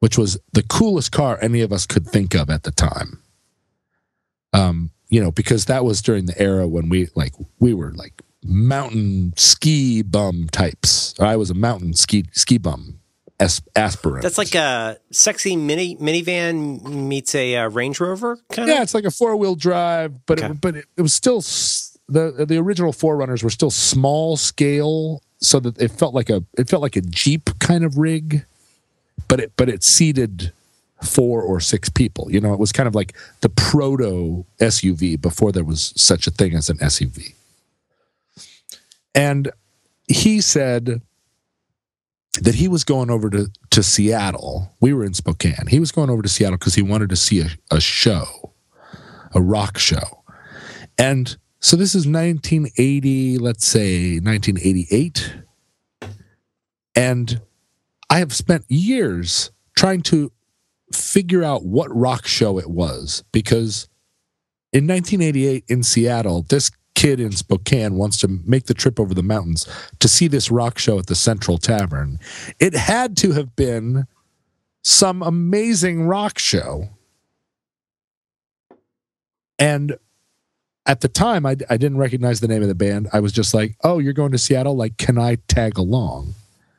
which 0.00 0.16
was 0.18 0.38
the 0.52 0.62
coolest 0.62 1.12
car 1.12 1.38
any 1.42 1.60
of 1.60 1.72
us 1.72 1.86
could 1.86 2.06
think 2.06 2.34
of 2.34 2.48
at 2.50 2.62
the 2.64 2.70
time. 2.70 3.22
Um, 4.52 4.90
you 5.08 5.22
know, 5.22 5.30
because 5.30 5.66
that 5.66 5.84
was 5.84 6.00
during 6.02 6.26
the 6.26 6.38
era 6.40 6.66
when 6.66 6.88
we 6.88 7.08
like 7.14 7.34
we 7.60 7.74
were 7.74 7.92
like 7.92 8.22
mountain 8.44 9.32
ski 9.36 10.02
bum 10.02 10.48
types. 10.50 11.14
I 11.18 11.36
was 11.36 11.50
a 11.50 11.54
mountain 11.54 11.94
ski 11.94 12.24
ski 12.32 12.58
bum 12.58 13.00
as, 13.40 13.62
aspirant. 13.76 14.22
that's 14.22 14.38
like 14.38 14.54
a 14.54 14.98
sexy 15.10 15.56
mini 15.56 15.96
minivan 15.96 16.82
meets 16.82 17.34
a 17.34 17.56
uh, 17.56 17.68
Range 17.68 17.98
Rover 18.00 18.36
kind 18.50 18.68
of 18.68 18.74
Yeah, 18.76 18.82
it's 18.82 18.94
like 18.94 19.04
a 19.04 19.10
four 19.10 19.36
wheel 19.36 19.54
drive, 19.54 20.24
but 20.26 20.38
Okay. 20.38 20.52
it, 20.52 20.60
but 20.60 20.76
it, 20.76 20.84
it 20.96 21.02
was 21.02 21.12
still 21.12 21.40
the 22.08 22.46
the 22.46 22.56
original 22.56 22.92
4Runners 22.92 23.42
were 23.42 23.50
still 23.50 23.70
small 23.70 24.36
scale, 24.36 25.22
so 25.40 25.60
that 25.60 25.80
it 25.80 25.90
felt 25.90 26.14
like 26.14 26.30
a 26.30 26.42
it 26.56 26.68
felt 26.68 26.82
like 26.82 26.96
a 26.96 27.02
Jeep 27.02 27.50
kind 27.60 27.84
of 27.84 27.98
rig, 27.98 28.44
but 29.28 29.40
it 29.40 29.52
but 29.56 29.68
it 29.68 29.84
seated 29.84 30.52
four 31.02 31.42
or 31.42 31.60
six 31.60 31.88
people. 31.88 32.28
You 32.32 32.40
know, 32.40 32.52
it 32.54 32.58
was 32.58 32.72
kind 32.72 32.88
of 32.88 32.94
like 32.94 33.14
the 33.42 33.48
proto 33.50 34.44
SUV 34.58 35.20
before 35.20 35.52
there 35.52 35.62
was 35.64 35.92
such 35.96 36.26
a 36.26 36.30
thing 36.30 36.54
as 36.54 36.68
an 36.70 36.78
SUV. 36.78 37.34
And 39.18 39.50
he 40.06 40.40
said 40.40 41.02
that 42.40 42.54
he 42.54 42.68
was 42.68 42.84
going 42.84 43.10
over 43.10 43.28
to, 43.30 43.48
to 43.70 43.82
Seattle. 43.82 44.76
We 44.80 44.92
were 44.92 45.04
in 45.04 45.12
Spokane. 45.12 45.66
He 45.66 45.80
was 45.80 45.90
going 45.90 46.08
over 46.08 46.22
to 46.22 46.28
Seattle 46.28 46.56
because 46.56 46.76
he 46.76 46.82
wanted 46.82 47.10
to 47.10 47.16
see 47.16 47.40
a, 47.40 47.48
a 47.68 47.80
show, 47.80 48.54
a 49.34 49.42
rock 49.42 49.76
show. 49.76 50.22
And 50.96 51.36
so 51.58 51.76
this 51.76 51.96
is 51.96 52.06
1980, 52.06 53.38
let's 53.38 53.66
say 53.66 54.20
1988. 54.20 55.34
And 56.94 57.40
I 58.08 58.20
have 58.20 58.32
spent 58.32 58.66
years 58.68 59.50
trying 59.76 60.02
to 60.02 60.30
figure 60.92 61.42
out 61.42 61.64
what 61.64 61.92
rock 61.94 62.28
show 62.28 62.56
it 62.60 62.70
was 62.70 63.24
because 63.32 63.88
in 64.72 64.86
1988 64.86 65.64
in 65.66 65.82
Seattle, 65.82 66.46
this 66.48 66.70
kid 66.98 67.20
in 67.20 67.30
Spokane 67.30 67.94
wants 67.94 68.18
to 68.18 68.40
make 68.44 68.66
the 68.66 68.74
trip 68.74 68.98
over 68.98 69.14
the 69.14 69.22
mountains 69.22 69.68
to 70.00 70.08
see 70.08 70.26
this 70.26 70.50
rock 70.50 70.78
show 70.78 70.98
at 70.98 71.06
the 71.06 71.14
Central 71.14 71.56
Tavern. 71.56 72.18
It 72.58 72.74
had 72.74 73.16
to 73.18 73.30
have 73.32 73.54
been 73.54 74.08
some 74.82 75.22
amazing 75.22 76.08
rock 76.08 76.40
show. 76.40 76.88
And 79.60 79.96
at 80.86 81.00
the 81.00 81.06
time, 81.06 81.46
I, 81.46 81.50
I 81.70 81.76
didn't 81.76 81.98
recognize 81.98 82.40
the 82.40 82.48
name 82.48 82.62
of 82.62 82.68
the 82.68 82.74
band. 82.74 83.08
I 83.12 83.20
was 83.20 83.30
just 83.30 83.54
like, 83.54 83.76
"Oh, 83.84 84.00
you're 84.00 84.12
going 84.12 84.32
to 84.32 84.38
Seattle? 84.38 84.74
Like, 84.74 84.96
can 84.96 85.18
I 85.18 85.36
tag 85.46 85.78
along?" 85.78 86.34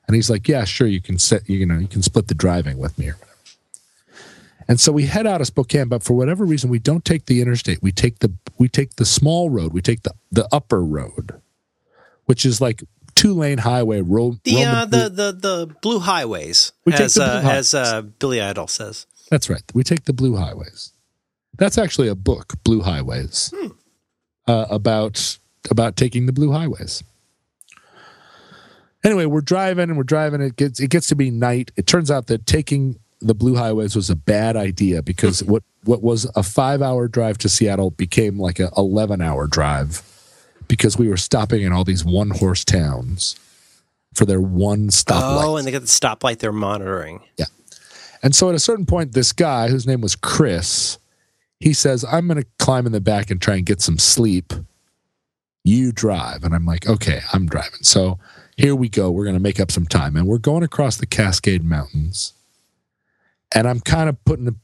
And 0.06 0.16
he's 0.16 0.30
like, 0.30 0.50
"Yeah, 0.50 0.66
sure. 0.66 0.88
You 0.88 1.00
can 1.00 1.18
set. 1.18 1.48
You 1.48 1.66
know, 1.66 1.78
you 1.78 1.88
can 1.88 2.02
split 2.02 2.28
the 2.28 2.36
driving 2.36 2.78
with 2.78 2.98
me 2.98 3.08
or 3.08 3.14
whatever." 3.14 3.30
And 4.68 4.80
so 4.82 4.92
we 4.92 5.06
head 5.06 5.26
out 5.26 5.40
of 5.40 5.48
Spokane, 5.48 5.88
but 5.88 6.04
for 6.04 6.14
whatever 6.14 6.44
reason, 6.44 6.70
we 6.70 6.80
don't 6.80 7.06
take 7.06 7.26
the 7.26 7.42
interstate. 7.42 7.82
We 7.82 7.92
take 7.92 8.20
the 8.20 8.34
we 8.60 8.68
take 8.70 8.98
the 8.98 9.06
small 9.06 9.50
road. 9.50 9.74
We 9.74 9.82
take 9.82 10.04
the 10.04 10.14
the 10.32 10.48
upper 10.52 10.84
road, 10.84 11.42
which 12.26 12.46
is 12.46 12.62
like 12.62 12.84
two 13.16 13.34
lane 13.34 13.60
highway. 13.60 14.02
Ro- 14.02 14.38
the 14.44 14.64
uh, 14.64 14.86
the 14.86 15.10
the 15.10 15.32
the 15.32 15.76
blue 15.82 16.00
highways 16.00 16.74
We 16.86 16.92
take 16.92 17.02
as 17.02 17.14
the 17.16 17.22
blue 17.22 17.30
uh, 17.30 17.42
highways. 17.42 17.74
as 17.74 17.74
uh, 17.74 18.02
Billy 18.02 18.42
Idol 18.42 18.68
says 18.68 19.08
That's 19.32 19.50
right. 19.50 19.64
We 19.74 19.84
take 19.84 20.04
the 20.06 20.14
Blue 20.14 20.36
Highways. 20.36 20.94
That's 21.58 21.78
actually 21.78 22.08
a 22.08 22.16
book, 22.16 22.54
Blue 22.64 22.82
Highways, 22.82 23.54
uh, 24.48 24.66
about 24.70 25.38
about 25.70 25.96
taking 25.96 26.26
the 26.26 26.34
Blue 26.34 26.52
Highways. 26.52 27.04
Anyway, 29.04 29.26
we're 29.26 29.42
driving 29.42 29.90
and 29.90 29.98
we're 29.98 30.04
driving. 30.04 30.42
It 30.42 30.56
gets 30.56 30.80
it 30.80 30.90
gets 30.90 31.08
to 31.08 31.16
be 31.16 31.32
night. 31.32 31.72
It 31.76 31.88
turns 31.88 32.12
out 32.12 32.28
that 32.28 32.46
taking 32.46 33.00
the 33.22 33.36
Blue 33.36 33.56
Highways 33.56 33.96
was 33.96 34.10
a 34.10 34.16
bad 34.16 34.56
idea 34.56 35.02
because 35.02 35.44
what 35.44 35.64
what 35.84 36.02
was 36.02 36.26
a 36.36 36.44
five 36.44 36.82
hour 36.82 37.08
drive 37.08 37.38
to 37.40 37.50
Seattle 37.50 37.92
became 37.92 38.40
like 38.40 38.60
a 38.60 38.70
eleven 38.78 39.22
hour 39.22 39.48
drive 39.48 40.02
because 40.68 40.98
we 40.98 41.08
were 41.08 41.18
stopping 41.18 41.64
in 41.64 41.72
all 41.74 41.84
these 41.84 42.06
one 42.06 42.30
horse 42.30 42.64
towns 42.64 43.36
for 44.14 44.26
their 44.26 44.42
one 44.42 44.90
stoplight. 44.90 45.44
oh 45.44 45.58
and 45.58 45.68
they 45.68 45.72
got 45.72 45.82
the 45.82 45.88
stoplight 45.88 46.40
they're 46.40 46.52
monitoring 46.52 47.22
Yeah. 47.38 47.46
And 48.22 48.36
so 48.36 48.50
at 48.50 48.56
a 48.56 48.60
certain 48.60 48.86
point, 48.86 49.14
this 49.14 49.32
guy, 49.32 49.70
whose 49.70 49.88
name 49.88 50.02
was 50.02 50.16
Chris, 50.16 50.98
he 51.60 51.74
says, 51.74 52.04
I'm 52.04 52.28
going 52.28 52.42
to 52.42 52.48
climb 52.58 52.86
in 52.86 52.92
the 52.92 53.02
back 53.02 53.32
and 53.32 53.42
try 53.42 53.56
and 53.56 53.66
get 53.66 53.82
some 53.82 53.98
sleep. 53.98 54.54
You 55.64 55.92
drive. 55.92 56.44
And 56.44 56.54
I'm 56.54 56.66
like, 56.66 56.88
okay, 56.88 57.22
I'm 57.34 57.46
driving. 57.48 57.84
So 57.84 58.20
here 58.58 58.76
we 58.76 58.90
go. 58.90 59.10
We're 59.12 59.24
going 59.24 59.38
to 59.38 59.42
make 59.42 59.60
up 59.60 59.72
some 59.72 59.86
time. 59.86 60.16
And 60.16 60.28
we're 60.28 60.38
going 60.38 60.64
across 60.64 60.98
the 60.98 61.06
Cascade 61.06 61.64
Mountains. 61.64 62.34
And 63.54 63.68
I'm 63.68 63.80
kind 63.80 64.10
of 64.10 64.24
putting 64.26 64.46
the, 64.46 64.56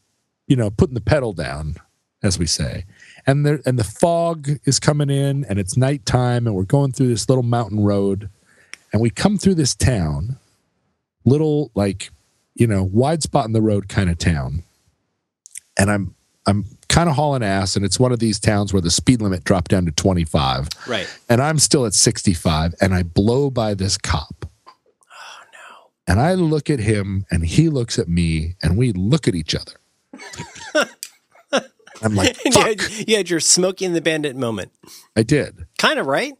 you 0.47 0.55
know, 0.55 0.69
putting 0.69 0.93
the 0.93 1.01
pedal 1.01 1.33
down, 1.33 1.75
as 2.21 2.37
we 2.37 2.45
say. 2.45 2.85
And 3.25 3.45
there, 3.45 3.59
and 3.65 3.79
the 3.79 3.83
fog 3.83 4.49
is 4.65 4.79
coming 4.79 5.09
in 5.09 5.43
and 5.45 5.59
it's 5.59 5.75
nighttime 5.75 6.45
and 6.45 6.55
we're 6.55 6.63
going 6.63 6.91
through 6.91 7.07
this 7.07 7.27
little 7.27 7.43
mountain 7.43 7.83
road 7.83 8.29
and 8.93 9.01
we 9.01 9.09
come 9.09 9.37
through 9.37 9.55
this 9.55 9.73
town, 9.73 10.37
little 11.25 11.71
like 11.73 12.11
you 12.55 12.65
know, 12.65 12.83
wide 12.83 13.21
spot 13.21 13.45
in 13.45 13.51
the 13.51 13.61
road 13.61 13.89
kind 13.89 14.09
of 14.09 14.17
town. 14.17 14.63
And 15.77 15.91
I'm 15.91 16.15
I'm 16.47 16.65
kind 16.87 17.09
of 17.09 17.15
hauling 17.15 17.43
ass, 17.43 17.75
and 17.75 17.83
it's 17.83 17.99
one 17.99 18.11
of 18.11 18.19
these 18.19 18.39
towns 18.39 18.71
where 18.71 18.81
the 18.81 18.91
speed 18.91 19.21
limit 19.21 19.43
dropped 19.43 19.71
down 19.71 19.85
to 19.85 19.91
25. 19.91 20.69
right 20.87 21.19
And 21.27 21.41
I'm 21.41 21.59
still 21.59 21.85
at 21.85 21.93
65, 21.93 22.75
and 22.79 22.93
I 22.93 23.03
blow 23.03 23.49
by 23.49 23.73
this 23.73 23.97
cop. 23.97 24.45
And 26.07 26.19
I 26.19 26.35
look 26.35 26.69
at 26.69 26.79
him, 26.79 27.25
and 27.31 27.45
he 27.45 27.69
looks 27.69 27.97
at 27.97 28.07
me, 28.07 28.55
and 28.61 28.77
we 28.77 28.91
look 28.91 29.27
at 29.27 29.33
each 29.35 29.55
other. 29.55 29.73
I'm 32.01 32.15
like, 32.15 32.37
and 32.45 32.53
you 32.53 32.61
fuck. 32.61 32.81
had, 32.81 33.07
you 33.07 33.17
had 33.17 33.29
your 33.29 33.39
Smokey 33.39 33.85
and 33.85 33.95
the 33.95 34.01
Bandit 34.01 34.35
moment 34.35 34.71
I 35.15 35.23
did. 35.23 35.65
kind 35.77 35.99
of 35.99 36.05
right 36.05 36.33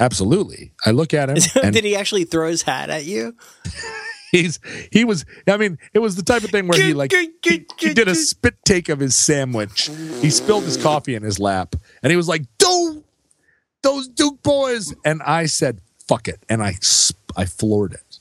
Absolutely. 0.00 0.72
I 0.86 0.92
look 0.92 1.12
at 1.12 1.28
him, 1.28 1.36
and 1.62 1.74
did 1.74 1.84
he 1.84 1.94
actually 1.94 2.24
throw 2.24 2.48
his 2.48 2.62
hat 2.62 2.88
at 2.88 3.04
you 3.04 3.36
he's 4.30 4.60
he 4.92 5.04
was 5.04 5.24
i 5.48 5.56
mean 5.56 5.76
it 5.92 5.98
was 5.98 6.14
the 6.16 6.22
type 6.22 6.44
of 6.44 6.50
thing 6.50 6.68
where 6.68 6.80
he 6.80 6.94
like 6.94 7.12
he, 7.12 7.66
he 7.78 7.94
did 7.94 8.06
a 8.08 8.14
spit 8.14 8.54
take 8.64 8.88
of 8.88 9.00
his 9.00 9.16
sandwich 9.16 9.90
he 10.20 10.30
spilled 10.30 10.62
his 10.62 10.76
coffee 10.76 11.14
in 11.16 11.22
his 11.22 11.38
lap 11.40 11.74
and 12.02 12.10
he 12.10 12.16
was 12.16 12.28
like 12.28 12.42
don't 12.58 13.04
those 13.82 14.06
duke 14.08 14.40
boys 14.42 14.94
and 15.04 15.20
i 15.22 15.46
said 15.46 15.80
fuck 16.06 16.28
it 16.28 16.44
and 16.48 16.62
i 16.62 16.74
i 17.36 17.44
floored 17.44 17.92
it 17.92 18.19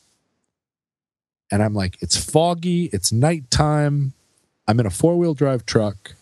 and 1.52 1.64
i'm 1.64 1.74
like 1.74 1.97
it's 2.02 2.18
foggy. 2.18 2.86
It's 2.86 3.12
nighttime. 3.12 4.14
I'm 4.68 4.80
in 4.80 4.86
a 4.86 4.91
four-wheel 4.91 5.34
drive 5.34 5.66
truck. 5.66 6.16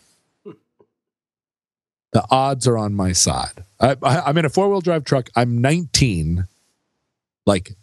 The 2.14 2.26
odds 2.32 2.68
are 2.68 2.78
on 2.78 2.94
my 2.94 3.12
side. 3.12 3.66
I, 3.80 3.96
i'm 4.04 4.38
in 4.38 4.46
a 4.46 4.50
four-wheel 4.50 4.82
drive 4.82 5.04
truck. 5.04 5.30
I'm 5.36 5.62
19 5.62 6.48
like 7.46 7.76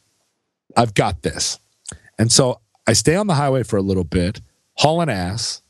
i've 0.76 0.94
got 0.94 1.22
this. 1.22 1.58
And 2.18 2.30
so 2.30 2.60
I 2.86 2.92
stay 2.92 3.16
on 3.16 3.26
the 3.26 3.34
highway 3.34 3.62
for 3.62 3.76
a 3.76 3.82
little 3.82 4.04
bit, 4.04 4.40
hauling 4.74 5.08
ass. 5.08 5.62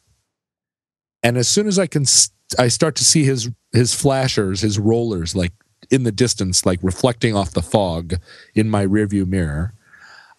And 1.23 1.37
as 1.37 1.49
soon 1.49 1.67
as 1.67 1.79
I 1.79 1.87
can, 1.87 2.05
I 2.59 2.69
start 2.69 2.97
to 2.97 3.05
see 3.05 3.25
his 3.25 3.51
his 3.73 3.95
flashers, 3.95 4.61
his 4.61 4.79
rollers, 4.79 5.35
like 5.35 5.53
in 5.91 6.03
the 6.03 6.13
distance, 6.13 6.67
like 6.67 6.79
reflecting 6.83 7.35
off 7.35 7.53
the 7.53 7.63
fog 7.63 8.15
in 8.55 8.71
my 8.71 8.87
rearview 8.87 9.27
mirror. 9.27 9.75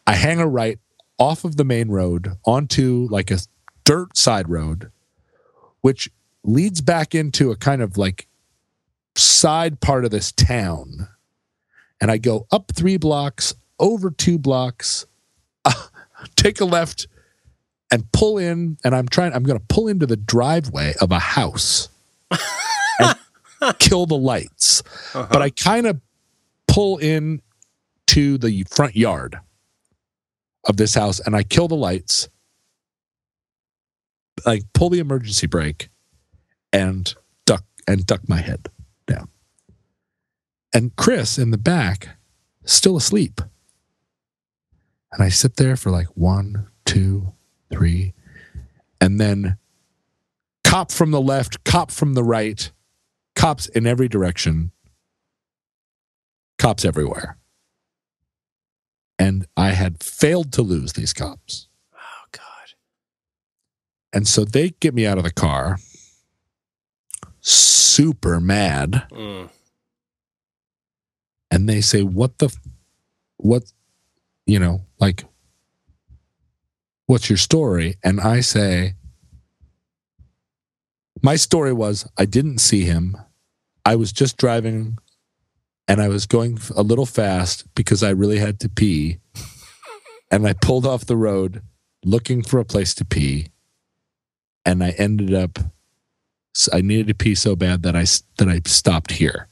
I 0.08 0.14
hang 0.14 0.40
a 0.40 0.48
right 0.48 0.80
off 1.18 1.46
of 1.46 1.58
the 1.58 1.64
main 1.64 1.90
road 1.90 2.38
onto 2.46 3.08
like 3.10 3.32
a 3.32 3.40
dirt 3.84 4.18
side 4.18 4.50
road, 4.50 4.92
which 5.82 6.10
leads 6.44 6.82
back 6.82 7.16
into 7.16 7.52
a 7.52 7.56
kind 7.56 7.82
of 7.82 7.98
like 7.98 8.28
side 9.16 9.80
part 9.80 10.06
of 10.06 10.12
this 10.12 10.32
town. 10.32 11.08
And 12.02 12.12
I 12.12 12.18
go 12.18 12.48
up 12.52 12.72
three 12.74 12.98
blocks, 12.98 13.54
over 13.80 14.12
two 14.12 14.38
blocks, 14.38 15.06
take 16.36 16.60
a 16.60 16.66
left, 16.66 17.08
and 17.92 18.12
pull 18.12 18.38
in. 18.38 18.78
And 18.84 18.94
I'm 18.94 19.08
trying. 19.08 19.34
I'm 19.34 19.44
going 19.44 19.60
to 19.60 19.66
pull 19.68 19.88
into 19.88 20.06
the 20.06 20.18
driveway 20.18 20.94
of 21.00 21.12
a 21.12 21.20
house 21.20 21.90
and 23.00 23.18
kill 23.80 24.06
the 24.06 24.18
lights. 24.18 24.84
Uh-huh. 25.14 25.28
But 25.32 25.42
I 25.42 25.50
kind 25.52 25.88
of 25.88 26.02
pull 26.68 26.98
in 26.98 27.42
to 28.08 28.38
the 28.38 28.64
front 28.70 28.96
yard 28.96 29.40
of 30.66 30.78
this 30.78 30.96
house, 30.96 31.20
and 31.20 31.36
I 31.36 31.44
kill 31.44 31.68
the 31.68 31.76
lights. 31.76 32.30
like 34.46 34.64
pull 34.74 34.90
the 34.90 35.00
emergency 35.00 35.48
brake, 35.48 35.90
and 36.74 37.14
duck 37.46 37.64
and 37.88 38.06
duck 38.06 38.28
my 38.28 38.42
head 38.42 38.68
down. 39.08 39.30
And 40.74 40.96
Chris 40.98 41.38
in 41.38 41.52
the 41.52 41.58
back, 41.58 42.18
still 42.66 42.98
asleep. 42.98 43.42
And 45.14 45.24
I 45.24 45.30
sit 45.30 45.56
there 45.56 45.78
for 45.78 45.90
like 45.92 46.08
one, 46.18 46.68
two, 46.84 47.34
three, 47.72 48.14
and 49.00 49.20
then 49.20 49.58
cop 50.66 50.92
from 50.92 51.12
the 51.12 51.22
left, 51.22 51.64
cop 51.64 51.92
from 51.92 52.14
the 52.14 52.24
right, 52.24 52.70
cops 53.36 53.68
in 53.68 53.88
every 53.88 54.10
direction, 54.10 54.72
cops 56.58 56.84
everywhere. 56.84 57.38
And 59.18 59.48
I 59.56 59.70
had 59.72 60.04
failed 60.04 60.52
to 60.54 60.62
lose 60.62 60.94
these 60.94 61.14
cops. 61.14 61.68
Oh 61.94 62.26
God. 62.32 62.76
And 64.14 64.28
so 64.28 64.44
they 64.46 64.72
get 64.80 64.94
me 64.94 65.06
out 65.06 65.18
of 65.18 65.24
the 65.24 65.32
car, 65.32 65.78
super 67.42 68.40
mad. 68.40 69.04
Mm. 69.12 69.50
and 71.52 71.70
they 71.70 71.80
say, 71.80 72.04
"What 72.04 72.40
the, 72.40 72.54
what, 73.38 73.64
you 74.46 74.60
know, 74.60 74.82
like, 75.00 75.24
what's 77.06 77.30
your 77.30 77.38
story?" 77.38 77.96
And 78.04 78.20
I 78.20 78.42
say, 78.42 78.96
"My 81.22 81.36
story 81.38 81.72
was 81.72 82.06
I 82.18 82.26
didn't 82.26 82.58
see 82.60 82.82
him. 82.84 83.16
I 83.86 83.96
was 83.96 84.12
just 84.12 84.36
driving, 84.38 84.98
and 85.88 86.02
I 86.02 86.08
was 86.08 86.26
going 86.26 86.60
a 86.76 86.84
little 86.84 87.06
fast 87.06 87.66
because 87.76 88.04
I 88.04 88.10
really 88.10 88.40
had 88.40 88.60
to 88.62 88.70
pee, 88.70 89.20
and 90.32 90.48
I 90.48 90.54
pulled 90.54 90.86
off 90.86 91.06
the 91.06 91.18
road 91.18 91.62
looking 92.04 92.44
for 92.44 92.60
a 92.60 92.66
place 92.66 92.94
to 92.96 93.06
pee, 93.06 93.48
and 94.66 94.84
I 94.84 94.92
ended 94.92 95.34
up, 95.34 95.60
I 96.74 96.82
needed 96.82 97.08
to 97.08 97.14
pee 97.14 97.36
so 97.36 97.56
bad 97.56 97.84
that 97.84 97.96
I 97.96 98.06
that 98.38 98.50
I 98.50 98.62
stopped 98.66 99.14
here. 99.14 99.48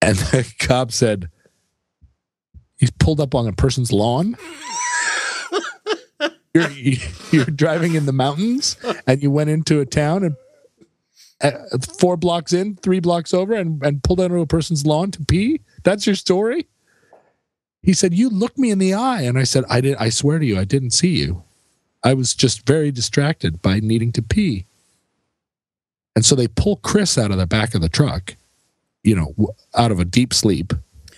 And 0.00 0.16
the 0.32 0.52
cop 0.58 0.92
said, 0.92 1.30
He's 2.76 2.92
pulled 2.92 3.20
up 3.20 3.34
on 3.34 3.48
a 3.48 3.52
person's 3.52 3.92
lawn. 3.92 4.36
you're, 6.54 6.70
you're 7.32 7.44
driving 7.44 7.94
in 7.94 8.06
the 8.06 8.12
mountains 8.12 8.76
and 9.06 9.22
you 9.22 9.30
went 9.30 9.50
into 9.50 9.80
a 9.80 9.86
town 9.86 10.24
and 10.24 10.34
four 11.98 12.16
blocks 12.16 12.52
in, 12.52 12.76
three 12.76 13.00
blocks 13.00 13.32
over, 13.32 13.54
and, 13.54 13.82
and 13.82 14.02
pulled 14.02 14.20
onto 14.20 14.40
a 14.40 14.46
person's 14.46 14.86
lawn 14.86 15.10
to 15.12 15.24
pee. 15.24 15.60
That's 15.84 16.06
your 16.06 16.16
story? 16.16 16.66
He 17.82 17.92
said, 17.92 18.14
You 18.14 18.28
looked 18.28 18.58
me 18.58 18.70
in 18.70 18.78
the 18.78 18.94
eye. 18.94 19.22
And 19.22 19.38
I 19.38 19.44
said, 19.44 19.64
I 19.68 19.80
did 19.80 19.96
I 19.98 20.08
swear 20.08 20.38
to 20.38 20.46
you, 20.46 20.58
I 20.58 20.64
didn't 20.64 20.90
see 20.90 21.16
you. 21.16 21.44
I 22.02 22.14
was 22.14 22.34
just 22.34 22.66
very 22.66 22.90
distracted 22.90 23.60
by 23.62 23.80
needing 23.80 24.12
to 24.12 24.22
pee. 24.22 24.66
And 26.14 26.24
so 26.24 26.34
they 26.34 26.48
pull 26.48 26.76
Chris 26.76 27.16
out 27.16 27.30
of 27.30 27.38
the 27.38 27.46
back 27.46 27.74
of 27.74 27.80
the 27.80 27.88
truck, 27.88 28.36
you 29.04 29.14
know, 29.14 29.54
out 29.74 29.92
of 29.92 30.00
a 30.00 30.04
deep 30.04 30.34
sleep. 30.34 30.72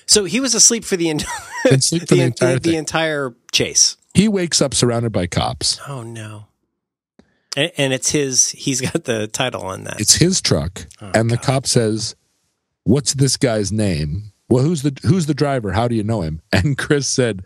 So 0.06 0.24
he 0.24 0.40
was 0.40 0.54
asleep 0.54 0.84
for 0.84 0.96
the, 0.96 1.08
en- 1.08 1.80
sleep 1.80 2.02
for 2.02 2.06
the 2.14 2.20
en- 2.20 2.26
entire 2.28 2.58
the 2.58 2.76
entire 2.76 3.34
chase. 3.52 3.96
He 4.12 4.28
wakes 4.28 4.60
up 4.60 4.74
surrounded 4.74 5.12
by 5.12 5.26
cops. 5.26 5.80
Oh 5.86 6.02
no. 6.02 6.46
And, 7.56 7.72
and 7.76 7.92
it's 7.92 8.10
his. 8.10 8.50
He's 8.50 8.80
got 8.92 9.04
the 9.04 9.26
title 9.26 9.62
on 9.62 9.84
that. 9.84 10.00
It's 10.00 10.14
his 10.14 10.40
truck, 10.40 10.86
Oh, 11.00 11.10
and 11.14 11.30
the 11.30 11.38
cop 11.38 11.66
says, 11.66 12.14
"What's 12.84 13.14
this 13.14 13.36
guy's 13.36 13.72
name?" 13.72 14.32
Well, 14.48 14.64
who's 14.64 14.82
the 14.82 14.96
who's 15.02 15.26
the 15.26 15.34
driver? 15.34 15.72
How 15.72 15.88
do 15.88 15.94
you 15.94 16.02
know 16.02 16.22
him? 16.22 16.40
And 16.52 16.76
Chris 16.76 17.08
said, 17.08 17.42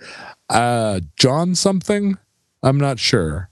"Uh, 0.48 1.00
John 1.16 1.54
something. 1.54 2.18
I'm 2.62 2.78
not 2.78 2.98
sure." 2.98 3.50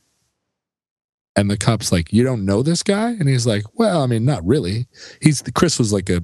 And 1.35 1.51
the 1.51 1.57
cop's 1.57 1.93
like, 1.93 2.13
"You 2.13 2.25
don't 2.25 2.45
know 2.45 2.63
this 2.63 2.83
guy?" 2.83 3.11
And 3.11 3.29
he's 3.29 3.47
like, 3.47 3.65
"Well, 3.75 4.03
I 4.03 4.07
mean, 4.07 4.25
not 4.25 4.47
really. 4.47 4.87
He's 5.21 5.43
Chris 5.55 5.79
was 5.79 5.93
like 5.93 6.11
a 6.11 6.23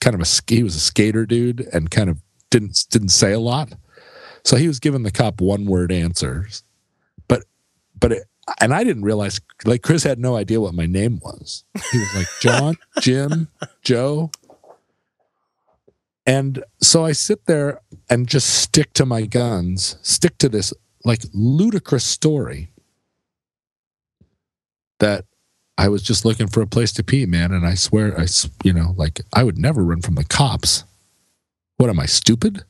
kind 0.00 0.14
of 0.14 0.20
a 0.20 0.52
he 0.52 0.62
was 0.62 0.74
a 0.74 0.80
skater 0.80 1.26
dude 1.26 1.68
and 1.72 1.90
kind 1.90 2.10
of 2.10 2.18
didn't 2.50 2.86
didn't 2.90 3.10
say 3.10 3.32
a 3.32 3.40
lot. 3.40 3.72
So 4.44 4.56
he 4.56 4.68
was 4.68 4.80
giving 4.80 5.02
the 5.02 5.10
cop 5.10 5.40
one 5.40 5.66
word 5.66 5.92
answers. 5.92 6.62
But 7.28 7.44
but 7.98 8.12
it, 8.12 8.22
and 8.60 8.74
I 8.74 8.84
didn't 8.84 9.02
realize 9.02 9.40
like 9.64 9.82
Chris 9.82 10.02
had 10.02 10.18
no 10.18 10.36
idea 10.36 10.60
what 10.60 10.74
my 10.74 10.86
name 10.86 11.20
was. 11.22 11.64
He 11.92 11.98
was 11.98 12.14
like 12.14 12.26
John, 12.40 12.76
Jim, 13.00 13.48
Joe. 13.82 14.30
And 16.26 16.62
so 16.82 17.04
I 17.04 17.12
sit 17.12 17.46
there 17.46 17.80
and 18.10 18.28
just 18.28 18.48
stick 18.48 18.92
to 18.94 19.06
my 19.06 19.22
guns, 19.22 19.96
stick 20.02 20.36
to 20.38 20.48
this 20.48 20.74
like 21.04 21.22
ludicrous 21.32 22.04
story 22.04 22.70
that 24.98 25.24
I 25.78 25.88
was 25.88 26.02
just 26.02 26.24
looking 26.24 26.48
for 26.48 26.60
a 26.60 26.66
place 26.66 26.92
to 26.94 27.04
pee, 27.04 27.24
man. 27.24 27.52
And 27.52 27.64
I 27.66 27.74
swear, 27.74 28.18
I, 28.18 28.26
you 28.64 28.72
know, 28.72 28.94
like 28.96 29.20
I 29.32 29.44
would 29.44 29.58
never 29.58 29.82
run 29.84 30.02
from 30.02 30.16
the 30.16 30.24
cops. 30.24 30.84
What 31.76 31.88
am 31.88 32.00
I 32.00 32.06
stupid? 32.06 32.64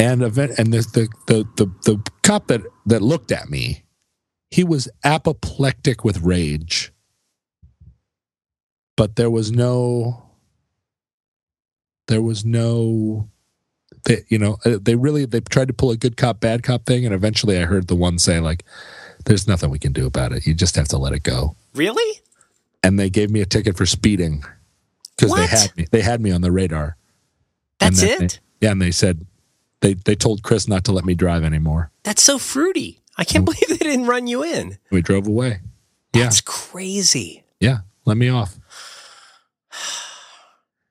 And 0.00 0.22
event, 0.22 0.52
and 0.58 0.72
the, 0.72 0.78
the 0.78 1.08
the 1.26 1.44
the 1.56 1.66
the 1.84 2.10
cop 2.22 2.46
that 2.48 2.62
that 2.86 3.02
looked 3.02 3.30
at 3.30 3.50
me, 3.50 3.84
he 4.50 4.64
was 4.64 4.88
apoplectic 5.04 6.04
with 6.04 6.22
rage. 6.22 6.92
But 8.96 9.16
there 9.16 9.30
was 9.30 9.50
no, 9.52 10.22
there 12.08 12.22
was 12.22 12.44
no, 12.44 13.28
they, 14.04 14.24
you 14.28 14.38
know, 14.38 14.58
uh, 14.64 14.78
they 14.80 14.94
really 14.94 15.24
they 15.26 15.40
tried 15.40 15.68
to 15.68 15.74
pull 15.74 15.90
a 15.90 15.96
good 15.96 16.16
cop 16.16 16.40
bad 16.40 16.62
cop 16.62 16.86
thing, 16.86 17.04
and 17.04 17.14
eventually 17.14 17.58
I 17.58 17.64
heard 17.66 17.86
the 17.88 17.94
one 17.96 18.18
say 18.18 18.40
like, 18.40 18.64
"There's 19.26 19.46
nothing 19.46 19.70
we 19.70 19.78
can 19.78 19.92
do 19.92 20.06
about 20.06 20.32
it. 20.32 20.46
You 20.46 20.54
just 20.54 20.76
have 20.76 20.88
to 20.88 20.98
let 20.98 21.12
it 21.12 21.22
go." 21.22 21.56
really? 21.74 22.20
And 22.82 22.98
they 22.98 23.10
gave 23.10 23.30
me 23.30 23.42
a 23.42 23.46
ticket 23.46 23.76
for 23.76 23.84
speeding 23.84 24.42
because 25.14 25.30
they 25.34 25.46
had 25.46 25.76
me. 25.76 25.86
They 25.90 26.00
had 26.00 26.20
me 26.22 26.30
on 26.30 26.40
the 26.40 26.50
radar. 26.50 26.96
That's 27.78 28.02
it. 28.02 28.18
they- 28.18 28.28
yeah, 28.66 28.72
and 28.72 28.80
they 28.80 28.90
said 28.90 29.26
they 29.80 29.94
they 29.94 30.14
told 30.14 30.42
Chris 30.42 30.68
not 30.68 30.84
to 30.84 30.92
let 30.92 31.04
me 31.04 31.14
drive 31.14 31.42
anymore. 31.44 31.90
That's 32.02 32.22
so 32.22 32.38
fruity. 32.38 33.00
I 33.16 33.24
can't 33.24 33.44
believe 33.44 33.66
they 33.68 33.76
didn't 33.76 34.06
run 34.06 34.26
you 34.26 34.42
in. 34.42 34.78
We 34.90 35.02
drove 35.02 35.26
away. 35.26 35.60
Yeah, 36.14 36.24
That's 36.24 36.40
crazy. 36.40 37.44
yeah, 37.60 37.78
let 38.04 38.16
me 38.16 38.28
off. 38.28 38.56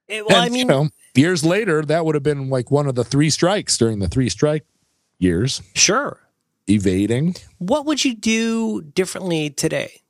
It- 0.08 0.26
well, 0.26 0.38
and, 0.38 0.46
I 0.46 0.50
mean, 0.50 0.60
you 0.60 0.66
know, 0.66 0.90
years 1.14 1.46
later, 1.46 1.84
that 1.86 2.04
would 2.06 2.16
have 2.16 2.24
been 2.24 2.50
like 2.50 2.72
one 2.72 2.88
of 2.88 2.96
the 2.96 3.04
three 3.04 3.30
strikes 3.30 3.78
during 3.78 4.00
the 4.00 4.08
three 4.08 4.30
strike 4.30 4.66
years. 5.20 5.62
sure. 5.76 6.20
Evading. 6.68 7.36
What 7.58 7.86
would 7.88 8.04
you 8.06 8.14
do 8.16 8.82
differently 8.82 9.50
today? 9.50 10.02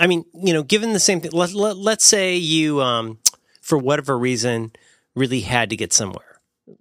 I 0.00 0.06
mean, 0.08 0.24
you 0.34 0.52
know, 0.52 0.62
given 0.64 0.92
the 0.92 1.00
same 1.00 1.20
thing, 1.20 1.30
let, 1.32 1.52
let, 1.54 1.76
let's 1.76 2.04
say 2.04 2.36
you, 2.36 2.80
um, 2.80 3.18
for 3.62 3.78
whatever 3.78 4.18
reason, 4.18 4.72
really 5.14 5.40
had 5.40 5.70
to 5.70 5.76
get 5.76 5.92
somewhere. 5.92 6.27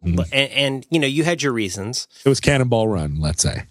Mhm. 0.06 0.20
And, 0.32 0.52
and, 0.52 0.86
you 0.90 1.00
know, 1.00 1.08
you 1.08 1.24
had 1.24 1.42
your 1.42 1.54
reasons. 1.54 2.08
It 2.26 2.30
was 2.30 2.40
Cannonball 2.40 2.88
Run, 2.88 3.20
let's 3.20 3.44
say. 3.44 3.64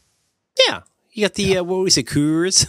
Yeah. 0.68 0.80
You 1.12 1.22
got 1.24 1.34
the, 1.34 1.58
uh, 1.58 1.64
what 1.64 1.82
we 1.82 1.90
say, 1.90 2.02
Coors, 2.02 2.66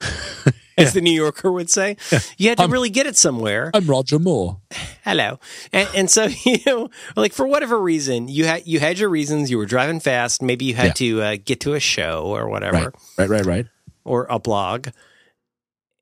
as 0.78 0.92
the 0.92 1.00
New 1.00 1.12
Yorker 1.12 1.50
would 1.50 1.70
say. 1.70 1.96
You 2.36 2.50
had 2.50 2.58
to 2.58 2.64
Um, 2.64 2.70
really 2.72 2.90
get 2.90 3.06
it 3.06 3.16
somewhere. 3.16 3.70
I'm 3.74 3.86
Roger 3.86 4.18
Moore. 4.18 4.60
Hello. 5.04 5.38
And, 5.72 5.88
and 5.94 6.10
so, 6.10 6.26
you 6.44 6.58
know, 6.66 6.90
like 7.16 7.32
for 7.32 7.46
whatever 7.46 7.80
reason, 7.80 8.28
you 8.28 8.44
had, 8.44 8.66
you 8.66 8.80
had 8.80 8.98
your 8.98 9.08
reasons. 9.08 9.50
You 9.50 9.58
were 9.58 9.66
driving 9.66 10.00
fast. 10.00 10.42
Maybe 10.42 10.64
you 10.66 10.74
had 10.74 10.86
Yeah. 10.88 10.92
to 10.94 11.22
uh, 11.22 11.36
get 11.44 11.60
to 11.60 11.74
a 11.74 11.80
show 11.80 12.24
or 12.26 12.48
whatever, 12.48 12.76
Right, 12.76 12.94
right, 13.18 13.28
right, 13.30 13.46
right. 13.46 13.66
or 14.04 14.26
a 14.28 14.38
blog. 14.38 14.88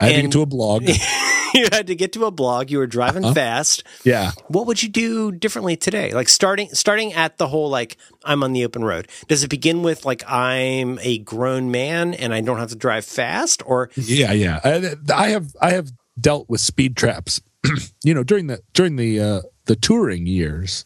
I 0.01 0.07
had 0.09 0.17
to 0.17 0.23
get 0.23 0.33
to 0.33 0.43
a 0.43 0.47
blog. 0.47 0.83
you 1.55 1.67
had 1.73 1.87
to 1.87 1.95
get 1.95 2.13
to 2.15 2.25
a 2.27 2.31
blog. 2.31 2.71
You 2.71 2.79
were 2.79 2.87
driving 2.87 3.25
Uh-huh. 3.25 3.35
fast. 3.35 3.85
yeah. 4.05 4.33
What 4.49 4.67
would 4.67 4.83
you 4.83 4.89
do 4.89 5.31
differently 5.33 5.77
today? 5.77 6.13
Like 6.13 6.29
starting 6.29 6.69
starting 6.73 7.13
at 7.13 7.39
the 7.39 7.47
whole 7.49 7.71
like 7.71 7.97
I'm 8.25 8.43
on 8.43 8.53
the 8.53 8.65
open 8.65 8.85
road. 8.85 9.09
Does 9.29 9.45
it 9.45 9.49
begin 9.51 9.83
with 9.83 10.05
like 10.05 10.23
I'm 10.31 10.99
a 11.03 11.19
grown 11.19 11.71
man 11.71 12.13
and 12.15 12.35
I 12.35 12.41
don't 12.41 12.59
have 12.59 12.71
to 12.71 12.77
drive 12.77 13.05
fast, 13.05 13.63
or 13.67 13.91
Yeah, 13.95 14.33
yeah. 14.33 14.61
I, 14.65 14.95
I 15.15 15.29
have 15.29 15.55
I 15.61 15.71
have 15.71 15.93
dealt 16.21 16.49
with 16.49 16.61
speed 16.61 16.97
traps. 16.97 17.41
you 18.05 18.13
know, 18.15 18.25
during 18.25 18.49
the 18.49 18.61
during 18.75 18.97
the 18.97 19.21
uh, 19.21 19.41
the 19.67 19.77
touring 19.77 20.27
years, 20.27 20.85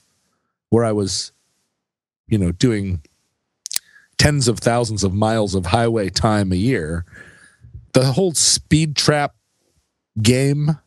where 0.69 0.85
I 0.85 0.93
was, 0.93 1.33
you 2.29 2.39
know, 2.39 2.53
doing 2.53 3.03
tens 4.19 4.49
of 4.49 4.59
thousands 4.59 5.03
of 5.05 5.15
miles 5.15 5.55
of 5.55 5.67
highway 5.67 6.11
time 6.11 6.53
a 6.53 6.57
year. 6.57 7.05
The 7.93 8.12
whole 8.12 8.32
speed 8.35 8.97
trap 8.97 9.35
game 10.20 10.78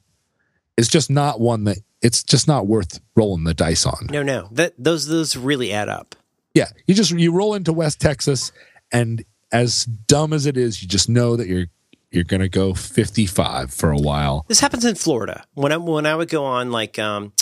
is 0.77 0.87
just 0.87 1.09
not 1.09 1.39
one 1.39 1.63
that 1.65 1.77
it's 2.01 2.23
just 2.23 2.47
not 2.47 2.67
worth 2.67 2.99
rolling 3.15 3.43
the 3.43 3.53
dice 3.53 3.85
on. 3.85 4.07
No, 4.09 4.23
no, 4.23 4.47
that 4.51 4.73
those 4.77 5.07
those 5.07 5.35
really 5.35 5.71
add 5.71 5.89
up. 5.89 6.15
Yeah, 6.53 6.69
you 6.87 6.95
just 6.95 7.11
you 7.11 7.31
roll 7.31 7.53
into 7.53 7.73
West 7.73 8.01
Texas, 8.01 8.51
and 8.91 9.23
as 9.51 9.85
dumb 9.85 10.33
as 10.33 10.45
it 10.45 10.57
is, 10.57 10.81
you 10.81 10.87
just 10.87 11.09
know 11.09 11.35
that 11.35 11.47
you're 11.47 11.67
you're 12.11 12.23
gonna 12.23 12.49
go 12.49 12.73
55 12.73 13.73
for 13.73 13.91
a 13.91 13.97
while. 13.97 14.45
This 14.47 14.59
happens 14.59 14.83
in 14.83 14.95
Florida. 14.95 15.45
When 15.53 15.71
I 15.71 15.77
when 15.77 16.05
I 16.05 16.15
would 16.15 16.29
go 16.29 16.43
on 16.43 16.71
like 16.71 16.99
um, 16.99 17.33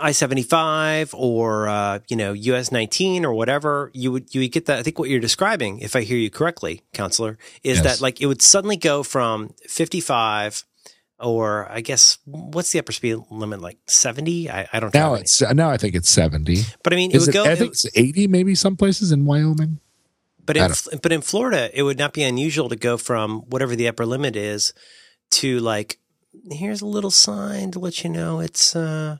I 0.00 0.12
seventy 0.12 0.42
five 0.42 1.12
or 1.14 1.68
uh, 1.68 1.98
you 2.08 2.16
know 2.16 2.32
US 2.32 2.72
nineteen 2.72 3.24
or 3.24 3.32
whatever, 3.34 3.90
you 3.94 4.10
would 4.12 4.34
you 4.34 4.40
would 4.42 4.52
get 4.52 4.66
that. 4.66 4.78
I 4.78 4.82
think 4.82 4.98
what 4.98 5.08
you're 5.10 5.20
describing, 5.20 5.80
if 5.80 5.94
I 5.94 6.02
hear 6.02 6.16
you 6.16 6.30
correctly, 6.30 6.82
counselor, 6.92 7.36
is 7.62 7.78
Yes. 7.78 7.84
that 7.84 8.00
like 8.02 8.20
it 8.20 8.26
would 8.26 8.42
suddenly 8.42 8.76
go 8.76 9.02
from 9.02 9.54
fifty 9.68 10.00
five. 10.00 10.64
Or 11.22 11.70
I 11.70 11.82
guess 11.82 12.16
what's 12.24 12.72
the 12.72 12.78
upper 12.78 12.92
speed 12.92 13.18
limit 13.30 13.60
like 13.60 13.76
seventy? 13.86 14.48
I, 14.50 14.66
I 14.72 14.80
don't 14.80 14.94
Now 14.94 15.10
know. 15.10 15.14
it's 15.16 15.42
now 15.42 15.68
I 15.68 15.76
think 15.76 15.94
it's 15.94 16.08
70. 16.08 16.62
But 16.82 16.94
I 16.94 16.96
mean, 16.96 17.10
it 17.10 17.16
Is 17.16 17.26
would 17.26 17.34
it, 17.34 17.38
go. 17.38 17.44
I 17.44 17.50
it- 17.52 17.58
think 17.58 17.72
it's 17.72 17.84
80 17.94 18.26
maybe 18.28 18.54
some 18.54 18.74
places 18.74 19.12
in 19.12 19.26
Wyoming. 19.26 19.80
But 20.46 20.56
in 20.56 20.72
but 21.02 21.12
in 21.12 21.20
Florida, 21.20 21.68
it 21.78 21.82
would 21.82 21.98
not 21.98 22.14
be 22.14 22.22
unusual 22.22 22.70
to 22.70 22.76
go 22.76 22.96
from 22.96 23.40
whatever 23.50 23.76
the 23.76 23.86
upper 23.86 24.06
limit 24.06 24.34
is 24.34 24.72
to 25.32 25.58
like 25.58 25.98
here's 26.50 26.80
a 26.80 26.86
little 26.86 27.10
sign 27.10 27.70
to 27.72 27.78
let 27.78 28.02
you 28.02 28.08
know 28.08 28.40
it's 28.40 28.74
uh 28.74 29.18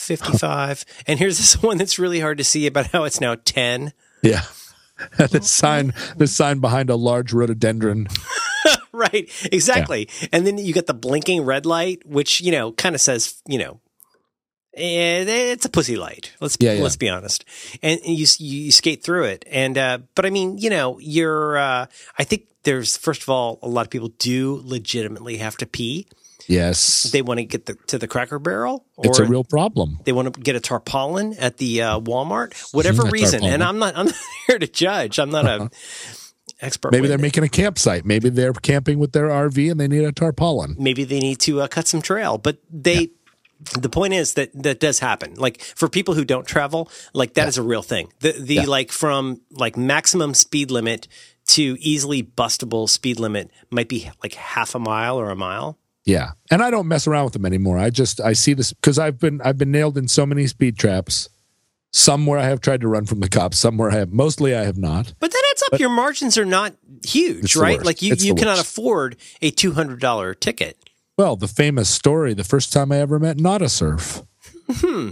55 0.00 0.84
and 1.06 1.18
here's 1.18 1.38
this 1.38 1.62
one 1.62 1.78
that's 1.78 1.98
really 1.98 2.20
hard 2.20 2.38
to 2.38 2.44
see 2.44 2.66
about 2.66 2.88
how 2.88 3.04
it's 3.04 3.20
now 3.20 3.36
10 3.44 3.92
Yeah. 4.22 4.42
the 5.16 5.40
sign 5.42 5.94
the 6.16 6.26
sign 6.26 6.58
behind 6.58 6.90
a 6.90 6.96
large 6.96 7.32
rhododendron. 7.32 8.08
right 8.92 9.30
exactly 9.50 10.08
and 10.32 10.46
then 10.46 10.58
you 10.58 10.74
get 10.74 10.86
the 10.86 10.94
blinking 10.94 11.42
red 11.44 11.64
light 11.64 12.02
which 12.06 12.40
you 12.40 12.52
know 12.52 12.72
kind 12.72 12.94
of 12.94 13.00
says 13.00 13.40
you 13.46 13.58
know 13.58 13.80
eh, 14.76 15.24
it's 15.26 15.64
a 15.64 15.68
pussy 15.68 15.96
light. 15.96 16.32
Let's 16.40 16.56
Yeah, 16.60 16.74
yeah. 16.74 16.82
let's 16.82 16.96
be 16.96 17.08
honest, 17.08 17.44
and 17.82 18.00
you 18.04 18.26
you 18.38 18.70
skate 18.72 19.02
through 19.02 19.24
it. 19.24 19.44
And 19.50 19.76
uh, 19.76 19.98
but 20.14 20.26
I 20.26 20.30
mean, 20.30 20.58
you 20.58 20.70
know, 20.70 20.98
you're. 21.00 21.58
Uh, 21.58 21.86
I 22.18 22.24
think 22.24 22.46
there's 22.62 22.96
first 22.96 23.22
of 23.22 23.28
all, 23.28 23.58
a 23.62 23.68
lot 23.68 23.86
of 23.86 23.90
people 23.90 24.10
do 24.18 24.60
legitimately 24.64 25.38
have 25.38 25.56
to 25.58 25.66
pee. 25.66 26.06
Yes. 26.48 27.04
They 27.12 27.22
want 27.22 27.38
to 27.38 27.44
get 27.44 27.66
the, 27.66 27.74
to 27.88 27.98
the 27.98 28.08
Cracker 28.08 28.38
Barrel, 28.38 28.84
or 28.96 29.06
it's 29.06 29.18
a 29.18 29.24
real 29.24 29.44
problem. 29.44 29.98
they 30.04 30.12
want 30.12 30.34
to 30.34 30.40
get 30.40 30.56
a 30.56 30.60
tarpaulin 30.60 31.34
at 31.38 31.56
the 31.58 31.82
uh, 31.82 32.00
Walmart, 32.00 32.54
whatever 32.74 33.06
A 33.06 33.10
reason. 33.10 33.44
And. 33.44 33.62
I'm 33.62 33.78
not 33.78 33.96
I'm 33.96 34.06
not 34.06 34.14
here 34.46 34.58
to 34.58 34.66
judge. 34.66 35.18
I'm 35.18 35.30
not 35.30 35.46
a 35.46 35.70
expert. 36.60 36.92
Maybe 36.92 37.08
they're 37.08 37.16
witness. 37.16 37.22
making 37.40 37.44
a 37.44 37.48
campsite. 37.48 38.04
Maybe 38.04 38.28
they're 38.30 38.52
camping 38.52 38.98
with 38.98 39.12
their 39.12 39.28
RV 39.28 39.70
and 39.70 39.80
they 39.80 39.88
need 39.88 40.04
a 40.04 40.12
tarpaulin. 40.12 40.76
maybe 40.78 41.04
they 41.04 41.20
need 41.20 41.38
to 41.40 41.60
uh, 41.62 41.68
cut 41.68 41.86
some 41.86 42.02
trail 42.02 42.38
but 42.38 42.58
they 42.70 43.10
the 43.78 43.88
point 43.90 44.14
is 44.14 44.34
that 44.34 44.50
that 44.54 44.80
does 44.80 44.98
happen 45.00 45.34
like 45.34 45.60
for 45.60 45.88
people 45.88 46.14
who 46.14 46.24
don't 46.24 46.46
travel 46.46 46.90
like 47.12 47.34
that 47.34 47.46
is 47.48 47.58
a 47.58 47.62
real 47.62 47.82
thing 47.82 48.10
the 48.20 48.32
the 48.32 48.54
Yeah. 48.54 48.62
like 48.64 48.90
from 48.90 49.40
like 49.50 49.76
maximum 49.76 50.32
speed 50.34 50.70
limit 50.70 51.08
to 51.48 51.76
easily 51.80 52.22
bustable 52.22 52.88
speed 52.88 53.20
limit 53.20 53.50
might 53.70 53.88
be 53.88 54.10
like 54.22 54.34
half 54.34 54.74
a 54.74 54.78
mile 54.78 55.18
or 55.20 55.30
a 55.30 55.36
mile 55.36 55.78
Yeah. 56.10 56.32
And 56.50 56.60
I 56.62 56.70
don't 56.70 56.88
mess 56.88 57.06
around 57.06 57.24
with 57.24 57.32
them 57.34 57.46
anymore. 57.46 57.78
I 57.78 57.90
just 57.90 58.20
I 58.20 58.32
see 58.32 58.52
this 58.54 58.72
because 58.72 58.98
I've 58.98 59.18
been 59.18 59.40
I've 59.42 59.58
been 59.58 59.70
nailed 59.70 59.96
in 59.96 60.08
so 60.08 60.26
many 60.26 60.46
speed 60.46 60.76
traps. 60.76 61.28
Some 61.92 62.24
where 62.26 62.38
I 62.38 62.44
have 62.44 62.60
tried 62.60 62.80
to 62.82 62.88
run 62.88 63.04
from 63.06 63.18
the 63.20 63.28
cops, 63.28 63.58
some 63.58 63.76
where 63.76 63.90
I 63.90 63.94
have 63.96 64.12
mostly 64.12 64.54
I 64.54 64.62
have 64.64 64.76
not. 64.78 65.12
but 65.20 65.30
that 65.32 65.42
adds 65.52 65.62
up 65.72 65.80
your 65.80 65.90
margins 65.90 66.38
are 66.38 66.44
not 66.44 66.74
huge 67.04 67.56
right 67.56 67.82
like 67.84 68.00
you, 68.02 68.12
It's 68.12 68.24
you 68.24 68.34
cannot 68.34 68.58
worst. 68.58 68.70
afford 68.70 69.16
a 69.42 69.50
$200 69.50 70.38
ticket 70.40 70.76
Well, 71.18 71.34
the 71.36 71.48
famous 71.48 71.88
story, 71.88 72.32
the 72.34 72.44
first 72.44 72.72
time 72.72 72.92
I 72.92 72.98
ever 72.98 73.18
met 73.18 73.38
Nada 73.38 73.68
Surf. 73.68 74.22
Hmm. 74.70 75.10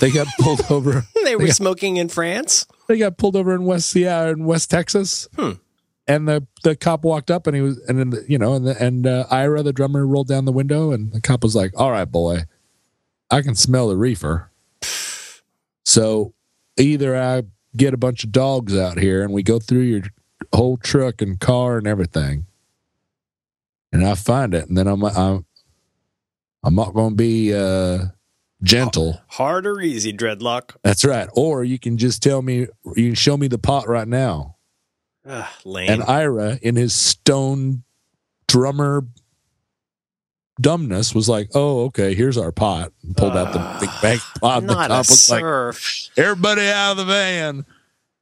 They 0.00 0.10
got 0.12 0.26
pulled 0.38 0.60
over. 0.70 1.04
they 1.24 1.34
were 1.34 1.46
Yeah. 1.46 1.52
smoking 1.54 1.96
in 1.96 2.08
france 2.08 2.66
They 2.88 2.98
got 2.98 3.16
pulled 3.18 3.34
over 3.34 3.52
in 3.54 3.64
West 3.64 3.90
Seattle, 3.90 4.32
in 4.34 4.44
West 4.44 4.70
Texas. 4.70 5.26
Hmm. 5.36 5.52
And 6.08 6.26
the, 6.26 6.46
the 6.64 6.74
cop 6.74 7.04
walked 7.04 7.30
up 7.30 7.46
and 7.46 7.54
he 7.54 7.62
was 7.62 7.78
and 7.86 7.98
then 7.98 8.10
the, 8.10 8.24
you 8.28 8.36
know 8.36 8.54
and 8.54 8.66
the, 8.66 8.82
and 8.82 9.06
uh, 9.06 9.26
Ira 9.30 9.62
the 9.62 9.72
drummer 9.72 10.06
rolled 10.06 10.28
down 10.28 10.44
the 10.44 10.52
window 10.52 10.90
and 10.90 11.12
the 11.12 11.20
cop 11.20 11.44
was 11.44 11.54
like, 11.54 11.72
"All 11.78 11.92
right, 11.92 12.10
boy, 12.10 12.40
I 13.30 13.40
can 13.42 13.54
smell 13.54 13.88
the 13.88 13.96
reefer." 13.96 14.50
So 15.84 16.34
either 16.76 17.16
I 17.16 17.44
get 17.76 17.94
a 17.94 17.98
bunch 17.98 18.24
of 18.24 18.32
dogs 18.32 18.76
out 18.76 18.98
here 18.98 19.22
and 19.22 19.32
we 19.32 19.42
go 19.42 19.58
through 19.58 19.82
your 19.82 20.02
whole 20.52 20.76
truck 20.76 21.22
and 21.22 21.38
car 21.38 21.78
and 21.78 21.86
everything, 21.86 22.46
and 23.92 24.04
I 24.04 24.14
find 24.16 24.54
it, 24.54 24.68
and 24.68 24.76
then 24.76 24.88
I'm 24.88 25.04
I'm 25.04 25.46
I'm 26.64 26.74
not 26.74 26.94
going 26.94 27.10
to 27.10 27.16
be 27.16 27.54
uh, 27.54 28.06
gentle. 28.62 29.20
hard 29.28 29.66
or 29.66 29.80
easy 29.80 30.12
dreadlock 30.12 30.76
That's 30.82 31.04
right. 31.04 31.28
Or 31.34 31.64
you 31.64 31.78
can 31.78 31.98
just 31.98 32.22
tell 32.22 32.42
me, 32.42 32.66
you 32.96 33.08
can 33.08 33.14
show 33.14 33.36
me 33.36 33.48
the 33.48 33.58
pot 33.58 33.88
right 33.88 34.06
now. 34.06 34.56
Ugh, 35.24 35.48
And 35.88 36.02
Ira, 36.02 36.58
in 36.62 36.76
his 36.76 36.94
stone 36.94 37.84
drummer 38.48 39.04
dumbness, 40.60 41.14
was 41.14 41.28
like, 41.28 41.50
"Oh, 41.54 41.84
okay, 41.84 42.14
here's 42.14 42.36
our 42.36 42.52
pot." 42.52 42.92
And 43.02 43.16
pulled 43.16 43.36
out 43.36 43.52
the 43.52 43.86
big 43.86 43.90
bank 44.02 44.20
pot. 44.40 44.60
The 44.60 44.66
not 44.66 44.86
a 44.86 44.88
cop 44.88 44.98
was 44.98 45.30
like, 45.30 45.40
surf 45.40 46.08
"Everybody 46.16 46.68
out 46.68 46.92
of 46.92 46.96
the 46.98 47.04
van!" 47.04 47.64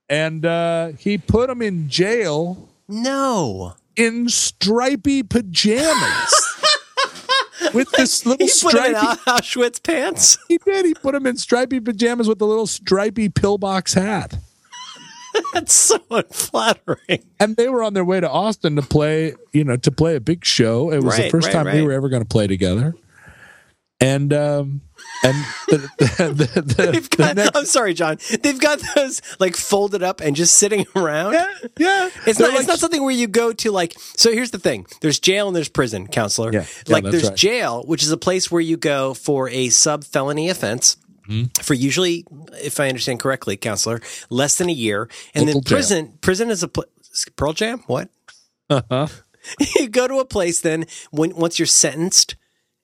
And 0.09 0.45
uh, 0.45 0.89
he 0.99 1.19
put 1.19 1.49
him 1.49 1.63
in 1.63 1.89
jail 1.89 2.69
no 2.89 3.75
in 3.97 4.29
stripy 4.29 5.23
pajamas. 5.23 6.35
With 7.75 7.91
this 7.93 8.25
little 8.27 8.47
he 8.47 8.53
put 8.63 8.75
him 8.75 8.85
in 8.85 8.95
stripy, 8.95 9.21
Auschwitz 9.31 9.83
pants. 9.83 10.39
he 10.49 10.59
did. 10.59 10.87
He 10.87 10.95
put 10.95 11.15
him 11.15 11.27
in 11.27 11.37
stripy 11.37 11.79
pajamas 11.79 12.27
with 12.27 12.41
a 12.41 12.47
little 12.47 12.67
stripy 12.67 13.29
pillbox 13.29 13.95
hat. 13.95 14.39
That's 15.55 15.73
so 15.73 15.99
unflattering. 16.11 17.25
and 17.39 17.57
they 17.57 17.69
were 17.69 17.83
on 17.83 17.95
their 17.95 18.05
way 18.05 18.21
to 18.21 18.31
Austin 18.31 18.77
to 18.77 18.83
play, 18.83 19.35
you 19.53 19.65
know, 19.65 19.77
to 19.77 19.91
play 19.91 20.17
a 20.17 20.21
big 20.21 20.45
show. 20.45 20.91
It 20.93 21.03
was 21.03 21.17
the 21.17 21.31
first 21.31 21.49
right, 21.49 21.65
time 21.65 21.75
we 21.75 21.83
were 21.83 21.93
ever 21.93 22.09
going 22.09 22.23
to 22.23 22.29
play 22.29 22.47
together. 22.47 22.95
And 24.03 24.33
um 24.33 24.81
and 25.23 25.37
the 25.69 25.77
the, 25.99 26.05
the, 26.33 26.61
the, 26.63 26.91
They've 26.93 27.11
the 27.11 27.17
got, 27.17 27.37
next, 27.37 27.57
I'm 27.57 27.67
sorry, 27.67 27.93
John. 27.93 28.17
They've 28.43 28.59
got 28.59 28.81
those 28.95 29.21
like 29.39 29.57
folded 29.57 30.03
up 30.03 30.21
and 30.21 30.35
just 30.35 30.57
sitting 30.57 30.87
around. 30.97 31.35
yeah, 31.35 31.49
yeah. 31.79 32.11
It's 32.27 32.39
They're 32.39 32.47
not. 32.49 32.55
like- 32.55 32.61
it's 32.61 32.69
not 32.69 32.79
something 32.79 33.03
where 33.03 33.15
you 33.15 33.27
go 33.29 33.53
to 33.53 33.71
like. 33.71 33.95
So 34.17 34.33
here's 34.33 34.51
the 34.53 34.59
thing: 34.59 34.87
there's 35.03 35.19
jail 35.19 35.49
and 35.49 35.57
there's 35.57 35.69
prison, 35.69 36.07
counselor. 36.07 36.53
Yeah, 36.53 36.65
yeah, 36.87 36.93
like 36.93 37.05
there's 37.05 37.29
right. 37.29 37.37
jail, 37.37 37.83
which 37.87 38.03
is 38.03 38.11
a 38.11 38.17
place 38.17 38.51
where 38.51 38.63
you 38.63 38.77
go 38.79 39.13
for 39.13 39.49
a 39.51 39.69
sub 39.69 40.05
felony 40.05 40.49
offense. 40.49 40.97
Hmm? 41.31 41.45
For 41.63 41.75
usually, 41.75 42.27
if 42.61 42.81
I 42.81 42.89
understand 42.89 43.21
correctly, 43.21 43.57
counselor, 43.57 44.01
less 44.31 44.59
than 44.59 44.69
a 44.69 44.73
year, 44.73 45.09
and 45.33 45.47
Local 45.47 45.61
then 45.61 45.65
prison. 45.73 46.19
Prison 46.21 46.51
is 46.51 46.65
a 46.65 46.69
pl- 46.69 46.87
Pearl 47.37 47.53
Jam. 47.53 47.85
What? 47.87 48.09
Uh-huh. 48.69 49.07
you 49.77 49.89
go 49.89 50.09
to 50.09 50.19
a 50.19 50.25
place 50.25 50.61
then 50.61 50.87
when 51.13 51.35
once 51.37 51.59
you're 51.59 51.67
sentenced 51.67 52.35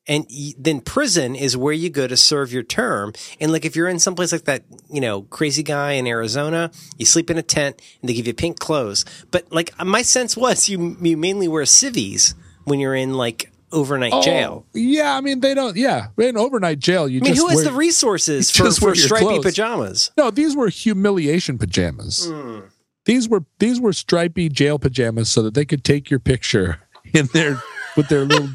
and 0.07 0.27
y- 0.31 0.55
then 0.57 0.81
prison 0.81 1.35
is 1.35 1.57
where 1.57 1.73
you 1.73 1.91
go 1.91 2.07
to 2.07 2.17
serve 2.17 2.53
your 2.53 2.63
term 2.63 3.13
and 3.41 3.51
like 3.53 3.65
if 3.65 3.75
you're 3.75 3.89
in 3.89 3.99
some 3.99 4.15
place 4.15 4.33
like 4.33 4.45
that 4.45 4.63
you 4.89 5.01
know 5.01 5.23
crazy 5.23 5.63
guy 5.63 5.93
in 5.93 6.07
arizona 6.07 6.71
you 6.97 7.05
sleep 7.05 7.31
in 7.31 7.37
a 7.37 7.43
tent 7.43 7.81
and 8.01 8.09
they 8.09 8.15
give 8.15 8.27
you 8.27 8.33
pink 8.33 8.59
clothes 8.59 9.05
but 9.31 9.45
like 9.53 9.71
my 9.85 10.03
sense 10.03 10.37
was 10.37 10.69
you 10.69 10.97
you 11.01 11.17
mainly 11.17 11.47
wear 11.47 11.67
civvies 11.67 12.35
when 12.65 12.81
you're 12.81 12.95
in 12.95 13.15
like 13.15 13.53
overnight 13.77 14.13
Oh, 14.13 14.23
jail 14.23 14.67
Yeah, 14.73 15.15
I 15.17 15.21
mean 15.21 15.41
they 15.41 15.55
don't. 15.55 15.77
Yeah, 15.77 16.09
in 16.19 16.37
overnight 16.37 16.79
jail, 16.79 17.09
you 17.09 17.21
i 17.21 17.25
mean 17.25 17.35
just 17.35 17.43
who 17.43 17.49
has 17.49 17.57
wear, 17.57 17.65
the 17.67 17.73
resources 17.73 18.51
for, 18.57 18.71
for 18.73 18.95
stripy 18.95 19.25
clothes. 19.25 19.45
pajamas 19.45 20.11
No, 20.17 20.31
these 20.31 20.57
were 20.57 20.69
humiliation 20.69 21.59
pajamas. 21.59 22.27
Hmm. 22.27 22.61
These 23.05 23.29
were 23.29 23.45
these 23.61 23.81
were 23.81 23.93
stripy 23.93 24.49
jail 24.49 24.79
pajamas 24.79 25.31
so 25.31 25.43
that 25.43 25.55
they 25.55 25.65
could 25.65 25.85
take 25.85 26.11
your 26.11 26.19
picture 26.19 26.81
in 27.13 27.27
their 27.33 27.63
with 27.97 28.09
their 28.09 28.25
little 28.25 28.49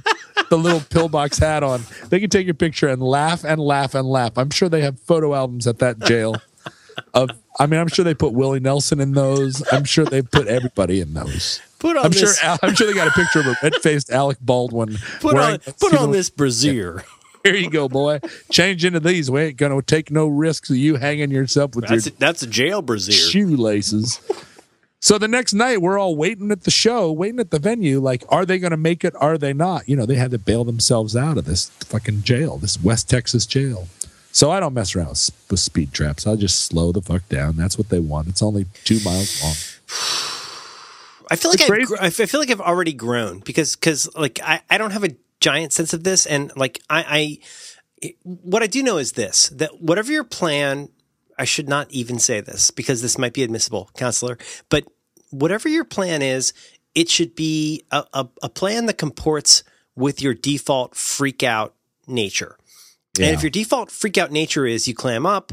the 0.49 0.57
little 0.57 0.81
pillbox 0.81 1.37
hat 1.37 1.63
on. 1.63 1.81
They 2.09 2.19
could 2.19 2.31
take 2.31 2.45
your 2.45 2.55
picture 2.55 2.89
and 2.89 3.01
laugh 3.01 3.45
and 3.45 3.61
laugh 3.61 3.95
and 3.95 4.05
laugh. 4.07 4.37
I'm 4.37 4.49
sure 4.49 4.67
they 4.67 4.81
have 4.81 4.99
photo 4.99 5.33
albums 5.33 5.67
at 5.67 5.79
that 5.79 5.99
jail. 5.99 6.35
Of 7.13 7.29
I 7.61 7.67
mean, 7.67 7.79
I'm 7.79 7.89
sure 7.89 8.03
they 8.03 8.15
put 8.15 8.33
Willie 8.33 8.59
Nelson 8.59 8.99
in 8.99 9.11
those. 9.11 9.61
I'm 9.71 9.83
sure 9.83 10.03
they 10.03 10.23
put 10.23 10.47
everybody 10.47 10.99
in 10.99 11.13
those. 11.13 11.61
put 11.77 11.95
on 11.95 12.05
I'm 12.05 12.11
sure. 12.11 12.21
this 12.21 12.39
I'm 12.43 12.73
sure 12.73 12.87
they 12.87 12.93
got 12.93 13.07
a 13.07 13.11
picture 13.11 13.39
of 13.39 13.45
a 13.45 13.55
red-faced 13.61 14.09
Alec 14.09 14.39
Baldwin. 14.41 14.97
put 15.19 15.37
on 15.37 15.59
put 15.79 15.95
on 15.95 16.11
this 16.11 16.31
brassiere 16.31 17.03
Here 17.43 17.53
you 17.53 17.69
go, 17.69 17.87
boy. 17.87 18.19
Change 18.49 18.83
into 18.83 18.99
these. 18.99 19.29
We 19.29 19.41
ain't 19.41 19.57
gonna 19.57 19.79
take 19.83 20.09
no 20.09 20.25
risks 20.25 20.71
of 20.71 20.77
you 20.77 20.95
hanging 20.95 21.29
yourself 21.29 21.75
with 21.75 21.85
that's 21.87 22.07
your 22.07 22.15
a, 22.15 22.17
that's 22.17 22.41
a 22.41 22.47
jail 22.47 22.81
brassiere 22.81 23.13
shoelaces. 23.13 24.19
So 24.99 25.19
the 25.19 25.27
next 25.27 25.53
night, 25.53 25.81
we're 25.81 25.99
all 25.99 26.15
waiting 26.15 26.51
at 26.51 26.63
the 26.63 26.71
show, 26.71 27.11
waiting 27.11 27.39
at 27.39 27.51
the 27.51 27.59
venue. 27.59 27.99
Like, 27.99 28.23
are 28.29 28.45
they 28.45 28.59
going 28.59 28.71
to 28.71 28.77
make 28.77 29.03
it? 29.03 29.15
Are 29.15 29.35
they 29.35 29.51
not? 29.51 29.89
You 29.89 29.95
know, 29.95 30.05
they 30.05 30.13
had 30.13 30.29
to 30.29 30.37
bail 30.37 30.63
themselves 30.63 31.15
out 31.15 31.39
of 31.39 31.45
this 31.45 31.69
fucking 31.69 32.21
jail, 32.21 32.57
this 32.57 32.79
West 32.79 33.09
Texas 33.09 33.47
jail. 33.47 33.87
So 34.31 34.51
I 34.51 34.59
don't 34.59 34.73
mess 34.73 34.95
around 34.95 35.09
with, 35.09 35.47
with 35.49 35.59
speed 35.59 35.93
traps. 35.93 36.25
I'll 36.25 36.37
just 36.37 36.65
slow 36.65 36.91
the 36.91 37.01
fuck 37.01 37.27
down. 37.29 37.57
That's 37.57 37.77
what 37.77 37.89
they 37.89 37.99
want. 37.99 38.27
It's 38.27 38.41
only 38.41 38.65
two 38.83 38.99
miles 39.03 39.41
long. 39.43 39.55
I 41.29 41.35
feel 41.37 41.51
like 41.51 41.61
I've, 41.61 41.91
I 42.01 42.09
feel 42.09 42.39
like 42.39 42.51
I've 42.51 42.61
already 42.61 42.93
grown 42.93 43.39
because 43.39 43.75
because 43.75 44.13
like 44.15 44.39
I, 44.43 44.61
I 44.69 44.77
don't 44.77 44.91
have 44.91 45.05
a 45.05 45.15
giant 45.39 45.71
sense 45.73 45.93
of 45.93 46.03
this 46.03 46.25
and 46.25 46.51
like 46.57 46.81
I, 46.89 47.39
I 48.03 48.13
what 48.23 48.63
I 48.63 48.67
do 48.67 48.83
know 48.83 48.97
is 48.97 49.13
this 49.13 49.49
that 49.49 49.81
whatever 49.81 50.11
your 50.11 50.23
plan, 50.23 50.89
I 51.37 51.45
should 51.45 51.69
not 51.69 51.89
even 51.91 52.19
say 52.19 52.41
this 52.41 52.71
because 52.71 53.01
this 53.01 53.17
might 53.17 53.33
be 53.33 53.43
admissible, 53.43 53.89
counselor, 53.95 54.37
but 54.69 54.85
whatever 55.29 55.69
your 55.69 55.85
plan 55.85 56.21
is, 56.21 56.53
it 56.95 57.09
should 57.09 57.35
be 57.35 57.83
a, 57.91 58.03
a, 58.13 58.27
a 58.43 58.49
plan 58.49 58.85
that 58.87 58.97
comports 58.97 59.63
with 59.95 60.21
your 60.21 60.33
default 60.33 60.95
freak 60.95 61.43
out 61.43 61.75
nature. 62.07 62.57
Yeah. 63.17 63.27
And 63.27 63.35
if 63.35 63.43
your 63.43 63.49
default 63.49 63.91
freak 63.91 64.17
out 64.17 64.31
nature 64.31 64.65
is 64.65 64.87
you 64.87 64.93
clam 64.93 65.25
up, 65.25 65.51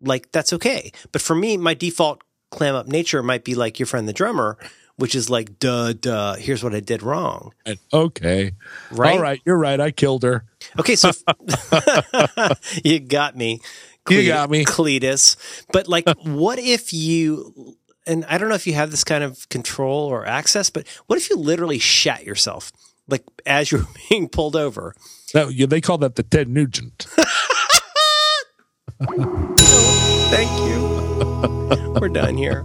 like 0.00 0.30
that's 0.32 0.52
okay. 0.52 0.92
But 1.12 1.22
for 1.22 1.34
me, 1.34 1.56
my 1.56 1.74
default 1.74 2.22
clam 2.50 2.74
up 2.74 2.86
nature 2.86 3.22
might 3.22 3.44
be 3.44 3.54
like 3.54 3.78
your 3.78 3.86
friend 3.86 4.08
the 4.08 4.12
drummer, 4.12 4.58
which 4.96 5.14
is 5.14 5.28
like, 5.28 5.58
duh, 5.58 5.92
duh, 5.92 6.34
here's 6.34 6.62
what 6.62 6.74
I 6.74 6.80
did 6.80 7.02
wrong. 7.02 7.52
Okay. 7.92 8.52
Right. 8.90 9.14
All 9.14 9.20
right. 9.20 9.40
You're 9.44 9.58
right. 9.58 9.80
I 9.80 9.90
killed 9.90 10.22
her. 10.22 10.44
Okay. 10.78 10.96
So 10.96 11.10
you 12.84 13.00
got 13.00 13.36
me. 13.36 13.60
Cle- 14.04 14.16
you 14.18 14.28
got 14.28 14.50
me. 14.50 14.64
Cletus. 14.64 15.36
But 15.72 15.88
like, 15.88 16.08
what 16.22 16.58
if 16.58 16.92
you, 16.92 17.76
and 18.06 18.24
I 18.26 18.38
don't 18.38 18.48
know 18.48 18.54
if 18.54 18.66
you 18.66 18.74
have 18.74 18.90
this 18.90 19.04
kind 19.04 19.24
of 19.24 19.48
control 19.48 20.06
or 20.06 20.26
access, 20.26 20.70
but 20.70 20.86
what 21.06 21.16
if 21.16 21.30
you 21.30 21.36
literally 21.36 21.78
shat 21.78 22.24
yourself? 22.24 22.70
Like 23.08 23.24
as 23.46 23.70
you're 23.72 23.86
being 24.10 24.28
pulled 24.28 24.56
over. 24.56 24.94
No, 25.34 25.48
yeah, 25.48 25.66
they 25.66 25.80
call 25.80 25.98
that 25.98 26.16
the 26.16 26.22
Ted 26.22 26.48
Nugent. 26.48 27.06
Thank 30.30 30.50
you. 30.68 31.94
We're 32.00 32.08
done 32.08 32.36
here. 32.36 32.64